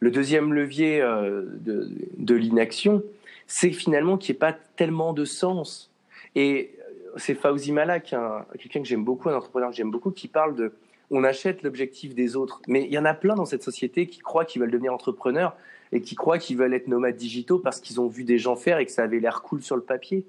Le 0.01 0.11
deuxième 0.11 0.53
levier 0.53 1.01
euh, 1.01 1.45
de, 1.47 1.91
de 2.17 2.35
l'inaction, 2.35 3.03
c'est 3.47 3.73
finalement 3.73 4.17
qu'il 4.17 4.33
n'y 4.33 4.37
ait 4.37 4.39
pas 4.39 4.53
tellement 4.77 5.13
de 5.13 5.25
sens. 5.25 5.91
Et 6.37 6.77
euh, 6.79 7.13
c'est 7.17 7.35
Fauzi 7.35 7.73
Malak, 7.73 8.15
quelqu'un 8.59 8.81
que 8.81 8.87
j'aime 8.87 9.05
beaucoup, 9.05 9.29
un 9.29 9.35
entrepreneur 9.35 9.71
que 9.71 9.77
j'aime 9.77 9.91
beaucoup, 9.91 10.13
qui 10.13 10.29
parle 10.29 10.55
de 10.55 10.73
on 11.11 11.25
achète 11.25 11.63
l'objectif 11.63 12.15
des 12.15 12.37
autres. 12.37 12.61
Mais 12.69 12.85
il 12.85 12.93
y 12.93 12.99
en 12.99 13.07
a 13.07 13.15
plein 13.15 13.35
dans 13.35 13.47
cette 13.47 13.63
société 13.63 14.07
qui 14.07 14.21
croient 14.21 14.45
qu'ils 14.45 14.61
veulent 14.61 14.71
devenir 14.71 14.93
entrepreneurs 14.93 15.57
et 15.91 16.03
qui 16.03 16.15
croient 16.15 16.39
qu'ils 16.39 16.59
veulent 16.59 16.75
être 16.75 16.87
nomades 16.87 17.17
digitaux 17.17 17.59
parce 17.59 17.81
qu'ils 17.81 17.99
ont 17.99 18.09
vu 18.09 18.25
des 18.25 18.39
gens 18.39 18.57
faire 18.57 18.79
et 18.79 18.85
que 18.85 18.93
ça 18.93 19.05
avait 19.05 19.19
l'air 19.19 19.41
cool 19.41 19.63
sur 19.63 19.75
le 19.75 19.83
papier. 19.83 20.27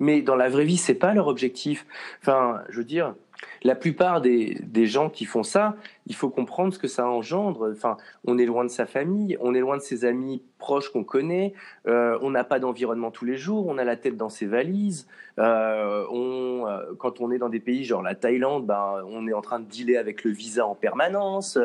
Mais 0.00 0.22
dans 0.22 0.36
la 0.36 0.48
vraie 0.48 0.64
vie, 0.64 0.76
c'est 0.78 0.94
pas 0.94 1.14
leur 1.14 1.28
objectif. 1.28 1.86
Enfin, 2.20 2.62
je 2.70 2.78
veux 2.78 2.84
dire, 2.84 3.14
la 3.62 3.74
plupart 3.74 4.20
des, 4.20 4.86
gens 4.86 5.10
qui 5.10 5.24
font 5.24 5.42
ça, 5.42 5.76
il 6.06 6.14
faut 6.14 6.30
comprendre 6.30 6.72
ce 6.72 6.78
que 6.78 6.88
ça 6.88 7.06
engendre. 7.06 7.70
Enfin, 7.72 7.96
on 8.24 8.38
est 8.38 8.46
loin 8.46 8.64
de 8.64 8.70
sa 8.70 8.86
famille, 8.86 9.36
on 9.40 9.54
est 9.54 9.60
loin 9.60 9.76
de 9.76 9.82
ses 9.82 10.04
amis 10.04 10.42
proches 10.58 10.90
qu'on 10.90 11.04
connaît, 11.04 11.52
euh, 11.86 12.18
on 12.22 12.30
n'a 12.30 12.44
pas 12.44 12.58
d'environnement 12.58 13.10
tous 13.10 13.24
les 13.24 13.36
jours, 13.36 13.66
on 13.68 13.78
a 13.78 13.84
la 13.84 13.96
tête 13.96 14.16
dans 14.16 14.30
ses 14.30 14.46
valises. 14.46 15.06
Euh, 15.38 16.04
euh, 16.10 16.94
quand 16.98 17.20
on 17.20 17.30
est 17.30 17.38
dans 17.38 17.48
des 17.48 17.60
pays 17.60 17.84
genre 17.84 18.02
la 18.02 18.14
Thaïlande, 18.14 18.66
ben, 18.66 19.02
on 19.06 19.26
est 19.28 19.32
en 19.32 19.42
train 19.42 19.60
de 19.60 19.66
dealer 19.66 19.96
avec 19.96 20.24
le 20.24 20.30
visa 20.30 20.66
en 20.66 20.74
permanence. 20.74 21.58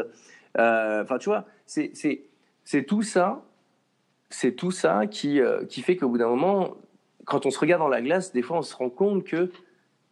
Enfin, 0.57 1.17
tu 1.19 1.29
vois, 1.29 1.45
c'est 1.65 2.83
tout 2.85 3.01
ça, 3.01 3.41
c'est 4.29 4.53
tout 4.53 4.71
ça 4.71 5.07
qui, 5.07 5.39
qui 5.69 5.81
fait 5.81 5.97
qu'au 5.97 6.09
bout 6.09 6.17
d'un 6.17 6.29
moment, 6.29 6.75
quand 7.25 7.45
on 7.45 7.51
se 7.51 7.59
regarde 7.59 7.81
dans 7.81 7.87
la 7.87 8.01
glace, 8.01 8.31
des 8.31 8.41
fois, 8.41 8.57
on 8.57 8.61
se 8.61 8.75
rend 8.75 8.89
compte 8.89 9.23
que 9.23 9.51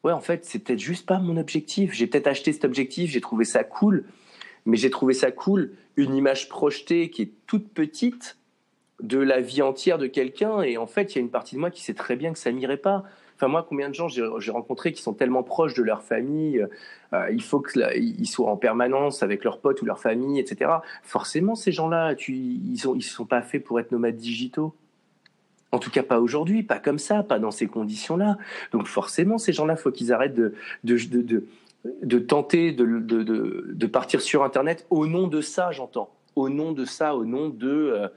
ouais, 0.04 0.12
en 0.12 0.20
fait, 0.20 0.46
c'est 0.46 0.60
peut-être 0.60 0.80
juste 0.80 1.06
pas 1.06 1.20
mon 1.20 1.38
objectif. 1.38 1.94
J'ai 1.94 2.08
peut-être 2.08 2.28
acheté 2.28 2.52
cet 2.52 2.66
objectif, 2.66 3.10
j'ai 3.12 3.22
trouvé 3.22 3.46
ça 3.46 3.64
cool, 3.64 4.06
mais 4.66 4.78
j'ai 4.78 4.90
trouvé 4.90 5.14
ça 5.14 5.32
cool, 5.32 5.74
une 5.96 6.16
image 6.16 6.50
projetée 6.50 7.10
qui 7.10 7.22
est 7.24 7.32
toute 7.48 7.70
petite 7.70 8.38
de 9.02 9.18
la 9.18 9.42
vie 9.42 9.62
entière 9.62 9.98
de 9.98 10.08
quelqu'un, 10.08 10.62
et 10.62 10.78
en 10.78 10.88
fait, 10.88 11.14
il 11.14 11.16
y 11.16 11.18
a 11.20 11.22
une 11.22 11.32
partie 11.32 11.56
de 11.56 11.60
moi 11.60 11.72
qui 11.72 11.82
sait 11.82 11.94
très 11.94 12.16
bien 12.16 12.32
que 12.32 12.40
ça 12.40 12.52
n'irait 12.52 12.78
pas. 12.78 13.04
Enfin, 13.36 13.48
moi, 13.48 13.66
combien 13.68 13.90
de 13.90 13.96
gens 13.96 14.08
j'ai 14.08 14.52
rencontrés 14.52 14.94
qui 14.94 15.02
sont 15.02 15.14
tellement 15.14 15.44
proches 15.44 15.74
de 15.74 15.82
leur 15.82 16.04
famille, 16.04 16.66
euh, 17.14 17.30
il 17.32 17.42
faut 17.42 17.62
qu'ils 17.62 18.28
soient 18.28 18.50
en 18.50 18.58
permanence 18.58 19.24
avec 19.24 19.44
leurs 19.44 19.60
potes 19.60 19.82
ou 19.82 19.86
leur 19.86 20.00
famille, 20.00 20.40
etc. 20.40 20.72
Forcément, 21.02 21.56
ces 21.56 21.72
gens-là, 21.72 22.14
ils 22.28 22.74
ne 22.74 22.96
ils 22.96 23.04
sont 23.04 23.26
pas 23.26 23.42
faits 23.42 23.64
pour 23.64 23.80
être 23.80 23.92
nomades 23.92 24.16
digitaux. 24.16 24.74
En 25.74 25.80
tout 25.80 25.90
cas, 25.90 26.04
pas 26.04 26.20
aujourd'hui, 26.20 26.62
pas 26.62 26.78
comme 26.78 27.00
ça, 27.00 27.24
pas 27.24 27.40
dans 27.40 27.50
ces 27.50 27.66
conditions-là. 27.66 28.38
Donc 28.74 28.86
forcément, 28.86 29.40
ces 29.40 29.54
gens-là, 29.54 29.76
faut 29.76 29.90
qu'ils 29.90 30.14
arrêtent 30.14 30.36
de, 30.36 30.54
de, 30.84 30.98
de, 30.98 31.46
de 32.04 32.20
tenter 32.20 32.72
de, 32.72 32.86
de, 33.00 33.24
de, 33.74 33.88
partir 33.88 34.22
sur 34.22 34.44
Internet 34.44 34.86
au 34.92 35.08
nom 35.08 35.28
de 35.28 35.42
ça, 35.42 35.72
j'entends. 35.72 36.12
Au 36.36 36.48
nom 36.48 36.74
de 36.74 36.86
ça, 36.86 37.16
au 37.16 37.26
nom 37.26 37.50
de, 37.50 37.68
euh, 37.68 38.08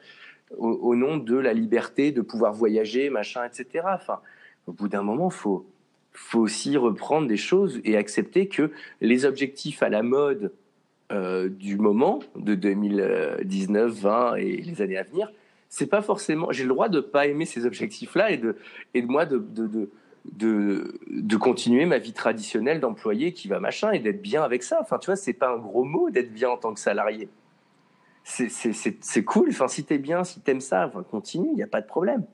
au, 0.58 0.94
nom 0.96 1.16
de 1.16 1.34
la 1.34 1.54
liberté 1.54 2.12
de 2.12 2.20
pouvoir 2.20 2.52
voyager, 2.52 3.08
machin, 3.08 3.42
etc. 3.44 3.86
Enfin, 3.94 4.20
au 4.66 4.72
bout 4.72 4.88
d'un 4.88 5.02
moment, 5.02 5.30
faut, 5.30 5.64
faut 6.12 6.40
aussi 6.40 6.76
reprendre 6.76 7.26
des 7.26 7.38
choses 7.38 7.80
et 7.84 7.96
accepter 7.96 8.48
que 8.48 8.70
les 9.00 9.24
objectifs 9.24 9.82
à 9.82 9.88
la 9.88 10.02
mode 10.02 10.52
euh, 11.10 11.48
du 11.48 11.78
moment, 11.78 12.18
de 12.36 12.54
2019, 12.54 13.92
20 13.92 14.34
et 14.36 14.56
les 14.58 14.82
années 14.82 14.98
à 14.98 15.04
venir, 15.04 15.32
c'est 15.68 15.86
pas 15.88 16.02
forcément. 16.02 16.52
J'ai 16.52 16.64
le 16.64 16.70
droit 16.70 16.88
de 16.88 17.00
pas 17.00 17.26
aimer 17.26 17.46
ces 17.46 17.66
objectifs-là 17.66 18.30
et 18.30 18.36
de, 18.36 18.56
et 18.94 19.02
moi 19.02 19.26
de, 19.26 19.38
de 19.38 19.90
de, 20.32 20.98
de 21.08 21.36
continuer 21.36 21.86
ma 21.86 21.98
vie 21.98 22.12
traditionnelle 22.12 22.80
d'employé 22.80 23.32
qui 23.32 23.48
va 23.48 23.60
machin 23.60 23.92
et 23.92 23.98
d'être 23.98 24.22
bien 24.22 24.42
avec 24.42 24.62
ça. 24.62 24.78
Enfin, 24.80 24.98
tu 24.98 25.06
vois, 25.06 25.16
c'est 25.16 25.32
pas 25.32 25.50
un 25.50 25.58
gros 25.58 25.84
mot 25.84 26.10
d'être 26.10 26.32
bien 26.32 26.50
en 26.50 26.56
tant 26.56 26.74
que 26.74 26.80
salarié. 26.80 27.28
C'est 28.24 29.24
cool. 29.24 29.50
Enfin, 29.50 29.68
si 29.68 29.84
t'es 29.84 29.98
bien, 29.98 30.24
si 30.24 30.40
t'aimes 30.40 30.60
ça, 30.60 30.88
enfin, 30.88 31.02
continue, 31.02 31.48
il 31.52 31.56
n'y 31.56 31.62
a 31.62 31.68
pas 31.68 31.80
de 31.80 31.86
problème. 31.86 32.24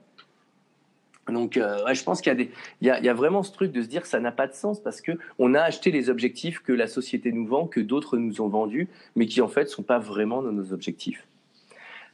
Donc, 1.28 1.57
euh, 1.57 1.78
je 1.93 2.03
pense 2.03 2.20
qu'il 2.20 2.30
y, 2.30 2.33
a 2.33 2.37
des, 2.37 2.51
y, 2.80 2.91
a, 2.91 2.99
y 3.01 3.09
a 3.09 3.14
vraiment 3.14 3.45
ce 3.45 3.53
truc 3.53 3.70
de 3.70 3.80
se 3.80 3.87
dire 3.87 4.03
que 4.03 4.09
ça 4.09 4.18
n'a 4.18 4.33
pas 4.33 4.49
de 4.49 4.55
sens 4.55 4.80
parce 4.80 5.01
que 5.01 5.12
on 5.39 5.55
a 5.55 5.61
acheté 5.61 5.93
les 5.93 6.11
objectifs 6.11 6.61
que 6.61 6.72
la 6.72 6.89
société 6.89 7.30
nous 7.30 7.47
vend, 7.47 7.68
que 7.68 7.78
d'autres 7.78 8.16
nous 8.16 8.41
ont 8.41 8.49
vendus, 8.49 8.89
mais 9.14 9.26
qui 9.26 9.41
en 9.41 9.49
fait 9.49 9.68
sont 9.68 9.85
pas 9.85 10.01
vraiment 10.01 10.43
nos 10.43 10.72
objectifs. 10.72 11.28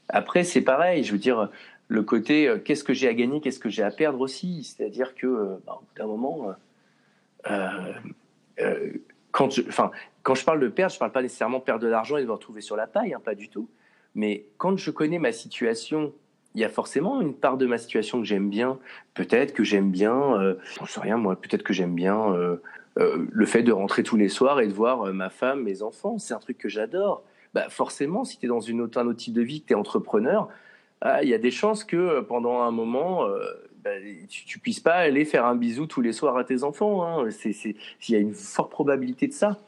Après, 0.08 0.44
c'est 0.44 0.62
pareil. 0.62 1.04
Je 1.04 1.12
veux 1.12 1.18
dire, 1.18 1.50
le 1.88 2.02
côté 2.02 2.46
euh, 2.46 2.58
qu'est-ce 2.58 2.84
que 2.84 2.92
j'ai 2.92 3.08
à 3.08 3.14
gagner, 3.14 3.40
qu'est-ce 3.40 3.58
que 3.58 3.70
j'ai 3.70 3.82
à 3.82 3.90
perdre 3.90 4.20
aussi. 4.20 4.62
C'est-à-dire 4.62 5.14
que, 5.14 5.26
euh, 5.26 5.56
bah, 5.66 5.80
bout 5.80 5.96
d'un 5.96 6.06
moment, 6.06 6.54
euh, 7.50 8.92
quand, 9.32 9.50
je, 9.50 9.62
quand 10.22 10.34
je 10.34 10.44
parle 10.44 10.60
de 10.60 10.68
perdre, 10.68 10.92
je 10.92 10.98
parle 10.98 11.12
pas 11.12 11.22
nécessairement 11.22 11.60
perdre 11.60 11.82
de 11.82 11.88
l'argent 11.88 12.18
et 12.18 12.22
de 12.22 12.26
me 12.26 12.32
retrouver 12.32 12.60
sur 12.60 12.76
la 12.76 12.86
paille, 12.86 13.14
hein, 13.14 13.20
pas 13.24 13.34
du 13.34 13.48
tout. 13.48 13.68
Mais 14.14 14.44
quand 14.58 14.76
je 14.76 14.90
connais 14.90 15.18
ma 15.18 15.32
situation, 15.32 16.12
il 16.54 16.60
y 16.60 16.64
a 16.64 16.68
forcément 16.68 17.20
une 17.20 17.34
part 17.34 17.56
de 17.56 17.66
ma 17.66 17.78
situation 17.78 18.20
que 18.20 18.26
j'aime 18.26 18.50
bien. 18.50 18.78
Peut-être 19.14 19.52
que 19.54 19.64
j'aime 19.64 19.90
bien, 19.90 20.40
euh, 20.40 20.54
ne 20.80 20.86
sais 20.86 21.00
rien 21.00 21.16
moi, 21.16 21.36
peut-être 21.36 21.62
que 21.62 21.72
j'aime 21.72 21.94
bien 21.94 22.34
le 22.96 23.46
fait 23.46 23.62
de 23.62 23.70
rentrer 23.70 24.02
tous 24.02 24.16
les 24.16 24.28
soirs 24.28 24.60
et 24.60 24.66
de 24.66 24.72
voir 24.72 25.12
ma 25.12 25.30
femme, 25.30 25.62
mes 25.62 25.82
enfants. 25.82 26.18
C'est 26.18 26.34
un 26.34 26.40
truc 26.40 26.58
que 26.58 26.68
j'adore. 26.68 27.22
Bah 27.54 27.68
forcément, 27.68 28.24
si 28.24 28.38
tu 28.38 28.46
es 28.46 28.48
dans 28.48 28.60
une 28.60 28.80
autre, 28.80 28.98
un 28.98 29.06
autre 29.06 29.18
type 29.18 29.34
de 29.34 29.42
vie, 29.42 29.62
que 29.62 29.68
tu 29.68 29.72
es 29.72 29.76
entrepreneur, 29.76 30.48
ah, 31.00 31.22
il 31.22 31.28
y 31.28 31.34
a 31.34 31.38
des 31.38 31.50
chances 31.50 31.84
que 31.84 31.96
euh, 31.96 32.22
pendant 32.22 32.62
un 32.62 32.70
moment, 32.70 33.24
euh, 33.24 33.38
bah, 33.84 33.90
tu, 34.28 34.58
ne 34.58 34.60
puisses 34.60 34.80
pas 34.80 34.94
aller 34.94 35.24
faire 35.24 35.46
un 35.46 35.54
bisou 35.54 35.86
tous 35.86 36.00
les 36.00 36.12
soirs 36.12 36.36
à 36.36 36.44
tes 36.44 36.64
enfants. 36.64 37.04
Hein. 37.04 37.30
C'est, 37.30 37.54
il 37.54 37.76
y 38.08 38.16
a 38.16 38.18
une 38.18 38.34
forte 38.34 38.70
probabilité 38.70 39.28
de 39.28 39.32
ça. 39.32 39.58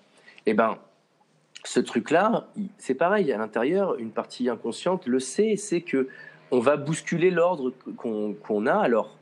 Et 0.46 0.50
eh 0.50 0.54
ben, 0.54 0.78
ce 1.64 1.78
truc-là, 1.80 2.48
c'est 2.78 2.94
pareil. 2.94 3.32
À 3.32 3.38
l'intérieur, 3.38 3.96
une 3.98 4.10
partie 4.10 4.48
inconsciente 4.48 5.06
le 5.06 5.20
sait, 5.20 5.56
c'est 5.56 5.82
que 5.82 6.08
on 6.50 6.58
va 6.58 6.76
bousculer 6.76 7.30
l'ordre 7.30 7.72
qu'on, 7.96 8.66
a. 8.66 8.74
Alors, 8.74 9.16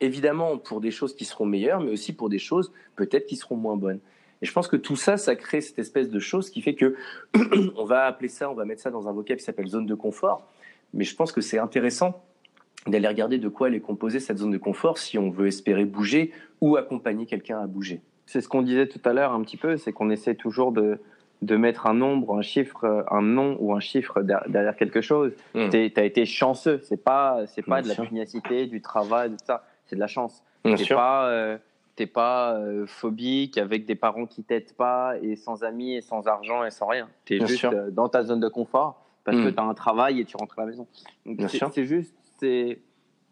évidemment, 0.00 0.58
pour 0.58 0.80
des 0.80 0.92
choses 0.92 1.16
qui 1.16 1.24
seront 1.24 1.46
meilleures, 1.46 1.80
mais 1.80 1.90
aussi 1.90 2.12
pour 2.12 2.28
des 2.28 2.38
choses 2.38 2.72
peut-être 2.94 3.26
qui 3.26 3.34
seront 3.34 3.56
moins 3.56 3.76
bonnes. 3.76 3.98
Et 4.42 4.46
je 4.46 4.52
pense 4.52 4.68
que 4.68 4.76
tout 4.76 4.96
ça, 4.96 5.16
ça 5.16 5.36
crée 5.36 5.60
cette 5.60 5.78
espèce 5.78 6.10
de 6.10 6.18
chose 6.18 6.50
qui 6.50 6.62
fait 6.62 6.74
que 6.74 6.94
on 7.76 7.84
va 7.84 8.04
appeler 8.04 8.28
ça, 8.28 8.50
on 8.50 8.54
va 8.54 8.64
mettre 8.64 8.82
ça 8.82 8.90
dans 8.90 9.08
un 9.08 9.12
vocable 9.12 9.38
qui 9.38 9.44
s'appelle 9.44 9.66
zone 9.68 9.86
de 9.86 9.94
confort. 9.94 10.46
Mais 10.94 11.04
je 11.04 11.14
pense 11.14 11.32
que 11.32 11.40
c'est 11.40 11.58
intéressant 11.58 12.22
d'aller 12.86 13.08
regarder 13.08 13.38
de 13.38 13.48
quoi 13.48 13.68
elle 13.68 13.74
est 13.74 13.80
composée 13.80 14.20
cette 14.20 14.38
zone 14.38 14.50
de 14.50 14.58
confort 14.58 14.98
si 14.98 15.18
on 15.18 15.30
veut 15.30 15.48
espérer 15.48 15.84
bouger 15.84 16.32
ou 16.60 16.76
accompagner 16.76 17.26
quelqu'un 17.26 17.60
à 17.60 17.66
bouger. 17.66 18.00
C'est 18.26 18.40
ce 18.40 18.48
qu'on 18.48 18.62
disait 18.62 18.86
tout 18.86 19.00
à 19.04 19.12
l'heure 19.12 19.32
un 19.32 19.42
petit 19.42 19.56
peu, 19.56 19.76
c'est 19.76 19.92
qu'on 19.92 20.10
essaie 20.10 20.34
toujours 20.34 20.72
de, 20.72 20.98
de 21.42 21.56
mettre 21.56 21.86
un 21.86 21.94
nombre, 21.94 22.38
un 22.38 22.42
chiffre, 22.42 23.06
un 23.10 23.22
nom 23.22 23.56
ou 23.60 23.74
un 23.74 23.80
chiffre 23.80 24.22
derrière 24.22 24.76
quelque 24.76 25.00
chose. 25.00 25.32
Hmm. 25.54 25.68
Tu 25.70 25.92
as 25.96 26.04
été 26.04 26.26
chanceux, 26.26 26.80
c'est 26.82 27.02
pas 27.02 27.46
c'est 27.46 27.62
pas 27.62 27.82
de 27.82 27.88
la 27.88 27.94
pugnacité, 27.94 28.66
du 28.66 28.80
travail, 28.80 29.30
tout 29.30 29.36
ça, 29.44 29.64
c'est 29.86 29.96
de 29.96 30.00
la 30.00 30.06
chance. 30.06 30.42
C'est 30.76 30.94
pas 30.94 31.28
euh, 31.28 31.58
t'es 31.98 32.06
pas 32.06 32.54
euh, 32.54 32.86
phobique 32.86 33.58
avec 33.58 33.84
des 33.84 33.96
parents 33.96 34.26
qui 34.26 34.44
t'aident 34.44 34.72
pas 34.74 35.14
et 35.20 35.34
sans 35.34 35.64
amis 35.64 35.96
et 35.96 36.00
sans 36.00 36.28
argent 36.28 36.64
et 36.64 36.70
sans 36.70 36.86
rien. 36.86 37.08
Tu 37.24 37.34
es 37.34 37.44
juste 37.44 37.64
euh, 37.64 37.90
dans 37.90 38.08
ta 38.08 38.22
zone 38.22 38.38
de 38.38 38.46
confort 38.46 39.04
parce 39.24 39.36
que 39.36 39.48
hmm. 39.48 39.54
tu 39.54 39.60
as 39.60 39.64
un 39.64 39.74
travail 39.74 40.20
et 40.20 40.24
tu 40.24 40.36
rentres 40.36 40.56
à 40.58 40.62
la 40.62 40.68
maison. 40.68 40.86
C'est 41.72 41.84
juste, 41.86 42.14
c'est 42.38 42.78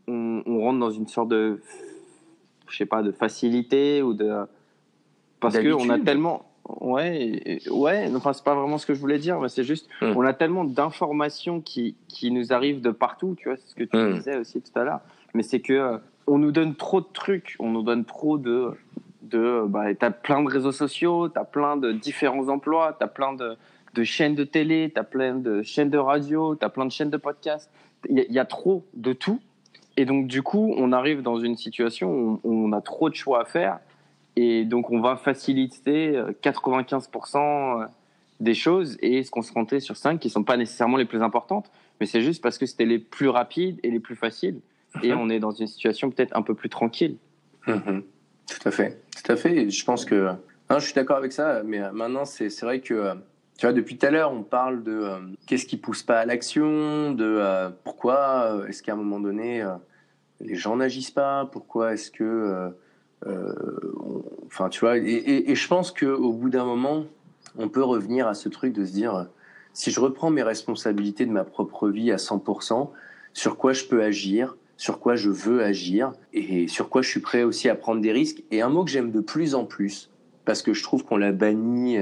on, 0.09 0.43
on, 0.47 0.59
rentre 0.63 0.81
dans 0.81 0.91
une 0.91 1.07
sorte 1.07 1.29
de, 1.29 1.63
je 2.69 2.77
sais 2.77 2.87
pas, 2.87 3.05
de 3.05 3.13
facilité 3.13 4.03
ou 4.03 4.15
de, 4.15 4.35
parce 5.39 5.57
que 5.57 5.73
on 5.73 5.89
a 5.89 6.01
tellement, 6.01 6.51
ouais, 6.81 7.61
ouais, 7.71 8.11
enfin 8.17 8.33
c'est 8.33 8.45
pas 8.45 8.57
vraiment 8.57 8.79
ce 8.79 8.87
que 8.87 8.95
je 8.95 9.01
voulais 9.01 9.21
dire, 9.21 9.39
mais 9.39 9.49
c'est 9.49 9.63
juste, 9.63 9.89
hmm. 10.03 10.13
on 10.17 10.23
a 10.23 10.35
tellement 10.35 10.65
d'informations 10.65 11.61
qui 11.61 11.95
qui 12.09 12.33
nous 12.33 12.53
arrivent 12.53 12.81
de 12.81 12.91
partout, 12.91 13.37
tu 13.39 13.49
vois, 13.49 13.57
c'est 13.59 13.69
ce 13.69 13.77
que 13.77 13.85
tu 13.85 13.97
hmm. 13.97 14.15
disais 14.15 14.37
aussi 14.37 14.61
tout 14.61 14.77
à 14.77 14.83
l'heure, 14.83 15.01
mais 15.35 15.45
c'est 15.45 15.61
que 15.61 15.73
euh, 15.73 15.99
on 16.27 16.39
nous 16.39 16.53
donne 16.53 16.75
trop 16.75 17.01
de 17.01 17.07
trucs, 17.13 17.57
on 17.59 17.71
nous 17.71 17.83
donne 17.83 18.05
trop 18.05 18.39
de 18.39 18.73
de 19.23 19.65
bah, 19.67 19.95
tu 19.95 20.05
as 20.05 20.11
plein 20.11 20.43
de 20.43 20.49
réseaux 20.49 20.73
sociaux, 20.73 21.29
tu 21.29 21.39
as 21.39 21.45
plein 21.45 21.77
de 21.77 21.93
différents 21.93 22.49
emplois, 22.49 22.97
tu 22.99 23.05
as 23.05 23.09
plein 23.09 23.35
de 23.35 24.05
chaînes 24.05 24.35
de 24.35 24.45
télé, 24.45 24.91
tu 24.95 25.01
as 25.01 25.05
plein 25.05 25.35
de 25.35 25.63
chaînes 25.63 25.91
de 25.91 25.99
radio, 25.99 26.55
tu 26.55 26.65
as 26.65 26.69
plein 26.69 26.85
de 26.85 26.93
chaînes 26.93 27.11
de 27.11 27.17
podcasts. 27.17 27.71
Il 28.09 28.25
y, 28.31 28.39
a 28.39 28.45
trop 28.45 28.85
de 28.95 29.13
tout. 29.13 29.41
Et 29.97 30.05
donc, 30.05 30.27
du 30.29 30.43
coup, 30.43 30.75
on 30.77 30.93
arrive 30.93 31.23
dans 31.23 31.41
une 31.41 31.57
situation 31.57 32.11
où 32.13 32.41
on, 32.45 32.73
a 32.73 32.81
trop 32.81 33.11
de 33.11 33.15
choix 33.15 33.41
à 33.41 33.45
faire. 33.45 33.81
Et 34.37 34.65
donc, 34.65 34.91
on 34.91 35.01
va 35.01 35.17
faciliter 35.17 36.21
95% 36.43 37.37
euh, 37.37 37.83
euh, 37.83 37.87
des 38.39 38.55
choses 38.55 38.97
et 39.01 39.23
se 39.25 39.31
concentrer 39.31 39.81
sur 39.81 39.97
5 39.97 40.21
qui 40.21 40.29
ne 40.29 40.33
sont 40.33 40.45
pas 40.45 40.57
nécessairement 40.57 40.99
les 40.99 41.07
plus 41.07 41.23
importantes. 41.23 41.71
Mais 41.99 42.07
c'est 42.07 42.21
juste 42.21 42.43
parce 42.43 42.59
que 42.59 42.67
c'était 42.67 42.85
les 42.85 42.99
plus 42.99 43.29
rapides 43.29 43.81
et 43.83 43.91
les 43.91 44.01
plus 44.01 44.15
faciles. 44.15 44.61
Et 45.03 45.13
on 45.13 45.29
est 45.29 45.39
dans 45.39 45.51
une 45.51 45.67
situation 45.67 46.11
peut-être 46.11 46.37
un 46.37 46.43
peu 46.43 46.55
plus 46.55 46.69
tranquille. 46.69 47.17
Mhm. 47.67 48.03
Tout 48.49 48.69
à 48.69 48.71
fait. 48.71 49.01
Tout 49.25 49.33
à 49.33 49.37
fait. 49.37 49.71
Je 49.71 49.85
pense 49.85 50.05
que. 50.05 50.31
je 50.71 50.79
suis 50.79 50.95
d'accord 50.95 51.17
avec 51.17 51.33
ça. 51.33 51.63
Mais 51.65 51.81
euh, 51.81 51.93
maintenant, 51.93 52.25
c'est 52.25 52.61
vrai 52.63 52.81
que 52.81 53.17
tu 53.57 53.65
vois, 53.65 53.73
depuis 53.73 53.97
tout 53.97 54.05
à 54.05 54.11
l'heure, 54.11 54.33
on 54.33 54.43
parle 54.43 54.83
de 54.83 54.93
euh, 54.93 55.19
qu'est-ce 55.47 55.65
qui 55.65 55.79
pousse 55.79 56.03
pas 56.03 56.21
à 56.21 56.27
l'action, 56.27 57.13
de 57.13 57.25
euh, 57.25 57.71
pourquoi 57.85 58.53
euh, 58.53 58.67
est-ce 58.67 58.83
qu'à 58.83 58.93
un 58.93 58.97
moment 58.97 59.21
donné 59.21 59.67
les 60.41 60.55
gens 60.55 60.77
n'agissent 60.77 61.11
pas, 61.11 61.49
pourquoi 61.51 61.95
est-ce 61.95 62.11
que, 62.11 62.71
enfin, 64.47 64.69
tu 64.69 64.81
vois, 64.81 64.99
et, 64.99 65.51
et, 65.51 65.55
je 65.55 65.67
pense 65.67 65.93
que 65.93 66.05
au 66.05 66.35
bout 66.35 66.51
d'un 66.51 66.67
moment, 66.67 67.07
on 67.57 67.71
peut 67.71 67.83
revenir 67.83 68.29
à 68.29 68.35
ce 68.35 68.51
truc 68.51 68.75
de 68.75 68.85
se 68.85 68.93
dire, 68.93 69.29
si 69.73 69.91
je 69.91 69.99
reprends 69.99 70.29
mes 70.29 70.43
responsabilités 70.43 71.25
de 71.25 71.31
ma 71.31 71.45
propre 71.45 71.89
vie 71.89 72.13
à 72.13 72.17
100%, 72.17 72.91
sur 73.33 73.57
quoi 73.57 73.73
je 73.73 73.87
peux 73.87 74.03
agir, 74.03 74.59
sur 74.77 75.01
quoi 75.01 75.17
je 75.17 75.31
veux 75.31 75.63
agir, 75.63 76.13
et 76.33 76.69
sur 76.69 76.89
quoi 76.89 77.03
je 77.03 77.09
suis 77.09 77.21
prêt 77.21 77.43
aussi 77.43 77.69
à 77.69 77.75
prendre 77.75 78.01
des 78.01 78.13
risques. 78.13 78.43
Et 78.51 78.61
un 78.61 78.69
mot 78.69 78.85
que 78.85 78.91
j'aime 78.91 79.11
de 79.11 79.21
plus 79.21 79.55
en 79.55 79.65
plus, 79.65 80.11
parce 80.45 80.63
que 80.63 80.75
je 80.75 80.83
trouve 80.83 81.05
qu'on 81.05 81.17
l'a 81.17 81.33
banni 81.33 81.99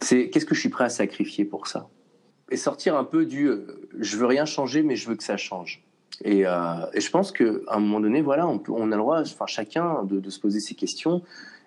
c'est 0.00 0.30
qu'est-ce 0.30 0.46
que 0.46 0.54
je 0.54 0.60
suis 0.60 0.68
prêt 0.68 0.84
à 0.84 0.88
sacrifier 0.88 1.44
pour 1.44 1.66
ça? 1.66 1.88
Et 2.50 2.56
sortir 2.56 2.96
un 2.96 3.04
peu 3.04 3.26
du 3.26 3.48
euh, 3.48 3.88
je 3.98 4.16
veux 4.16 4.26
rien 4.26 4.44
changer, 4.44 4.82
mais 4.82 4.96
je 4.96 5.08
veux 5.08 5.16
que 5.16 5.24
ça 5.24 5.36
change. 5.36 5.82
Et, 6.24 6.46
euh, 6.46 6.86
je 6.94 7.10
pense 7.10 7.32
qu'à 7.32 7.44
un 7.68 7.78
moment 7.78 8.00
donné, 8.00 8.22
voilà, 8.22 8.46
on, 8.46 8.58
a 8.58 8.84
le 8.84 8.96
droit, 8.96 9.20
enfin 9.20 9.46
chacun, 9.46 10.04
de, 10.04 10.20
de, 10.20 10.30
se 10.30 10.40
poser 10.40 10.60
ces 10.60 10.74
questions. 10.74 11.22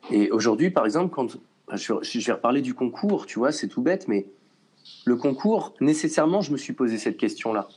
Et 0.10 0.32
aujourd'hui, 0.32 0.72
par 0.72 0.86
exemple, 0.86 1.14
quand 1.14 1.38
je, 1.74 1.94
je 2.02 2.26
vais 2.26 2.34
reparler 2.34 2.62
du 2.62 2.74
concours, 2.74 3.26
tu 3.26 3.40
vois, 3.40 3.52
c'est 3.52 3.68
tout 3.68 3.82
bête, 3.82 4.08
mais 4.08 4.28
le 5.06 5.16
concours, 5.18 5.76
nécessairement, 5.82 6.42
je 6.42 6.52
me 6.52 6.58
suis 6.58 6.74
posé 6.74 6.98
cette 6.98 7.18
question-là. 7.18 7.68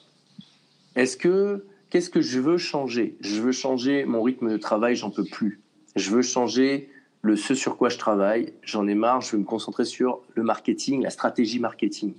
Est-ce 0.95 1.16
que 1.16 1.66
qu'est-ce 1.93 2.09
que 2.09 2.22
je 2.22 2.40
veux 2.40 2.57
changer? 2.57 3.16
Je 3.20 3.43
veux 3.43 3.53
changer 3.53 4.07
mon 4.07 4.22
rythme 4.22 4.51
de 4.51 4.57
travail, 4.57 4.97
j'en 4.97 5.11
peux 5.11 5.26
plus. 5.26 5.61
Je 5.95 6.11
veux 6.11 6.22
changer 6.22 6.88
le 7.20 7.36
ce 7.36 7.55
sur 7.55 7.76
quoi 7.76 7.90
je 7.90 7.99
travaille, 7.99 8.55
j'en 8.62 8.88
ai 8.88 8.95
marre, 8.95 9.20
je 9.20 9.32
veux 9.32 9.38
me 9.38 9.45
concentrer 9.45 9.84
sur 9.84 10.20
le 10.34 10.43
marketing, 10.43 11.03
la 11.03 11.11
stratégie 11.11 11.59
marketing. 11.59 12.14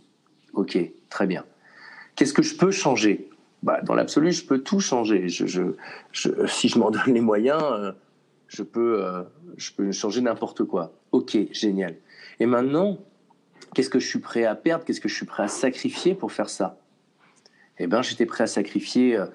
Ok, 0.53 0.77
très 1.09 1.25
bien. 1.25 1.43
Qu'est-ce 2.15 2.33
que 2.33 2.43
je 2.43 2.55
peux 2.55 2.69
changer? 2.69 3.29
Bah, 3.63 3.81
Dans 3.81 3.95
l'absolu, 3.95 4.31
je 4.31 4.45
peux 4.45 4.59
tout 4.59 4.79
changer. 4.79 5.27
Je, 5.27 5.47
je, 5.47 6.45
si 6.45 6.69
je 6.69 6.77
m'en 6.77 6.91
donne 6.91 7.11
les 7.11 7.21
moyens, 7.21 7.63
euh, 7.63 7.91
je, 8.49 8.61
peux, 8.61 9.03
euh, 9.03 9.23
je 9.57 9.71
peux 9.71 9.91
changer 9.91 10.21
n'importe 10.21 10.65
quoi. 10.65 10.93
Ok, 11.11 11.35
génial. 11.51 11.95
Et 12.39 12.45
maintenant, 12.45 12.99
qu'est-ce 13.73 13.89
que 13.89 13.99
je 13.99 14.07
suis 14.07 14.19
prêt 14.19 14.45
à 14.45 14.53
perdre? 14.53 14.85
Qu'est-ce 14.85 15.01
que 15.01 15.09
je 15.09 15.15
suis 15.15 15.25
prêt 15.25 15.41
à 15.41 15.47
sacrifier 15.47 16.13
pour 16.13 16.31
faire 16.31 16.49
ça? 16.49 16.77
Eh 17.79 17.87
bien, 17.87 18.03
j'étais 18.03 18.27
prêt 18.27 18.43
à 18.43 18.47
sacrifier 18.47 19.17
euh, 19.17 19.25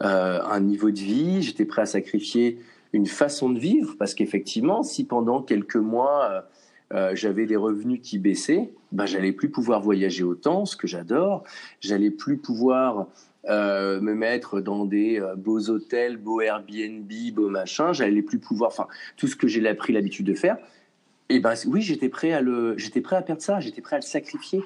un 0.00 0.60
niveau 0.60 0.90
de 0.90 0.98
vie, 0.98 1.42
j'étais 1.42 1.64
prêt 1.64 1.82
à 1.82 1.86
sacrifier 1.86 2.58
une 2.92 3.06
façon 3.06 3.50
de 3.50 3.58
vivre, 3.58 3.96
parce 3.98 4.14
qu'effectivement, 4.14 4.82
si 4.82 5.04
pendant 5.04 5.42
quelques 5.42 5.76
mois 5.76 6.24
euh, 6.30 6.40
euh, 6.94 7.14
j'avais 7.14 7.46
des 7.46 7.56
revenus 7.56 8.00
qui 8.02 8.18
baissaient, 8.18 8.70
ben 8.92 9.06
j'allais 9.06 9.32
plus 9.32 9.50
pouvoir 9.50 9.80
voyager 9.82 10.24
autant, 10.24 10.64
ce 10.64 10.76
que 10.76 10.86
j'adore, 10.86 11.44
j'allais 11.80 12.10
plus 12.10 12.38
pouvoir 12.38 13.08
euh, 13.48 14.00
me 14.00 14.14
mettre 14.14 14.60
dans 14.60 14.86
des 14.86 15.22
beaux 15.36 15.68
hôtels, 15.68 16.16
beaux 16.16 16.40
Airbnb, 16.40 17.10
beaux 17.34 17.50
machins, 17.50 17.92
j'allais 17.92 18.22
plus 18.22 18.38
pouvoir, 18.38 18.70
enfin 18.70 18.88
tout 19.16 19.26
ce 19.26 19.36
que 19.36 19.48
j'ai 19.48 19.62
pris 19.74 19.92
l'habitude 19.92 20.26
de 20.26 20.34
faire. 20.34 20.56
Et 21.28 21.40
ben 21.40 21.52
oui, 21.66 21.82
j'étais 21.82 22.08
prêt 22.08 22.32
à 22.32 22.40
le, 22.40 22.78
j'étais 22.78 23.02
prêt 23.02 23.16
à 23.16 23.22
perdre 23.22 23.42
ça, 23.42 23.60
j'étais 23.60 23.82
prêt 23.82 23.96
à 23.96 23.98
le 23.98 24.04
sacrifier. 24.04 24.62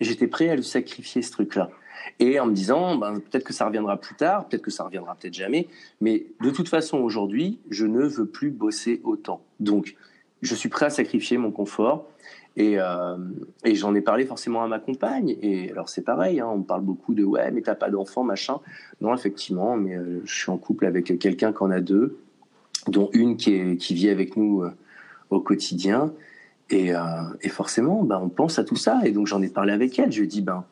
J'étais 0.00 0.28
prêt 0.28 0.50
à 0.50 0.54
le 0.54 0.62
sacrifier 0.62 1.22
ce 1.22 1.32
truc-là. 1.32 1.70
Et 2.18 2.40
en 2.40 2.46
me 2.46 2.52
disant, 2.52 2.96
ben, 2.96 3.20
peut-être 3.20 3.44
que 3.44 3.52
ça 3.52 3.66
reviendra 3.66 3.96
plus 3.96 4.14
tard, 4.14 4.46
peut-être 4.48 4.62
que 4.62 4.70
ça 4.70 4.84
reviendra 4.84 5.14
peut-être 5.14 5.34
jamais, 5.34 5.68
mais 6.00 6.26
de 6.42 6.50
toute 6.50 6.68
façon 6.68 6.98
aujourd'hui, 6.98 7.58
je 7.70 7.86
ne 7.86 8.02
veux 8.02 8.26
plus 8.26 8.50
bosser 8.50 9.00
autant. 9.04 9.42
Donc, 9.60 9.96
je 10.42 10.54
suis 10.54 10.68
prêt 10.68 10.86
à 10.86 10.90
sacrifier 10.90 11.38
mon 11.38 11.50
confort. 11.50 12.08
Et, 12.56 12.78
euh, 12.78 13.16
j'en 13.64 13.94
ai 13.94 14.00
parlé 14.00 14.24
forcément 14.24 14.62
à 14.62 14.68
ma 14.68 14.78
compagne. 14.78 15.36
Et 15.42 15.70
alors 15.70 15.88
c'est 15.88 16.02
pareil, 16.02 16.40
hein, 16.40 16.48
on 16.52 16.62
parle 16.62 16.82
beaucoup 16.82 17.14
de 17.14 17.22
ouais, 17.22 17.50
mais 17.50 17.60
t'as 17.60 17.74
pas 17.74 17.90
d'enfant, 17.90 18.22
machin. 18.22 18.60
Non, 19.00 19.14
effectivement, 19.14 19.76
mais 19.76 19.96
euh, 19.96 20.22
je 20.24 20.34
suis 20.34 20.50
en 20.50 20.56
couple 20.56 20.86
avec 20.86 21.18
quelqu'un 21.18 21.52
qui 21.52 21.62
en 21.62 21.70
a 21.70 21.80
deux, 21.80 22.18
dont 22.88 23.10
une 23.12 23.36
qui, 23.36 23.54
est, 23.54 23.76
qui 23.76 23.94
vit 23.94 24.08
avec 24.08 24.36
nous 24.36 24.62
euh, 24.62 24.70
au 25.30 25.40
quotidien. 25.40 26.12
Et, 26.68 26.90
et 27.42 27.48
forcément, 27.48 28.02
ben, 28.02 28.18
on 28.20 28.28
pense 28.28 28.58
à 28.58 28.64
tout 28.64 28.74
ça. 28.74 29.00
Et 29.04 29.12
donc 29.12 29.28
j'en 29.28 29.40
ai 29.40 29.48
parlé 29.48 29.72
avec 29.72 29.96
elle. 30.00 30.10
Je 30.10 30.18
lui 30.18 30.24
ai 30.24 30.28
dit, 30.28 30.42
ben, 30.42 30.64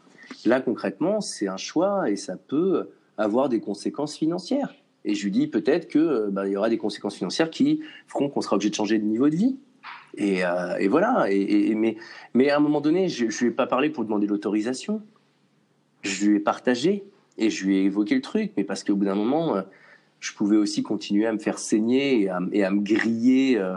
là 0.45 0.61
concrètement, 0.61 1.20
c'est 1.20 1.49
un 1.49 1.57
choix 1.57 2.11
et 2.11 2.16
ça 2.16 2.37
peut 2.37 2.91
avoir 3.16 3.49
des 3.49 3.61
conséquences 3.61 4.16
financières. 4.16 4.74
Et 5.05 5.14
je 5.14 5.24
lui 5.24 5.30
dis 5.30 5.47
peut-être 5.47 5.89
que 5.89 6.30
ben, 6.30 6.47
il 6.47 6.53
y 6.53 6.57
aura 6.57 6.70
des 6.70 6.78
conséquences 6.78 7.16
financières 7.16 7.51
qui 7.51 7.80
feront 8.07 8.28
qu'on 8.28 8.41
sera 8.41 8.57
obligé 8.57 8.70
de 8.70 8.74
changer 8.74 8.99
de 8.99 9.05
niveau 9.05 9.28
de 9.28 9.37
vie. 9.37 9.57
Et, 10.16 10.45
euh, 10.45 10.89
voilà. 10.89 11.26
Mais, 12.35 12.51
à 12.51 12.57
un 12.57 12.61
moment 12.61 12.80
donné, 12.80 13.09
je 13.09 13.26
ne 13.26 13.30
lui 13.30 13.47
ai 13.49 13.51
pas 13.51 13.66
parlé 13.66 13.91
pour 13.91 14.05
demander 14.05 14.26
l'autorisation. 14.26 15.03
Je 16.03 16.26
lui 16.26 16.37
ai 16.37 16.41
partagé 16.41 17.05
et 17.37 17.51
je 17.51 17.66
lui 17.66 17.78
ai 17.78 17.85
évoqué 17.85 18.14
le 18.14 18.20
truc. 18.22 18.53
Mais 18.57 18.64
parce 18.64 18.85
qu'au 18.85 18.97
bout 18.97 19.05
d'un 19.05 19.14
moment, 19.14 19.57
euh, 19.57 19.62
je 20.20 20.32
pouvais 20.32 20.57
aussi 20.57 20.82
continuer 20.82 21.26
à 21.26 21.32
me 21.32 21.39
faire 21.39 21.59
saigner 21.59 22.22
et 22.22 22.64
à, 22.64 22.70
me 22.70 22.80
griller 22.80 23.59
euh, 23.59 23.76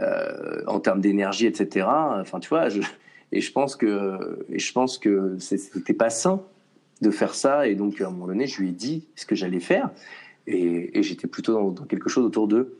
euh, 0.00 0.62
en 0.66 0.78
termes 0.78 1.00
d'énergie, 1.00 1.46
etc. 1.46 1.86
Enfin, 1.88 2.38
tu 2.38 2.48
vois, 2.48 2.68
je, 2.68 2.80
et 3.32 3.40
je 3.40 3.52
pense 3.52 3.76
que, 3.76 4.44
et 4.48 4.58
je 4.58 4.72
pense 4.72 4.98
que 4.98 5.36
c'était 5.38 5.94
pas 5.94 6.10
sain 6.10 6.42
de 7.02 7.10
faire 7.10 7.34
ça. 7.34 7.66
Et 7.66 7.74
donc, 7.74 8.00
à 8.00 8.06
un 8.06 8.10
moment 8.10 8.26
donné, 8.26 8.46
je 8.46 8.60
lui 8.60 8.68
ai 8.68 8.72
dit 8.72 9.04
ce 9.16 9.26
que 9.26 9.34
j'allais 9.34 9.60
faire. 9.60 9.90
Et, 10.46 11.02
j'étais 11.02 11.26
plutôt 11.26 11.72
dans, 11.72 11.84
quelque 11.84 12.08
chose 12.08 12.24
autour 12.24 12.48
de, 12.48 12.76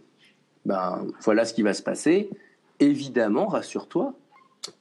ben, 0.67 1.07
voilà 1.23 1.45
ce 1.45 1.55
qui 1.55 1.63
va 1.63 1.75
se 1.75 1.83
passer 1.83 2.31
évidemment, 2.81 3.47
rassure-toi, 3.47 4.15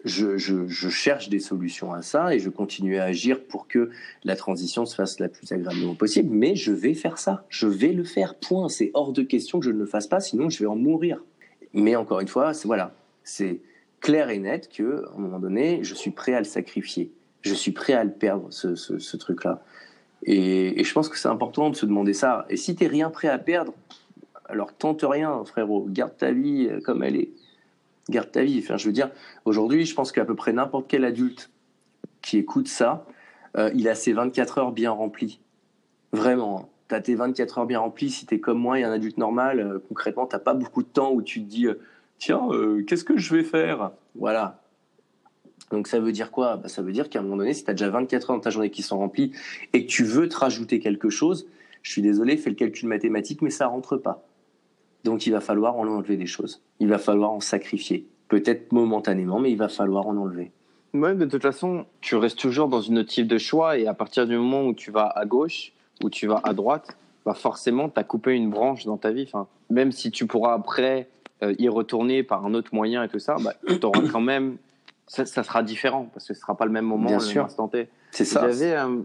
je, 0.05 0.37
je, 0.37 0.89
cherche 0.89 1.27
des 1.27 1.39
solutions 1.39 1.91
à 1.91 2.01
ça 2.01 2.33
et 2.33 2.39
je 2.39 2.49
continue 2.49 2.97
à 2.97 3.03
agir 3.03 3.43
pour 3.43 3.67
que 3.67 3.89
la 4.23 4.37
transition 4.37 4.85
se 4.85 4.95
fasse 4.95 5.19
la 5.19 5.27
plus 5.27 5.51
agréablement 5.51 5.95
possible. 5.95 6.29
Mais 6.33 6.55
je 6.55 6.71
vais 6.71 6.93
faire 6.93 7.17
ça. 7.17 7.45
Je 7.49 7.67
vais 7.67 7.91
le 7.91 8.05
faire. 8.05 8.35
Point. 8.35 8.69
C'est 8.69 8.91
hors 8.93 9.11
de 9.11 9.23
question 9.23 9.59
que 9.59 9.65
je 9.65 9.71
ne 9.71 9.79
le 9.79 9.85
fasse 9.85 10.07
pas, 10.07 10.21
sinon 10.21 10.49
je 10.49 10.59
vais 10.59 10.67
en 10.67 10.77
mourir. 10.77 11.21
Mais 11.73 11.97
encore 11.97 12.21
une 12.21 12.29
fois, 12.29 12.53
voilà, 12.63 12.95
c'est 13.25 13.59
clair 14.03 14.29
et 14.29 14.37
net 14.37 14.69
que, 14.69 15.05
à 15.07 15.15
un 15.15 15.19
moment 15.19 15.39
donné, 15.39 15.83
je 15.83 15.95
suis 15.95 16.11
prêt 16.11 16.35
à 16.35 16.39
le 16.39 16.45
sacrifier. 16.45 17.11
Je 17.41 17.55
suis 17.55 17.71
prêt 17.71 17.93
à 17.93 18.03
le 18.03 18.11
perdre, 18.11 18.47
ce, 18.51 18.75
ce, 18.75 19.17
truc-là. 19.17 19.63
Et, 20.23 20.79
et, 20.79 20.83
je 20.83 20.93
pense 20.93 21.09
que 21.09 21.17
c'est 21.17 21.27
important 21.27 21.69
de 21.71 21.75
se 21.75 21.85
demander 21.85 22.13
ça. 22.13 22.45
Et 22.49 22.57
si 22.57 22.75
t'es 22.75 22.87
rien 22.87 23.09
prêt 23.09 23.27
à 23.27 23.39
perdre, 23.39 23.73
alors 24.45 24.73
tente 24.73 25.03
rien, 25.03 25.43
frérot. 25.45 25.87
Garde 25.89 26.15
ta 26.15 26.31
vie 26.31 26.69
comme 26.85 27.03
elle 27.03 27.15
est 27.15 27.31
garde 28.09 28.31
ta 28.31 28.43
vie. 28.43 28.59
Enfin, 28.63 28.77
je 28.77 28.85
veux 28.85 28.93
dire, 28.93 29.09
aujourd'hui, 29.45 29.85
je 29.85 29.95
pense 29.95 30.11
qu'à 30.11 30.25
peu 30.25 30.35
près 30.35 30.53
n'importe 30.53 30.85
quel 30.87 31.05
adulte 31.05 31.49
qui 32.21 32.37
écoute 32.37 32.67
ça, 32.67 33.05
euh, 33.57 33.71
il 33.75 33.87
a 33.87 33.95
ses 33.95 34.13
24 34.13 34.57
heures 34.57 34.71
bien 34.71 34.91
remplies. 34.91 35.39
Vraiment. 36.11 36.61
Hein. 36.61 36.69
Tu 36.89 36.95
as 36.95 37.01
tes 37.01 37.15
24 37.15 37.59
heures 37.59 37.65
bien 37.65 37.79
remplies. 37.79 38.09
Si 38.09 38.25
tu 38.25 38.35
es 38.35 38.39
comme 38.39 38.59
moi 38.59 38.79
et 38.79 38.83
un 38.83 38.91
adulte 38.91 39.17
normal, 39.17 39.59
euh, 39.59 39.79
concrètement, 39.87 40.27
tu 40.27 40.37
pas 40.37 40.53
beaucoup 40.53 40.83
de 40.83 40.87
temps 40.87 41.11
où 41.11 41.21
tu 41.21 41.41
te 41.41 41.49
dis 41.49 41.67
euh, 41.67 41.79
tiens, 42.23 42.47
euh, 42.51 42.83
qu'est-ce 42.83 43.03
que 43.03 43.17
je 43.17 43.35
vais 43.35 43.43
faire? 43.43 43.91
Voilà. 44.15 44.61
Donc 45.71 45.87
ça 45.87 45.99
veut 45.99 46.11
dire 46.11 46.31
quoi? 46.31 46.57
Bah, 46.57 46.69
Ça 46.69 46.81
veut 46.81 46.91
dire 46.91 47.09
qu'à 47.09 47.19
un 47.19 47.21
moment 47.23 47.37
donné, 47.37 47.53
si 47.53 47.63
tu 47.63 47.69
as 47.69 47.73
déjà 47.73 47.89
24 47.89 48.29
heures 48.29 48.37
dans 48.37 48.41
ta 48.41 48.49
journée 48.49 48.69
qui 48.69 48.81
sont 48.81 48.97
remplies 48.97 49.31
et 49.73 49.85
que 49.85 49.91
tu 49.91 50.03
veux 50.03 50.29
te 50.29 50.37
rajouter 50.37 50.79
quelque 50.79 51.09
chose, 51.09 51.47
je 51.81 51.91
suis 51.91 52.01
désolé, 52.01 52.37
fais 52.37 52.49
le 52.49 52.55
calcul 52.55 52.87
mathématique, 52.87 53.41
mais 53.41 53.49
ça 53.49 53.67
rentre 53.67 53.97
pas. 53.97 54.25
Donc 55.03 55.25
il 55.25 55.31
va 55.31 55.41
falloir 55.41 55.75
en 55.75 55.87
enlever 55.87 56.15
des 56.15 56.25
choses. 56.25 56.61
Il 56.79 56.87
va 56.87 56.97
falloir 56.97 57.31
en 57.31 57.41
sacrifier. 57.41 58.07
Peut-être 58.29 58.71
momentanément, 58.71 59.39
mais 59.39 59.51
il 59.51 59.57
va 59.57 59.67
falloir 59.67 60.07
en 60.07 60.15
enlever. 60.15 60.51
Ouais, 60.93 61.15
de 61.15 61.25
toute 61.25 61.41
façon, 61.41 61.85
tu 62.01 62.15
restes 62.15 62.39
toujours 62.39 62.69
dans 62.69 62.81
une 62.81 63.03
type 63.03 63.27
de 63.27 63.37
choix 63.37 63.77
et 63.77 63.87
à 63.87 63.93
partir 63.93 64.27
du 64.27 64.37
moment 64.37 64.63
où 64.65 64.73
tu 64.73 64.91
vas 64.91 65.07
à 65.07 65.25
gauche, 65.25 65.73
ou 66.03 66.09
tu 66.09 66.27
vas 66.27 66.39
à 66.43 66.53
droite, 66.53 66.97
bah 67.25 67.33
forcément, 67.33 67.89
tu 67.89 67.99
as 67.99 68.03
coupé 68.03 68.33
une 68.33 68.49
branche 68.49 68.85
dans 68.85 68.97
ta 68.97 69.11
vie. 69.11 69.23
Enfin, 69.23 69.47
même 69.69 69.91
si 69.91 70.11
tu 70.11 70.27
pourras 70.27 70.53
après 70.53 71.09
euh, 71.43 71.53
y 71.59 71.69
retourner 71.69 72.23
par 72.23 72.45
un 72.45 72.53
autre 72.53 72.73
moyen 72.73 73.03
et 73.03 73.09
tout 73.09 73.19
ça, 73.19 73.35
bah, 73.43 73.53
tu 73.67 73.85
auras 73.85 74.01
quand 74.11 74.21
même. 74.21 74.57
Ça, 75.05 75.25
ça, 75.25 75.43
sera 75.43 75.63
différent 75.63 76.09
parce 76.13 76.27
que 76.27 76.33
ce 76.33 76.39
sera 76.39 76.55
pas 76.55 76.65
le 76.65 76.71
même 76.71 76.85
moment, 76.85 77.07
Bien 77.07 77.17
le 77.17 77.23
sûr. 77.23 77.41
même 77.41 77.45
instant 77.47 77.67
T. 77.67 77.89
C'est 78.11 78.25
ça. 78.25 78.41
J'avais. 78.41 78.73
Euh, 78.73 79.01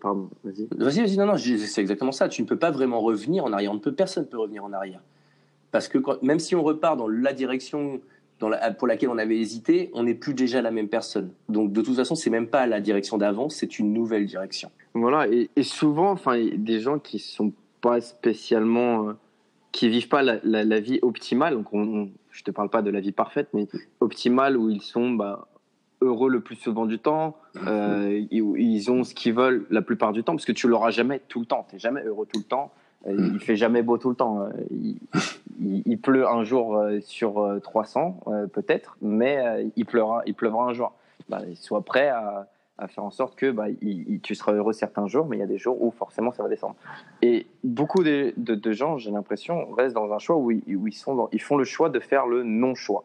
Pardon, 0.00 0.28
vas-y. 0.42 0.66
Vas-y, 0.76 1.00
vas-y, 1.02 1.16
non, 1.16 1.26
non, 1.26 1.36
c'est 1.38 1.80
exactement 1.80 2.10
ça. 2.10 2.28
Tu 2.28 2.42
ne 2.42 2.46
peux 2.48 2.58
pas 2.58 2.72
vraiment 2.72 3.00
revenir 3.00 3.44
en 3.44 3.52
arrière. 3.52 3.70
On 3.70 3.74
ne 3.74 3.80
peut, 3.80 3.92
personne 3.92 4.24
ne 4.24 4.28
peut 4.28 4.38
revenir 4.38 4.64
en 4.64 4.72
arrière. 4.72 5.00
Parce 5.70 5.86
que 5.86 5.98
quand, 5.98 6.20
même 6.22 6.40
si 6.40 6.56
on 6.56 6.64
repart 6.64 6.96
dans 6.96 7.06
la 7.06 7.32
direction 7.32 8.00
dans 8.38 8.48
la, 8.48 8.70
pour 8.72 8.86
laquelle 8.86 9.08
on 9.08 9.18
avait 9.18 9.38
hésité, 9.38 9.90
on 9.94 10.02
n'est 10.02 10.14
plus 10.14 10.34
déjà 10.34 10.60
la 10.62 10.70
même 10.70 10.88
personne. 10.88 11.30
Donc 11.48 11.72
de 11.72 11.80
toute 11.80 11.96
façon, 11.96 12.14
c'est 12.14 12.30
même 12.30 12.48
pas 12.48 12.66
la 12.66 12.80
direction 12.80 13.18
d'avant, 13.18 13.48
c'est 13.48 13.78
une 13.78 13.92
nouvelle 13.92 14.26
direction. 14.26 14.70
Voilà, 14.94 15.28
et, 15.28 15.50
et 15.56 15.62
souvent, 15.62 16.10
enfin, 16.10 16.38
des 16.38 16.80
gens 16.80 16.98
qui 16.98 17.18
sont 17.18 17.52
pas 17.80 18.00
spécialement, 18.00 19.08
euh, 19.08 19.12
qui 19.76 19.90
vivent 19.90 20.08
pas 20.08 20.22
la, 20.22 20.38
la, 20.42 20.64
la 20.64 20.80
vie 20.80 20.98
optimale. 21.02 21.54
Donc, 21.54 21.72
on, 21.74 21.82
on, 21.82 22.10
je 22.30 22.42
te 22.42 22.50
parle 22.50 22.70
pas 22.70 22.80
de 22.80 22.90
la 22.90 23.00
vie 23.00 23.12
parfaite, 23.12 23.48
mais 23.52 23.68
optimale 24.00 24.56
où 24.56 24.70
ils 24.70 24.80
sont 24.80 25.10
bah, 25.10 25.48
heureux 26.00 26.30
le 26.30 26.40
plus 26.40 26.56
souvent 26.56 26.86
du 26.86 26.98
temps, 26.98 27.36
euh, 27.66 28.24
ils, 28.30 28.90
ont 28.90 29.04
ce 29.04 29.14
qu'ils 29.14 29.34
veulent 29.34 29.66
la 29.68 29.82
plupart 29.82 30.14
du 30.14 30.24
temps, 30.24 30.32
parce 30.32 30.46
que 30.46 30.52
tu 30.52 30.66
l'auras 30.66 30.90
jamais 30.90 31.20
tout 31.28 31.40
le 31.40 31.46
temps. 31.46 31.66
T'es 31.70 31.78
jamais 31.78 32.02
heureux 32.02 32.26
tout 32.26 32.38
le 32.38 32.44
temps. 32.44 32.72
Euh, 33.06 33.32
il 33.34 33.38
fait 33.38 33.56
jamais 33.56 33.82
beau 33.82 33.98
tout 33.98 34.08
le 34.08 34.16
temps. 34.16 34.48
Il, 34.70 34.96
il, 35.60 35.82
il 35.84 36.00
pleut 36.00 36.26
un 36.26 36.42
jour 36.42 36.78
euh, 36.78 37.00
sur 37.02 37.46
300 37.62 38.20
euh, 38.28 38.46
peut-être, 38.46 38.96
mais 39.02 39.70
il 39.76 39.84
pleuvra, 39.84 40.22
il 40.24 40.32
pleuvra 40.32 40.64
un 40.64 40.72
jour. 40.72 40.94
Bah, 41.28 41.42
sois 41.54 41.84
prêt 41.84 42.08
à, 42.08 42.48
à, 42.78 42.88
faire 42.88 43.04
en 43.04 43.10
sorte 43.10 43.36
que 43.36 43.50
bah, 43.50 43.66
il, 43.80 44.20
tu 44.20 44.34
seras 44.34 44.52
heureux 44.52 44.72
certains 44.72 45.06
jours, 45.06 45.26
mais 45.26 45.36
il 45.36 45.40
y 45.40 45.42
a 45.42 45.46
des 45.46 45.58
jours 45.58 45.82
où 45.82 45.90
forcément 45.90 46.32
ça 46.32 46.42
va 46.42 46.48
descendre. 46.48 46.76
Et 47.22 47.46
beaucoup 47.64 48.02
de, 48.02 48.32
de, 48.36 48.54
de 48.54 48.72
gens, 48.72 48.98
j'ai 48.98 49.10
l'impression, 49.10 49.70
restent 49.72 49.94
dans 49.94 50.12
un 50.12 50.18
choix 50.18 50.36
où, 50.36 50.50
ils, 50.50 50.76
où 50.76 50.86
ils, 50.86 50.92
sont 50.92 51.14
dans, 51.14 51.28
ils 51.32 51.42
font 51.42 51.56
le 51.56 51.64
choix 51.64 51.88
de 51.88 52.00
faire 52.00 52.26
le 52.26 52.42
non-choix. 52.42 53.04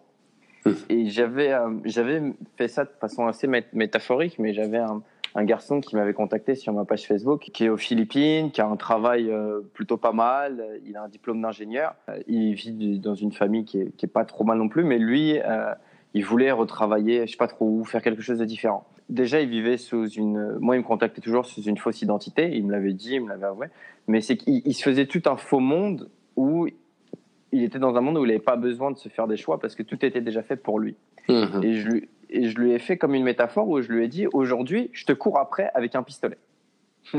Et 0.89 1.09
j'avais 1.09 1.51
euh, 1.51 1.71
j'avais 1.85 2.21
fait 2.55 2.67
ça 2.67 2.85
de 2.85 2.91
façon 2.99 3.25
assez 3.25 3.47
métaphorique, 3.73 4.37
mais 4.37 4.53
j'avais 4.53 4.77
un, 4.77 5.01
un 5.35 5.43
garçon 5.43 5.79
qui 5.79 5.95
m'avait 5.95 6.13
contacté 6.13 6.55
sur 6.55 6.73
ma 6.73 6.85
page 6.85 7.07
Facebook, 7.07 7.49
qui 7.53 7.65
est 7.65 7.69
aux 7.69 7.77
Philippines, 7.77 8.51
qui 8.51 8.61
a 8.61 8.67
un 8.67 8.75
travail 8.75 9.29
euh, 9.29 9.61
plutôt 9.73 9.97
pas 9.97 10.11
mal, 10.11 10.63
il 10.85 10.97
a 10.97 11.03
un 11.03 11.07
diplôme 11.07 11.41
d'ingénieur, 11.41 11.95
il 12.27 12.53
vit 12.53 12.99
dans 12.99 13.15
une 13.15 13.31
famille 13.31 13.65
qui 13.65 13.79
est, 13.79 13.95
qui 13.95 14.05
est, 14.05 14.09
pas 14.09 14.25
trop 14.25 14.43
mal 14.43 14.57
non 14.57 14.67
plus, 14.67 14.83
mais 14.83 14.97
lui, 14.97 15.39
euh, 15.39 15.73
il 16.13 16.25
voulait 16.25 16.51
retravailler, 16.51 17.25
je 17.25 17.31
sais 17.31 17.37
pas 17.37 17.47
trop 17.47 17.65
où, 17.65 17.85
faire 17.85 18.01
quelque 18.01 18.21
chose 18.21 18.39
de 18.39 18.45
différent. 18.45 18.85
Déjà, 19.09 19.41
il 19.41 19.49
vivait 19.49 19.77
sous 19.77 20.07
une, 20.09 20.57
moi, 20.59 20.75
il 20.75 20.79
me 20.79 20.83
contactait 20.83 21.21
toujours 21.21 21.45
sous 21.45 21.61
une 21.63 21.77
fausse 21.77 22.01
identité, 22.01 22.51
il 22.53 22.65
me 22.65 22.71
l'avait 22.71 22.93
dit, 22.93 23.15
il 23.15 23.21
me 23.21 23.29
l'avait 23.29 23.45
avoué, 23.45 23.67
mais 24.07 24.21
c'est 24.21 24.37
qu'il 24.37 24.61
il 24.65 24.73
se 24.73 24.83
faisait 24.83 25.05
tout 25.05 25.23
un 25.25 25.37
faux 25.37 25.59
monde 25.59 26.09
où 26.35 26.67
il 27.51 27.63
était 27.63 27.79
dans 27.79 27.95
un 27.95 28.01
monde 28.01 28.17
où 28.17 28.23
il 28.23 28.27
n'avait 28.27 28.39
pas 28.39 28.55
besoin 28.55 28.91
de 28.91 28.97
se 28.97 29.09
faire 29.09 29.27
des 29.27 29.37
choix 29.37 29.59
parce 29.59 29.75
que 29.75 29.83
tout 29.83 30.05
était 30.05 30.21
déjà 30.21 30.43
fait 30.43 30.55
pour 30.55 30.79
lui. 30.79 30.95
Mmh. 31.27 31.63
Et, 31.63 31.75
je 31.75 31.87
lui 31.87 32.09
et 32.29 32.49
je 32.49 32.57
lui 32.57 32.71
ai 32.71 32.79
fait 32.79 32.97
comme 32.97 33.13
une 33.13 33.23
métaphore 33.23 33.67
où 33.67 33.81
je 33.81 33.91
lui 33.91 34.05
ai 34.05 34.07
dit 34.07 34.27
aujourd'hui, 34.31 34.89
je 34.93 35.05
te 35.05 35.11
cours 35.11 35.37
après 35.37 35.69
avec 35.73 35.95
un 35.95 36.03
pistolet. 36.03 36.37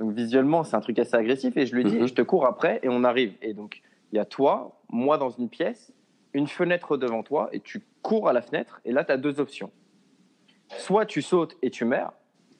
donc 0.00 0.12
visuellement, 0.12 0.64
c'est 0.64 0.76
un 0.76 0.80
truc 0.80 0.98
assez 0.98 1.14
agressif 1.14 1.56
et 1.56 1.66
je 1.66 1.74
lui 1.74 1.82
ai 1.82 1.84
dit, 1.84 1.98
mmh. 1.98 2.08
je 2.08 2.14
te 2.14 2.22
cours 2.22 2.46
après 2.46 2.80
et 2.82 2.88
on 2.88 3.04
arrive. 3.04 3.34
Et 3.42 3.54
donc, 3.54 3.82
il 4.12 4.16
y 4.16 4.18
a 4.18 4.24
toi, 4.24 4.80
moi 4.90 5.18
dans 5.18 5.30
une 5.30 5.48
pièce, 5.48 5.92
une 6.32 6.46
fenêtre 6.46 6.96
devant 6.96 7.22
toi 7.22 7.48
et 7.52 7.60
tu 7.60 7.82
cours 8.02 8.28
à 8.28 8.32
la 8.32 8.42
fenêtre 8.42 8.80
et 8.84 8.92
là, 8.92 9.04
tu 9.04 9.12
as 9.12 9.16
deux 9.16 9.40
options. 9.40 9.70
Soit 10.78 11.06
tu 11.06 11.22
sautes 11.22 11.56
et 11.62 11.70
tu 11.70 11.84
meurs, 11.84 12.12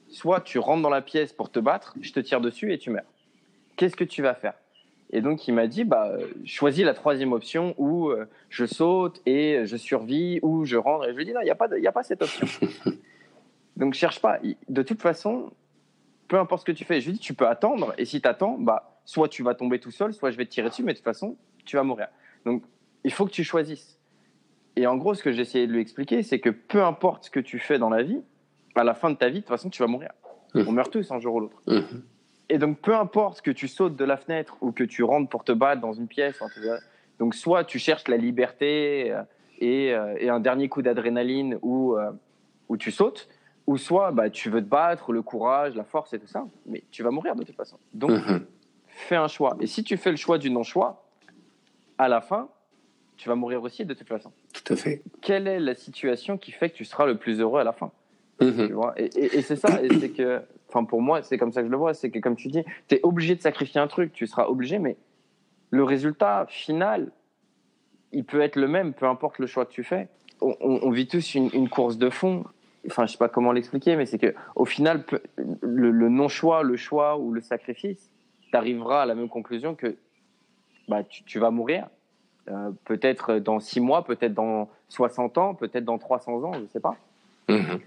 soit 0.08 0.40
tu 0.40 0.58
rentres 0.58 0.82
dans 0.82 0.90
la 0.90 1.02
pièce 1.02 1.32
pour 1.32 1.50
te 1.50 1.60
battre, 1.60 1.94
je 2.00 2.12
te 2.12 2.20
tire 2.20 2.40
dessus 2.40 2.72
et 2.72 2.78
tu 2.78 2.90
meurs. 2.90 3.04
Qu'est-ce 3.76 3.96
que 3.96 4.04
tu 4.04 4.22
vas 4.22 4.34
faire? 4.34 4.54
Et 5.12 5.22
donc, 5.22 5.48
il 5.48 5.54
m'a 5.54 5.66
dit, 5.66 5.84
bah, 5.84 6.12
choisis 6.44 6.84
la 6.84 6.94
troisième 6.94 7.32
option 7.32 7.74
où 7.78 8.10
euh, 8.10 8.26
je 8.48 8.64
saute 8.64 9.20
et 9.26 9.62
je 9.64 9.76
survis, 9.76 10.38
ou 10.42 10.64
je 10.64 10.76
rentre. 10.76 11.08
Et 11.08 11.12
je 11.12 11.16
lui 11.16 11.22
ai 11.22 11.26
dit, 11.26 11.32
non, 11.32 11.40
il 11.40 11.44
n'y 11.44 11.50
a, 11.50 11.56
pas 11.56 11.66
a 11.66 11.92
pas 11.92 12.02
cette 12.04 12.22
option. 12.22 12.46
donc, 13.76 13.94
cherche 13.94 14.20
pas. 14.20 14.38
De 14.68 14.82
toute 14.82 15.00
façon, 15.00 15.50
peu 16.28 16.38
importe 16.38 16.60
ce 16.60 16.64
que 16.66 16.76
tu 16.76 16.84
fais, 16.84 17.00
je 17.00 17.06
lui 17.06 17.10
ai 17.10 17.14
dit, 17.14 17.20
tu 17.20 17.34
peux 17.34 17.48
attendre. 17.48 17.92
Et 17.98 18.04
si 18.04 18.20
tu 18.20 18.28
attends, 18.28 18.56
bah, 18.56 19.00
soit 19.04 19.28
tu 19.28 19.42
vas 19.42 19.54
tomber 19.54 19.80
tout 19.80 19.90
seul, 19.90 20.14
soit 20.14 20.30
je 20.30 20.36
vais 20.36 20.44
te 20.44 20.50
tirer 20.50 20.68
dessus, 20.68 20.84
mais 20.84 20.92
de 20.92 20.98
toute 20.98 21.04
façon, 21.04 21.36
tu 21.64 21.74
vas 21.74 21.82
mourir. 21.82 22.06
Donc, 22.44 22.62
il 23.04 23.12
faut 23.12 23.26
que 23.26 23.30
tu 23.30 23.44
choisisses. 23.44 23.98
Et 24.76 24.86
en 24.86 24.96
gros, 24.96 25.14
ce 25.14 25.22
que 25.22 25.32
j'ai 25.32 25.42
essayé 25.42 25.66
de 25.66 25.72
lui 25.72 25.80
expliquer, 25.80 26.22
c'est 26.22 26.38
que 26.38 26.50
peu 26.50 26.82
importe 26.82 27.24
ce 27.24 27.30
que 27.30 27.40
tu 27.40 27.58
fais 27.58 27.78
dans 27.78 27.90
la 27.90 28.02
vie, 28.02 28.20
à 28.74 28.84
la 28.84 28.94
fin 28.94 29.10
de 29.10 29.16
ta 29.16 29.28
vie, 29.28 29.36
de 29.36 29.40
toute 29.40 29.48
façon, 29.48 29.68
tu 29.68 29.82
vas 29.82 29.88
mourir. 29.88 30.10
On 30.54 30.72
meurt 30.72 30.92
tous 30.92 31.10
un 31.10 31.18
jour 31.18 31.34
ou 31.34 31.40
l'autre. 31.40 31.62
Et 32.48 32.58
donc, 32.58 32.80
peu 32.80 32.94
importe 32.96 33.42
que 33.42 33.50
tu 33.50 33.68
sautes 33.68 33.96
de 33.96 34.04
la 34.04 34.16
fenêtre 34.16 34.56
ou 34.60 34.72
que 34.72 34.84
tu 34.84 35.02
rentres 35.04 35.28
pour 35.28 35.44
te 35.44 35.52
battre 35.52 35.80
dans 35.80 35.92
une 35.92 36.08
pièce, 36.08 36.40
donc 37.18 37.34
soit 37.34 37.64
tu 37.64 37.78
cherches 37.78 38.08
la 38.08 38.16
liberté 38.16 39.14
et, 39.58 39.94
et 40.18 40.28
un 40.28 40.40
dernier 40.40 40.68
coup 40.68 40.82
d'adrénaline 40.82 41.58
où, 41.62 41.96
où 42.68 42.76
tu 42.76 42.90
sautes, 42.90 43.28
ou 43.66 43.76
soit 43.76 44.10
bah, 44.10 44.30
tu 44.30 44.50
veux 44.50 44.62
te 44.62 44.68
battre, 44.68 45.12
le 45.12 45.22
courage, 45.22 45.76
la 45.76 45.84
force 45.84 46.12
et 46.12 46.18
tout 46.18 46.26
ça, 46.26 46.44
mais 46.66 46.82
tu 46.90 47.02
vas 47.02 47.10
mourir 47.10 47.36
de 47.36 47.44
toute 47.44 47.54
façon. 47.54 47.78
Donc, 47.92 48.10
mhm. 48.10 48.46
fais 48.86 49.16
un 49.16 49.28
choix. 49.28 49.56
Et 49.60 49.66
si 49.66 49.84
tu 49.84 49.96
fais 49.96 50.10
le 50.10 50.16
choix 50.16 50.38
du 50.38 50.50
non-choix, 50.50 51.04
à 51.98 52.08
la 52.08 52.20
fin, 52.20 52.48
tu 53.20 53.28
vas 53.28 53.34
mourir 53.34 53.62
aussi 53.62 53.84
de 53.84 53.94
toute 53.94 54.08
façon. 54.08 54.32
Tout 54.52 54.72
à 54.72 54.76
fait. 54.76 55.02
Quelle 55.20 55.46
est 55.46 55.60
la 55.60 55.74
situation 55.74 56.38
qui 56.38 56.52
fait 56.52 56.70
que 56.70 56.76
tu 56.76 56.84
seras 56.84 57.06
le 57.06 57.16
plus 57.16 57.40
heureux 57.40 57.60
à 57.60 57.64
la 57.64 57.72
fin? 57.72 57.92
Mhm. 58.40 58.74
Et, 58.96 59.42
c'est 59.42 59.56
ça, 59.56 59.68
c'est 60.00 60.10
que, 60.10 60.40
enfin 60.68 60.84
pour 60.84 61.02
moi, 61.02 61.22
c'est 61.22 61.36
comme 61.36 61.52
ça 61.52 61.60
que 61.60 61.66
je 61.66 61.70
le 61.70 61.76
vois, 61.76 61.92
c'est 61.92 62.10
que 62.10 62.18
comme 62.18 62.36
tu 62.36 62.48
dis, 62.48 62.64
tu 62.88 62.94
es 62.94 63.00
obligé 63.02 63.34
de 63.34 63.42
sacrifier 63.42 63.80
un 63.80 63.86
truc, 63.86 64.12
tu 64.12 64.26
seras 64.26 64.46
obligé, 64.46 64.78
mais 64.78 64.96
le 65.70 65.84
résultat 65.84 66.46
final, 66.48 67.12
il 68.12 68.24
peut 68.24 68.40
être 68.40 68.56
le 68.56 68.66
même, 68.66 68.94
peu 68.94 69.06
importe 69.06 69.38
le 69.38 69.46
choix 69.46 69.66
que 69.66 69.72
tu 69.72 69.84
fais. 69.84 70.08
On, 70.40 70.90
vit 70.90 71.06
tous 71.06 71.34
une, 71.34 71.50
une, 71.52 71.68
course 71.68 71.98
de 71.98 72.08
fond 72.08 72.44
enfin 72.86 73.06
je 73.06 73.12
sais 73.12 73.18
pas 73.18 73.28
comment 73.28 73.52
l'expliquer, 73.52 73.96
mais 73.96 74.06
c'est 74.06 74.18
que 74.18 74.34
au 74.56 74.64
final, 74.64 75.04
le, 75.60 76.08
non-choix, 76.08 76.62
le 76.62 76.76
choix 76.76 77.18
ou 77.18 77.32
le 77.32 77.40
sacrifice, 77.40 78.10
tu 78.50 78.56
arriveras 78.56 79.02
à 79.02 79.06
la 79.06 79.14
même 79.14 79.28
conclusion 79.28 79.74
que 79.74 79.96
bah, 80.88 81.04
tu, 81.04 81.38
vas 81.38 81.50
mourir. 81.50 81.88
Euh, 82.50 82.70
peut-être 82.84 83.38
dans 83.38 83.60
6 83.60 83.80
mois, 83.80 84.04
peut-être 84.04 84.34
dans 84.34 84.68
60 84.88 85.38
ans, 85.38 85.54
peut-être 85.54 85.84
dans 85.84 85.98
300 85.98 86.42
ans, 86.42 86.52
je 86.54 86.66
sais 86.66 86.80
pas. 86.80 86.96
Mhm. 87.48 87.80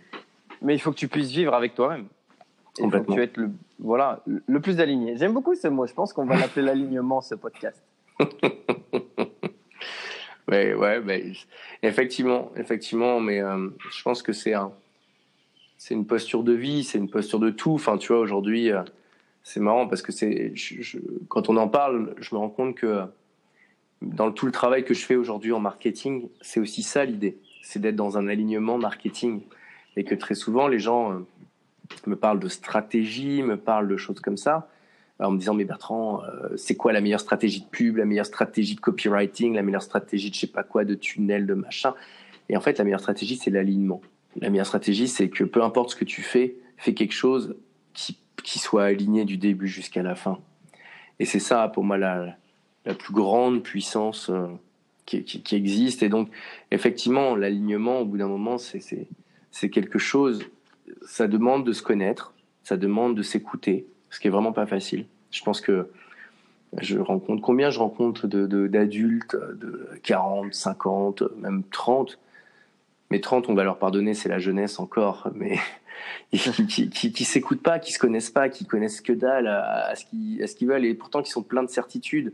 Mais 0.62 0.76
il 0.76 0.80
faut 0.80 0.92
que 0.92 0.98
tu 0.98 1.08
puisses 1.08 1.32
vivre 1.32 1.54
avec 1.54 1.76
toi-même. 1.76 2.06
Il 2.80 2.90
faut 2.90 3.02
que 3.02 3.12
tu 3.12 3.22
être 3.22 3.38
le, 3.38 3.52
voilà, 3.80 4.22
le 4.26 4.60
plus 4.60 4.80
aligné. 4.80 5.18
J'aime 5.18 5.34
beaucoup 5.34 5.54
ce 5.54 5.68
mot. 5.68 5.86
Je 5.86 5.94
pense 5.94 6.14
qu'on 6.14 6.26
va 6.26 6.38
l'appeler 6.38 6.66
l'alignement, 6.66 7.22
ce 7.22 7.36
podcast. 7.36 7.84
ouais, 10.48 10.74
ouais, 10.74 11.34
effectivement, 11.82 12.52
effectivement, 12.56 13.20
mais 13.20 13.42
euh, 13.42 13.70
je 13.92 14.02
pense 14.04 14.24
que 14.24 14.34
c'est 14.34 14.54
un, 14.54 14.72
c'est 15.78 15.94
une 15.94 16.06
posture 16.06 16.44
de 16.44 16.54
vie, 16.54 16.84
c'est 16.84 16.98
une 16.98 17.10
posture 17.10 17.40
de 17.40 17.50
tout. 17.50 17.74
Enfin, 17.74 17.98
tu 17.98 18.14
vois, 18.14 18.22
aujourd'hui, 18.22 18.72
euh, 18.72 18.82
c'est 19.44 19.60
marrant 19.60 19.88
parce 19.88 20.02
que 20.02 20.12
c'est, 20.12 20.54
quand 21.28 21.50
on 21.50 21.58
en 21.58 21.68
parle, 21.68 22.16
je 22.20 22.34
me 22.34 22.40
rends 22.40 22.50
compte 22.50 22.76
que 22.76 23.04
dans 24.04 24.32
tout 24.32 24.46
le 24.46 24.52
travail 24.52 24.84
que 24.84 24.94
je 24.94 25.06
fais 25.06 25.16
aujourd'hui 25.16 25.52
en 25.52 25.60
marketing, 25.60 26.30
c'est 26.42 26.60
aussi 26.60 26.84
ça 26.84 27.06
l'idée, 27.06 27.38
c'est 27.62 27.80
d'être 27.80 27.96
dans 27.96 28.18
un 28.18 28.28
alignement 28.28 28.78
marketing. 28.78 29.42
Et 29.96 30.04
que 30.04 30.16
très 30.16 30.36
souvent, 30.36 30.68
les 30.68 30.80
gens 30.80 31.14
euh, 31.14 31.20
me 32.08 32.16
parlent 32.16 32.40
de 32.40 32.48
stratégie, 32.48 33.44
me 33.44 33.58
parlent 33.58 33.88
de 33.88 33.98
choses 33.98 34.20
comme 34.20 34.38
ça, 34.38 34.70
en 35.20 35.32
me 35.32 35.38
disant, 35.38 35.54
mais 35.54 35.66
Bertrand, 35.66 36.24
euh, 36.24 36.56
c'est 36.58 36.76
quoi 36.76 36.92
la 36.92 37.02
meilleure 37.02 37.20
stratégie 37.20 37.62
de 37.62 37.68
pub, 37.68 37.98
la 37.98 38.06
meilleure 38.06 38.26
stratégie 38.26 38.76
de 38.76 38.82
copywriting, 38.82 39.54
la 39.54 39.62
meilleure 39.62 39.84
stratégie 39.84 40.30
de 40.30 40.36
je 40.36 40.42
sais 40.42 40.48
pas 40.48 40.64
quoi, 40.64 40.84
de 40.84 40.96
tunnel, 40.96 41.46
de 41.46 41.54
machin? 41.54 41.94
Et 42.50 42.58
en 42.58 42.62
fait, 42.62 42.78
la 42.78 42.84
meilleure 42.84 43.00
stratégie, 43.00 43.38
c'est 43.38 43.52
l'alignement. 43.52 44.02
La 44.42 44.50
meilleure 44.50 44.66
stratégie, 44.66 45.08
c'est 45.08 45.30
que 45.30 45.44
peu 45.44 45.64
importe 45.64 45.92
ce 45.92 45.96
que 45.96 46.06
tu 46.06 46.24
fais, 46.24 46.56
fais 46.78 46.94
quelque 46.94 47.14
chose 47.14 47.56
qui, 47.94 48.18
qui 48.44 48.60
soit 48.60 48.84
aligné 48.86 49.24
du 49.24 49.38
début 49.38 49.68
jusqu'à 49.68 50.02
la 50.02 50.16
fin. 50.16 50.40
Et 51.20 51.26
c'est 51.26 51.40
ça, 51.40 51.68
pour 51.68 51.84
moi, 51.84 51.98
la, 51.98 52.36
la 52.86 52.94
plus 52.94 53.14
grande 53.14 53.64
puissance 53.64 54.30
euh, 54.30 54.48
qui, 55.06 55.24
qui, 55.24 55.42
qui, 55.42 55.56
existe. 55.56 56.04
Et 56.04 56.10
donc, 56.10 56.30
effectivement, 56.72 57.36
l'alignement, 57.36 58.00
au 58.00 58.06
bout 58.06 58.18
d'un 58.18 58.28
moment, 58.28 58.58
c'est 58.58 59.70
quelque 59.70 60.00
chose, 60.00 60.44
ça 61.06 61.28
demande 61.28 61.66
de 61.66 61.74
se 61.74 61.82
connaître, 61.82 62.34
ça 62.64 62.78
demande 62.78 63.16
de 63.16 63.24
s'écouter, 63.24 63.86
ce 64.10 64.20
qui 64.20 64.28
est 64.28 64.32
vraiment 64.32 64.54
pas 64.54 64.66
facile. 64.66 65.06
Je 65.32 65.42
pense 65.44 65.62
que 65.62 65.90
je 66.80 66.98
rencontre 66.98 67.42
combien 67.42 67.70
je 67.70 67.80
rencontre 67.80 68.28
d'adultes 68.28 69.36
de, 69.36 69.54
de 69.54 69.90
40, 70.02 70.54
50, 70.54 71.24
même 71.38 71.64
30 71.72 72.18
mais 73.14 73.20
30, 73.20 73.48
on 73.48 73.54
va 73.54 73.64
leur 73.64 73.78
pardonner, 73.78 74.16
c'est 74.16 74.28
la 74.28 74.40
jeunesse 74.40 74.80
encore, 74.80 75.30
mais 75.36 75.60
qui, 76.68 76.90
qui, 76.90 77.26
s'écoutent 77.26 77.62
pas, 77.62 77.78
qui 77.78 77.94
se 77.94 78.00
connaissent 78.00 78.32
pas, 78.32 78.50
qui 78.50 78.66
connaissent 78.66 79.02
que 79.02 79.14
dalle 79.14 79.46
à, 79.46 79.94
ce 79.96 80.06
qu'ils 80.56 80.68
veulent, 80.68 80.84
et 80.84 80.96
pourtant 80.96 81.22
qui 81.22 81.30
sont 81.30 81.44
pleins 81.44 81.62
de 81.62 81.70
certitudes. 81.70 82.34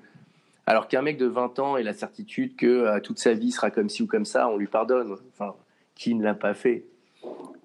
Alors 0.70 0.88
qu'un 0.88 1.01
mec 1.01 1.17
de 1.17 1.26
20 1.26 1.57
ans 1.57 1.78
ait 1.78 1.84
la 1.84 1.93
certitude 1.93 2.55
que 2.55 2.67
euh, 2.67 2.99
toute 2.99 3.17
sa 3.17 3.34
vie 3.34 3.51
sera 3.51 3.72
comme 3.72 3.89
ci 3.89 4.03
ou 4.03 4.07
comme 4.07 4.26
ça, 4.26 4.47
on 4.47 4.55
lui 4.55 4.67
pardonne. 4.67 5.17
Enfin, 5.34 5.55
qui 5.95 6.13
ne 6.13 6.24
l'a 6.24 6.36
pas 6.36 6.53
fait? 6.53 6.86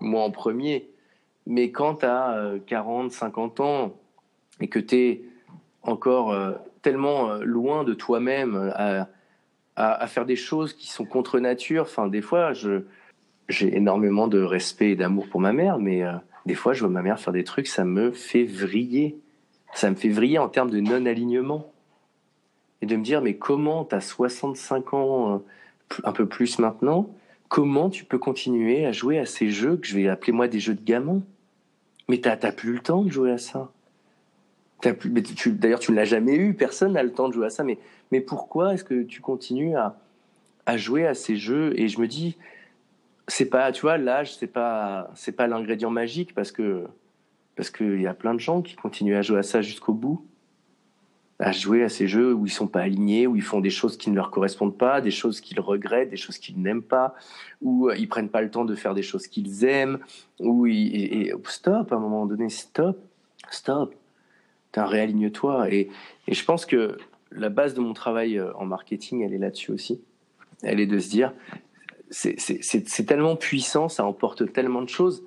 Moi 0.00 0.22
en 0.22 0.30
premier. 0.30 0.88
Mais 1.46 1.70
quand 1.70 1.96
tu 1.96 2.06
as 2.06 2.54
40, 2.66 3.12
50 3.12 3.60
ans 3.60 3.94
et 4.60 4.68
que 4.68 4.78
tu 4.78 4.96
es 4.96 5.24
encore 5.82 6.32
euh, 6.32 6.52
tellement 6.82 7.30
euh, 7.30 7.44
loin 7.44 7.84
de 7.84 7.94
toi-même 7.94 8.72
à, 8.76 10.06
faire 10.06 10.24
des 10.24 10.36
choses 10.36 10.72
qui 10.72 10.90
sont 10.90 11.04
contre 11.04 11.40
nature, 11.40 11.82
enfin, 11.82 12.06
des 12.06 12.22
fois, 12.22 12.52
j'ai 13.48 13.76
énormément 13.76 14.28
de 14.28 14.40
respect 14.40 14.90
et 14.90 14.96
d'amour 14.96 15.28
pour 15.28 15.40
ma 15.40 15.52
mère, 15.52 15.78
mais 15.78 16.04
euh, 16.04 16.12
des 16.46 16.54
fois, 16.54 16.72
je 16.72 16.80
vois 16.80 16.90
ma 16.90 17.02
mère 17.02 17.18
faire 17.18 17.32
des 17.32 17.44
trucs, 17.44 17.66
ça 17.66 17.84
me 17.84 18.12
fait 18.12 18.44
vriller. 18.44 19.18
Ça 19.72 19.90
me 19.90 19.96
fait 19.96 20.10
vriller 20.10 20.38
en 20.38 20.48
termes 20.48 20.70
de 20.70 20.78
non-alignement. 20.78 21.73
Et 22.84 22.86
de 22.86 22.96
me 22.96 23.02
dire, 23.02 23.22
mais 23.22 23.36
comment, 23.36 23.86
tu 23.86 23.94
as 23.94 24.02
65 24.02 24.92
ans, 24.92 25.36
euh, 25.36 25.38
un 26.04 26.12
peu 26.12 26.26
plus 26.26 26.58
maintenant, 26.58 27.08
comment 27.48 27.88
tu 27.88 28.04
peux 28.04 28.18
continuer 28.18 28.84
à 28.84 28.92
jouer 28.92 29.18
à 29.18 29.24
ces 29.24 29.48
jeux 29.48 29.78
que 29.78 29.86
je 29.86 29.94
vais 29.94 30.06
appeler 30.06 30.34
moi 30.34 30.48
des 30.48 30.60
jeux 30.60 30.74
de 30.74 30.84
gamins? 30.84 31.22
Mais 32.10 32.20
tu 32.20 32.28
n'as 32.28 32.52
plus 32.52 32.74
le 32.74 32.80
temps 32.80 33.00
de 33.00 33.10
jouer 33.10 33.30
à 33.32 33.38
ça. 33.38 33.72
D'ailleurs, 34.82 35.78
tu 35.78 35.92
ne 35.92 35.96
l'as 35.96 36.04
jamais 36.04 36.36
eu, 36.36 36.52
personne 36.52 36.92
n'a 36.92 37.02
le 37.02 37.10
temps 37.10 37.28
de 37.30 37.32
jouer 37.32 37.46
à 37.46 37.50
ça, 37.50 37.64
mais, 37.64 37.78
mais 38.12 38.20
pourquoi 38.20 38.74
est-ce 38.74 38.84
que 38.84 39.02
tu 39.02 39.22
continues 39.22 39.74
à, 39.76 39.96
à 40.66 40.76
jouer 40.76 41.06
à 41.06 41.14
ces 41.14 41.36
jeux? 41.36 41.72
Et 41.80 41.88
je 41.88 41.98
me 41.98 42.06
dis, 42.06 42.36
c'est 43.28 43.48
pas, 43.48 43.72
tu 43.72 43.80
vois, 43.80 43.96
l'âge, 43.96 44.36
c'est 44.36 44.46
pas, 44.46 45.10
c'est 45.14 45.32
pas 45.32 45.46
l'ingrédient 45.46 45.88
magique 45.88 46.34
parce 46.34 46.52
que, 46.52 46.84
parce 47.56 47.70
qu'il 47.70 48.02
y 48.02 48.06
a 48.06 48.12
plein 48.12 48.34
de 48.34 48.40
gens 48.40 48.60
qui 48.60 48.76
continuent 48.76 49.16
à 49.16 49.22
jouer 49.22 49.38
à 49.38 49.42
ça 49.42 49.62
jusqu'au 49.62 49.94
bout, 49.94 50.22
à 51.38 51.52
jouer 51.52 51.82
à 51.82 51.88
ces 51.88 52.06
jeux 52.06 52.32
où 52.32 52.46
ils 52.46 52.52
sont 52.52 52.68
pas 52.68 52.80
alignés, 52.80 53.26
où 53.26 53.36
ils 53.36 53.42
font 53.42 53.60
des 53.60 53.70
choses 53.70 53.96
qui 53.96 54.10
ne 54.10 54.14
leur 54.14 54.30
correspondent 54.30 54.76
pas, 54.76 55.00
des 55.00 55.10
choses 55.10 55.40
qu'ils 55.40 55.60
regrettent, 55.60 56.10
des 56.10 56.16
choses 56.16 56.38
qu'ils 56.38 56.60
n'aiment 56.60 56.82
pas, 56.82 57.14
où 57.60 57.90
ils 57.90 58.08
prennent 58.08 58.28
pas 58.28 58.40
le 58.40 58.50
temps 58.50 58.64
de 58.64 58.74
faire 58.74 58.94
des 58.94 59.02
choses 59.02 59.26
qu'ils 59.26 59.64
aiment, 59.64 59.98
où 60.38 60.66
ils, 60.66 61.34
stop, 61.48 61.92
à 61.92 61.96
un 61.96 61.98
moment 61.98 62.26
donné, 62.26 62.48
stop, 62.48 62.98
stop, 63.50 63.94
réaligne-toi. 64.76 65.72
Et, 65.72 65.90
et 66.28 66.34
je 66.34 66.44
pense 66.44 66.66
que 66.66 66.98
la 67.32 67.48
base 67.48 67.74
de 67.74 67.80
mon 67.80 67.94
travail 67.94 68.38
euh, 68.38 68.52
en 68.54 68.64
marketing, 68.64 69.22
elle 69.22 69.34
est 69.34 69.38
là-dessus 69.38 69.72
aussi. 69.72 70.00
Elle 70.62 70.80
est 70.80 70.86
de 70.86 70.98
se 70.98 71.10
dire, 71.10 71.32
c'est 72.10 73.06
tellement 73.06 73.36
puissant, 73.36 73.88
ça 73.88 74.04
emporte 74.04 74.52
tellement 74.52 74.82
de 74.82 74.88
choses 74.88 75.24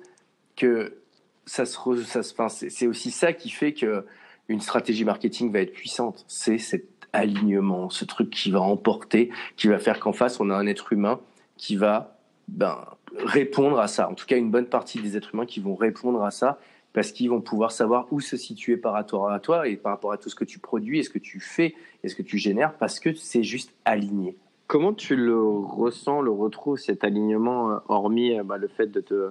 que 0.56 0.98
ça 1.44 1.64
se, 1.64 1.78
ça 2.04 2.48
c'est 2.48 2.86
aussi 2.86 3.10
ça 3.10 3.32
qui 3.32 3.50
fait 3.50 3.72
que 3.72 4.04
une 4.48 4.60
stratégie 4.60 5.04
marketing 5.04 5.52
va 5.52 5.60
être 5.60 5.72
puissante. 5.72 6.24
C'est 6.26 6.58
cet 6.58 6.86
alignement, 7.12 7.90
ce 7.90 8.04
truc 8.04 8.30
qui 8.30 8.50
va 8.50 8.60
emporter, 8.60 9.30
qui 9.56 9.68
va 9.68 9.78
faire 9.78 10.00
qu'en 10.00 10.12
face 10.12 10.40
on 10.40 10.50
a 10.50 10.54
un 10.54 10.66
être 10.66 10.92
humain 10.92 11.20
qui 11.56 11.76
va 11.76 12.18
ben, 12.48 12.78
répondre 13.16 13.78
à 13.78 13.88
ça. 13.88 14.08
En 14.08 14.14
tout 14.14 14.26
cas, 14.26 14.36
une 14.36 14.50
bonne 14.50 14.66
partie 14.66 15.00
des 15.00 15.16
êtres 15.16 15.34
humains 15.34 15.46
qui 15.46 15.60
vont 15.60 15.74
répondre 15.74 16.22
à 16.22 16.30
ça 16.30 16.58
parce 16.92 17.12
qu'ils 17.12 17.30
vont 17.30 17.40
pouvoir 17.40 17.70
savoir 17.72 18.06
où 18.10 18.20
se 18.20 18.36
situer 18.36 18.76
par 18.76 18.94
rapport 18.94 19.30
à 19.30 19.38
toi 19.40 19.68
et 19.68 19.76
par 19.76 19.92
rapport 19.92 20.12
à 20.12 20.18
tout 20.18 20.30
ce 20.30 20.34
que 20.34 20.44
tu 20.44 20.58
produis 20.58 20.98
et 20.98 21.02
ce 21.02 21.10
que 21.10 21.18
tu 21.18 21.40
fais 21.40 21.74
et 22.02 22.08
ce 22.08 22.14
que 22.14 22.22
tu 22.22 22.38
génères 22.38 22.74
parce 22.74 22.98
que 23.00 23.12
c'est 23.14 23.42
juste 23.42 23.74
aligné. 23.84 24.36
Comment 24.66 24.92
tu 24.92 25.16
le 25.16 25.40
ressens, 25.40 26.20
le 26.20 26.30
retrouves, 26.30 26.78
cet 26.78 27.04
alignement, 27.04 27.70
euh, 27.70 27.78
hormis 27.88 28.38
euh, 28.38 28.42
bah, 28.42 28.58
le 28.58 28.68
fait 28.68 28.86
de 28.86 29.00
te. 29.00 29.30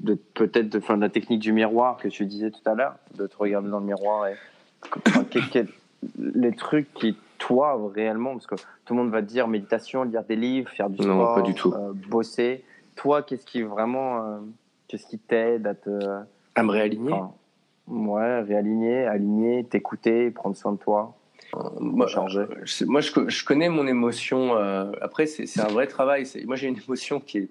De, 0.00 0.14
peut-être 0.14 0.68
de, 0.68 0.80
fin, 0.80 0.96
de 0.96 1.02
la 1.02 1.08
technique 1.08 1.40
du 1.40 1.52
miroir 1.52 1.96
que 1.96 2.08
tu 2.08 2.26
disais 2.26 2.50
tout 2.50 2.68
à 2.68 2.74
l'heure, 2.74 2.96
de 3.16 3.26
te 3.26 3.36
regarder 3.36 3.70
dans 3.70 3.80
le 3.80 3.86
miroir 3.86 4.26
et. 4.26 4.34
les 6.18 6.52
trucs 6.52 6.92
qui, 6.94 7.16
toi, 7.38 7.80
réellement, 7.94 8.32
parce 8.32 8.46
que 8.46 8.56
tout 8.84 8.94
le 8.94 8.96
monde 8.96 9.10
va 9.10 9.22
te 9.22 9.26
dire 9.26 9.48
méditation, 9.48 10.02
lire 10.02 10.24
des 10.24 10.36
livres, 10.36 10.70
faire 10.70 10.90
du 10.90 11.02
sport, 11.02 11.34
pas 11.34 11.42
du 11.42 11.54
tout. 11.54 11.72
Euh, 11.72 11.92
bosser. 12.08 12.64
Toi, 12.96 13.22
qu'est-ce 13.22 13.46
qui 13.46 13.62
vraiment. 13.62 14.40
qu'est-ce 14.88 15.06
qui 15.06 15.18
t'aide 15.18 15.66
à 15.66 15.74
te. 15.74 15.90
À 16.54 16.62
me 16.62 16.70
réaligner? 16.70 17.14
Ouais, 17.86 18.40
réaligner, 18.40 19.04
aligner, 19.04 19.64
t'écouter, 19.64 20.30
prendre 20.30 20.56
soin 20.56 20.72
de 20.72 20.78
toi. 20.78 21.14
Moi, 21.78 22.06
je, 22.06 22.84
moi, 22.84 23.00
je, 23.00 23.44
connais 23.44 23.68
mon 23.68 23.86
émotion. 23.86 24.56
Euh, 24.56 24.90
après, 25.00 25.26
c'est 25.26 25.60
un 25.60 25.68
vrai 25.68 25.86
travail. 25.86 26.26
Moi, 26.46 26.56
j'ai 26.56 26.68
une 26.68 26.78
émotion 26.78 27.20
qui 27.20 27.38
est, 27.38 27.48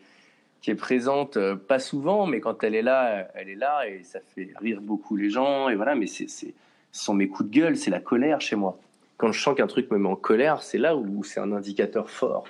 qui 0.64 0.72
est 0.72 0.76
présente, 0.76 1.38
euh, 1.38 1.56
pas 1.56 1.78
souvent, 1.78 2.26
mais 2.26 2.40
quand 2.40 2.64
elle 2.64 2.74
est 2.74 2.82
là, 2.82 3.30
elle 3.36 3.50
est 3.50 3.56
là 3.56 3.88
et 3.88 4.02
ça 4.02 4.20
fait 4.22 4.50
rire 4.60 4.82
beaucoup 4.82 5.16
les 5.16 5.30
gens. 5.30 5.70
Et 5.70 5.76
voilà, 5.76 5.94
mais 5.94 6.08
c'est, 6.08 6.28
ce 6.28 6.48
sont 6.92 7.14
mes 7.14 7.28
coups 7.28 7.52
de 7.52 7.56
gueule, 7.56 7.78
c'est 7.78 7.92
la 7.92 8.00
colère 8.00 8.42
chez 8.42 8.56
moi. 8.56 8.80
Quand 9.18 9.32
je 9.32 9.40
sens 9.40 9.56
qu'un 9.56 9.68
truc 9.68 9.92
me 9.92 10.00
met 10.00 10.10
en 10.10 10.16
colère, 10.16 10.64
c'est 10.64 10.80
là 10.80 10.96
où 10.96 11.24
c'est 11.24 11.40
un 11.40 11.52
indicateur 11.52 12.10
fort. 12.10 12.46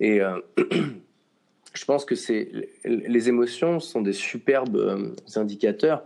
Et 0.00 0.20
euh, 0.20 0.40
je 1.74 1.84
pense 1.84 2.04
que 2.04 2.16
c'est 2.16 2.50
les 2.84 3.28
émotions 3.28 3.78
sont 3.78 4.00
des 4.00 4.12
superbes 4.12 5.14
indicateurs 5.36 6.02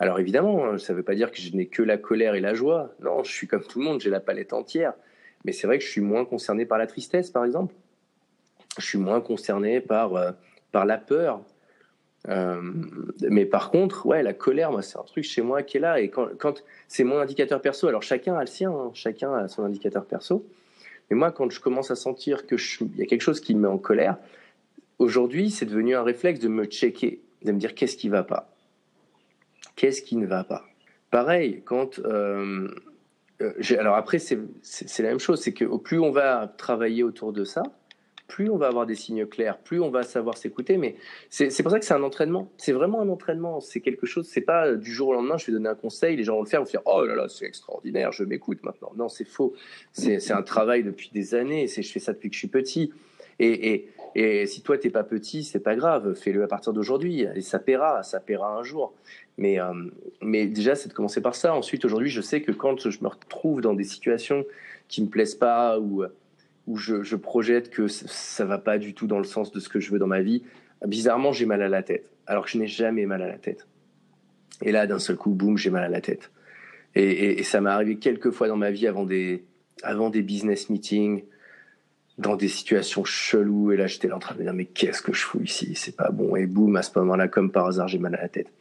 alors 0.00 0.18
évidemment, 0.18 0.66
hein, 0.66 0.78
ça 0.78 0.92
ne 0.92 0.98
veut 0.98 1.04
pas 1.04 1.14
dire 1.14 1.30
que 1.30 1.40
je 1.40 1.54
n'ai 1.54 1.66
que 1.66 1.82
la 1.82 1.96
colère 1.96 2.34
et 2.34 2.40
la 2.40 2.54
joie. 2.54 2.94
Non, 3.00 3.22
je 3.22 3.32
suis 3.32 3.46
comme 3.46 3.62
tout 3.62 3.78
le 3.78 3.84
monde, 3.84 4.00
j'ai 4.00 4.10
la 4.10 4.20
palette 4.20 4.52
entière. 4.52 4.94
Mais 5.44 5.52
c'est 5.52 5.66
vrai 5.66 5.78
que 5.78 5.84
je 5.84 5.90
suis 5.90 6.00
moins 6.00 6.24
concerné 6.24 6.66
par 6.66 6.78
la 6.78 6.86
tristesse, 6.86 7.30
par 7.30 7.44
exemple. 7.44 7.74
Je 8.78 8.84
suis 8.84 8.98
moins 8.98 9.20
concerné 9.20 9.80
par, 9.80 10.14
euh, 10.14 10.32
par 10.72 10.86
la 10.86 10.98
peur. 10.98 11.40
Euh, 12.28 12.60
mais 13.20 13.44
par 13.44 13.70
contre, 13.70 14.06
ouais, 14.06 14.22
la 14.22 14.32
colère, 14.32 14.72
moi, 14.72 14.82
c'est 14.82 14.98
un 14.98 15.02
truc 15.02 15.24
chez 15.24 15.42
moi 15.42 15.62
qui 15.62 15.76
est 15.76 15.80
là. 15.80 16.00
Et 16.00 16.08
quand, 16.08 16.28
quand 16.38 16.64
c'est 16.88 17.04
mon 17.04 17.18
indicateur 17.18 17.60
perso, 17.60 17.86
alors 17.86 18.02
chacun 18.02 18.34
a 18.34 18.40
le 18.40 18.46
sien, 18.46 18.70
hein, 18.70 18.90
chacun 18.94 19.34
a 19.34 19.48
son 19.48 19.64
indicateur 19.64 20.06
perso. 20.06 20.46
Mais 21.10 21.16
moi, 21.16 21.32
quand 21.32 21.50
je 21.50 21.60
commence 21.60 21.90
à 21.90 21.96
sentir 21.96 22.46
que 22.46 22.56
il 22.80 22.96
y 22.96 23.02
a 23.02 23.06
quelque 23.06 23.20
chose 23.20 23.40
qui 23.40 23.54
me 23.54 23.60
met 23.60 23.68
en 23.68 23.78
colère, 23.78 24.16
aujourd'hui, 24.98 25.50
c'est 25.50 25.66
devenu 25.66 25.94
un 25.94 26.02
réflexe 26.02 26.40
de 26.40 26.48
me 26.48 26.64
checker, 26.64 27.20
de 27.42 27.52
me 27.52 27.58
dire 27.58 27.74
qu'est-ce 27.74 27.96
qui 27.96 28.08
va 28.08 28.22
pas, 28.22 28.54
qu'est-ce 29.76 30.00
qui 30.00 30.16
ne 30.16 30.26
va 30.26 30.44
pas? 30.44 30.64
Pareil, 31.10 31.62
quand 31.66 31.98
euh, 31.98 32.68
alors 33.78 33.96
après, 33.96 34.18
c'est 34.18 34.38
la 34.98 35.08
même 35.08 35.18
chose, 35.18 35.40
c'est 35.40 35.52
que 35.52 35.64
plus 35.76 35.98
on 35.98 36.10
va 36.10 36.52
travailler 36.56 37.02
autour 37.02 37.32
de 37.32 37.44
ça, 37.44 37.62
plus 38.26 38.50
on 38.50 38.56
va 38.56 38.68
avoir 38.68 38.86
des 38.86 38.94
signes 38.94 39.26
clairs, 39.26 39.58
plus 39.58 39.80
on 39.80 39.90
va 39.90 40.02
savoir 40.02 40.36
s'écouter. 40.36 40.76
Mais 40.76 40.96
c'est 41.30 41.62
pour 41.62 41.70
ça 41.70 41.78
que 41.78 41.84
c'est 41.84 41.94
un 41.94 42.02
entraînement. 42.02 42.50
C'est 42.56 42.72
vraiment 42.72 43.00
un 43.00 43.08
entraînement. 43.08 43.60
C'est 43.60 43.80
quelque 43.80 44.06
chose. 44.06 44.26
C'est 44.26 44.40
pas 44.40 44.74
du 44.74 44.92
jour 44.92 45.08
au 45.08 45.12
lendemain. 45.14 45.36
Je 45.36 45.46
vais 45.46 45.52
donner 45.52 45.68
un 45.68 45.74
conseil, 45.74 46.16
les 46.16 46.24
gens 46.24 46.36
vont 46.36 46.42
le 46.42 46.48
faire, 46.48 46.60
vont 46.60 46.66
dire 46.66 46.82
oh 46.86 47.04
là 47.04 47.14
là, 47.14 47.28
c'est 47.28 47.44
extraordinaire, 47.44 48.12
je 48.12 48.24
m'écoute 48.24 48.62
maintenant. 48.62 48.92
Non, 48.96 49.08
c'est 49.08 49.26
faux. 49.26 49.54
C'est 49.92 50.32
un 50.32 50.42
travail 50.42 50.82
depuis 50.82 51.10
des 51.12 51.34
années. 51.34 51.66
Je 51.68 51.82
fais 51.82 52.00
ça 52.00 52.12
depuis 52.12 52.30
que 52.30 52.34
je 52.34 52.40
suis 52.40 52.48
petit. 52.48 52.92
Et, 53.40 53.74
et, 53.74 53.88
et 54.14 54.46
si 54.46 54.62
toi 54.62 54.78
t'es 54.78 54.90
pas 54.90 55.04
petit, 55.04 55.44
c'est 55.44 55.60
pas 55.60 55.76
grave. 55.76 56.14
Fais-le 56.14 56.42
à 56.42 56.48
partir 56.48 56.72
d'aujourd'hui. 56.72 57.26
Et 57.34 57.42
ça 57.42 57.58
paiera, 57.58 58.02
ça 58.02 58.20
paiera 58.20 58.56
un 58.56 58.62
jour. 58.62 58.94
Mais, 59.36 59.60
euh, 59.60 59.72
mais 60.22 60.46
déjà, 60.46 60.76
c'est 60.76 60.88
de 60.88 60.94
commencer 60.94 61.20
par 61.20 61.34
ça. 61.34 61.54
Ensuite, 61.54 61.84
aujourd'hui, 61.84 62.10
je 62.10 62.20
sais 62.20 62.40
que 62.40 62.52
quand 62.52 62.88
je 62.88 63.02
me 63.02 63.08
retrouve 63.08 63.60
dans 63.60 63.74
des 63.74 63.84
situations 63.84 64.44
qui 64.86 65.02
me 65.02 65.08
plaisent 65.08 65.34
pas 65.34 65.78
ou 65.80 66.04
où 66.66 66.76
je, 66.76 67.16
projette 67.16 67.70
que 67.70 67.88
ça 67.88 68.44
va 68.44 68.58
pas 68.58 68.78
du 68.78 68.94
tout 68.94 69.06
dans 69.06 69.18
le 69.18 69.24
sens 69.24 69.52
de 69.52 69.60
ce 69.60 69.68
que 69.68 69.80
je 69.80 69.90
veux 69.90 69.98
dans 69.98 70.06
ma 70.06 70.22
vie, 70.22 70.42
bizarrement, 70.86 71.32
j'ai 71.32 71.46
mal 71.46 71.62
à 71.62 71.68
la 71.68 71.82
tête. 71.82 72.10
Alors 72.26 72.44
que 72.44 72.50
je 72.50 72.58
n'ai 72.58 72.66
jamais 72.66 73.06
mal 73.06 73.22
à 73.22 73.28
la 73.28 73.38
tête. 73.38 73.66
Et 74.62 74.72
là, 74.72 74.86
d'un 74.86 74.98
seul 74.98 75.16
coup, 75.16 75.30
boum, 75.30 75.58
j'ai 75.58 75.70
mal 75.70 75.84
à 75.84 75.88
la 75.88 76.00
tête. 76.00 76.30
Et, 76.94 77.42
ça 77.42 77.60
m'est 77.60 77.70
arrivé 77.70 77.96
quelques 77.96 78.30
fois 78.30 78.48
dans 78.48 78.56
ma 78.56 78.70
vie 78.70 78.86
avant 78.86 79.04
des, 79.04 79.44
avant 79.82 80.10
des 80.10 80.22
business 80.22 80.70
meetings, 80.70 81.24
dans 82.18 82.36
des 82.36 82.48
situations 82.48 83.04
cheloues. 83.04 83.72
Et 83.72 83.76
là, 83.76 83.86
j'étais 83.86 84.10
en 84.12 84.18
train 84.18 84.34
de 84.34 84.40
me 84.40 84.44
dire, 84.44 84.54
mais 84.54 84.64
qu'est-ce 84.64 85.02
que 85.02 85.12
je 85.12 85.22
fous 85.22 85.42
ici? 85.42 85.74
C'est 85.74 85.96
pas 85.96 86.10
bon. 86.10 86.36
Et 86.36 86.46
boum, 86.46 86.76
à 86.76 86.82
ce 86.82 86.96
moment-là, 86.98 87.28
comme 87.28 87.50
par 87.50 87.66
hasard, 87.66 87.88
j'ai 87.88 87.98
mal 87.98 88.14
à 88.14 88.22
la 88.22 88.28
tête. 88.28 88.52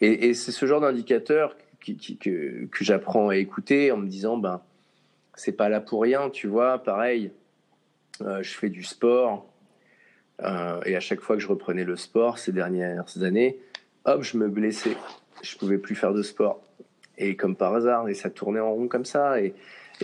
Et, 0.00 0.34
c'est 0.34 0.52
ce 0.52 0.66
genre 0.66 0.80
d'indicateur 0.80 1.56
que 1.84 2.84
j'apprends 2.84 3.28
à 3.28 3.36
écouter 3.36 3.92
en 3.92 3.98
me 3.98 4.08
disant, 4.08 4.38
ben, 4.38 4.62
c'est 5.36 5.52
pas 5.52 5.68
là 5.68 5.80
pour 5.80 6.02
rien, 6.02 6.30
tu 6.30 6.48
vois. 6.48 6.82
Pareil, 6.82 7.30
euh, 8.22 8.42
je 8.42 8.54
fais 8.54 8.70
du 8.70 8.82
sport. 8.82 9.46
Euh, 10.42 10.80
et 10.84 10.96
à 10.96 11.00
chaque 11.00 11.20
fois 11.20 11.36
que 11.36 11.42
je 11.42 11.48
reprenais 11.48 11.84
le 11.84 11.96
sport 11.96 12.38
ces 12.38 12.52
dernières 12.52 13.22
années, 13.22 13.58
hop, 14.06 14.22
je 14.22 14.38
me 14.38 14.48
blessais. 14.48 14.96
Je 15.42 15.56
pouvais 15.56 15.78
plus 15.78 15.94
faire 15.94 16.14
de 16.14 16.22
sport. 16.22 16.62
Et 17.18 17.36
comme 17.36 17.54
par 17.54 17.74
hasard, 17.74 18.08
et 18.08 18.14
ça 18.14 18.30
tournait 18.30 18.60
en 18.60 18.72
rond 18.72 18.88
comme 18.88 19.04
ça. 19.04 19.40
Et, 19.40 19.54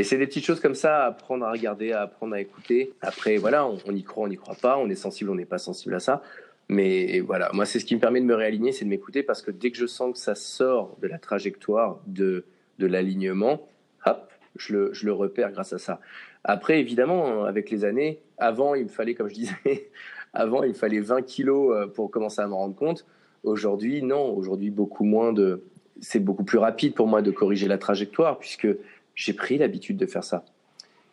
c'est 0.03 0.17
des 0.17 0.27
petites 0.27 0.47
choses 0.47 0.61
comme 0.61 0.75
ça 0.75 1.05
à 1.05 1.09
apprendre 1.09 1.45
à 1.45 1.53
regarder, 1.53 1.93
à 1.93 2.03
apprendre 2.03 2.35
à 2.35 2.41
écouter. 2.41 2.95
Après, 3.03 3.37
voilà, 3.37 3.67
on, 3.67 3.95
y 3.95 4.03
croit, 4.03 4.25
on 4.25 4.29
n'y 4.29 4.39
croit 4.39 4.55
pas, 4.55 4.79
on 4.79 4.89
est 4.89 4.95
sensible, 4.95 5.29
on 5.29 5.35
n'est 5.35 5.45
pas 5.45 5.59
sensible 5.59 5.95
à 5.95 6.01
ça. 6.01 6.23
Mais 6.71 7.21
voilà, 7.21 7.51
moi, 7.53 7.67
c'est 7.67 7.79
ce 7.79 7.85
qui 7.85 7.95
me 7.95 8.01
permet 8.01 8.23
de 8.23 8.25
me 8.25 8.35
réaligner, 8.35 8.73
c'est 8.73 8.87
de 8.87 8.91
m'écouter 8.91 9.23
parce 9.23 9.43
que 9.43 9.51
dès 9.51 9.71
que 9.71 9.77
je 9.77 9.85
sens 9.85 10.15
que 10.15 10.19
ça 10.19 10.35
sort 10.35 10.97
de 11.03 11.09
la 11.09 11.19
trajectoire 11.19 12.01
de, 12.07 12.47
de 12.79 12.87
l'alignement, 12.87 13.69
hop, 14.07 14.32
je 14.57 14.75
le, 14.75 15.13
repère 15.13 15.51
grâce 15.53 15.73
à 15.73 15.79
ça. 15.79 16.01
Après, 16.45 16.81
évidemment, 16.81 17.45
avec 17.45 17.71
les 17.71 17.85
années, 17.85 18.21
avant, 18.39 18.75
il 18.75 18.85
me 18.85 18.89
fallait, 18.89 19.15
comme 19.15 19.29
je 19.29 19.35
disais, 19.35 19.91
avant, 20.35 20.63
il 20.63 20.71
me 20.71 20.75
fallait 20.75 21.01
20 21.01 21.23
kilos 21.23 21.75
euh, 21.75 21.87
pour 21.87 22.11
commencer 22.11 22.41
à 22.41 22.47
m'en 22.47 22.59
rendre 22.59 22.75
compte. 22.75 23.07
Aujourd'hui, 23.45 24.03
non. 24.03 24.35
Aujourd'hui, 24.35 24.71
beaucoup 24.71 25.05
moins 25.05 25.33
de. 25.33 25.65
C'est 26.01 26.21
beaucoup 26.21 26.45
plus 26.45 26.59
rapide 26.59 26.95
pour 26.95 27.07
moi 27.07 27.23
de 27.23 27.31
corriger 27.31 27.69
la 27.69 27.79
trajectoire 27.79 28.39
puisque 28.39 28.69
j'ai 29.15 29.33
pris 29.35 29.59
l'habitude 29.59 29.97
de 29.97 30.07
faire 30.07 30.25
ça. 30.25 30.45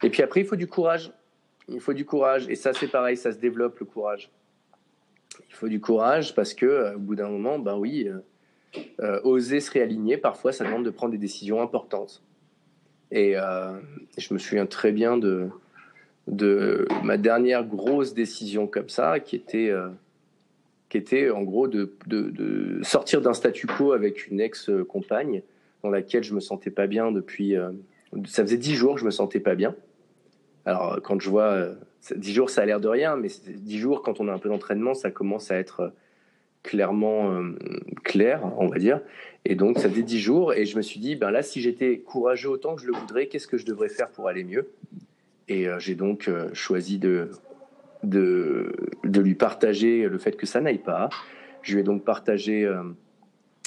Et 0.03 0.09
puis 0.09 0.23
après, 0.23 0.41
il 0.41 0.45
faut 0.45 0.55
du 0.55 0.67
courage. 0.67 1.11
Il 1.67 1.79
faut 1.79 1.93
du 1.93 2.05
courage. 2.05 2.47
Et 2.49 2.55
ça, 2.55 2.73
c'est 2.73 2.87
pareil, 2.87 3.17
ça 3.17 3.31
se 3.31 3.37
développe 3.37 3.79
le 3.79 3.85
courage. 3.85 4.31
Il 5.49 5.55
faut 5.55 5.67
du 5.67 5.79
courage 5.79 6.33
parce 6.33 6.53
que, 6.53 6.65
euh, 6.65 6.95
au 6.95 6.99
bout 6.99 7.15
d'un 7.15 7.29
moment, 7.29 7.59
ben 7.59 7.77
oui, 7.77 8.09
euh, 8.99 9.19
oser 9.23 9.59
se 9.59 9.71
réaligner, 9.71 10.17
parfois, 10.17 10.51
ça 10.51 10.63
demande 10.63 10.85
de 10.85 10.89
prendre 10.89 11.11
des 11.11 11.17
décisions 11.17 11.61
importantes. 11.61 12.23
Et 13.12 13.36
euh, 13.36 13.74
je 14.18 14.34
me 14.34 14.39
souviens 14.39 14.66
très 14.66 14.91
bien 14.91 15.18
de, 15.18 15.47
de 16.28 16.88
ma 17.03 17.18
dernière 17.18 17.64
grosse 17.64 18.14
décision 18.14 18.68
comme 18.68 18.89
ça, 18.89 19.20
qui 19.20 19.36
était, 19.36 19.70
euh, 19.70 19.89
qui 20.89 20.97
était 20.97 21.30
en 21.30 21.41
gros 21.41 21.68
de, 21.68 21.93
de, 22.05 22.80
sortir 22.84 23.22
d'un 23.22 23.34
statu 23.34 23.68
quo 23.68 23.93
avec 23.93 24.28
une 24.28 24.39
ex-compagne 24.39 25.41
dans 25.84 25.89
laquelle 25.89 26.24
je 26.24 26.34
me 26.34 26.39
sentais 26.39 26.72
pas 26.72 26.88
bien 26.88 27.12
depuis. 27.12 27.55
Euh, 27.55 27.72
ça 28.26 28.43
faisait 28.43 28.57
dix 28.57 28.76
jours 28.76 28.95
que 28.95 28.99
je 28.99 29.05
me 29.05 29.12
sentais 29.12 29.39
pas 29.39 29.55
bien. 29.55 29.76
Alors 30.66 30.99
quand 31.01 31.20
je 31.20 31.30
vois 31.30 31.68
dix 32.16 32.34
jours, 32.34 32.49
ça 32.49 32.62
a 32.62 32.66
l'air 32.66 32.80
de 32.80 32.88
rien, 32.88 33.16
mais 33.16 33.30
dix 33.47 33.78
jours 33.78 34.01
quand 34.03 34.20
on 34.20 34.28
a 34.28 34.34
un 34.34 34.39
peu 34.39 34.49
d'entraînement, 34.49 34.93
ça 34.93 35.10
commence 35.10 35.51
à 35.51 35.57
être 35.57 35.93
clairement 36.64 37.32
euh, 37.32 37.57
clair, 38.03 38.41
on 38.57 38.68
va 38.68 38.78
dire. 38.78 39.01
Et 39.45 39.55
donc, 39.55 39.80
ça 39.80 39.89
faisait 39.89 40.03
dix 40.03 40.20
jours. 40.20 40.53
Et 40.53 40.66
je 40.66 40.78
me 40.78 40.82
suis 40.82 40.99
dit, 40.99 41.16
ben 41.16 41.32
là, 41.32 41.41
si 41.41 41.62
j'étais 41.62 41.99
courageux 41.99 42.49
autant 42.49 42.76
que 42.76 42.82
je 42.82 42.88
le 42.88 42.93
voudrais, 42.93 43.28
qu'est-ce 43.28 43.47
que 43.47 43.57
je 43.57 43.66
devrais 43.66 43.89
faire 43.89 44.10
pour 44.10 44.28
aller 44.28 44.43
mieux? 44.43 44.70
Et 45.47 45.68
euh, 45.68 45.80
j'ai 45.80 45.95
donc 45.95 46.28
euh, 46.28 46.49
choisi 46.53 46.99
de, 46.99 47.32
de, 48.03 48.76
de, 49.03 49.22
lui 49.22 49.36
partager 49.36 50.07
le 50.07 50.18
fait 50.18 50.36
que 50.36 50.45
ça 50.45 50.62
n'aille 50.62 50.80
pas. 50.80 51.10
Je 51.62 51.74
lui 51.74 51.82
ai 51.82 51.84
donc 51.84 52.05
partagé 52.05 52.70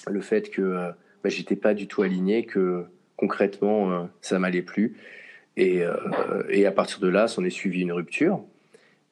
le 0.06 0.20
fait 0.20 0.50
que 0.50 0.92
ben, 1.22 1.28
j'étais 1.28 1.56
pas 1.56 1.74
du 1.74 1.86
tout 1.86 2.02
aligné, 2.02 2.46
que 2.46 2.84
concrètement, 3.16 4.08
ça 4.22 4.38
m'allait 4.38 4.62
plus. 4.62 4.96
Et, 5.58 5.82
et 6.48 6.64
à 6.64 6.72
partir 6.72 7.00
de 7.00 7.08
là, 7.08 7.28
s'en 7.28 7.44
est 7.44 7.50
suivi 7.50 7.82
une 7.82 7.92
rupture. 7.92 8.42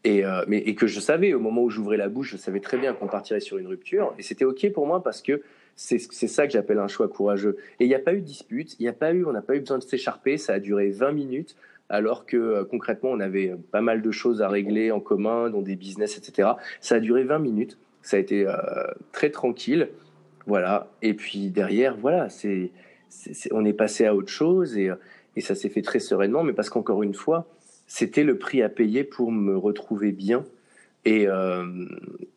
Et, 0.05 0.25
euh, 0.25 0.45
mais, 0.49 0.75
que 0.75 0.87
je 0.87 0.99
savais, 0.99 1.35
au 1.35 1.41
moment 1.41 1.63
où 1.63 1.71
j'ouvrais 1.71 1.97
la 1.97 2.09
bouche, 2.09 2.31
je 2.33 2.37
savais 2.37 2.61
très 2.61 2.79
bien 2.79 2.95
qu'on 2.95 3.07
partirait 3.07 3.41
sur 3.41 3.59
une 3.59 3.67
rupture. 3.67 4.15
Et 4.19 4.23
c'était 4.23 4.45
OK 4.45 4.71
pour 4.73 4.87
moi 4.87 5.03
parce 5.03 5.21
que 5.21 5.43
c'est 5.77 5.99
ça 5.99 6.47
que 6.47 6.53
j'appelle 6.53 6.79
un 6.79 6.89
choix 6.89 7.09
courageux. 7.09 7.57
Et 7.79 7.85
il 7.85 7.89
n'y 7.89 7.95
a 7.95 8.01
pas 8.01 8.13
eu 8.13 8.21
de 8.21 8.27
dispute, 8.27 8.77
il 8.79 8.89
a 8.89 8.93
pas 8.93 9.13
eu, 9.13 9.25
on 9.25 9.33
n'a 9.33 9.41
pas 9.41 9.57
eu 9.57 9.61
besoin 9.61 9.79
de 9.79 9.83
s'écharper. 9.83 10.37
Ça 10.37 10.55
a 10.55 10.59
duré 10.59 10.91
20 10.91 11.13
minutes, 11.13 11.57
alors 11.89 12.27
que 12.27 12.37
euh, 12.37 12.65
concrètement, 12.65 13.11
on 13.11 13.21
avait 13.21 13.55
pas 13.71 13.81
mal 13.81 14.03
de 14.03 14.11
choses 14.11 14.43
à 14.43 14.49
régler 14.49 14.91
en 14.91 15.01
commun, 15.01 15.49
dans 15.51 15.63
des 15.63 15.77
business, 15.77 16.19
etc. 16.19 16.51
Ça 16.81 16.97
a 16.97 17.01
duré 17.01 17.25
20 17.25 17.39
minutes. 17.39 17.79
Ça 18.03 18.17
a 18.17 18.21
été 18.21 18.47
euh, 18.47 18.55
très 19.13 19.31
tranquille. 19.31 19.89
Voilà. 20.47 20.91
Et 21.03 21.15
puis 21.15 21.51
derrière, 21.51 21.97
voilà, 21.97 22.29
c'est, 22.29 22.71
on 23.53 23.65
est 23.65 23.75
passé 23.75 24.07
à 24.07 24.15
autre 24.15 24.31
chose 24.31 24.77
et, 24.77 24.91
et 25.37 25.41
ça 25.41 25.55
s'est 25.55 25.69
fait 25.69 25.83
très 25.83 25.99
sereinement. 25.99 26.43
Mais 26.43 26.53
parce 26.53 26.71
qu'encore 26.71 27.03
une 27.03 27.15
fois, 27.15 27.47
c'était 27.91 28.23
le 28.23 28.39
prix 28.39 28.63
à 28.63 28.69
payer 28.69 29.03
pour 29.03 29.33
me 29.33 29.59
retrouver 29.59 30.13
bien. 30.13 30.45
Et, 31.05 31.27
euh, 31.27 31.87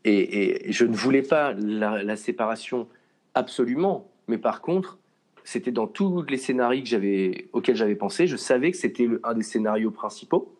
et, 0.03 0.65
je 0.71 0.83
ne 0.83 0.95
voulais 0.95 1.21
pas 1.21 1.53
la, 1.53 2.15
séparation 2.15 2.87
absolument, 3.35 4.09
mais 4.27 4.39
par 4.39 4.61
contre, 4.61 4.97
c'était 5.43 5.71
dans 5.71 5.85
tous 5.85 6.23
les 6.23 6.37
scénarios 6.37 6.83
que 6.83 7.55
auxquels 7.55 7.75
j'avais 7.75 7.95
pensé. 7.95 8.25
Je 8.25 8.35
savais 8.35 8.71
que 8.71 8.77
c'était 8.77 9.07
un 9.23 9.35
des 9.35 9.43
scénarios 9.43 9.91
principaux 9.91 10.55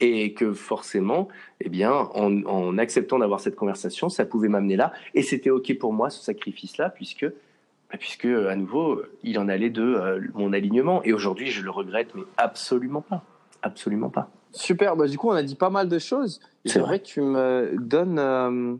et 0.00 0.34
que 0.34 0.52
forcément, 0.52 1.28
eh 1.60 1.68
bien, 1.68 1.92
en, 1.92 2.78
acceptant 2.78 3.20
d'avoir 3.20 3.38
cette 3.38 3.54
conversation, 3.54 4.08
ça 4.08 4.26
pouvait 4.26 4.48
m'amener 4.48 4.74
là. 4.74 4.92
Et 5.14 5.22
c'était 5.22 5.50
ok 5.50 5.78
pour 5.78 5.92
moi 5.92 6.10
ce 6.10 6.20
sacrifice-là, 6.24 6.90
puisque, 6.90 7.26
bah, 7.26 7.96
puisque 7.96 8.24
à 8.24 8.56
nouveau, 8.56 9.02
il 9.22 9.38
en 9.38 9.48
allait 9.48 9.70
de 9.70 9.82
euh, 9.84 10.20
mon 10.34 10.52
alignement. 10.52 11.00
Et 11.04 11.12
aujourd'hui, 11.12 11.46
je 11.46 11.62
le 11.62 11.70
regrette, 11.70 12.12
mais 12.16 12.24
absolument 12.38 13.02
pas. 13.02 13.24
Absolument 13.62 14.10
pas. 14.10 14.30
Super, 14.52 14.96
bah, 14.96 15.06
du 15.06 15.18
coup 15.18 15.28
on 15.28 15.32
a 15.32 15.42
dit 15.42 15.54
pas 15.54 15.70
mal 15.70 15.88
de 15.88 15.98
choses. 15.98 16.40
C'est 16.64 16.80
vrai. 16.80 17.00
que 17.00 17.04
tu 17.04 17.20
me 17.20 17.76
donnes 17.78 18.18
euh, 18.18 18.76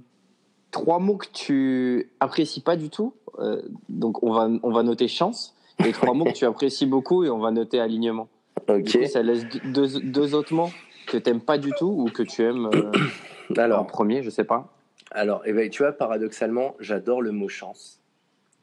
trois 0.70 0.98
mots 0.98 1.16
que 1.16 1.28
tu 1.32 2.10
apprécies 2.20 2.60
pas 2.60 2.76
du 2.76 2.90
tout. 2.90 3.14
Euh, 3.38 3.62
donc 3.88 4.22
on 4.22 4.32
va, 4.32 4.48
on 4.62 4.70
va 4.70 4.82
noter 4.82 5.08
chance. 5.08 5.54
Et 5.84 5.92
trois 5.92 6.12
mots 6.14 6.24
que 6.24 6.32
tu 6.32 6.44
apprécies 6.44 6.86
beaucoup 6.86 7.24
et 7.24 7.30
on 7.30 7.38
va 7.38 7.50
noter 7.50 7.80
alignement. 7.80 8.28
Ok. 8.68 8.98
ça 9.06 9.22
laisse 9.22 9.44
deux, 9.64 10.00
deux 10.00 10.34
autres 10.34 10.52
mots 10.52 10.70
que 11.06 11.16
tu 11.16 11.30
n'aimes 11.30 11.40
pas 11.40 11.58
du 11.58 11.70
tout 11.78 11.86
ou 11.86 12.10
que 12.10 12.22
tu 12.22 12.42
aimes 12.42 12.68
euh, 12.74 12.90
Alors, 13.56 13.80
en 13.80 13.84
premier, 13.84 14.22
je 14.22 14.30
sais 14.30 14.44
pas. 14.44 14.72
Alors, 15.10 15.42
eh 15.46 15.52
ben, 15.52 15.70
tu 15.70 15.82
vois, 15.82 15.92
paradoxalement, 15.92 16.74
j'adore 16.80 17.22
le 17.22 17.32
mot 17.32 17.48
chance 17.48 18.00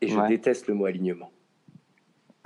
et 0.02 0.08
je 0.08 0.28
déteste 0.28 0.68
le 0.68 0.76
mot 0.76 0.86
alignement. 0.86 1.32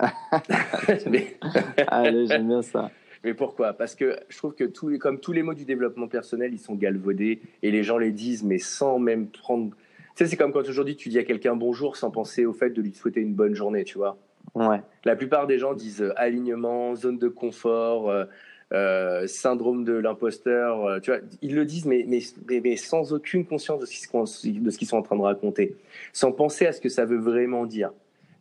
Allez, 1.88 2.26
j'aime 2.26 2.48
bien 2.48 2.62
ça. 2.62 2.90
Mais 3.24 3.34
pourquoi? 3.34 3.74
Parce 3.74 3.94
que 3.94 4.18
je 4.28 4.38
trouve 4.38 4.54
que 4.54 4.64
tous, 4.64 4.96
comme 4.98 5.20
tous 5.20 5.32
les 5.32 5.42
mots 5.42 5.54
du 5.54 5.64
développement 5.64 6.08
personnel, 6.08 6.52
ils 6.52 6.58
sont 6.58 6.74
galvaudés 6.74 7.40
et 7.62 7.70
les 7.70 7.82
gens 7.82 7.98
les 7.98 8.12
disent, 8.12 8.42
mais 8.42 8.58
sans 8.58 8.98
même 8.98 9.28
prendre. 9.28 9.70
Tu 10.16 10.24
sais, 10.24 10.26
c'est 10.26 10.36
comme 10.36 10.52
quand 10.52 10.66
aujourd'hui 10.68 10.96
tu 10.96 11.10
dis 11.10 11.18
à 11.18 11.24
quelqu'un 11.24 11.54
bonjour 11.54 11.96
sans 11.96 12.10
penser 12.10 12.46
au 12.46 12.52
fait 12.52 12.70
de 12.70 12.80
lui 12.80 12.92
souhaiter 12.92 13.20
une 13.20 13.34
bonne 13.34 13.54
journée, 13.54 13.84
tu 13.84 13.98
vois? 13.98 14.16
Ouais. 14.54 14.80
La 15.04 15.16
plupart 15.16 15.46
des 15.46 15.58
gens 15.58 15.74
disent 15.74 16.02
euh, 16.02 16.12
alignement, 16.16 16.94
zone 16.94 17.18
de 17.18 17.28
confort, 17.28 18.10
euh, 18.10 18.24
euh, 18.72 19.26
syndrome 19.26 19.84
de 19.84 19.92
l'imposteur. 19.92 21.00
Tu 21.02 21.10
vois, 21.10 21.20
ils 21.42 21.54
le 21.54 21.64
disent, 21.64 21.86
mais, 21.86 22.06
mais, 22.08 22.20
mais, 22.48 22.76
sans 22.76 23.12
aucune 23.12 23.44
conscience 23.44 23.80
de 23.80 23.86
ce 23.86 24.78
qu'ils 24.78 24.88
sont 24.88 24.96
en 24.96 25.02
train 25.02 25.16
de 25.16 25.22
raconter, 25.22 25.76
sans 26.12 26.32
penser 26.32 26.66
à 26.66 26.72
ce 26.72 26.80
que 26.80 26.88
ça 26.88 27.04
veut 27.04 27.18
vraiment 27.18 27.66
dire. 27.66 27.92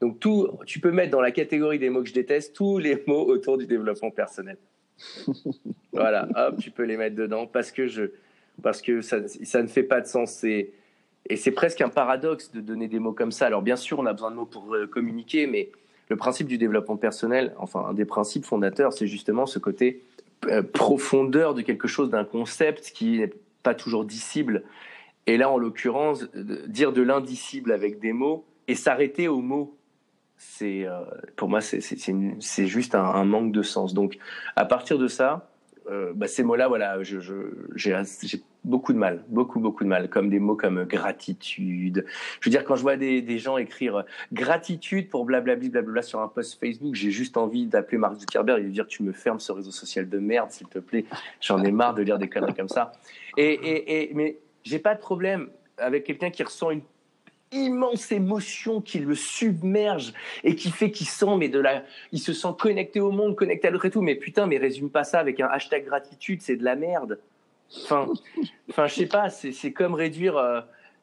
Donc 0.02 0.20
tout, 0.20 0.48
tu 0.66 0.80
peux 0.80 0.92
mettre 0.92 1.12
dans 1.12 1.22
la 1.22 1.32
catégorie 1.32 1.80
des 1.80 1.90
mots 1.90 2.02
que 2.02 2.10
je 2.10 2.14
déteste 2.14 2.56
tous 2.56 2.78
les 2.78 3.04
mots 3.08 3.26
autour 3.26 3.58
du 3.58 3.66
développement 3.66 4.12
personnel. 4.12 4.58
Voilà, 5.94 6.28
hop, 6.36 6.58
tu 6.60 6.72
peux 6.72 6.84
les 6.84 6.98
mettre 6.98 7.16
dedans 7.16 7.48
parce 7.48 7.72
que 7.72 7.88
je, 7.88 8.04
parce 8.62 8.82
que 8.82 9.02
ça, 9.02 9.28
ça 9.28 9.62
ne 9.62 9.68
fait 9.68 9.84
pas 9.84 10.02
de 10.02 10.08
sens. 10.08 10.44
Et, 10.44 10.74
et 11.30 11.36
c'est 11.36 11.52
presque 11.52 11.82
un 11.82 11.90
paradoxe 11.90 12.52
de 12.52 12.62
donner 12.62 12.88
des 12.88 13.00
mots 13.00 13.14
comme 13.14 13.32
ça. 13.32 13.46
Alors 13.46 13.62
bien 13.62 13.76
sûr, 13.76 14.00
on 14.00 14.06
a 14.06 14.14
besoin 14.14 14.32
de 14.32 14.36
mots 14.36 14.46
pour 14.46 14.74
euh, 14.74 14.88
communiquer, 14.88 15.48
mais 15.48 15.72
le 16.10 16.16
principe 16.16 16.48
du 16.48 16.58
développement 16.58 16.98
personnel, 16.98 17.54
enfin 17.58 17.86
un 17.90 17.94
des 17.94 18.06
principes 18.06 18.46
fondateurs, 18.46 18.94
c'est 18.94 19.08
justement 19.08 19.46
ce 19.46 19.60
côté 19.60 20.02
euh, 20.48 20.64
profondeur 20.64 21.54
de 21.54 21.62
quelque 21.62 21.88
chose, 21.88 22.10
d'un 22.10 22.26
concept 22.26 22.92
qui 22.94 23.20
n'est 23.20 23.34
pas 23.64 23.76
toujours 23.76 24.06
dissible. 24.06 24.64
Et 25.28 25.38
là, 25.38 25.50
en 25.50 25.58
l'occurrence, 25.58 26.28
dire 26.34 26.92
de 26.92 27.04
l'indicible 27.04 27.72
avec 27.72 28.00
des 28.00 28.14
mots 28.14 28.46
et 28.68 28.74
s'arrêter 28.74 29.28
aux 29.28 29.42
mots, 29.42 29.76
c'est 30.40 30.86
euh, 30.86 31.02
pour 31.36 31.50
moi 31.50 31.60
c'est 31.60 32.66
juste 32.66 32.96
un, 32.96 33.26
manque 33.26 33.52
de 33.52 33.62
sens. 33.62 33.94
Donc 33.94 34.18
à 34.56 34.66
partir 34.66 34.98
de 34.98 35.08
ça, 35.08 35.52
euh, 35.90 36.14
bah, 36.16 36.28
ces 36.28 36.44
mots-là, 36.44 36.70
voilà, 36.70 36.98
j'ai 37.04 38.44
beaucoup 38.64 38.94
de 38.94 38.98
mal, 38.98 39.24
beaucoup, 39.28 39.60
beaucoup 39.60 39.84
de 39.84 39.90
mal, 39.90 40.10
comme 40.10 40.30
des 40.30 40.40
mots 40.40 40.56
comme 40.56 40.86
gratitude. 40.86 42.06
Je 42.40 42.50
veux 42.50 42.52
dire, 42.52 42.64
quand 42.64 42.78
je 42.78 42.84
vois 42.84 42.96
des, 42.96 43.38
gens 43.38 43.58
écrire 43.58 44.06
gratitude 44.32 45.10
pour 45.10 45.26
blablabla, 45.26 45.70
blablabla 45.70 46.02
sur 46.04 46.22
un 46.22 46.30
post 46.30 46.58
Facebook, 46.58 46.96
j'ai 46.96 47.12
juste 47.12 47.36
envie 47.36 47.66
d'appeler 47.66 47.98
Mark 47.98 48.16
Zuckerberg 48.16 48.62
et 48.62 48.64
de 48.64 48.70
dire 48.70 48.88
tu 48.88 49.04
me 49.04 49.12
fermes 49.12 49.42
ce 49.42 49.52
réseau 49.52 49.72
social 49.72 50.08
de 50.08 50.20
merde, 50.20 50.52
s'il 50.52 50.68
te 50.68 50.80
plaît. 50.80 51.04
J'en 51.42 51.62
ai 51.64 51.72
marre 51.72 51.96
de 51.96 52.02
lire 52.02 52.18
des 52.18 52.30
conneries 52.30 52.56
comme 52.56 52.70
ça. 52.70 52.94
Et 53.36 54.10
mais 54.16 54.40
j'ai 54.64 54.80
pas 54.80 54.96
de 54.96 55.02
problème 55.02 55.50
avec 55.78 56.06
quelqu'un 56.06 56.30
qui 56.30 56.44
ressent 56.44 56.72
une 56.72 56.82
immense 57.52 58.12
émotion 58.12 58.82
qui 58.82 59.00
le 59.00 59.16
submerge 59.16 60.14
et 60.44 60.56
qui 60.56 60.70
fait 60.72 60.92
qu'il 60.92 61.08
sent 61.08 61.38
mais 61.38 61.50
de 61.50 61.60
la 61.60 61.84
il 62.12 62.20
se 62.20 62.34
sent 62.34 62.50
connecté 62.60 63.00
au 63.00 63.12
monde 63.12 63.36
connecté 63.36 63.68
à 63.68 63.72
l'autre 63.72 63.86
et 63.86 63.92
tout. 63.92 64.02
Mais 64.02 64.16
putain 64.16 64.46
mais 64.46 64.58
résume 64.58 64.90
pas 64.90 65.04
ça 65.04 65.20
avec 65.20 65.40
un 65.40 65.48
hashtag 65.48 65.86
gratitude 65.86 66.42
c'est 66.42 66.56
de 66.56 66.64
la 66.64 66.76
merde. 66.76 67.20
Enfin 67.84 68.08
enfin 68.70 68.88
je 68.88 68.96
sais 68.96 69.06
pas 69.08 69.30
c'est 69.30 69.74
comme 69.74 69.94
réduire 69.94 70.38
euh, 70.38 70.62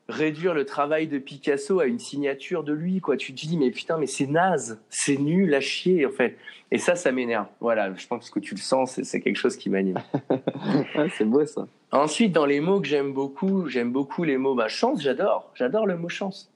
réduire 0.08 0.54
le 0.54 0.64
travail 0.64 1.08
de 1.08 1.18
Picasso 1.18 1.80
à 1.80 1.86
une 1.86 1.98
signature 1.98 2.62
de 2.62 2.72
lui 2.72 3.00
quoi. 3.00 3.16
Tu 3.16 3.34
te 3.34 3.46
dis 3.46 3.56
mais 3.56 3.70
putain 3.70 3.98
mais 3.98 4.06
c'est 4.06 4.26
naze 4.26 4.80
c'est 4.88 5.16
nul 5.16 5.52
à 5.54 5.60
chier 5.60 6.06
en 6.06 6.10
fait. 6.10 6.36
Et 6.70 6.78
ça 6.78 6.94
ça 6.94 7.12
m'énerve. 7.12 7.46
Voilà 7.60 7.92
je 7.94 8.06
pense 8.06 8.30
que 8.30 8.38
tu 8.38 8.54
le 8.54 8.60
sens 8.60 9.00
c'est 9.02 9.20
quelque 9.20 9.38
chose 9.38 9.56
qui 9.56 9.70
m'anime. 9.70 9.98
C'est 11.16 11.24
beau 11.24 11.44
ça 11.44 11.66
Ensuite, 11.92 12.32
dans 12.32 12.46
les 12.46 12.60
mots 12.60 12.80
que 12.80 12.88
j'aime 12.88 13.12
beaucoup, 13.12 13.68
j'aime 13.68 13.92
beaucoup 13.92 14.24
les 14.24 14.36
mots 14.36 14.54
bah, 14.54 14.68
chance, 14.68 15.00
j'adore. 15.00 15.50
J'adore 15.54 15.86
le 15.86 15.96
mot 15.96 16.08
chance. 16.08 16.50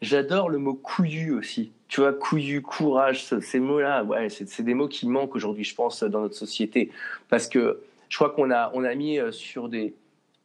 J'adore 0.00 0.48
le 0.48 0.58
mot 0.58 0.74
couillu 0.74 1.32
aussi. 1.32 1.72
Tu 1.88 2.00
vois, 2.00 2.12
couillu, 2.12 2.62
courage, 2.62 3.24
ces 3.24 3.60
mots-là, 3.60 4.04
ouais, 4.04 4.28
c'est 4.28 4.62
des 4.62 4.74
mots 4.74 4.88
qui 4.88 5.08
manquent 5.08 5.34
aujourd'hui, 5.34 5.64
je 5.64 5.74
pense, 5.74 6.02
dans 6.04 6.20
notre 6.20 6.36
société. 6.36 6.90
Parce 7.28 7.48
que 7.48 7.80
je 8.08 8.16
crois 8.16 8.30
qu'on 8.30 8.50
a, 8.50 8.70
on 8.74 8.84
a 8.84 8.94
mis 8.94 9.18
euh, 9.18 9.32
sur 9.32 9.68
des, 9.68 9.94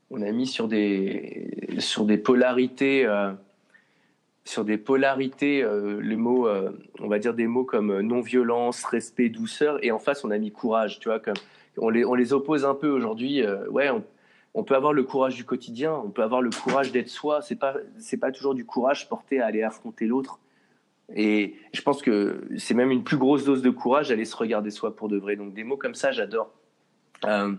on 0.10 0.22
a 0.22 0.32
mis 0.32 0.48
sur 0.48 0.68
des, 0.68 1.50
sur 1.80 2.06
des 2.06 2.18
polarités, 2.18 3.06
euh, 3.06 3.32
sur 4.46 4.66
des 4.66 4.78
polarités, 4.78 5.64
euh, 5.64 6.00
les 6.02 6.16
mots, 6.16 6.50
on 7.00 7.08
va 7.08 7.20
dire 7.20 7.34
des 7.34 7.48
mots 7.48 7.64
comme 7.64 8.02
non-violence, 8.02 8.84
respect, 8.86 9.30
douceur, 9.30 9.84
et 9.84 9.92
en 9.92 10.00
face, 10.00 10.24
on 10.24 10.32
a 10.32 10.38
mis 10.38 10.52
courage, 10.52 11.00
tu 11.00 11.10
vois, 11.10 11.20
comme 11.20 11.36
on 11.78 11.90
les, 11.90 12.04
on 12.06 12.14
les 12.14 12.34
oppose 12.34 12.66
un 12.66 12.76
peu 12.76 12.90
aujourd'hui. 12.90 13.44
ouais, 13.70 13.90
on, 13.90 14.04
on 14.54 14.64
peut 14.64 14.76
avoir 14.76 14.94
le 14.94 15.04
courage 15.04 15.36
du 15.36 15.46
quotidien, 15.46 15.94
on 15.94 16.10
peut 16.10 16.24
avoir 16.24 16.42
le 16.42 16.50
courage 16.50 16.92
d'être 16.92 17.10
soi. 17.10 17.42
C'est 17.42 17.56
pas 17.56 17.76
c'est 17.98 18.18
pas 18.18 18.32
toujours 18.32 18.54
du 18.54 18.66
courage 18.66 19.10
porté 19.10 19.42
à 19.42 19.48
aller 19.48 19.64
affronter 19.64 20.06
l'autre. 20.06 20.40
Et 21.16 21.56
je 21.74 21.82
pense 21.82 22.02
que 22.02 22.42
c'est 22.58 22.74
même 22.74 22.92
une 22.92 23.04
plus 23.04 23.18
grosse 23.18 23.44
dose 23.44 23.62
de 23.62 23.70
courage 23.70 24.10
d'aller 24.10 24.26
se 24.26 24.36
regarder 24.36 24.72
soi 24.72 24.96
pour 24.96 25.10
de 25.10 25.18
vrai. 25.18 25.36
Donc 25.36 25.54
des 25.54 25.64
mots 25.64 25.78
comme 25.78 25.96
ça, 25.96 26.12
j'adore. 26.12 26.52
Euh, 27.26 27.54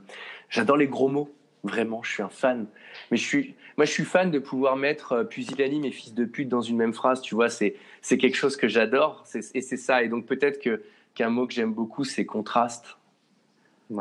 j'adore 0.49 0.77
les 0.77 0.89
gros 0.89 1.09
mots. 1.09 1.31
Vraiment, 1.62 2.03
je 2.03 2.12
suis 2.12 2.23
un 2.23 2.29
fan. 2.29 2.66
Mais 3.11 3.16
je 3.16 3.25
suis, 3.25 3.55
moi, 3.79 3.87
je 3.87 3.91
suis 3.91 4.05
fan 4.05 4.31
de 4.31 4.39
pouvoir 4.39 4.77
mettre 4.77 5.12
euh, 5.12 5.25
pusillanime 5.25 5.85
et 5.87 5.91
fils 5.91 6.12
de 6.12 6.27
pute 6.27 6.49
dans 6.49 6.61
une 6.61 6.77
même 6.77 6.93
phrase. 6.93 7.23
Tu 7.23 7.35
vois, 7.35 7.49
c'est 7.49 7.77
c'est 8.03 8.19
quelque 8.19 8.37
chose 8.37 8.57
que 8.57 8.69
j'adore. 8.69 9.25
Et 9.55 9.62
c'est 9.62 9.77
ça. 9.77 10.03
Et 10.03 10.09
donc 10.09 10.27
peut-être 10.27 10.61
que 10.61 10.83
qu'un 11.15 11.31
mot 11.31 11.47
que 11.47 11.55
j'aime 11.55 11.73
beaucoup, 11.73 12.05
c'est 12.05 12.27
contraste 12.27 12.99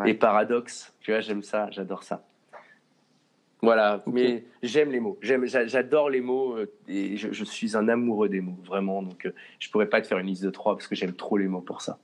et 0.06 0.14
paradoxe. 0.14 0.94
Tu 1.02 1.12
vois, 1.12 1.22
j'aime 1.22 1.44
ça. 1.44 1.70
J'adore 1.72 2.04
ça. 2.04 2.24
Voilà, 3.64 4.04
mais 4.08 4.44
j'aime 4.62 4.92
les 4.92 5.00
mots. 5.00 5.18
J'aime, 5.22 5.46
j'adore 5.46 6.10
les 6.10 6.20
mots 6.20 6.58
euh, 6.58 6.70
et 6.90 7.16
je, 7.16 7.44
suis 7.46 7.78
un 7.78 7.88
amoureux 7.88 8.28
des 8.28 8.42
mots, 8.42 8.58
vraiment. 8.66 9.02
Donc, 9.02 9.26
euh, 9.26 9.34
je 9.58 9.70
pourrais 9.72 9.88
pas 9.88 10.02
te 10.02 10.08
faire 10.08 10.18
une 10.18 10.28
liste 10.28 10.44
de 10.44 10.50
trois 10.50 10.76
parce 10.76 10.86
que 10.86 10.96
j'aime 10.96 11.14
trop 11.14 11.38
les 11.38 11.48
mots 11.48 11.62
pour 11.62 11.82
ça. 11.82 11.98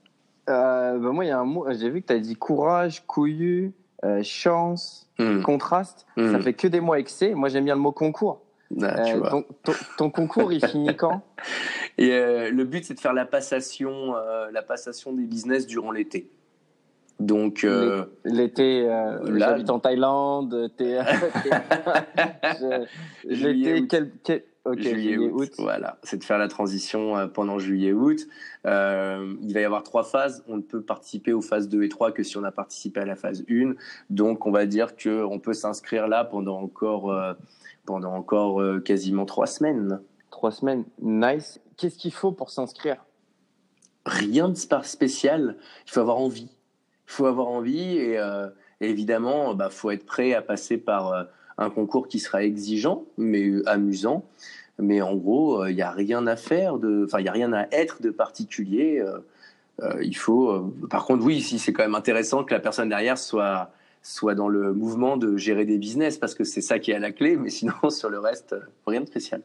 Euh, 0.48 0.98
bah, 0.98 1.10
moi, 1.10 1.26
il 1.26 1.28
y 1.28 1.32
a 1.32 1.38
un 1.38 1.44
mot. 1.44 1.66
J'ai 1.70 1.90
vu 1.90 2.00
que 2.00 2.06
tu 2.06 2.12
as 2.14 2.18
dit 2.18 2.34
courage, 2.34 3.06
couillu, 3.06 3.74
chance, 4.22 5.10
hmm. 5.18 5.42
contraste. 5.42 6.06
Ça 6.16 6.22
hmm. 6.22 6.40
fait 6.40 6.54
que 6.54 6.66
des 6.66 6.80
mots 6.80 6.94
excès. 6.94 7.34
Moi, 7.34 7.50
j'aime 7.50 7.66
bien 7.66 7.74
le 7.74 7.82
mot 7.82 7.92
concours. 7.92 8.40
Ah, 8.82 9.04
ton, 9.98 10.10
concours, 10.10 10.54
il 10.54 10.64
finit 10.66 10.96
quand? 10.96 11.20
Et 11.98 12.08
le 12.08 12.64
but, 12.64 12.84
c'est 12.86 12.94
de 12.94 13.00
faire 13.00 13.12
la 13.12 13.26
passation, 13.26 14.14
la 14.50 14.62
passation 14.62 15.12
des 15.12 15.24
business 15.24 15.66
durant 15.66 15.90
l'été. 15.90 16.30
Donc 17.20 17.64
euh, 17.64 18.06
l'été, 18.24 18.88
euh, 18.88 19.38
j'habite 19.38 19.68
en 19.68 19.78
Thaïlande. 19.78 20.72
L'été, 23.24 23.86
quel, 23.86 24.10
quel... 24.24 24.42
juillet, 24.78 25.18
août. 25.18 25.50
Voilà, 25.58 25.98
c'est 26.02 26.16
de 26.16 26.24
faire 26.24 26.38
la 26.38 26.48
transition 26.48 27.18
euh, 27.18 27.26
pendant 27.26 27.58
juillet 27.58 27.92
août. 27.92 28.26
Euh, 28.66 29.34
il 29.42 29.52
va 29.52 29.60
y 29.60 29.64
avoir 29.64 29.82
trois 29.82 30.02
phases. 30.02 30.42
On 30.48 30.56
ne 30.56 30.62
peut 30.62 30.80
participer 30.80 31.34
aux 31.34 31.42
phases 31.42 31.68
2 31.68 31.82
et 31.82 31.90
3 31.90 32.12
que 32.12 32.22
si 32.22 32.38
on 32.38 32.44
a 32.44 32.52
participé 32.52 33.00
à 33.00 33.04
la 33.04 33.16
phase 33.16 33.44
1. 33.50 33.74
Donc 34.08 34.46
on 34.46 34.50
va 34.50 34.64
dire 34.64 34.96
que 34.96 35.22
on 35.22 35.38
peut 35.38 35.54
s'inscrire 35.54 36.08
là 36.08 36.24
pendant 36.24 36.58
encore 36.58 37.12
euh, 37.12 37.34
pendant 37.84 38.14
encore 38.14 38.62
euh, 38.62 38.80
quasiment 38.80 39.26
trois 39.26 39.46
semaines. 39.46 40.00
Trois 40.30 40.52
semaines, 40.52 40.84
nice. 41.02 41.60
Qu'est-ce 41.76 41.98
qu'il 41.98 42.14
faut 42.14 42.32
pour 42.32 42.48
s'inscrire? 42.48 43.04
Rien 44.06 44.48
de 44.48 44.54
spécial. 44.54 45.58
Il 45.86 45.90
faut 45.90 46.00
avoir 46.00 46.16
envie 46.16 46.48
faut 47.10 47.26
avoir 47.26 47.48
envie 47.48 47.96
et, 47.96 48.18
euh, 48.18 48.48
évidemment, 48.80 49.54
bah, 49.54 49.70
faut 49.70 49.90
être 49.90 50.06
prêt 50.06 50.34
à 50.34 50.42
passer 50.42 50.78
par 50.78 51.12
euh, 51.12 51.24
un 51.58 51.70
concours 51.70 52.08
qui 52.08 52.18
sera 52.18 52.42
exigeant, 52.44 53.04
mais 53.18 53.50
amusant. 53.66 54.24
Mais 54.78 55.02
en 55.02 55.14
gros, 55.14 55.66
il 55.66 55.74
n'y 55.74 55.82
a 55.82 55.90
rien 55.90 56.26
à 56.26 56.36
faire, 56.36 56.74
enfin, 56.74 57.18
il 57.18 57.24
n'y 57.24 57.28
a 57.28 57.32
rien 57.32 57.52
à 57.52 57.66
être 57.70 58.00
de 58.00 58.10
particulier. 58.10 59.04
Euh, 59.82 60.02
il 60.02 60.16
faut, 60.16 60.72
par 60.88 61.04
contre, 61.04 61.24
oui, 61.24 61.42
si 61.42 61.58
c'est 61.58 61.72
quand 61.72 61.82
même 61.82 61.94
intéressant 61.94 62.44
que 62.44 62.54
la 62.54 62.60
personne 62.60 62.88
derrière 62.88 63.18
soit, 63.18 63.70
soit 64.02 64.34
dans 64.34 64.48
le 64.48 64.72
mouvement 64.72 65.18
de 65.18 65.36
gérer 65.36 65.66
des 65.66 65.76
business, 65.76 66.16
parce 66.16 66.34
que 66.34 66.44
c'est 66.44 66.62
ça 66.62 66.78
qui 66.78 66.92
est 66.92 66.94
à 66.94 66.98
la 66.98 67.12
clé, 67.12 67.36
mais 67.36 67.50
sinon, 67.50 67.74
sur 67.90 68.08
le 68.08 68.18
reste, 68.18 68.56
rien 68.86 69.02
de 69.02 69.06
spécial. 69.06 69.42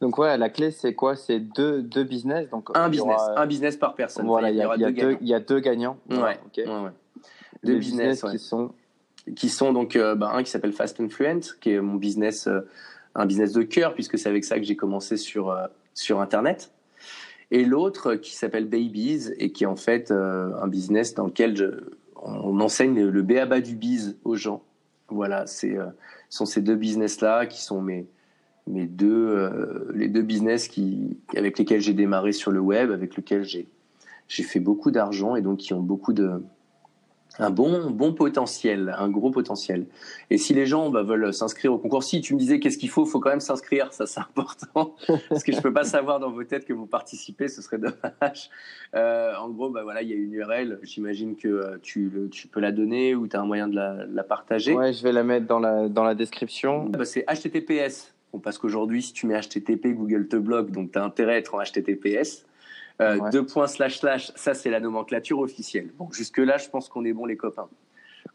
Donc 0.00 0.16
ouais, 0.16 0.38
la 0.38 0.48
clé 0.48 0.70
c'est 0.70 0.94
quoi? 0.94 1.14
C'est 1.14 1.40
deux, 1.40 1.82
deux 1.82 2.04
business. 2.04 2.48
Donc 2.48 2.70
un 2.74 2.88
business, 2.88 3.20
un 3.36 3.46
business 3.46 3.76
par 3.76 3.94
personne. 3.94 4.26
Voilà, 4.26 4.50
il 4.50 4.56
y, 4.56 4.62
a, 4.62 4.76
deux, 4.90 5.18
il 5.20 5.28
y, 5.28 5.34
a 5.34 5.40
deux 5.40 5.60
gagnants. 5.60 5.98
Ouais. 6.08 6.18
ouais, 6.18 6.38
ouais. 6.56 6.90
Deux 7.62 7.76
business, 7.76 8.24
qui 8.30 8.38
sont 8.38 8.72
qui 9.36 9.50
sont 9.50 9.72
donc 9.72 9.96
euh, 9.96 10.14
bah, 10.14 10.30
un 10.32 10.42
qui 10.42 10.50
s'appelle 10.50 10.72
Fast 10.72 10.98
and 11.00 11.10
Fluent, 11.10 11.40
qui 11.60 11.72
est 11.72 11.80
mon 11.80 11.96
business, 11.96 12.46
euh, 12.46 12.60
un 13.14 13.26
business 13.26 13.52
de 13.52 13.62
cœur 13.62 13.94
puisque 13.94 14.18
c'est 14.18 14.28
avec 14.28 14.44
ça 14.44 14.58
que 14.58 14.64
j'ai 14.64 14.76
commencé 14.76 15.18
sur 15.18 15.50
euh, 15.50 15.66
sur 15.92 16.20
internet. 16.20 16.72
Et 17.50 17.64
l'autre 17.64 18.14
qui 18.14 18.34
s'appelle 18.34 18.66
Babies 18.66 19.32
et 19.36 19.50
qui 19.50 19.64
est 19.64 19.66
en 19.66 19.76
fait 19.76 20.12
un 20.12 20.68
business 20.68 21.14
dans 21.16 21.26
lequel 21.26 21.56
je, 21.56 21.66
on 22.14 22.60
enseigne 22.60 23.08
le 23.08 23.22
béaba 23.22 23.60
du 23.60 23.74
biz 23.74 24.16
aux 24.22 24.36
gens. 24.36 24.62
Voilà, 25.08 25.48
c'est 25.48 25.76
sont 26.28 26.46
ces 26.46 26.60
deux 26.60 26.76
business 26.76 27.20
là 27.20 27.46
qui 27.46 27.60
sont 27.60 27.82
mes 27.82 28.06
mes 28.70 28.86
deux, 28.86 29.28
euh, 29.28 29.90
les 29.94 30.08
deux 30.08 30.22
business 30.22 30.68
qui, 30.68 31.18
avec 31.36 31.58
lesquels 31.58 31.80
j'ai 31.80 31.94
démarré 31.94 32.32
sur 32.32 32.50
le 32.50 32.60
web, 32.60 32.90
avec 32.90 33.16
lesquels 33.16 33.44
j'ai, 33.44 33.68
j'ai 34.28 34.42
fait 34.42 34.60
beaucoup 34.60 34.90
d'argent 34.90 35.36
et 35.36 35.42
donc 35.42 35.58
qui 35.58 35.74
ont 35.74 35.80
beaucoup 35.80 36.12
de, 36.12 36.42
un 37.38 37.50
bon, 37.50 37.90
bon 37.90 38.12
potentiel, 38.12 38.94
un 38.98 39.08
gros 39.08 39.30
potentiel. 39.30 39.86
Et 40.30 40.38
si 40.38 40.52
les 40.52 40.66
gens 40.66 40.90
bah, 40.90 41.02
veulent 41.02 41.32
s'inscrire 41.32 41.72
au 41.72 41.78
concours, 41.78 42.02
si 42.02 42.20
tu 42.20 42.34
me 42.34 42.38
disais 42.38 42.60
qu'est-ce 42.60 42.78
qu'il 42.78 42.90
faut, 42.90 43.06
faut 43.06 43.20
quand 43.20 43.30
même 43.30 43.40
s'inscrire, 43.40 43.92
ça 43.92 44.06
c'est 44.06 44.20
important, 44.20 44.94
parce 45.28 45.42
que 45.42 45.52
je 45.52 45.60
peux 45.60 45.72
pas 45.72 45.84
savoir 45.84 46.20
dans 46.20 46.30
vos 46.30 46.44
têtes 46.44 46.64
que 46.64 46.72
vous 46.72 46.86
participez, 46.86 47.48
ce 47.48 47.62
serait 47.62 47.78
dommage. 47.78 48.50
Euh, 48.94 49.34
en 49.36 49.48
gros, 49.48 49.70
bah 49.70 49.82
voilà, 49.84 50.02
il 50.02 50.10
y 50.10 50.12
a 50.12 50.16
une 50.16 50.32
URL, 50.32 50.80
j'imagine 50.82 51.36
que 51.36 51.48
euh, 51.48 51.78
tu, 51.82 52.12
tu 52.30 52.48
peux 52.48 52.60
la 52.60 52.72
donner 52.72 53.14
ou 53.14 53.26
tu 53.26 53.36
as 53.36 53.40
un 53.40 53.46
moyen 53.46 53.68
de 53.68 53.76
la, 53.76 54.04
la, 54.06 54.24
partager. 54.24 54.74
Ouais, 54.74 54.92
je 54.92 55.02
vais 55.02 55.12
la 55.12 55.22
mettre 55.22 55.46
dans 55.46 55.60
la, 55.60 55.88
dans 55.88 56.04
la 56.04 56.14
description. 56.14 56.86
Bah, 56.86 57.04
c'est 57.04 57.24
https 57.26 58.12
parce 58.38 58.58
qu'aujourd'hui, 58.58 59.02
si 59.02 59.12
tu 59.12 59.26
mets 59.26 59.40
HTTP, 59.40 59.88
Google 59.88 60.28
te 60.28 60.36
bloque, 60.36 60.70
donc 60.70 60.92
tu 60.92 60.98
as 60.98 61.04
intérêt 61.04 61.34
à 61.34 61.38
être 61.38 61.54
en 61.54 61.62
HTTPS. 61.62 62.46
Euh, 63.00 63.18
deux 63.30 63.46
points 63.46 63.66
slash 63.66 63.98
slash, 63.98 64.30
ça 64.34 64.52
c'est 64.52 64.70
la 64.70 64.78
nomenclature 64.78 65.38
officielle. 65.38 65.90
Bon, 65.96 66.10
jusque-là, 66.12 66.58
je 66.58 66.68
pense 66.68 66.88
qu'on 66.88 67.04
est 67.04 67.12
bon 67.12 67.24
les 67.24 67.36
copains. 67.36 67.68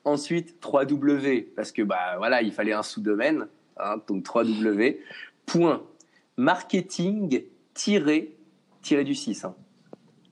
Ensuite, 0.04 0.60
3W, 0.62 1.46
parce 1.56 1.72
que 1.72 1.84
bah 1.84 2.16
voilà, 2.18 2.42
il 2.42 2.52
fallait 2.52 2.74
un 2.74 2.82
sous-domaine, 2.82 3.48
hein, 3.78 4.02
donc 4.08 4.26
3W, 4.26 4.98
point 5.46 5.84
marketing 6.38 7.44
tiré, 7.76 8.36
tiré 8.82 9.04
du 9.04 9.14
6, 9.14 9.46
hein, 9.46 9.56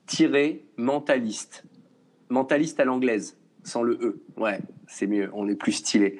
tiré 0.06 0.64
mentaliste. 0.76 1.64
Mentaliste 2.28 2.80
à 2.80 2.84
l'anglaise, 2.84 3.36
sans 3.62 3.82
le 3.82 3.94
E. 3.94 4.22
Ouais, 4.36 4.58
c'est 4.88 5.06
mieux, 5.06 5.30
on 5.32 5.48
est 5.48 5.54
plus 5.54 5.72
stylé. 5.72 6.18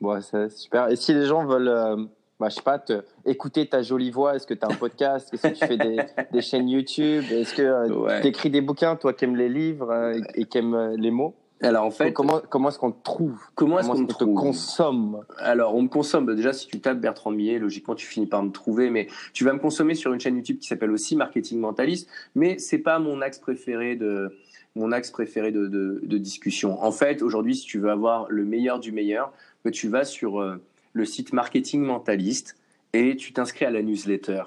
Bon, 0.00 0.20
c'est 0.20 0.48
super. 0.50 0.88
Et 0.88 0.94
si 0.96 1.12
les 1.12 1.26
gens 1.26 1.44
veulent, 1.44 1.68
euh, 1.68 1.96
bah, 2.38 2.48
je 2.48 2.54
sais 2.54 2.62
pas, 2.62 2.78
te, 2.78 3.02
écouter 3.24 3.66
ta 3.66 3.82
jolie 3.82 4.10
voix, 4.10 4.36
est-ce 4.36 4.46
que 4.46 4.54
tu 4.54 4.64
as 4.64 4.68
un 4.68 4.76
podcast? 4.76 5.34
Est-ce 5.34 5.42
que 5.42 5.54
tu 5.54 5.66
fais 5.66 5.76
des, 5.76 5.98
des 6.32 6.40
chaînes 6.40 6.68
YouTube? 6.68 7.24
Est-ce 7.30 7.54
que 7.54 7.62
euh, 7.62 8.20
tu 8.20 8.28
écris 8.28 8.50
des 8.50 8.60
bouquins, 8.60 8.94
toi 8.96 9.12
qui 9.12 9.24
aimes 9.24 9.36
les 9.36 9.48
livres 9.48 9.90
euh, 9.90 10.20
et 10.34 10.44
qui 10.44 10.58
aimes 10.58 10.94
les 10.96 11.10
mots? 11.10 11.34
Alors 11.62 11.84
en 11.84 11.90
fait, 11.90 12.12
comment 12.12 12.40
comment 12.48 12.70
est-ce 12.70 12.78
qu'on 12.78 12.92
te 12.92 13.02
trouve? 13.02 13.38
Comment 13.54 13.80
est-ce 13.80 13.88
qu'on 13.88 14.06
te 14.06 14.24
consomme? 14.24 15.24
Alors 15.36 15.74
on 15.74 15.82
me 15.82 15.88
consomme. 15.88 16.24
Bah, 16.24 16.34
déjà, 16.34 16.52
si 16.52 16.66
tu 16.66 16.80
tapes 16.80 17.00
Bertrand 17.00 17.30
Millet, 17.30 17.58
logiquement 17.58 17.94
tu 17.94 18.06
finis 18.06 18.26
par 18.26 18.42
me 18.42 18.50
trouver, 18.50 18.88
mais 18.88 19.08
tu 19.34 19.44
vas 19.44 19.52
me 19.52 19.58
consommer 19.58 19.94
sur 19.94 20.12
une 20.14 20.20
chaîne 20.20 20.36
YouTube 20.36 20.58
qui 20.58 20.66
s'appelle 20.66 20.90
aussi 20.90 21.16
Marketing 21.16 21.60
Mentaliste. 21.60 22.08
Mais 22.34 22.58
c'est 22.58 22.78
pas 22.78 22.98
mon 22.98 23.20
axe 23.20 23.38
préféré 23.38 23.96
de 23.96 24.34
mon 24.76 24.92
axe 24.92 25.10
préféré 25.10 25.50
de, 25.50 25.66
de, 25.66 26.18
discussion. 26.18 26.80
En 26.82 26.92
fait, 26.92 27.22
aujourd'hui, 27.22 27.56
si 27.56 27.66
tu 27.66 27.80
veux 27.80 27.90
avoir 27.90 28.26
le 28.30 28.44
meilleur 28.44 28.78
du 28.78 28.92
meilleur, 28.92 29.32
bah, 29.64 29.70
tu 29.70 29.88
vas 29.88 30.04
sur 30.04 30.40
euh, 30.40 30.62
le 30.92 31.04
site 31.04 31.32
Marketing 31.32 31.82
Mentaliste 31.82 32.56
et 32.92 33.16
tu 33.16 33.32
t'inscris 33.32 33.64
à 33.64 33.70
la 33.70 33.82
newsletter. 33.82 34.44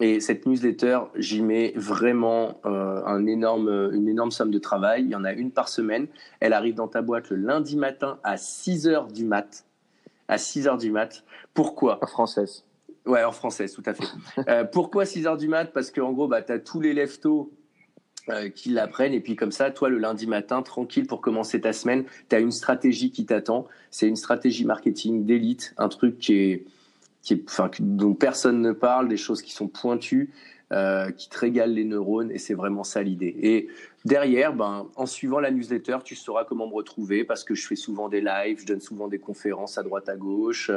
Et 0.00 0.18
cette 0.18 0.46
newsletter, 0.46 1.00
j'y 1.14 1.40
mets 1.40 1.72
vraiment 1.76 2.60
euh, 2.66 3.04
un 3.04 3.26
énorme, 3.26 3.90
une 3.92 4.08
énorme 4.08 4.32
somme 4.32 4.50
de 4.50 4.58
travail. 4.58 5.04
Il 5.04 5.10
y 5.10 5.14
en 5.14 5.24
a 5.24 5.32
une 5.32 5.52
par 5.52 5.68
semaine. 5.68 6.08
Elle 6.40 6.52
arrive 6.52 6.74
dans 6.74 6.88
ta 6.88 7.00
boîte 7.00 7.30
le 7.30 7.36
lundi 7.36 7.76
matin 7.76 8.18
à 8.24 8.36
6 8.36 8.88
heures 8.88 9.06
du 9.06 9.24
mat. 9.24 9.64
À 10.26 10.36
6 10.36 10.66
heures 10.66 10.78
du 10.78 10.90
mat. 10.90 11.24
Pourquoi? 11.54 12.00
En 12.02 12.08
française. 12.08 12.64
Ouais, 13.06 13.22
en 13.22 13.32
française, 13.32 13.72
tout 13.72 13.82
à 13.86 13.94
fait. 13.94 14.04
euh, 14.48 14.64
pourquoi 14.64 15.04
6 15.04 15.26
heures 15.26 15.36
du 15.36 15.46
mat? 15.46 15.66
Parce 15.66 15.92
qu'en 15.92 16.12
gros, 16.12 16.26
bah, 16.26 16.42
tu 16.42 16.52
as 16.52 16.58
tous 16.58 16.80
les 16.80 16.92
leftos 16.92 17.52
euh, 18.30 18.48
qui 18.48 18.70
l'apprennent 18.70 19.12
et 19.12 19.20
puis 19.20 19.36
comme 19.36 19.52
ça, 19.52 19.70
toi, 19.70 19.90
le 19.90 19.98
lundi 19.98 20.26
matin, 20.26 20.62
tranquille 20.62 21.06
pour 21.06 21.20
commencer 21.20 21.60
ta 21.60 21.72
semaine, 21.72 22.04
tu 22.30 22.34
as 22.34 22.40
une 22.40 22.52
stratégie 22.52 23.10
qui 23.12 23.26
t'attend. 23.26 23.66
C'est 23.90 24.08
une 24.08 24.16
stratégie 24.16 24.64
marketing 24.64 25.24
d'élite, 25.24 25.74
un 25.76 25.88
truc 25.88 26.18
qui 26.18 26.34
est 26.34 26.64
qui 27.24 27.42
enfin, 27.48 27.70
dont 27.80 28.14
personne 28.14 28.60
ne 28.60 28.72
parle, 28.72 29.08
des 29.08 29.16
choses 29.16 29.42
qui 29.42 29.52
sont 29.52 29.66
pointues, 29.66 30.30
euh, 30.72 31.10
qui 31.10 31.28
te 31.28 31.38
régalent 31.38 31.74
les 31.74 31.84
neurones, 31.84 32.30
et 32.30 32.38
c'est 32.38 32.54
vraiment 32.54 32.84
ça 32.84 33.02
l'idée. 33.02 33.34
Et 33.40 33.68
derrière, 34.04 34.54
ben, 34.54 34.86
en 34.94 35.06
suivant 35.06 35.40
la 35.40 35.50
newsletter, 35.50 35.98
tu 36.04 36.14
sauras 36.14 36.44
comment 36.44 36.68
me 36.68 36.74
retrouver 36.74 37.24
parce 37.24 37.42
que 37.42 37.54
je 37.54 37.66
fais 37.66 37.76
souvent 37.76 38.08
des 38.08 38.20
lives, 38.20 38.60
je 38.60 38.66
donne 38.66 38.80
souvent 38.80 39.08
des 39.08 39.18
conférences 39.18 39.78
à 39.78 39.82
droite 39.82 40.08
à 40.08 40.16
gauche, 40.16 40.70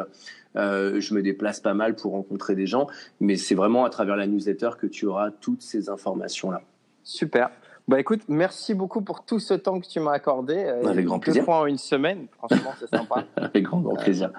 euh, 0.55 1.01
je 1.01 1.13
me 1.13 1.21
déplace 1.21 1.59
pas 1.59 1.73
mal 1.73 1.95
pour 1.95 2.13
rencontrer 2.13 2.55
des 2.55 2.65
gens, 2.65 2.87
mais 3.19 3.35
c'est 3.35 3.55
vraiment 3.55 3.83
à 3.85 3.89
travers 3.89 4.15
la 4.15 4.25
newsletter 4.25 4.71
que 4.79 4.87
tu 4.87 5.05
auras 5.05 5.31
toutes 5.31 5.61
ces 5.61 5.89
informations-là. 5.89 6.61
Super. 7.03 7.51
Bah 7.89 7.99
écoute, 7.99 8.21
merci 8.27 8.73
beaucoup 8.73 9.01
pour 9.01 9.23
tout 9.23 9.39
ce 9.39 9.53
temps 9.53 9.79
que 9.79 9.87
tu 9.87 9.99
m'as 9.99 10.11
accordé. 10.11 10.55
Euh, 10.55 10.85
Avec 10.85 11.05
grand 11.05 11.19
plaisir. 11.19 11.41
Deux 11.41 11.45
fois 11.45 11.59
en 11.59 11.65
une 11.65 11.77
semaine, 11.77 12.27
franchement, 12.33 12.71
c'est 12.79 12.89
sympa. 12.89 13.23
Avec 13.37 13.63
grand, 13.63 13.79
grand 13.79 13.95
plaisir. 13.95 14.31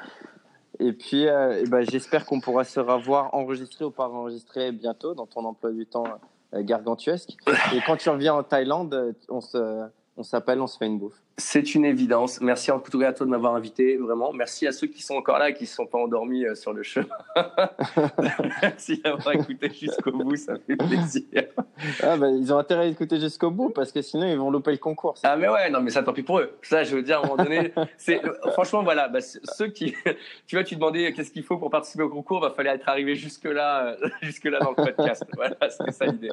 Et 0.80 0.92
puis, 0.92 1.26
euh, 1.26 1.64
bah, 1.68 1.82
j'espère 1.82 2.24
qu'on 2.24 2.40
pourra 2.40 2.64
se 2.64 2.78
revoir 2.78 3.34
enregistré 3.34 3.84
ou 3.84 3.90
pas 3.90 4.08
enregistré 4.08 4.72
bientôt 4.72 5.14
dans 5.14 5.26
ton 5.26 5.44
emploi 5.44 5.72
du 5.72 5.86
temps 5.86 6.04
euh, 6.54 6.62
gargantuesque. 6.62 7.36
Et 7.74 7.80
quand 7.86 7.96
tu 7.96 8.08
reviens 8.08 8.34
en 8.34 8.42
Thaïlande, 8.42 9.14
on 9.28 9.40
se, 9.40 9.88
on 10.18 10.24
s'appelle, 10.24 10.60
on 10.60 10.66
se 10.66 10.76
fait 10.76 10.86
une 10.86 10.98
bouffe. 10.98 11.22
C'est 11.36 11.76
une 11.76 11.84
évidence. 11.84 12.40
Merci 12.40 12.72
en 12.72 12.80
tout 12.80 12.98
cas 12.98 13.10
à 13.10 13.12
toi 13.12 13.24
de 13.24 13.30
m'avoir 13.30 13.54
invité, 13.54 13.96
vraiment. 13.96 14.32
Merci 14.32 14.66
à 14.66 14.72
ceux 14.72 14.88
qui 14.88 15.00
sont 15.00 15.14
encore 15.14 15.38
là, 15.38 15.52
qui 15.52 15.62
ne 15.62 15.68
se 15.68 15.76
sont 15.76 15.86
pas 15.86 15.98
endormis 15.98 16.44
euh, 16.44 16.56
sur 16.56 16.72
le 16.72 16.82
chemin. 16.82 17.06
Merci 18.62 19.00
d'avoir 19.00 19.36
écouté 19.36 19.70
jusqu'au 19.70 20.10
bout, 20.10 20.34
ça 20.34 20.54
fait 20.66 20.74
plaisir. 20.74 21.22
Ah, 22.02 22.16
bah, 22.16 22.28
ils 22.30 22.52
ont 22.52 22.58
intérêt 22.58 22.82
à 22.82 22.86
écouter 22.86 23.20
jusqu'au 23.20 23.52
bout 23.52 23.70
parce 23.70 23.92
que 23.92 24.02
sinon 24.02 24.26
ils 24.26 24.36
vont 24.36 24.50
louper 24.50 24.72
le 24.72 24.78
concours. 24.78 25.14
Ah 25.22 25.36
mais 25.36 25.48
ouais, 25.48 25.70
non 25.70 25.80
mais 25.80 25.90
ça 25.90 26.02
tant 26.02 26.12
pis 26.12 26.24
pour 26.24 26.40
eux. 26.40 26.50
Ça, 26.62 26.82
je 26.82 26.96
veux 26.96 27.02
dire 27.02 27.18
à 27.18 27.20
un 27.20 27.28
moment 27.28 27.44
donné, 27.44 27.72
c'est 27.96 28.20
franchement 28.52 28.82
voilà, 28.82 29.06
bah, 29.06 29.20
ceux 29.20 29.68
qui, 29.68 29.94
tu 30.48 30.56
vois, 30.56 30.64
tu 30.64 30.74
demandais 30.74 31.12
qu'est-ce 31.12 31.30
qu'il 31.30 31.44
faut 31.44 31.58
pour 31.58 31.70
participer 31.70 32.02
au 32.02 32.08
concours, 32.08 32.38
il 32.38 32.48
va 32.48 32.50
falloir 32.50 32.74
être 32.74 32.88
arrivé 32.88 33.14
jusque 33.14 33.44
là, 33.44 33.96
euh, 34.02 34.08
jusque 34.22 34.44
là 34.44 34.58
dans 34.58 34.70
le 34.70 34.74
podcast. 34.74 35.24
voilà, 35.36 35.56
c'est 35.70 35.92
ça 35.92 36.06
l'idée. 36.06 36.32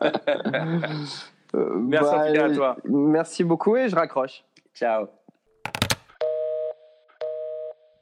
Euh, 1.54 1.74
merci 1.76 2.10
bah, 2.10 2.44
à 2.44 2.50
toi. 2.50 2.76
Merci 2.84 3.44
beaucoup 3.44 3.76
et 3.76 3.88
je 3.88 3.94
raccroche. 3.94 4.44
Ciao. 4.74 5.06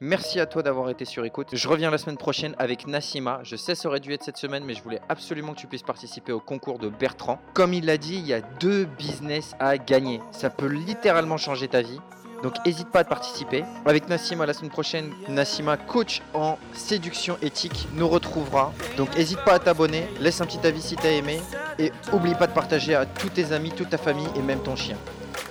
Merci 0.03 0.39
à 0.39 0.47
toi 0.47 0.63
d'avoir 0.63 0.89
été 0.89 1.05
sur 1.05 1.25
écoute. 1.25 1.49
Je 1.53 1.67
reviens 1.67 1.91
la 1.91 1.99
semaine 1.99 2.17
prochaine 2.17 2.55
avec 2.57 2.87
Nassima. 2.87 3.41
Je 3.43 3.55
sais 3.55 3.75
ça 3.75 3.87
aurait 3.87 3.99
dû 3.99 4.11
être 4.13 4.23
cette 4.23 4.37
semaine, 4.37 4.63
mais 4.65 4.73
je 4.73 4.81
voulais 4.81 4.99
absolument 5.09 5.53
que 5.53 5.59
tu 5.59 5.67
puisses 5.67 5.83
participer 5.83 6.31
au 6.31 6.39
concours 6.39 6.79
de 6.79 6.89
Bertrand. 6.89 7.37
Comme 7.53 7.71
il 7.71 7.85
l'a 7.85 7.97
dit, 7.97 8.15
il 8.15 8.25
y 8.25 8.33
a 8.33 8.41
deux 8.41 8.85
business 8.85 9.55
à 9.59 9.77
gagner. 9.77 10.19
Ça 10.31 10.49
peut 10.49 10.65
littéralement 10.65 11.37
changer 11.37 11.67
ta 11.67 11.83
vie. 11.83 11.99
Donc 12.43 12.53
n'hésite 12.65 12.89
pas 12.89 12.99
à 12.99 13.03
participer. 13.03 13.63
Avec 13.85 14.09
Nassima 14.09 14.45
la 14.45 14.53
semaine 14.53 14.71
prochaine, 14.71 15.11
Nassima, 15.27 15.77
coach 15.77 16.21
en 16.33 16.57
séduction 16.73 17.37
éthique, 17.41 17.87
nous 17.93 18.07
retrouvera. 18.07 18.73
Donc 18.97 19.15
n'hésite 19.15 19.43
pas 19.45 19.53
à 19.53 19.59
t'abonner, 19.59 20.07
laisse 20.19 20.41
un 20.41 20.45
petit 20.45 20.65
avis 20.65 20.81
si 20.81 20.95
t'as 20.95 21.11
aimé. 21.11 21.41
Et 21.79 21.91
oublie 22.11 22.35
pas 22.35 22.47
de 22.47 22.53
partager 22.53 22.95
à 22.95 23.05
tous 23.05 23.29
tes 23.29 23.51
amis, 23.51 23.71
toute 23.71 23.89
ta 23.89 23.97
famille 23.97 24.27
et 24.35 24.41
même 24.41 24.59
ton 24.59 24.75
chien. 24.75 24.97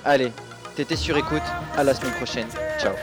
Allez, 0.05 0.33
t'étais 0.77 0.97
sur 0.97 1.17
écoute, 1.17 1.43
à 1.77 1.85
la 1.85 1.95
semaine 1.95 2.15
prochaine. 2.15 2.47
Ciao. 2.79 2.95